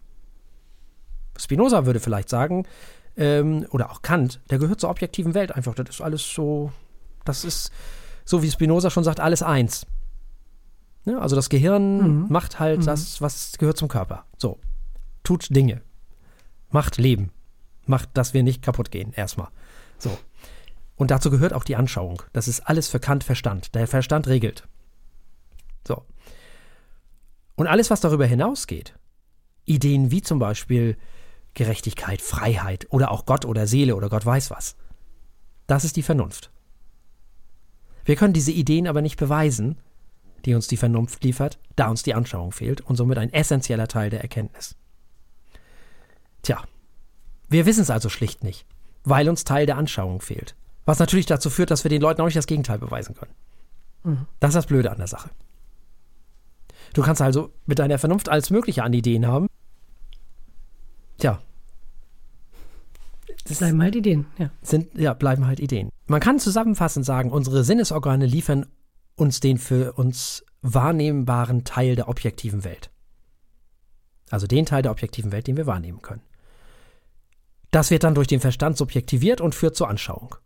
Spinoza 1.38 1.86
würde 1.86 2.00
vielleicht 2.00 2.28
sagen, 2.28 2.66
ähm, 3.16 3.64
oder 3.70 3.90
auch 3.90 4.02
Kant, 4.02 4.40
der 4.50 4.58
gehört 4.58 4.80
zur 4.80 4.90
objektiven 4.90 5.34
Welt 5.34 5.52
einfach. 5.52 5.74
Das 5.74 5.88
ist 5.88 6.00
alles 6.00 6.28
so, 6.34 6.72
das 7.24 7.44
ist, 7.44 7.70
so 8.24 8.42
wie 8.42 8.50
Spinoza 8.50 8.90
schon 8.90 9.04
sagt, 9.04 9.20
alles 9.20 9.42
eins. 9.42 9.86
Ja, 11.04 11.18
also 11.18 11.36
das 11.36 11.48
Gehirn 11.48 12.22
mhm. 12.22 12.26
macht 12.28 12.58
halt 12.58 12.80
mhm. 12.80 12.86
das, 12.86 13.20
was 13.20 13.52
gehört 13.58 13.76
zum 13.76 13.88
Körper. 13.88 14.24
So. 14.36 14.58
Tut 15.22 15.54
Dinge. 15.54 15.80
Macht 16.70 16.98
Leben. 16.98 17.30
Macht, 17.86 18.10
dass 18.14 18.34
wir 18.34 18.42
nicht 18.42 18.62
kaputt 18.62 18.90
gehen, 18.90 19.12
erstmal. 19.12 19.48
So. 19.98 20.16
Und 21.02 21.10
dazu 21.10 21.32
gehört 21.32 21.52
auch 21.52 21.64
die 21.64 21.74
Anschauung. 21.74 22.22
Das 22.32 22.46
ist 22.46 22.60
alles 22.60 22.86
für 22.86 23.00
Kant 23.00 23.24
Verstand. 23.24 23.74
Der 23.74 23.88
Verstand 23.88 24.28
regelt. 24.28 24.68
So. 25.84 26.04
Und 27.56 27.66
alles, 27.66 27.90
was 27.90 28.00
darüber 28.00 28.24
hinausgeht, 28.24 28.94
Ideen 29.64 30.12
wie 30.12 30.22
zum 30.22 30.38
Beispiel 30.38 30.96
Gerechtigkeit, 31.54 32.22
Freiheit 32.22 32.86
oder 32.90 33.10
auch 33.10 33.26
Gott 33.26 33.44
oder 33.44 33.66
Seele 33.66 33.96
oder 33.96 34.08
Gott 34.08 34.24
weiß 34.24 34.52
was, 34.52 34.76
das 35.66 35.82
ist 35.84 35.96
die 35.96 36.04
Vernunft. 36.04 36.52
Wir 38.04 38.14
können 38.14 38.32
diese 38.32 38.52
Ideen 38.52 38.86
aber 38.86 39.02
nicht 39.02 39.16
beweisen, 39.16 39.80
die 40.44 40.54
uns 40.54 40.68
die 40.68 40.76
Vernunft 40.76 41.24
liefert, 41.24 41.58
da 41.74 41.88
uns 41.88 42.04
die 42.04 42.14
Anschauung 42.14 42.52
fehlt 42.52 42.80
und 42.80 42.94
somit 42.94 43.18
ein 43.18 43.32
essentieller 43.32 43.88
Teil 43.88 44.08
der 44.08 44.20
Erkenntnis. 44.20 44.76
Tja, 46.42 46.62
wir 47.48 47.66
wissen 47.66 47.82
es 47.82 47.90
also 47.90 48.08
schlicht 48.08 48.44
nicht, 48.44 48.66
weil 49.02 49.28
uns 49.28 49.42
Teil 49.42 49.66
der 49.66 49.78
Anschauung 49.78 50.20
fehlt. 50.20 50.54
Was 50.84 50.98
natürlich 50.98 51.26
dazu 51.26 51.50
führt, 51.50 51.70
dass 51.70 51.84
wir 51.84 51.90
den 51.90 52.02
Leuten 52.02 52.20
auch 52.20 52.26
nicht 52.26 52.36
das 52.36 52.46
Gegenteil 52.46 52.78
beweisen 52.78 53.14
können. 53.14 53.32
Mhm. 54.04 54.26
Das 54.40 54.50
ist 54.50 54.56
das 54.56 54.66
Blöde 54.66 54.90
an 54.90 54.98
der 54.98 55.06
Sache. 55.06 55.30
Du 56.94 57.02
kannst 57.02 57.22
also 57.22 57.50
mit 57.66 57.78
deiner 57.78 57.98
Vernunft 57.98 58.28
alles 58.28 58.50
Mögliche 58.50 58.82
an 58.82 58.92
Ideen 58.92 59.26
haben. 59.26 59.46
Tja. 61.18 61.40
Das 63.44 63.58
bleiben 63.58 63.82
halt 63.82 63.96
Ideen, 63.96 64.26
ja. 64.38 64.50
Sind, 64.62 64.94
ja, 64.94 65.14
bleiben 65.14 65.46
halt 65.46 65.58
Ideen. 65.58 65.88
Man 66.06 66.20
kann 66.20 66.38
zusammenfassend 66.38 67.04
sagen, 67.04 67.30
unsere 67.30 67.64
Sinnesorgane 67.64 68.26
liefern 68.26 68.66
uns 69.16 69.40
den 69.40 69.58
für 69.58 69.94
uns 69.94 70.44
wahrnehmbaren 70.62 71.64
Teil 71.64 71.96
der 71.96 72.08
objektiven 72.08 72.64
Welt. 72.64 72.90
Also 74.30 74.46
den 74.46 74.64
Teil 74.64 74.82
der 74.82 74.92
objektiven 74.92 75.32
Welt, 75.32 75.46
den 75.46 75.56
wir 75.56 75.66
wahrnehmen 75.66 76.02
können. 76.02 76.22
Das 77.70 77.90
wird 77.90 78.04
dann 78.04 78.14
durch 78.14 78.28
den 78.28 78.40
Verstand 78.40 78.76
subjektiviert 78.76 79.40
und 79.40 79.54
führt 79.54 79.76
zur 79.76 79.88
Anschauung. 79.88 80.36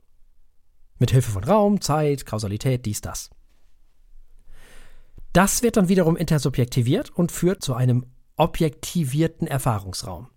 Mit 0.98 1.10
Hilfe 1.10 1.30
von 1.30 1.44
Raum, 1.44 1.80
Zeit, 1.80 2.26
Kausalität, 2.26 2.86
dies, 2.86 3.00
das. 3.00 3.30
Das 5.32 5.62
wird 5.62 5.76
dann 5.76 5.88
wiederum 5.88 6.16
intersubjektiviert 6.16 7.10
und 7.10 7.30
führt 7.30 7.62
zu 7.62 7.74
einem 7.74 8.06
objektivierten 8.36 9.46
Erfahrungsraum. 9.46 10.28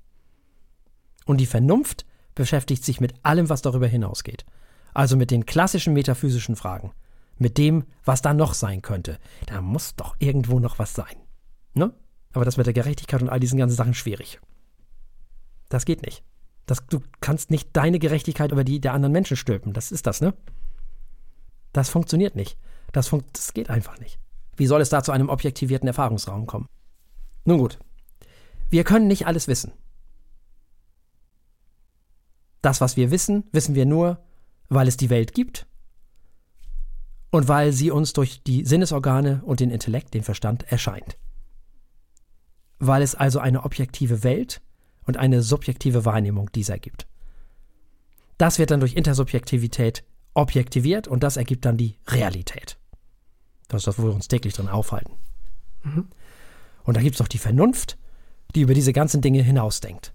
Und 1.25 1.37
die 1.37 1.45
Vernunft 1.45 2.05
beschäftigt 2.35 2.83
sich 2.83 2.99
mit 2.99 3.13
allem, 3.23 3.49
was 3.49 3.61
darüber 3.61 3.87
hinausgeht. 3.87 4.45
Also 4.93 5.15
mit 5.15 5.31
den 5.31 5.45
klassischen 5.45 5.93
metaphysischen 5.93 6.55
Fragen. 6.55 6.91
Mit 7.37 7.57
dem, 7.57 7.85
was 8.03 8.21
da 8.21 8.33
noch 8.33 8.53
sein 8.53 8.81
könnte. 8.81 9.19
Da 9.45 9.61
muss 9.61 9.95
doch 9.95 10.15
irgendwo 10.19 10.59
noch 10.59 10.79
was 10.79 10.93
sein. 10.93 11.15
Ne? 11.73 11.93
Aber 12.33 12.45
das 12.45 12.57
mit 12.57 12.65
der 12.65 12.73
Gerechtigkeit 12.73 13.21
und 13.21 13.29
all 13.29 13.39
diesen 13.39 13.57
ganzen 13.57 13.75
Sachen 13.75 13.93
schwierig. 13.93 14.39
Das 15.69 15.85
geht 15.85 16.01
nicht. 16.01 16.23
Das, 16.69 16.85
du 16.85 17.01
kannst 17.19 17.49
nicht 17.49 17.69
deine 17.73 17.97
Gerechtigkeit 17.97 18.51
über 18.51 18.63
die 18.63 18.79
der 18.79 18.93
anderen 18.93 19.11
Menschen 19.11 19.35
stülpen. 19.35 19.73
Das 19.73 19.91
ist 19.91 20.05
das, 20.05 20.21
ne? 20.21 20.35
Das 21.73 21.89
funktioniert 21.89 22.35
nicht. 22.35 22.59
Das, 22.91 23.07
fun 23.07 23.23
das 23.33 23.55
geht 23.55 23.71
einfach 23.71 23.97
nicht. 23.99 24.19
Wie 24.55 24.67
soll 24.67 24.79
es 24.79 24.89
da 24.89 25.01
zu 25.01 25.11
einem 25.11 25.29
objektivierten 25.29 25.87
Erfahrungsraum 25.87 26.45
kommen? 26.45 26.67
Nun 27.43 27.57
gut, 27.57 27.79
wir 28.69 28.83
können 28.83 29.07
nicht 29.07 29.25
alles 29.25 29.47
wissen. 29.47 29.71
Das, 32.61 32.81
was 32.81 32.97
wir 32.97 33.09
wissen, 33.09 33.45
wissen 33.51 33.73
wir 33.73 33.87
nur, 33.87 34.23
weil 34.67 34.87
es 34.87 34.95
die 34.95 35.09
Welt 35.09 35.33
gibt 35.33 35.65
und 37.31 37.47
weil 37.47 37.71
sie 37.71 37.89
uns 37.89 38.13
durch 38.13 38.43
die 38.43 38.63
Sinnesorgane 38.63 39.41
und 39.43 39.59
den 39.59 39.71
Intellekt, 39.71 40.13
den 40.13 40.23
Verstand, 40.23 40.71
erscheint. 40.71 41.17
Weil 42.77 43.01
es 43.01 43.15
also 43.15 43.39
eine 43.39 43.63
objektive 43.63 44.21
Welt 44.23 44.61
und 45.09 45.17
eine 45.17 45.41
subjektive 45.41 46.05
Wahrnehmung 46.05 46.51
dieser 46.53 46.77
gibt. 46.77 47.07
Das 48.37 48.59
wird 48.59 48.71
dann 48.71 48.79
durch 48.79 48.93
Intersubjektivität 48.93 50.03
objektiviert 50.33 51.07
und 51.07 51.23
das 51.23 51.35
ergibt 51.35 51.65
dann 51.65 51.77
die 51.77 51.97
Realität. 52.07 52.77
Das 53.67 53.81
ist 53.81 53.87
das, 53.87 53.99
wo 53.99 54.03
wir 54.03 54.13
uns 54.13 54.27
täglich 54.27 54.53
drin 54.53 54.69
aufhalten. 54.69 55.13
Mhm. 55.83 56.07
Und 56.83 56.95
da 56.95 57.01
gibt 57.01 57.15
es 57.15 57.17
doch 57.17 57.27
die 57.27 57.37
Vernunft, 57.37 57.97
die 58.55 58.61
über 58.61 58.73
diese 58.73 58.93
ganzen 58.93 59.21
Dinge 59.21 59.41
hinausdenkt. 59.41 60.13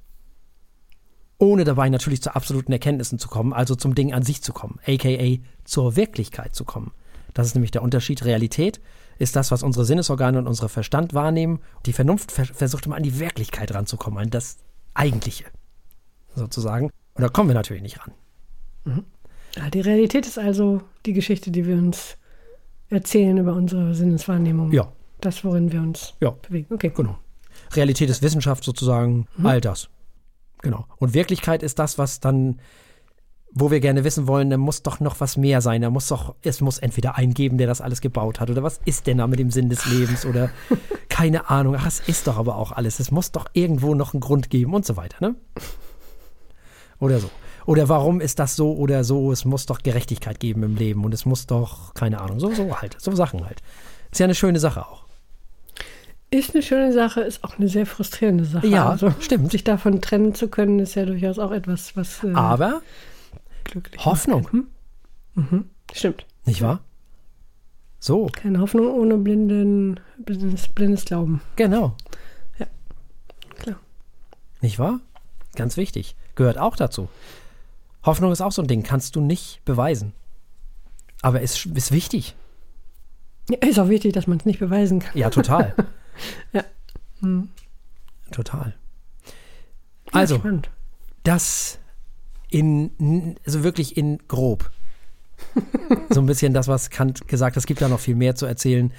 Ohne 1.38 1.64
dabei 1.64 1.88
natürlich 1.88 2.22
zu 2.22 2.34
absoluten 2.34 2.72
Erkenntnissen 2.72 3.18
zu 3.18 3.28
kommen, 3.28 3.52
also 3.52 3.74
zum 3.74 3.94
Ding 3.94 4.14
an 4.14 4.22
sich 4.22 4.42
zu 4.42 4.52
kommen, 4.52 4.78
aka 4.86 5.38
zur 5.64 5.96
Wirklichkeit 5.96 6.54
zu 6.54 6.64
kommen. 6.64 6.92
Das 7.34 7.48
ist 7.48 7.54
nämlich 7.54 7.72
der 7.72 7.82
Unterschied. 7.82 8.24
Realität 8.24 8.80
ist 9.18 9.34
das, 9.36 9.50
was 9.50 9.64
unsere 9.64 9.84
Sinnesorgane 9.84 10.38
und 10.38 10.46
unser 10.46 10.68
Verstand 10.68 11.14
wahrnehmen. 11.14 11.60
Die 11.84 11.92
Vernunft 11.92 12.30
versucht 12.30 12.86
immer 12.86 12.96
an 12.96 13.02
die 13.02 13.18
Wirklichkeit 13.18 13.74
ranzukommen, 13.74 14.20
an 14.20 14.30
das 14.30 14.58
Eigentliche 14.94 15.44
sozusagen. 16.34 16.86
Und 17.14 17.22
da 17.22 17.28
kommen 17.28 17.48
wir 17.48 17.54
natürlich 17.54 17.82
nicht 17.82 18.00
ran. 18.00 18.12
Mhm. 18.84 19.04
Ja, 19.56 19.70
die 19.70 19.80
Realität 19.80 20.26
ist 20.26 20.38
also 20.38 20.82
die 21.06 21.12
Geschichte, 21.12 21.50
die 21.50 21.66
wir 21.66 21.76
uns 21.76 22.16
erzählen 22.88 23.36
über 23.38 23.54
unsere 23.54 23.94
Sinneswahrnehmung. 23.94 24.72
Ja. 24.72 24.92
Das, 25.20 25.44
worin 25.44 25.72
wir 25.72 25.80
uns 25.80 26.14
ja. 26.20 26.30
bewegen. 26.30 26.74
Okay. 26.74 26.92
Genau. 26.94 27.18
Realität 27.72 28.10
ist 28.10 28.22
Wissenschaft 28.22 28.64
sozusagen, 28.64 29.26
mhm. 29.36 29.46
all 29.46 29.60
das. 29.60 29.88
Genau. 30.60 30.86
Und 30.98 31.14
Wirklichkeit 31.14 31.62
ist 31.62 31.78
das, 31.78 31.98
was 31.98 32.20
dann, 32.20 32.60
wo 33.54 33.70
wir 33.70 33.78
gerne 33.78 34.02
wissen 34.02 34.26
wollen, 34.26 34.50
da 34.50 34.56
muss 34.56 34.82
doch 34.82 34.98
noch 34.98 35.20
was 35.20 35.36
mehr 35.36 35.60
sein. 35.60 35.82
Da 35.82 35.90
muss 35.90 36.08
doch, 36.08 36.34
es 36.42 36.60
muss 36.60 36.78
entweder 36.78 37.16
einen 37.16 37.34
geben, 37.34 37.56
der 37.56 37.68
das 37.68 37.80
alles 37.80 38.00
gebaut 38.00 38.40
hat. 38.40 38.50
Oder 38.50 38.64
was 38.64 38.80
ist 38.84 39.06
denn 39.06 39.18
da 39.18 39.28
mit 39.28 39.38
dem 39.38 39.50
Sinn 39.50 39.68
des 39.68 39.86
Lebens? 39.86 40.26
Oder 40.26 40.50
keine 41.08 41.48
Ahnung. 41.48 41.76
Ach, 41.78 41.86
es 41.86 42.00
ist 42.00 42.26
doch 42.26 42.36
aber 42.36 42.56
auch 42.56 42.72
alles. 42.72 42.98
Es 42.98 43.12
muss 43.12 43.30
doch 43.30 43.46
irgendwo 43.52 43.94
noch 43.94 44.12
einen 44.12 44.20
Grund 44.20 44.50
geben 44.50 44.74
und 44.74 44.84
so 44.84 44.96
weiter, 44.96 45.16
ne? 45.20 45.36
Oder 46.98 47.20
so. 47.20 47.30
Oder 47.66 47.88
warum 47.88 48.20
ist 48.20 48.40
das 48.40 48.56
so 48.56 48.74
oder 48.74 49.04
so? 49.04 49.30
Es 49.30 49.44
muss 49.44 49.66
doch 49.66 49.82
Gerechtigkeit 49.82 50.40
geben 50.40 50.64
im 50.64 50.76
Leben 50.76 51.04
und 51.04 51.14
es 51.14 51.24
muss 51.24 51.46
doch, 51.46 51.94
keine 51.94 52.20
Ahnung, 52.20 52.40
so, 52.40 52.52
so 52.52 52.80
halt, 52.80 52.96
so 53.00 53.14
Sachen 53.14 53.44
halt. 53.46 53.62
Ist 54.10 54.18
ja 54.18 54.24
eine 54.24 54.34
schöne 54.34 54.58
Sache 54.58 54.86
auch. 54.86 55.04
Ist 56.30 56.54
eine 56.54 56.62
schöne 56.62 56.92
Sache, 56.92 57.20
ist 57.20 57.44
auch 57.44 57.58
eine 57.58 57.68
sehr 57.68 57.86
frustrierende 57.86 58.44
Sache. 58.44 58.66
Ja, 58.66 58.90
also, 58.90 59.12
stimmt. 59.20 59.52
Sich 59.52 59.62
davon 59.62 60.00
trennen 60.00 60.34
zu 60.34 60.48
können, 60.48 60.80
ist 60.80 60.96
ja 60.96 61.06
durchaus 61.06 61.38
auch 61.38 61.52
etwas, 61.52 61.96
was. 61.96 62.24
Äh, 62.24 62.32
Aber 62.34 62.82
Hoffnung. 63.98 64.50
Hm? 64.50 64.66
Mhm. 65.34 65.70
Stimmt. 65.92 66.26
Nicht 66.44 66.62
wahr? 66.62 66.80
So. 67.98 68.26
Keine 68.26 68.60
Hoffnung 68.60 68.86
ohne 68.88 69.16
blinden, 69.16 69.98
blindes, 70.18 70.68
blindes 70.68 71.04
Glauben. 71.04 71.40
Genau. 71.56 71.96
Ja, 72.58 72.66
klar. 73.56 73.80
Nicht 74.60 74.78
wahr? 74.78 75.00
Ganz 75.56 75.76
wichtig. 75.76 76.14
Gehört 76.34 76.58
auch 76.58 76.76
dazu. 76.76 77.08
Hoffnung 78.04 78.32
ist 78.32 78.42
auch 78.42 78.52
so 78.52 78.60
ein 78.60 78.68
Ding, 78.68 78.82
kannst 78.82 79.16
du 79.16 79.20
nicht 79.20 79.64
beweisen. 79.64 80.12
Aber 81.22 81.40
es 81.40 81.64
ist 81.64 81.92
wichtig. 81.92 82.34
Ja, 83.48 83.56
ist 83.66 83.78
auch 83.78 83.88
wichtig, 83.88 84.12
dass 84.12 84.26
man 84.26 84.38
es 84.38 84.44
nicht 84.44 84.58
beweisen 84.58 85.00
kann. 85.00 85.16
Ja, 85.16 85.30
total. 85.30 85.74
ja. 86.52 86.64
Hm. 87.20 87.48
Total. 88.30 88.74
Also, 90.12 90.36
ja, 90.44 90.60
das 91.22 91.78
in, 92.54 93.36
also 93.44 93.64
wirklich 93.64 93.96
in 93.96 94.18
grob. 94.28 94.70
so 96.10 96.20
ein 96.20 96.26
bisschen 96.26 96.54
das, 96.54 96.68
was 96.68 96.90
Kant 96.90 97.26
gesagt 97.26 97.56
hat. 97.56 97.60
Es 97.60 97.66
gibt 97.66 97.82
da 97.82 97.88
noch 97.88 97.98
viel 98.00 98.14
mehr 98.14 98.36
zu 98.36 98.46
erzählen. 98.46 98.92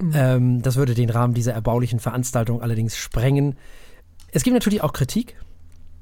Mhm. 0.00 0.12
Ähm, 0.14 0.62
das 0.62 0.76
würde 0.76 0.94
den 0.94 1.10
Rahmen 1.10 1.34
dieser 1.34 1.52
erbaulichen 1.52 2.00
Veranstaltung 2.00 2.62
allerdings 2.62 2.96
sprengen. 2.96 3.56
Es 4.32 4.42
gibt 4.42 4.54
natürlich 4.54 4.82
auch 4.82 4.94
Kritik. 4.94 5.36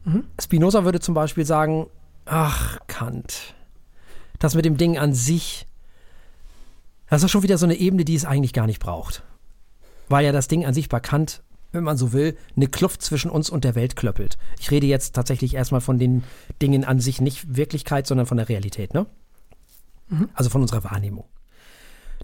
Mhm. 0.05 0.25
Spinoza 0.41 0.85
würde 0.85 1.01
zum 1.01 1.15
Beispiel 1.15 1.45
sagen, 1.45 1.87
Ach, 2.27 2.79
Kant. 2.87 3.55
Das 4.39 4.55
mit 4.55 4.65
dem 4.65 4.77
Ding 4.77 4.97
an 4.97 5.13
sich, 5.13 5.67
das 7.09 7.25
ist 7.25 7.31
schon 7.31 7.43
wieder 7.43 7.59
so 7.59 7.67
eine 7.67 7.75
Ebene, 7.75 8.05
die 8.05 8.15
es 8.15 8.25
eigentlich 8.25 8.53
gar 8.53 8.67
nicht 8.67 8.79
braucht. 8.79 9.25
war 10.09 10.21
ja 10.21 10.31
das 10.31 10.47
Ding 10.47 10.65
an 10.65 10.75
sich 10.75 10.89
bei 10.89 11.01
Kant, 11.01 11.43
wenn 11.73 11.85
man 11.85 11.97
so 11.97 12.13
will, 12.13 12.37
eine 12.57 12.67
Kluft 12.67 13.03
zwischen 13.03 13.31
uns 13.31 13.51
und 13.51 13.65
der 13.65 13.75
Welt 13.75 13.97
klöppelt. 13.97 14.39
Ich 14.59 14.71
rede 14.71 14.87
jetzt 14.87 15.15
tatsächlich 15.15 15.55
erstmal 15.55 15.81
von 15.81 15.99
den 15.99 16.25
Dingen 16.61 16.85
an 16.85 17.01
sich, 17.01 17.21
nicht 17.21 17.57
Wirklichkeit, 17.57 18.07
sondern 18.07 18.27
von 18.27 18.37
der 18.37 18.49
Realität, 18.49 18.95
ne? 18.95 19.07
Mhm. 20.09 20.29
Also 20.35 20.51
von 20.51 20.63
unserer 20.63 20.85
Wahrnehmung. 20.85 21.25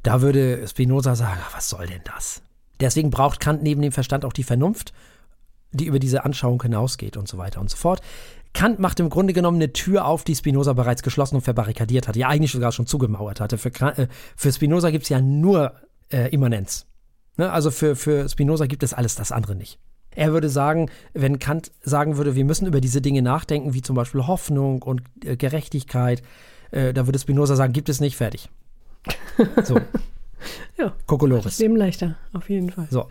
Da 0.03 0.21
würde 0.21 0.67
Spinoza 0.69 1.17
sagen, 1.17 1.41
was 1.53 1.69
soll 1.69 1.87
denn 1.87 2.03
das? 2.05 2.43
Deswegen 2.81 3.11
braucht 3.11 3.41
Kant 3.41 3.63
neben 3.63 3.83
dem 3.83 3.93
Verstand 3.93 4.25
auch 4.25 4.33
die 4.33 4.43
Vernunft, 4.43 4.93
die 5.73 5.87
über 5.87 5.99
diese 5.99 6.25
Anschauung 6.25 6.63
hinausgeht 6.63 7.17
und 7.17 7.29
so 7.29 7.39
weiter 7.39 7.61
und 7.61 7.71
so 7.71 7.77
fort. 7.77 8.01
Kant 8.53 8.79
macht 8.79 9.01
im 9.01 9.11
Grunde 9.11 9.33
genommen 9.33 9.59
eine 9.59 9.73
Tür 9.73 10.07
auf, 10.07 10.25
die 10.25 10.35
Spinoza 10.35 10.73
bereits 10.73 11.03
geschlossen 11.03 11.37
und 11.37 11.43
verbarrikadiert 11.43 12.09
hatte, 12.09 12.19
ja 12.19 12.29
eigentlich 12.29 12.53
sogar 12.53 12.73
schon 12.73 12.87
zugemauert 12.87 13.41
hatte. 13.41 13.59
Für, 13.59 13.69
äh, 13.69 14.09
für 14.35 14.53
Spinoza 14.53 14.91
gibt 14.91 15.05
es 15.05 15.09
ja 15.11 15.21
nur 15.21 15.75
äh, 16.11 16.31
Immanenz. 16.31 16.87
Ne? 17.37 17.51
Also 17.51 17.71
für, 17.71 17.97
für 17.97 18.29
Spinoza 18.29 18.67
gibt 18.67 18.83
es 18.83 18.95
alles 18.95 19.15
das 19.15 19.33
andere 19.33 19.55
nicht. 19.55 19.79
Er 20.15 20.33
würde 20.33 20.49
sagen, 20.49 20.91
wenn 21.13 21.39
Kant 21.39 21.73
sagen 21.83 22.17
würde, 22.17 22.35
wir 22.35 22.45
müssen 22.45 22.67
über 22.67 22.81
diese 22.81 23.03
Dinge 23.03 23.21
nachdenken, 23.21 23.75
wie 23.75 23.83
zum 23.83 23.95
Beispiel 23.95 24.27
Hoffnung 24.27 24.83
und 24.83 25.03
äh, 25.25 25.37
Gerechtigkeit, 25.37 26.23
äh, 26.71 26.95
da 26.95 27.07
würde 27.07 27.19
Spinoza 27.19 27.55
sagen, 27.55 27.75
gibt 27.75 27.91
es 27.91 28.01
nicht, 28.01 28.17
fertig. 28.17 28.49
So. 29.63 29.79
ja. 30.79 30.95
Kokolores. 31.07 31.59
Leben 31.59 31.77
leichter, 31.77 32.17
auf 32.33 32.49
jeden 32.49 32.71
Fall. 32.71 32.89
So. 32.91 33.09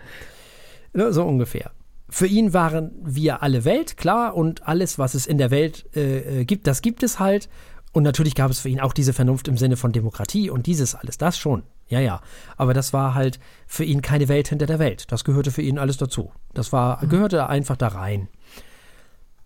Ne, 0.93 1.13
so 1.13 1.23
ungefähr. 1.23 1.71
Für 2.09 2.27
ihn 2.27 2.53
waren 2.53 2.91
wir 3.03 3.43
alle 3.43 3.65
Welt, 3.65 3.97
klar, 3.97 4.35
und 4.35 4.67
alles, 4.67 4.97
was 4.97 5.13
es 5.13 5.27
in 5.27 5.37
der 5.37 5.51
Welt 5.51 5.85
äh, 5.95 6.41
äh, 6.41 6.45
gibt, 6.45 6.65
das 6.65 6.81
gibt 6.81 7.03
es 7.03 7.19
halt. 7.19 7.49
Und 7.93 8.03
natürlich 8.03 8.35
gab 8.35 8.51
es 8.51 8.59
für 8.59 8.69
ihn 8.69 8.79
auch 8.79 8.93
diese 8.93 9.13
Vernunft 9.13 9.47
im 9.47 9.57
Sinne 9.57 9.77
von 9.77 9.91
Demokratie 9.91 10.49
und 10.49 10.65
dieses 10.65 10.95
alles, 10.95 11.17
das 11.17 11.37
schon. 11.37 11.63
Ja, 11.87 11.99
ja. 11.99 12.21
Aber 12.57 12.73
das 12.73 12.93
war 12.93 13.13
halt 13.13 13.39
für 13.67 13.83
ihn 13.83 14.01
keine 14.01 14.27
Welt 14.27 14.47
hinter 14.47 14.65
der 14.65 14.79
Welt. 14.79 15.11
Das 15.11 15.23
gehörte 15.23 15.51
für 15.51 15.61
ihn 15.61 15.77
alles 15.77 15.97
dazu. 15.97 16.31
Das 16.53 16.71
war, 16.71 17.03
mhm. 17.03 17.09
gehörte 17.09 17.47
einfach 17.47 17.77
da 17.77 17.89
rein. 17.89 18.27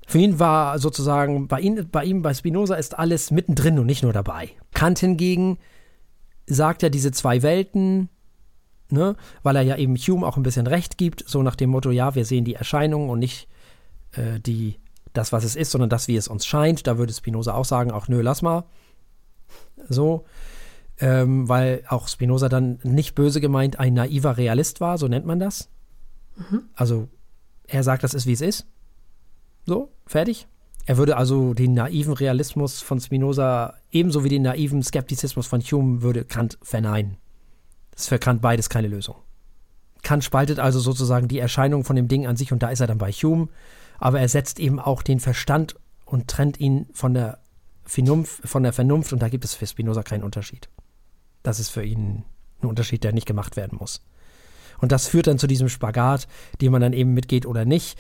Für 0.08 0.18
ihn 0.18 0.40
war 0.40 0.80
sozusagen, 0.80 1.48
bei, 1.48 1.60
ihn, 1.60 1.88
bei 1.92 2.04
ihm, 2.04 2.22
bei 2.22 2.34
Spinoza 2.34 2.76
ist 2.76 2.98
alles 2.98 3.30
mittendrin 3.30 3.78
und 3.78 3.86
nicht 3.86 4.04
nur 4.04 4.14
dabei. 4.14 4.50
Kant 4.74 5.00
hingegen 5.00 5.60
sagt 6.48 6.82
ja 6.82 6.90
diese 6.90 7.12
zwei 7.12 7.44
Welten, 7.44 8.10
ne, 8.90 9.16
weil 9.44 9.56
er 9.56 9.62
ja 9.62 9.76
eben 9.76 9.96
Hume 9.96 10.26
auch 10.26 10.36
ein 10.36 10.44
bisschen 10.44 10.66
recht 10.66 10.98
gibt, 10.98 11.24
so 11.28 11.44
nach 11.44 11.56
dem 11.56 11.70
Motto, 11.70 11.92
ja, 11.92 12.16
wir 12.16 12.26
sehen 12.26 12.44
die 12.44 12.56
Erscheinungen 12.56 13.10
und 13.10 13.20
nicht 13.20 13.48
äh, 14.14 14.40
die, 14.40 14.80
das, 15.14 15.32
was 15.32 15.44
es 15.44 15.56
ist, 15.56 15.70
sondern 15.72 15.92
das, 15.92 16.08
wie 16.08 16.16
es 16.16 16.28
uns 16.28 16.46
scheint. 16.46 16.88
Da 16.88 16.98
würde 16.98 17.14
Spinoza 17.14 17.54
auch 17.54 17.66
sagen, 17.66 17.92
auch 17.92 18.08
nö, 18.08 18.22
lass 18.22 18.42
mal. 18.42 18.64
So. 19.90 20.26
Ähm, 21.02 21.48
weil 21.48 21.84
auch 21.88 22.08
Spinoza 22.08 22.50
dann 22.50 22.80
nicht 22.84 23.16
böse 23.16 23.40
gemeint 23.40 23.80
ein 23.80 23.94
naiver 23.94 24.38
Realist 24.38 24.82
war, 24.82 24.98
so 24.98 25.08
nennt 25.08 25.26
man 25.26 25.40
das. 25.40 25.70
Mhm. 26.36 26.64
Also 26.76 27.08
er 27.68 27.84
sagt, 27.84 28.04
das 28.04 28.14
ist, 28.14 28.26
wie 28.26 28.34
es 28.34 28.42
ist. 28.42 28.66
So, 29.66 29.92
fertig. 30.06 30.48
Er 30.86 30.98
würde 30.98 31.18
also 31.18 31.54
den 31.54 31.74
naiven 31.74 32.14
Realismus 32.14 32.82
von 32.82 33.00
Spinoza 33.00 33.76
ebenso 33.92 34.24
wie 34.24 34.30
den 34.30 34.42
naiven 34.42 34.82
Skeptizismus 34.82 35.46
von 35.46 35.62
Hume 35.62 36.02
würde 36.02 36.26
Kant 36.26 36.58
verneinen. 36.64 37.18
Das 37.92 38.02
ist 38.02 38.10
für 38.10 38.20
Kant 38.20 38.42
beides 38.42 38.70
keine 38.70 38.88
Lösung. 38.88 39.16
Kant 40.02 40.24
spaltet 40.24 40.60
also 40.60 40.80
sozusagen 40.80 41.28
die 41.28 41.40
Erscheinung 41.40 41.84
von 41.84 41.96
dem 41.96 42.08
Ding 42.08 42.26
an 42.26 42.38
sich 42.38 42.52
und 42.52 42.64
da 42.64 42.70
ist 42.70 42.80
er 42.80 42.88
dann 42.88 42.98
bei 42.98 43.12
Hume, 43.12 43.50
aber 44.00 44.20
er 44.20 44.30
setzt 44.30 44.60
eben 44.60 44.80
auch 44.80 45.04
den 45.04 45.20
Verstand 45.20 45.76
und 46.06 46.28
trennt 46.28 46.60
ihn 46.60 46.88
von 46.94 47.14
der 47.14 47.40
Vernunft, 47.84 48.48
von 48.48 48.64
der 48.64 48.74
Vernunft 48.74 49.14
und 49.14 49.22
da 49.22 49.30
gibt 49.30 49.46
es 49.46 49.54
für 49.54 49.68
Spinoza 49.68 50.04
keinen 50.04 50.24
Unterschied. 50.24 50.70
Das 51.44 51.60
ist 51.60 51.70
für 51.70 51.84
ihn 51.84 52.24
ein 52.62 52.68
Unterschied, 52.68 53.04
der 53.04 53.14
nicht 53.14 53.26
gemacht 53.26 53.56
werden 53.56 53.78
muss. 53.80 54.02
Und 54.80 54.92
das 54.92 55.08
führt 55.08 55.28
dann 55.28 55.40
zu 55.40 55.48
diesem 55.48 55.70
Spagat, 55.70 56.28
den 56.62 56.72
man 56.72 56.82
dann 56.82 56.94
eben 56.94 57.14
mitgeht 57.14 57.46
oder 57.46 57.66
nicht. 57.66 58.00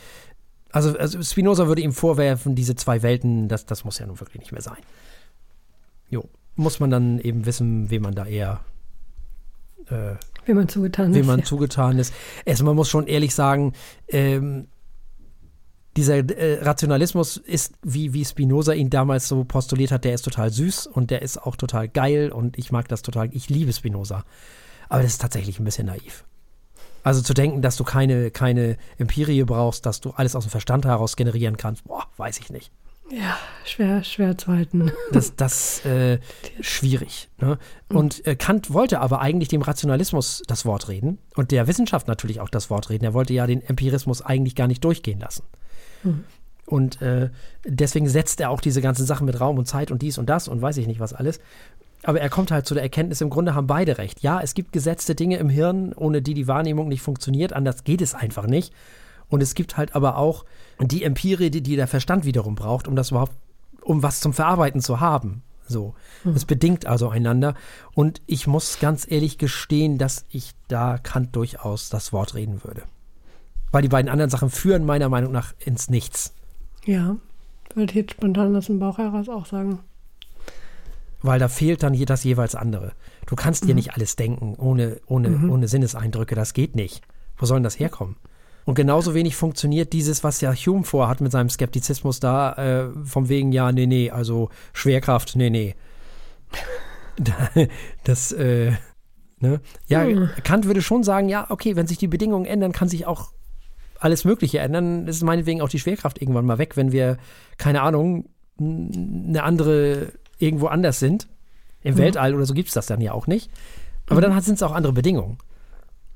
Also, 0.71 0.97
also 0.97 1.21
Spinoza 1.21 1.67
würde 1.67 1.81
ihm 1.81 1.93
vorwerfen, 1.93 2.55
diese 2.55 2.75
zwei 2.75 3.01
Welten, 3.01 3.47
das, 3.47 3.65
das 3.65 3.83
muss 3.83 3.99
ja 3.99 4.05
nun 4.05 4.19
wirklich 4.19 4.39
nicht 4.39 4.51
mehr 4.51 4.61
sein. 4.61 4.77
Jo, 6.09 6.29
muss 6.55 6.79
man 6.79 6.89
dann 6.89 7.19
eben 7.19 7.45
wissen, 7.45 7.89
wem 7.89 8.03
man 8.03 8.15
da 8.15 8.25
eher 8.25 8.61
äh, 9.87 10.15
wem 10.45 10.57
man 10.57 10.69
zugetan 10.69 11.13
wem 11.13 11.21
ist. 11.21 11.27
man 11.27 11.39
ja. 11.39 11.45
zugetan 11.45 11.99
ist. 11.99 12.13
Erstmal 12.45 12.71
man 12.71 12.77
muss 12.77 12.89
schon 12.89 13.07
ehrlich 13.07 13.33
sagen, 13.35 13.73
ähm, 14.07 14.67
dieser 15.99 16.17
äh, 16.17 16.63
Rationalismus 16.63 17.35
ist, 17.35 17.73
wie, 17.83 18.13
wie 18.13 18.23
Spinoza 18.23 18.71
ihn 18.71 18.89
damals 18.89 19.27
so 19.27 19.43
postuliert 19.43 19.91
hat, 19.91 20.05
der 20.05 20.13
ist 20.13 20.23
total 20.23 20.49
süß 20.49 20.87
und 20.87 21.11
der 21.11 21.21
ist 21.21 21.37
auch 21.37 21.57
total 21.57 21.89
geil 21.89 22.31
und 22.31 22.57
ich 22.57 22.71
mag 22.71 22.87
das 22.87 23.01
total, 23.01 23.29
ich 23.33 23.49
liebe 23.49 23.73
Spinoza. 23.73 24.23
Aber 24.87 25.03
das 25.03 25.11
ist 25.11 25.21
tatsächlich 25.21 25.59
ein 25.59 25.65
bisschen 25.65 25.87
naiv. 25.87 26.23
Also 27.03 27.21
zu 27.21 27.33
denken, 27.33 27.61
dass 27.61 27.75
du 27.75 27.83
keine, 27.83 28.31
keine 28.31 28.77
Empirie 28.97 29.43
brauchst, 29.43 29.85
dass 29.85 29.99
du 29.99 30.11
alles 30.11 30.35
aus 30.35 30.45
dem 30.45 30.51
Verstand 30.51 30.85
heraus 30.85 31.17
generieren 31.17 31.57
kannst, 31.57 31.83
boah, 31.83 32.07
weiß 32.15 32.39
ich 32.39 32.49
nicht. 32.49 32.71
Ja, 33.11 33.37
schwer, 33.65 34.03
schwer 34.03 34.37
zu 34.37 34.47
halten. 34.51 34.91
Das, 35.11 35.35
das 35.35 35.83
äh, 35.83 36.19
schwierig. 36.61 37.29
Ne? 37.39 37.57
Und 37.89 38.25
äh, 38.25 38.35
Kant 38.35 38.71
wollte 38.71 39.01
aber 39.01 39.19
eigentlich 39.19 39.49
dem 39.49 39.63
Rationalismus 39.63 40.43
das 40.47 40.65
Wort 40.65 40.87
reden 40.87 41.17
und 41.35 41.51
der 41.51 41.67
Wissenschaft 41.67 42.07
natürlich 42.07 42.39
auch 42.39 42.49
das 42.49 42.69
Wort 42.69 42.89
reden. 42.89 43.03
Er 43.03 43.13
wollte 43.13 43.33
ja 43.33 43.47
den 43.47 43.61
Empirismus 43.61 44.21
eigentlich 44.21 44.55
gar 44.55 44.67
nicht 44.67 44.83
durchgehen 44.83 45.19
lassen. 45.19 45.43
Mhm. 46.03 46.23
Und 46.65 47.01
äh, 47.01 47.29
deswegen 47.65 48.07
setzt 48.07 48.39
er 48.39 48.51
auch 48.51 48.61
diese 48.61 48.81
ganzen 48.81 49.05
Sachen 49.05 49.25
mit 49.25 49.39
Raum 49.39 49.57
und 49.57 49.67
Zeit 49.67 49.89
und 49.89 50.01
dies 50.01 50.17
und 50.17 50.29
das 50.29 50.47
und 50.47 50.61
weiß 50.61 50.77
ich 50.77 50.87
nicht 50.87 50.99
was 50.99 51.13
alles. 51.13 51.39
Aber 52.03 52.21
er 52.21 52.29
kommt 52.29 52.51
halt 52.51 52.65
zu 52.65 52.75
der 52.75 52.83
Erkenntnis, 52.83 53.21
im 53.21 53.29
Grunde 53.29 53.55
haben 53.55 53.67
beide 53.67 53.97
recht. 53.97 54.21
Ja, 54.21 54.39
es 54.39 54.53
gibt 54.53 54.71
gesetzte 54.71 55.15
Dinge 55.15 55.37
im 55.37 55.49
Hirn, 55.49 55.93
ohne 55.93 56.21
die 56.21 56.33
die 56.33 56.47
Wahrnehmung 56.47 56.87
nicht 56.87 57.01
funktioniert. 57.01 57.53
Anders 57.53 57.83
geht 57.83 58.01
es 58.01 58.13
einfach 58.13 58.45
nicht. 58.45 58.73
Und 59.27 59.43
es 59.43 59.53
gibt 59.53 59.77
halt 59.77 59.95
aber 59.95 60.17
auch 60.17 60.45
die 60.79 61.03
Empirie, 61.03 61.49
die, 61.49 61.61
die 61.61 61.75
der 61.75 61.87
Verstand 61.87 62.25
wiederum 62.25 62.55
braucht, 62.55 62.87
um 62.87 62.95
das 62.95 63.11
überhaupt, 63.11 63.33
um 63.81 64.01
was 64.01 64.21
zum 64.21 64.33
Verarbeiten 64.33 64.81
zu 64.81 64.99
haben. 64.99 65.43
So. 65.67 65.93
Mhm. 66.23 66.35
Es 66.35 66.45
bedingt 66.45 66.85
also 66.85 67.09
einander. 67.09 67.53
Und 67.93 68.21
ich 68.25 68.47
muss 68.47 68.79
ganz 68.79 69.09
ehrlich 69.09 69.37
gestehen, 69.37 69.97
dass 69.97 70.25
ich 70.29 70.51
da 70.67 70.97
Kant 70.97 71.35
durchaus 71.35 71.89
das 71.89 72.13
Wort 72.13 72.33
reden 72.33 72.63
würde. 72.63 72.83
Weil 73.71 73.81
die 73.81 73.89
beiden 73.89 74.09
anderen 74.09 74.29
Sachen 74.29 74.49
führen 74.49 74.85
meiner 74.85 75.09
Meinung 75.09 75.31
nach 75.31 75.53
ins 75.59 75.89
Nichts. 75.89 76.33
Ja, 76.85 77.17
würde 77.75 77.91
ich 77.91 77.95
jetzt 77.95 78.11
spontan 78.11 78.55
aus 78.55 78.65
dem 78.65 78.79
Bauch 78.79 78.97
heraus 78.97 79.29
auch 79.29 79.45
sagen 79.45 79.79
weil 81.21 81.39
da 81.39 81.47
fehlt 81.47 81.83
dann 81.83 81.97
das 82.05 82.23
jeweils 82.23 82.55
andere. 82.55 82.93
Du 83.25 83.35
kannst 83.35 83.63
dir 83.63 83.69
mhm. 83.69 83.75
nicht 83.75 83.93
alles 83.93 84.15
denken 84.15 84.55
ohne, 84.57 84.99
ohne, 85.07 85.29
mhm. 85.29 85.49
ohne 85.49 85.67
Sinneseindrücke. 85.67 86.35
Das 86.35 86.53
geht 86.53 86.75
nicht. 86.75 87.01
Wo 87.37 87.45
soll 87.45 87.57
denn 87.57 87.63
das 87.63 87.79
herkommen? 87.79 88.15
Und 88.65 88.75
genauso 88.75 89.13
wenig 89.13 89.35
funktioniert 89.35 89.93
dieses, 89.93 90.23
was 90.23 90.41
ja 90.41 90.53
Hume 90.53 90.83
vorhat 90.83 91.21
mit 91.21 91.31
seinem 91.31 91.49
Skeptizismus 91.49 92.19
da, 92.19 92.53
äh, 92.53 92.89
vom 93.05 93.27
wegen, 93.29 93.51
ja, 93.51 93.71
nee, 93.71 93.87
nee, 93.87 94.11
also 94.11 94.49
Schwerkraft, 94.73 95.35
nee, 95.35 95.49
nee. 95.49 95.75
das, 98.03 98.31
äh, 98.31 98.73
ne? 99.39 99.61
Ja, 99.87 100.03
mhm. 100.05 100.29
Kant 100.43 100.65
würde 100.65 100.81
schon 100.81 101.03
sagen, 101.03 101.29
ja, 101.29 101.47
okay, 101.49 101.75
wenn 101.75 101.87
sich 101.87 101.97
die 101.97 102.07
Bedingungen 102.07 102.45
ändern, 102.45 102.71
kann 102.71 102.89
sich 102.89 103.07
auch 103.07 103.31
alles 103.99 104.25
Mögliche 104.25 104.59
ändern. 104.59 105.05
Das 105.05 105.17
ist 105.17 105.23
meinetwegen 105.23 105.61
auch 105.61 105.69
die 105.69 105.79
Schwerkraft 105.79 106.21
irgendwann 106.21 106.45
mal 106.45 106.57
weg, 106.57 106.77
wenn 106.77 106.91
wir, 106.91 107.17
keine 107.57 107.81
Ahnung, 107.81 108.29
eine 108.59 109.43
andere 109.43 110.13
irgendwo 110.37 110.67
anders 110.67 110.99
sind. 110.99 111.27
Im 111.81 111.95
mhm. 111.95 111.99
Weltall 111.99 112.35
oder 112.35 112.45
so 112.45 112.53
gibt 112.53 112.69
es 112.69 112.73
das 112.73 112.87
dann 112.87 113.01
ja 113.01 113.13
auch 113.13 113.27
nicht. 113.27 113.49
Aber 114.07 114.17
mhm. 114.17 114.33
dann 114.33 114.41
sind 114.41 114.55
es 114.55 114.63
auch 114.63 114.73
andere 114.73 114.93
Bedingungen. 114.93 115.37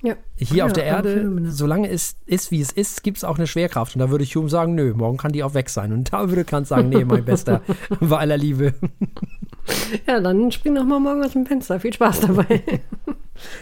Ja. 0.03 0.15
Hier 0.35 0.57
ja, 0.57 0.65
auf 0.65 0.73
der 0.73 0.83
Erde, 0.83 1.31
solange 1.45 1.89
es 1.89 2.17
ist, 2.25 2.51
wie 2.51 2.59
es 2.59 2.73
ist, 2.73 3.03
gibt 3.03 3.17
es 3.17 3.23
auch 3.23 3.37
eine 3.37 3.47
Schwerkraft. 3.47 3.95
Und 3.95 3.99
da 3.99 4.09
würde 4.09 4.25
Hume 4.25 4.49
sagen, 4.49 4.75
nö, 4.75 4.93
morgen 4.93 5.17
kann 5.17 5.31
die 5.31 5.43
auch 5.43 5.53
weg 5.53 5.69
sein. 5.69 5.93
Und 5.93 6.11
da 6.11 6.29
würde 6.29 6.43
Kant 6.43 6.67
sagen, 6.67 6.89
nee, 6.89 7.05
mein 7.05 7.23
Bester, 7.23 7.61
bei 8.01 8.17
aller 8.17 8.35
Liebe. 8.35 8.73
Ja, 10.05 10.19
dann 10.19 10.51
spring 10.51 10.75
doch 10.75 10.83
mal 10.83 10.99
morgen 10.99 11.23
aus 11.23 11.31
dem 11.31 11.45
Fenster. 11.45 11.79
Viel 11.79 11.93
Spaß 11.93 12.21
dabei. 12.21 12.61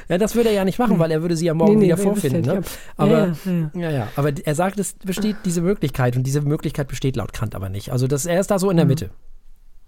Ja, 0.09 0.17
das 0.17 0.35
würde 0.35 0.49
er 0.49 0.55
ja 0.55 0.65
nicht 0.65 0.79
machen, 0.79 0.99
weil 0.99 1.11
er 1.11 1.21
würde 1.21 1.37
sie 1.37 1.45
ja 1.45 1.53
morgen 1.53 1.75
nee, 1.75 1.79
nee, 1.79 1.85
wieder 1.85 1.97
vorfinden. 1.97 2.41
Ne? 2.41 2.61
Aber, 2.97 3.27
ja 3.27 3.35
ja, 3.45 3.71
ja, 3.73 3.89
ja, 3.89 4.07
aber 4.17 4.33
er 4.43 4.53
sagt, 4.53 4.77
es 4.77 4.93
besteht 4.93 5.37
diese 5.45 5.61
Möglichkeit 5.61 6.17
und 6.17 6.23
diese 6.23 6.41
Möglichkeit 6.41 6.89
besteht 6.89 7.15
laut 7.15 7.31
Kant 7.31 7.55
aber 7.55 7.69
nicht. 7.69 7.89
Also 7.89 8.05
das, 8.05 8.25
er 8.25 8.41
ist 8.41 8.51
da 8.51 8.59
so 8.59 8.69
in 8.69 8.75
der. 8.75 8.85
Mitte. 8.85 9.11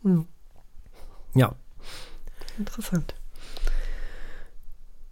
Mhm. 0.04 0.26
Ja. 1.36 1.54
Interessant. 2.58 3.14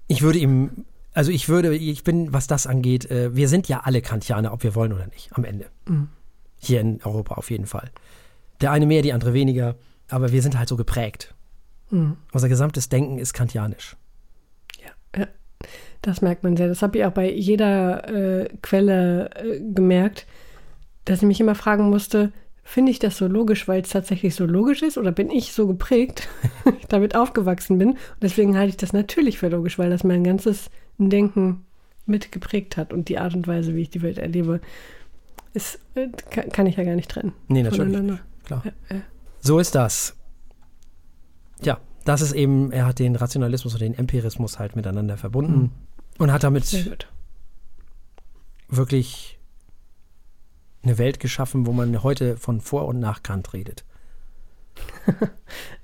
Ich 0.07 0.22
würde 0.22 0.39
ihm, 0.39 0.85
also 1.14 1.32
ich 1.32 1.50
würde, 1.50 1.76
ich 1.76 2.04
bin, 2.04 2.34
was 2.34 2.48
das 2.48 2.68
angeht, 2.68 3.10
äh, 3.10 3.36
wir 3.36 3.48
sind 3.48 3.68
ja 3.68 3.82
alle 3.82 4.02
Kantianer, 4.02 4.54
ob 4.54 4.64
wir 4.64 4.76
wollen 4.76 4.94
oder 4.94 5.08
nicht, 5.08 5.30
am 5.34 5.44
Ende. 5.44 5.68
Mhm. 5.86 6.10
Hier 6.58 6.82
in 6.82 7.02
Europa 7.04 7.36
auf 7.36 7.50
jeden 7.50 7.66
Fall. 7.66 7.92
Der 8.62 8.72
eine 8.72 8.86
mehr, 8.86 9.02
die 9.02 9.14
andere 9.14 9.34
weniger, 9.34 9.76
aber 10.10 10.32
wir 10.32 10.42
sind 10.42 10.58
halt 10.58 10.70
so 10.70 10.78
geprägt. 10.78 11.34
Mhm. 11.90 12.18
Unser 12.32 12.50
gesamtes 12.50 12.90
Denken 12.90 13.18
ist 13.18 13.34
kantianisch. 13.34 13.98
Ja, 14.84 15.20
ja. 15.20 15.28
Das 16.02 16.22
merkt 16.22 16.44
man 16.44 16.58
sehr. 16.58 16.68
Das 16.68 16.82
habe 16.82 16.98
ich 16.98 17.06
auch 17.06 17.12
bei 17.12 17.32
jeder 17.32 18.08
äh, 18.08 18.50
Quelle 18.62 19.30
äh, 19.36 19.60
gemerkt, 19.60 20.26
dass 21.06 21.20
ich 21.20 21.28
mich 21.28 21.40
immer 21.40 21.56
fragen 21.56 21.90
musste, 21.90 22.32
Finde 22.64 22.92
ich 22.92 23.00
das 23.00 23.18
so 23.18 23.28
logisch, 23.28 23.68
weil 23.68 23.82
es 23.82 23.90
tatsächlich 23.90 24.36
so 24.36 24.46
logisch 24.46 24.82
ist 24.82 24.98
oder 24.98 25.12
bin 25.12 25.30
ich 25.30 25.52
so 25.54 25.68
geprägt, 25.68 26.30
damit 26.90 27.16
aufgewachsen 27.16 27.78
bin? 27.78 27.90
Und 27.90 28.00
deswegen 28.22 28.58
halte 28.58 28.70
ich 28.70 28.78
das 28.78 28.94
natürlich 28.94 29.40
für 29.40 29.50
logisch, 29.50 29.80
weil 29.80 29.90
das 29.90 30.04
mein 30.04 30.24
ganzes 30.24 30.70
Denken 31.10 31.65
mit 32.06 32.32
geprägt 32.32 32.78
hat 32.78 32.94
und 32.94 33.10
die 33.10 33.18
Art 33.18 33.34
und 33.34 33.48
Weise, 33.48 33.76
wie 33.76 33.82
ich 33.82 33.90
die 33.90 34.02
Welt 34.02 34.18
erlebe, 34.18 34.61
ist, 35.53 35.80
äh, 35.95 36.07
kann, 36.30 36.49
kann 36.49 36.68
ich 36.68 36.78
ja 36.78 36.84
gar 36.84 36.95
nicht 36.95 37.11
trennen. 37.11 37.34
Nee, 37.48 37.64
natürlich. 37.64 37.98
Nicht. 37.98 38.23
Klar. 38.45 38.64
Ja, 38.65 38.95
ja. 38.95 39.02
So 39.40 39.60
ist 39.60 39.76
das. 39.76 40.15
Ja, 41.61 41.80
das 42.06 42.22
ist 42.22 42.34
eben, 42.34 42.72
er 42.72 42.86
hat 42.86 42.99
den 42.99 43.15
Rationalismus 43.15 43.73
und 43.73 43.82
den 43.82 43.94
Empirismus 43.94 44.60
halt 44.60 44.76
miteinander 44.76 45.18
verbunden 45.18 45.60
mhm. 45.60 45.72
und 46.19 46.32
hat 46.32 46.44
damit 46.44 46.98
wirklich 48.68 49.40
eine 50.84 50.98
Welt 50.98 51.19
geschaffen, 51.19 51.68
wo 51.68 51.73
man 51.73 52.02
heute 52.02 52.38
von 52.38 52.61
Vor- 52.61 52.88
und 52.88 52.99
nach 52.99 53.22
Kant 53.23 53.53
redet. 53.53 53.86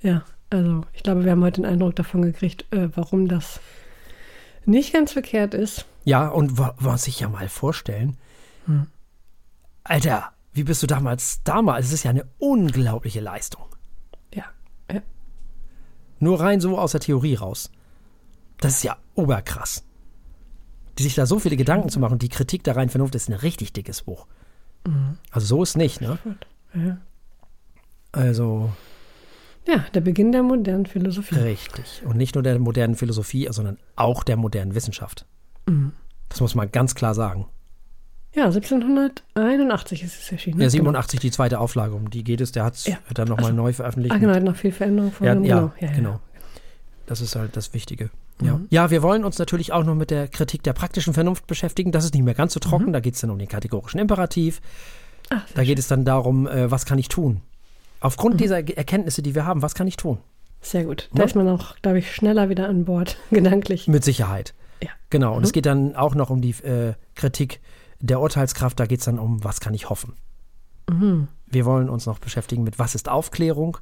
ja, 0.02 0.24
also 0.50 0.86
ich 0.94 1.04
glaube, 1.04 1.24
wir 1.24 1.32
haben 1.32 1.44
heute 1.44 1.62
den 1.62 1.70
Eindruck 1.70 1.96
davon 1.96 2.22
gekriegt, 2.22 2.66
äh, 2.72 2.90
warum 2.96 3.28
das 3.28 3.60
nicht 4.68 4.94
ganz 4.94 5.14
verkehrt 5.14 5.54
ist. 5.54 5.86
Ja, 6.04 6.28
und 6.28 6.58
was 6.58 7.04
sich 7.04 7.20
ja 7.20 7.30
mal 7.30 7.50
vorstellen, 7.50 8.18
hm. 8.66 8.88
Alter, 9.84 10.32
wie 10.54 10.64
bist 10.64 10.84
du 10.84 10.88
damals, 10.88 11.42
damals, 11.44 11.88
es 11.88 11.94
ist 11.94 12.04
ja 12.04 12.12
eine 12.12 12.28
unglaubliche 12.40 13.22
Leistung. 13.22 13.66
Ja, 14.34 14.46
ja. 14.92 15.02
Nur 16.20 16.40
rein 16.40 16.60
so 16.60 16.78
aus 16.78 16.92
der 16.92 17.02
Theorie 17.02 17.36
raus. 17.36 17.72
Das 18.60 18.78
ist 18.78 18.84
ja 18.84 18.98
oberkrass. 19.16 19.84
Die 20.98 21.04
sich 21.04 21.16
da 21.16 21.26
so 21.26 21.40
viele 21.40 21.58
Gedanken 21.58 21.90
zu 21.90 22.00
machen, 22.00 22.20
die 22.20 22.30
Kritik 22.30 22.64
der 22.64 22.76
reinen 22.76 22.90
Vernunft 22.90 23.16
ist 23.16 23.30
ein 23.30 23.34
richtig 23.34 23.72
dickes 23.72 24.02
Buch. 24.02 24.28
Mhm. 24.86 25.18
Also 25.32 25.48
so 25.48 25.64
ist 25.64 25.78
nicht, 25.78 26.02
ne? 26.02 26.18
Ja. 26.74 26.98
Also. 28.12 28.72
Ja, 29.68 29.86
der 29.94 30.02
Beginn 30.02 30.32
der 30.32 30.44
modernen 30.44 30.86
Philosophie. 30.86 31.36
Richtig. 31.36 32.02
Und 32.06 32.18
nicht 32.18 32.36
nur 32.36 32.44
der 32.44 32.58
modernen 32.58 32.96
Philosophie, 32.96 33.48
sondern 33.52 33.78
auch 33.96 34.24
der 34.24 34.38
modernen 34.38 34.76
Wissenschaft. 34.76 35.26
Mhm. 35.66 35.92
Das 36.30 36.42
muss 36.42 36.56
man 36.56 36.72
ganz 36.72 36.96
klar 36.96 37.14
sagen. 37.14 37.48
Ja, 38.34 38.46
1781 38.46 40.04
ist 40.04 40.20
es 40.20 40.32
erschienen. 40.32 40.62
Ja, 40.62 40.70
87 40.70 41.20
die 41.20 41.32
zweite 41.32 41.60
Auflage, 41.60 41.96
um 41.96 42.10
die 42.10 42.24
geht 42.24 42.40
es. 42.40 42.52
Der 42.52 42.64
hat 42.64 42.76
es 42.76 42.86
ja. 42.86 42.98
dann 43.14 43.28
nochmal 43.28 43.52
also, 43.52 43.56
neu 43.58 43.74
veröffentlicht. 43.74 44.14
Ah, 44.14 44.20
genau, 44.20 44.34
hat 44.34 44.44
noch 44.44 44.56
viel 44.56 44.72
Veränderung 44.72 45.12
von 45.12 45.26
ja, 45.26 45.34
ja, 45.34 45.40
genau. 45.40 45.72
Ja, 45.80 45.92
genau. 45.92 46.20
Das 47.08 47.22
ist 47.22 47.36
halt 47.36 47.56
das 47.58 47.74
Wichtige. 47.74 48.10
Ja. 48.42 48.58
Mhm. 48.58 48.68
ja, 48.70 48.92
wir 48.92 49.02
wollen 49.02 49.26
uns 49.26 49.40
natürlich 49.40 49.74
auch 49.74 49.84
noch 49.84 49.96
mit 49.96 50.12
der 50.12 50.28
Kritik 50.28 50.62
der 50.62 50.74
praktischen 50.74 51.14
Vernunft 51.14 51.48
beschäftigen. 51.48 51.92
Das 51.92 52.06
ist 52.06 52.14
nicht 52.14 52.24
mehr 52.24 52.36
ganz 52.36 52.54
so 52.54 52.60
trocken. 52.60 52.88
Mhm. 52.88 52.94
Da 52.94 53.00
geht 53.00 53.16
es 53.16 53.22
dann 53.22 53.32
um 53.32 53.40
den 53.40 53.48
kategorischen 53.48 54.00
Imperativ. 54.00 54.62
Ach, 55.30 55.44
da 55.56 55.64
geht 55.64 55.70
schön. 55.70 55.80
es 55.80 55.88
dann 55.88 56.06
darum, 56.06 56.48
äh, 56.48 56.70
was 56.70 56.86
kann 56.86 57.00
ich 57.00 57.08
tun? 57.08 57.42
Aufgrund 58.00 58.36
mhm. 58.36 58.40
dieser 58.40 58.78
Erkenntnisse, 58.78 59.22
die 59.22 59.36
wir 59.36 59.46
haben, 59.46 59.62
was 59.62 59.76
kann 59.76 59.88
ich 59.88 59.98
tun? 59.98 60.20
Sehr 60.62 60.86
gut. 60.86 61.10
Da 61.14 61.20
ja? 61.20 61.26
ist 61.26 61.36
man 61.36 61.48
auch, 61.48 61.76
glaube 61.82 62.00
ich, 62.00 62.14
schneller 62.14 62.50
wieder 62.50 62.68
an 62.68 62.86
Bord, 62.86 63.18
gedanklich. 63.32 63.88
Mit 63.88 64.04
Sicherheit. 64.04 64.54
Ja. 64.82 64.90
Genau. 65.10 65.36
Und 65.36 65.44
es 65.44 65.50
mhm. 65.50 65.54
geht 65.54 65.66
dann 65.66 65.96
auch 65.96 66.16
noch 66.16 66.30
um 66.30 66.42
die 66.42 66.52
äh, 66.64 66.94
Kritik 67.16 67.62
der 68.00 68.20
Urteilskraft. 68.20 68.80
Da 68.80 68.86
geht 68.86 69.00
es 69.00 69.06
dann 69.06 69.20
um, 69.20 69.44
was 69.44 69.60
kann 69.60 69.74
ich 69.74 69.90
hoffen? 69.90 70.14
Mhm. 70.90 71.28
Wir 71.46 71.66
wollen 71.66 71.90
uns 71.90 72.06
noch 72.06 72.20
beschäftigen 72.20 72.64
mit, 72.64 72.80
was 72.80 72.96
ist 72.96 73.10
Aufklärung? 73.10 73.78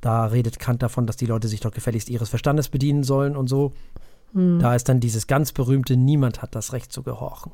Da 0.00 0.26
redet 0.26 0.58
Kant 0.58 0.82
davon, 0.82 1.06
dass 1.06 1.16
die 1.16 1.26
Leute 1.26 1.48
sich 1.48 1.60
doch 1.60 1.72
gefälligst 1.72 2.08
ihres 2.08 2.28
Verstandes 2.28 2.68
bedienen 2.68 3.04
sollen 3.04 3.36
und 3.36 3.48
so. 3.48 3.72
Mhm. 4.32 4.58
Da 4.58 4.74
ist 4.74 4.88
dann 4.88 5.00
dieses 5.00 5.26
ganz 5.26 5.52
berühmte, 5.52 5.96
niemand 5.96 6.42
hat 6.42 6.54
das 6.54 6.72
Recht 6.72 6.92
zu 6.92 7.02
gehorchen. 7.02 7.52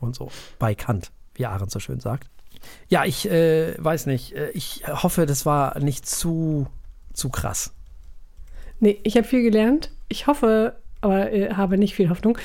Und 0.00 0.14
so. 0.14 0.30
Bei 0.58 0.74
Kant, 0.74 1.10
wie 1.34 1.46
Arendt 1.46 1.70
so 1.70 1.80
schön 1.80 2.00
sagt. 2.00 2.30
Ja, 2.88 3.04
ich 3.04 3.30
äh, 3.30 3.74
weiß 3.78 4.06
nicht. 4.06 4.34
Äh, 4.34 4.50
ich 4.50 4.82
hoffe, 4.86 5.26
das 5.26 5.46
war 5.46 5.78
nicht 5.78 6.06
zu, 6.06 6.66
zu 7.12 7.28
krass. 7.28 7.72
Nee, 8.80 8.98
ich 9.02 9.16
habe 9.16 9.26
viel 9.26 9.42
gelernt. 9.42 9.90
Ich 10.08 10.26
hoffe, 10.26 10.76
aber 11.00 11.32
äh, 11.32 11.54
habe 11.54 11.78
nicht 11.78 11.94
viel 11.94 12.10
Hoffnung, 12.10 12.38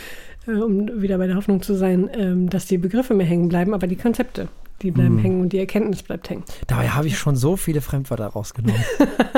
äh, 0.47 0.51
um 0.51 1.01
wieder 1.01 1.17
bei 1.17 1.27
der 1.27 1.35
Hoffnung 1.35 1.61
zu 1.61 1.75
sein, 1.75 2.09
ähm, 2.13 2.49
dass 2.49 2.65
die 2.65 2.77
Begriffe 2.77 3.13
mir 3.13 3.25
hängen 3.25 3.49
bleiben, 3.49 3.73
aber 3.73 3.87
die 3.87 3.95
Konzepte, 3.95 4.47
die 4.81 4.91
bleiben 4.91 5.15
mm. 5.15 5.19
hängen 5.19 5.41
und 5.41 5.53
die 5.53 5.59
Erkenntnis 5.59 6.03
bleibt 6.03 6.29
hängen. 6.29 6.43
Dabei 6.67 6.89
habe 6.89 7.07
ich 7.07 7.17
schon 7.17 7.35
so 7.35 7.55
viele 7.55 7.81
Fremdwörter 7.81 8.27
rausgenommen. 8.27 8.83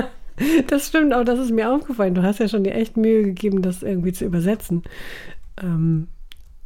das 0.68 0.88
stimmt, 0.88 1.14
auch 1.14 1.24
das 1.24 1.40
ist 1.40 1.52
mir 1.52 1.72
aufgefallen. 1.72 2.16
Du 2.16 2.24
hast 2.24 2.40
ja 2.40 2.48
schon 2.48 2.64
dir 2.64 2.74
echt 2.74 2.98
Mühe 2.98 3.24
gegeben, 3.24 3.62
das 3.62 3.84
irgendwie 3.84 4.14
zu 4.14 4.26
übersetzen. 4.26 4.84
Ähm, 5.62 6.08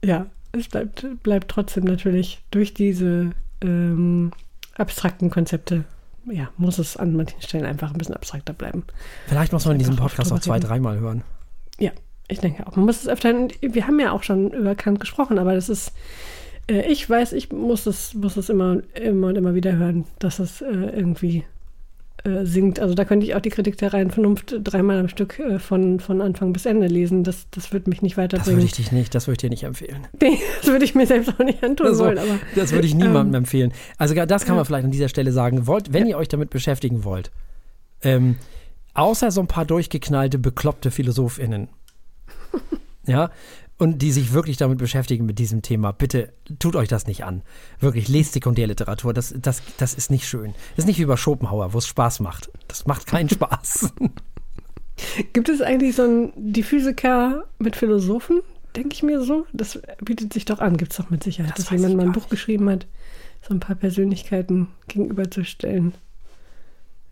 ja, 0.03 0.27
es 0.51 0.67
bleibt, 0.67 1.05
bleibt 1.23 1.51
trotzdem 1.51 1.83
natürlich 1.83 2.41
durch 2.51 2.73
diese 2.73 3.31
ähm, 3.61 4.31
abstrakten 4.75 5.29
Konzepte 5.29 5.85
ja, 6.25 6.49
muss 6.57 6.79
es 6.79 6.97
an 6.97 7.15
manchen 7.15 7.41
Stellen 7.41 7.65
einfach 7.65 7.91
ein 7.91 7.97
bisschen 7.97 8.15
abstrakter 8.15 8.53
bleiben. 8.53 8.83
Vielleicht 9.27 9.53
muss 9.53 9.65
man 9.65 9.73
in 9.73 9.79
diesem 9.79 9.95
Podcast 9.95 10.31
auch 10.31 10.39
zwei, 10.39 10.59
dreimal 10.59 10.99
hören. 10.99 11.23
Ja, 11.79 11.91
ich 12.27 12.39
denke 12.39 12.65
auch. 12.67 12.75
Man 12.75 12.85
muss 12.85 13.01
es 13.01 13.07
öfter. 13.07 13.33
Wir 13.61 13.87
haben 13.87 13.99
ja 13.99 14.11
auch 14.11 14.23
schon 14.23 14.51
über 14.51 14.75
Kant 14.75 14.99
gesprochen, 14.99 15.39
aber 15.39 15.55
das 15.55 15.69
ist. 15.69 15.93
Äh, 16.67 16.91
ich 16.91 17.09
weiß, 17.09 17.33
ich 17.33 17.51
muss 17.51 17.85
es, 17.85 18.13
muss 18.13 18.37
es 18.37 18.49
immer, 18.49 18.77
immer 18.93 19.27
und 19.27 19.37
immer 19.37 19.55
wieder 19.55 19.75
hören, 19.75 20.05
dass 20.19 20.39
es 20.39 20.61
äh, 20.61 20.67
irgendwie 20.67 21.45
äh, 22.23 22.45
singt. 22.45 22.79
Also 22.79 22.95
da 22.95 23.05
könnte 23.05 23.25
ich 23.25 23.35
auch 23.35 23.39
die 23.39 23.49
Kritik 23.49 23.77
der 23.77 23.93
reinen 23.93 24.11
Vernunft 24.11 24.55
dreimal 24.63 24.99
am 24.99 25.07
Stück 25.07 25.39
äh, 25.39 25.59
von, 25.59 25.99
von 25.99 26.21
Anfang 26.21 26.53
bis 26.53 26.65
Ende 26.65 26.87
lesen. 26.87 27.23
Das, 27.23 27.47
das 27.51 27.71
würde 27.71 27.89
mich 27.89 28.01
nicht 28.01 28.17
weiterbringen. 28.17 28.45
Das 28.45 28.55
würde 28.55 28.65
ich 28.65 28.73
dich 28.73 28.91
nicht, 28.91 29.15
das 29.15 29.27
würde 29.27 29.33
ich 29.33 29.37
dir 29.39 29.49
nicht 29.49 29.63
empfehlen. 29.63 30.07
Nee, 30.21 30.37
das 30.61 30.69
würde 30.69 30.85
ich 30.85 30.95
mir 30.95 31.07
selbst 31.07 31.29
auch 31.29 31.43
nicht 31.43 31.63
antun 31.63 31.87
also, 31.87 32.03
wollen. 32.03 32.17
Aber, 32.17 32.39
das 32.55 32.71
würde 32.71 32.87
ich 32.87 32.93
niemandem 32.93 33.35
ähm, 33.35 33.35
empfehlen. 33.35 33.71
Also 33.97 34.13
das 34.13 34.45
kann 34.45 34.55
man 34.55 34.65
vielleicht 34.65 34.85
an 34.85 34.91
dieser 34.91 35.07
Stelle 35.09 35.31
sagen. 35.31 35.65
Wollt, 35.65 35.93
wenn 35.93 36.03
ja. 36.03 36.09
ihr 36.09 36.17
euch 36.17 36.27
damit 36.27 36.49
beschäftigen 36.49 37.03
wollt, 37.03 37.31
ähm, 38.03 38.35
außer 38.93 39.31
so 39.31 39.41
ein 39.41 39.47
paar 39.47 39.65
durchgeknallte, 39.65 40.39
bekloppte 40.39 40.91
PhilosophInnen, 40.91 41.69
ja, 43.07 43.31
und 43.79 44.01
die 44.01 44.11
sich 44.11 44.33
wirklich 44.33 44.57
damit 44.57 44.77
beschäftigen 44.77 45.25
mit 45.25 45.39
diesem 45.39 45.61
Thema, 45.61 45.93
bitte 45.93 46.33
tut 46.59 46.75
euch 46.75 46.89
das 46.89 47.07
nicht 47.07 47.23
an. 47.23 47.41
Wirklich, 47.79 48.09
lest 48.09 48.33
Sekundärliteratur, 48.33 49.13
das, 49.13 49.33
das, 49.41 49.63
das 49.77 49.93
ist 49.93 50.11
nicht 50.11 50.27
schön. 50.27 50.53
Das 50.75 50.83
ist 50.83 50.85
nicht 50.85 50.99
wie 50.99 51.05
bei 51.05 51.15
Schopenhauer, 51.15 51.73
wo 51.73 51.77
es 51.77 51.87
Spaß 51.87 52.19
macht. 52.19 52.51
Das 52.67 52.85
macht 52.85 53.07
keinen 53.07 53.29
Spaß. 53.29 53.93
Gibt 55.31 55.47
es 55.47 55.61
eigentlich 55.61 55.95
so 55.95 56.03
ein, 56.03 56.33
die 56.35 56.61
Physiker 56.61 57.45
mit 57.57 57.77
Philosophen, 57.77 58.41
denke 58.75 58.93
ich 58.93 59.01
mir 59.01 59.23
so? 59.23 59.47
Das 59.53 59.79
bietet 60.03 60.33
sich 60.33 60.43
doch 60.43 60.59
an, 60.59 60.75
gibt 60.75 60.91
es 60.91 60.97
doch 60.97 61.09
mit 61.09 61.23
Sicherheit, 61.23 61.57
das 61.57 61.65
dass 61.65 61.71
jemand 61.71 61.95
mal 61.95 62.05
ein 62.05 62.11
Buch 62.11 62.23
nicht. 62.23 62.31
geschrieben 62.31 62.69
hat, 62.69 62.85
so 63.47 63.53
ein 63.53 63.61
paar 63.61 63.77
Persönlichkeiten 63.77 64.67
gegenüberzustellen, 64.89 65.93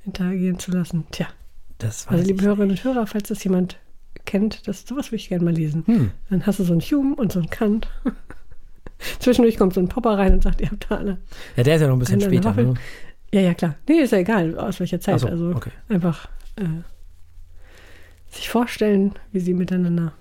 interagieren 0.05 0.59
zu 0.59 0.71
lassen. 0.71 1.05
Tja. 1.11 1.27
also, 1.81 2.23
liebe 2.25 2.43
Hörerinnen 2.43 2.71
und 2.71 2.83
Hörer, 2.83 3.07
falls 3.07 3.29
das 3.29 3.41
jemand 3.45 3.79
kennt, 4.27 4.67
das 4.67 4.85
sowas 4.85 5.07
würde 5.07 5.15
ich 5.15 5.29
gerne 5.29 5.43
mal 5.43 5.53
lesen. 5.53 5.83
Hm. 5.87 6.11
Dann 6.29 6.45
hast 6.45 6.59
du 6.59 6.63
so 6.63 6.73
einen 6.73 6.81
Hume 6.81 7.15
und 7.15 7.31
so 7.31 7.39
einen 7.39 7.49
Kant. 7.49 7.87
Zwischendurch 9.19 9.57
kommt 9.57 9.73
so 9.73 9.79
ein 9.79 9.87
Popper 9.87 10.17
rein 10.17 10.33
und 10.33 10.43
sagt, 10.43 10.61
ihr 10.61 10.69
habt 10.69 10.85
da 10.89 10.97
alle. 10.97 11.17
Ja, 11.55 11.63
der 11.63 11.75
ist 11.75 11.81
ja 11.81 11.87
noch 11.87 11.95
ein 11.95 11.99
bisschen 11.99 12.21
später. 12.21 12.53
Ne? 12.53 12.75
Ja, 13.33 13.41
ja, 13.41 13.53
klar. 13.53 13.75
Nee, 13.87 13.99
ist 14.01 14.11
ja 14.11 14.19
egal, 14.19 14.57
aus 14.57 14.79
welcher 14.79 14.99
Zeit. 14.99 15.19
So, 15.19 15.27
also 15.27 15.49
okay. 15.49 15.71
einfach 15.89 16.29
äh, 16.55 16.65
sich 18.29 18.49
vorstellen, 18.49 19.13
wie 19.31 19.39
sie 19.39 19.53
miteinander 19.53 20.13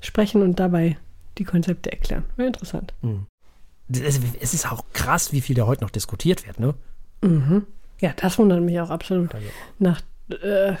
sprechen 0.00 0.42
und 0.42 0.60
dabei 0.60 0.96
die 1.38 1.44
Konzepte 1.44 1.92
erklären. 1.92 2.24
Wäre 2.36 2.48
interessant. 2.48 2.94
Mhm. 3.02 3.26
Es 3.88 4.54
ist 4.54 4.70
auch 4.70 4.84
krass, 4.92 5.32
wie 5.32 5.40
viel 5.40 5.54
da 5.54 5.66
heute 5.66 5.84
noch 5.84 5.90
diskutiert 5.90 6.46
wird, 6.46 6.58
ne? 6.58 6.74
Mhm. 7.22 7.66
Ja, 8.00 8.12
das 8.16 8.38
wundert 8.38 8.62
mich 8.62 8.80
auch 8.80 8.90
absolut. 8.90 9.34
Also. 9.34 9.46
Nach 9.78 10.00
äh, 10.28 10.74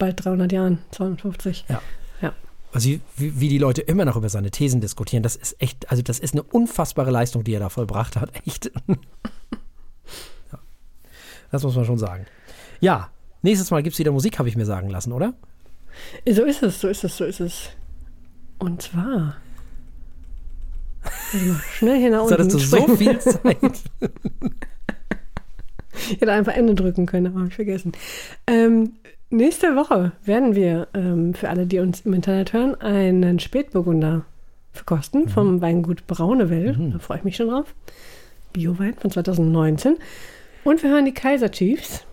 bald 0.00 0.24
300 0.24 0.50
Jahren, 0.50 0.78
250. 0.90 1.66
Ja. 1.68 1.80
ja. 2.20 2.32
Also 2.72 2.88
wie, 2.88 3.00
wie, 3.16 3.48
die 3.48 3.58
Leute 3.58 3.82
immer 3.82 4.04
noch 4.04 4.16
über 4.16 4.28
seine 4.28 4.50
Thesen 4.50 4.80
diskutieren, 4.80 5.22
das 5.22 5.36
ist 5.36 5.54
echt, 5.60 5.88
also 5.90 6.02
das 6.02 6.18
ist 6.18 6.34
eine 6.34 6.42
unfassbare 6.42 7.12
Leistung, 7.12 7.44
die 7.44 7.54
er 7.54 7.60
da 7.60 7.68
vollbracht 7.68 8.16
hat. 8.16 8.30
Echt. 8.46 8.72
ja. 8.88 10.58
Das 11.52 11.62
muss 11.62 11.76
man 11.76 11.84
schon 11.84 11.98
sagen. 11.98 12.26
Ja, 12.80 13.10
nächstes 13.42 13.70
Mal 13.70 13.84
gibt 13.84 13.94
es 13.94 14.00
wieder 14.00 14.10
Musik, 14.10 14.40
habe 14.40 14.48
ich 14.48 14.56
mir 14.56 14.66
sagen 14.66 14.88
lassen, 14.88 15.12
oder? 15.12 15.34
So 16.28 16.44
ist 16.44 16.62
es, 16.62 16.80
so 16.80 16.88
ist 16.88 17.04
es, 17.04 17.16
so 17.16 17.24
ist 17.24 17.40
es. 17.40 17.70
Und 18.58 18.82
zwar. 18.82 19.36
Schnell 21.72 21.98
hier 21.98 22.10
nach 22.10 22.22
unten. 22.22 22.30
Das 22.30 22.46
hattest 22.46 22.54
du 22.54 22.58
so 22.58 22.96
viel 22.96 23.18
Zeit. 23.20 23.82
Ich 26.10 26.20
hätte 26.20 26.32
einfach 26.32 26.54
Ende 26.54 26.74
drücken 26.74 27.06
können, 27.06 27.26
aber 27.26 27.40
habe 27.40 27.48
ich 27.48 27.54
vergessen. 27.54 27.92
Ähm, 28.46 28.94
nächste 29.30 29.76
Woche 29.76 30.12
werden 30.24 30.54
wir 30.54 30.88
ähm, 30.94 31.34
für 31.34 31.48
alle, 31.48 31.66
die 31.66 31.78
uns 31.78 32.02
im 32.02 32.12
Internet 32.14 32.52
hören, 32.52 32.74
einen 32.80 33.40
Spätburgunder 33.40 34.24
verkosten 34.72 35.22
mhm. 35.22 35.28
vom 35.28 35.60
Weingut 35.60 36.06
Braunewell. 36.06 36.76
Mhm. 36.76 36.92
Da 36.92 36.98
freue 36.98 37.18
ich 37.18 37.24
mich 37.24 37.36
schon 37.36 37.48
drauf. 37.48 37.74
Biowein 38.52 38.94
von 38.94 39.10
2019. 39.10 39.96
Und 40.64 40.82
wir 40.82 40.90
hören 40.90 41.04
die 41.04 41.14
Kaiser 41.14 41.50
Chiefs 41.50 42.04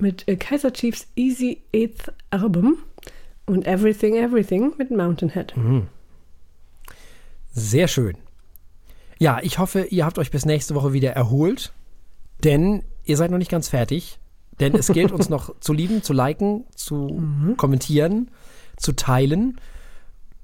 mit 0.00 0.26
äh, 0.28 0.36
Kaiser 0.36 0.72
Chiefs 0.72 1.06
Easy 1.16 1.62
Eighth 1.74 2.12
Album 2.30 2.78
und 3.46 3.66
Everything 3.66 4.14
Everything 4.14 4.72
mit 4.78 4.90
Mountainhead. 4.90 5.56
Mhm. 5.56 5.88
Sehr 7.52 7.88
schön. 7.88 8.16
Ja, 9.18 9.40
ich 9.42 9.58
hoffe, 9.58 9.86
ihr 9.88 10.04
habt 10.04 10.18
euch 10.18 10.30
bis 10.30 10.44
nächste 10.44 10.74
Woche 10.74 10.92
wieder 10.92 11.12
erholt, 11.12 11.72
denn 12.44 12.82
ihr 13.04 13.16
seid 13.16 13.30
noch 13.30 13.38
nicht 13.38 13.50
ganz 13.50 13.68
fertig, 13.68 14.18
denn 14.60 14.74
es 14.74 14.88
gilt 14.88 15.12
uns 15.12 15.28
noch 15.28 15.54
zu 15.60 15.72
lieben, 15.72 16.02
zu 16.02 16.12
liken, 16.12 16.64
zu 16.74 16.94
mhm. 16.94 17.56
kommentieren, 17.56 18.30
zu 18.76 18.92
teilen, 18.92 19.60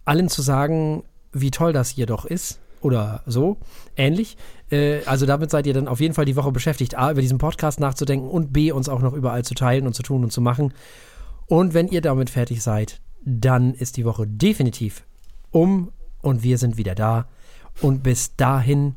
allen 0.04 0.28
zu 0.28 0.42
sagen, 0.42 1.04
wie 1.32 1.50
toll 1.50 1.72
das 1.72 1.90
hier 1.90 2.06
doch 2.06 2.24
ist 2.24 2.60
oder 2.80 3.22
so, 3.26 3.56
ähnlich. 3.96 4.36
Äh, 4.70 5.04
also 5.06 5.26
damit 5.26 5.50
seid 5.50 5.66
ihr 5.66 5.74
dann 5.74 5.88
auf 5.88 6.00
jeden 6.00 6.14
Fall 6.14 6.24
die 6.24 6.36
Woche 6.36 6.52
beschäftigt, 6.52 6.96
A, 6.96 7.10
über 7.10 7.20
diesen 7.20 7.38
Podcast 7.38 7.80
nachzudenken 7.80 8.28
und 8.28 8.52
B, 8.52 8.72
uns 8.72 8.88
auch 8.88 9.00
noch 9.00 9.14
überall 9.14 9.44
zu 9.44 9.54
teilen 9.54 9.86
und 9.86 9.94
zu 9.94 10.02
tun 10.02 10.24
und 10.24 10.32
zu 10.32 10.40
machen. 10.40 10.74
Und 11.46 11.74
wenn 11.74 11.88
ihr 11.88 12.00
damit 12.00 12.30
fertig 12.30 12.62
seid, 12.62 13.00
dann 13.24 13.74
ist 13.74 13.96
die 13.96 14.04
Woche 14.04 14.26
definitiv 14.26 15.04
um 15.50 15.92
und 16.20 16.42
wir 16.42 16.58
sind 16.58 16.76
wieder 16.76 16.94
da. 16.94 17.28
Und 17.80 18.02
bis 18.02 18.36
dahin 18.36 18.96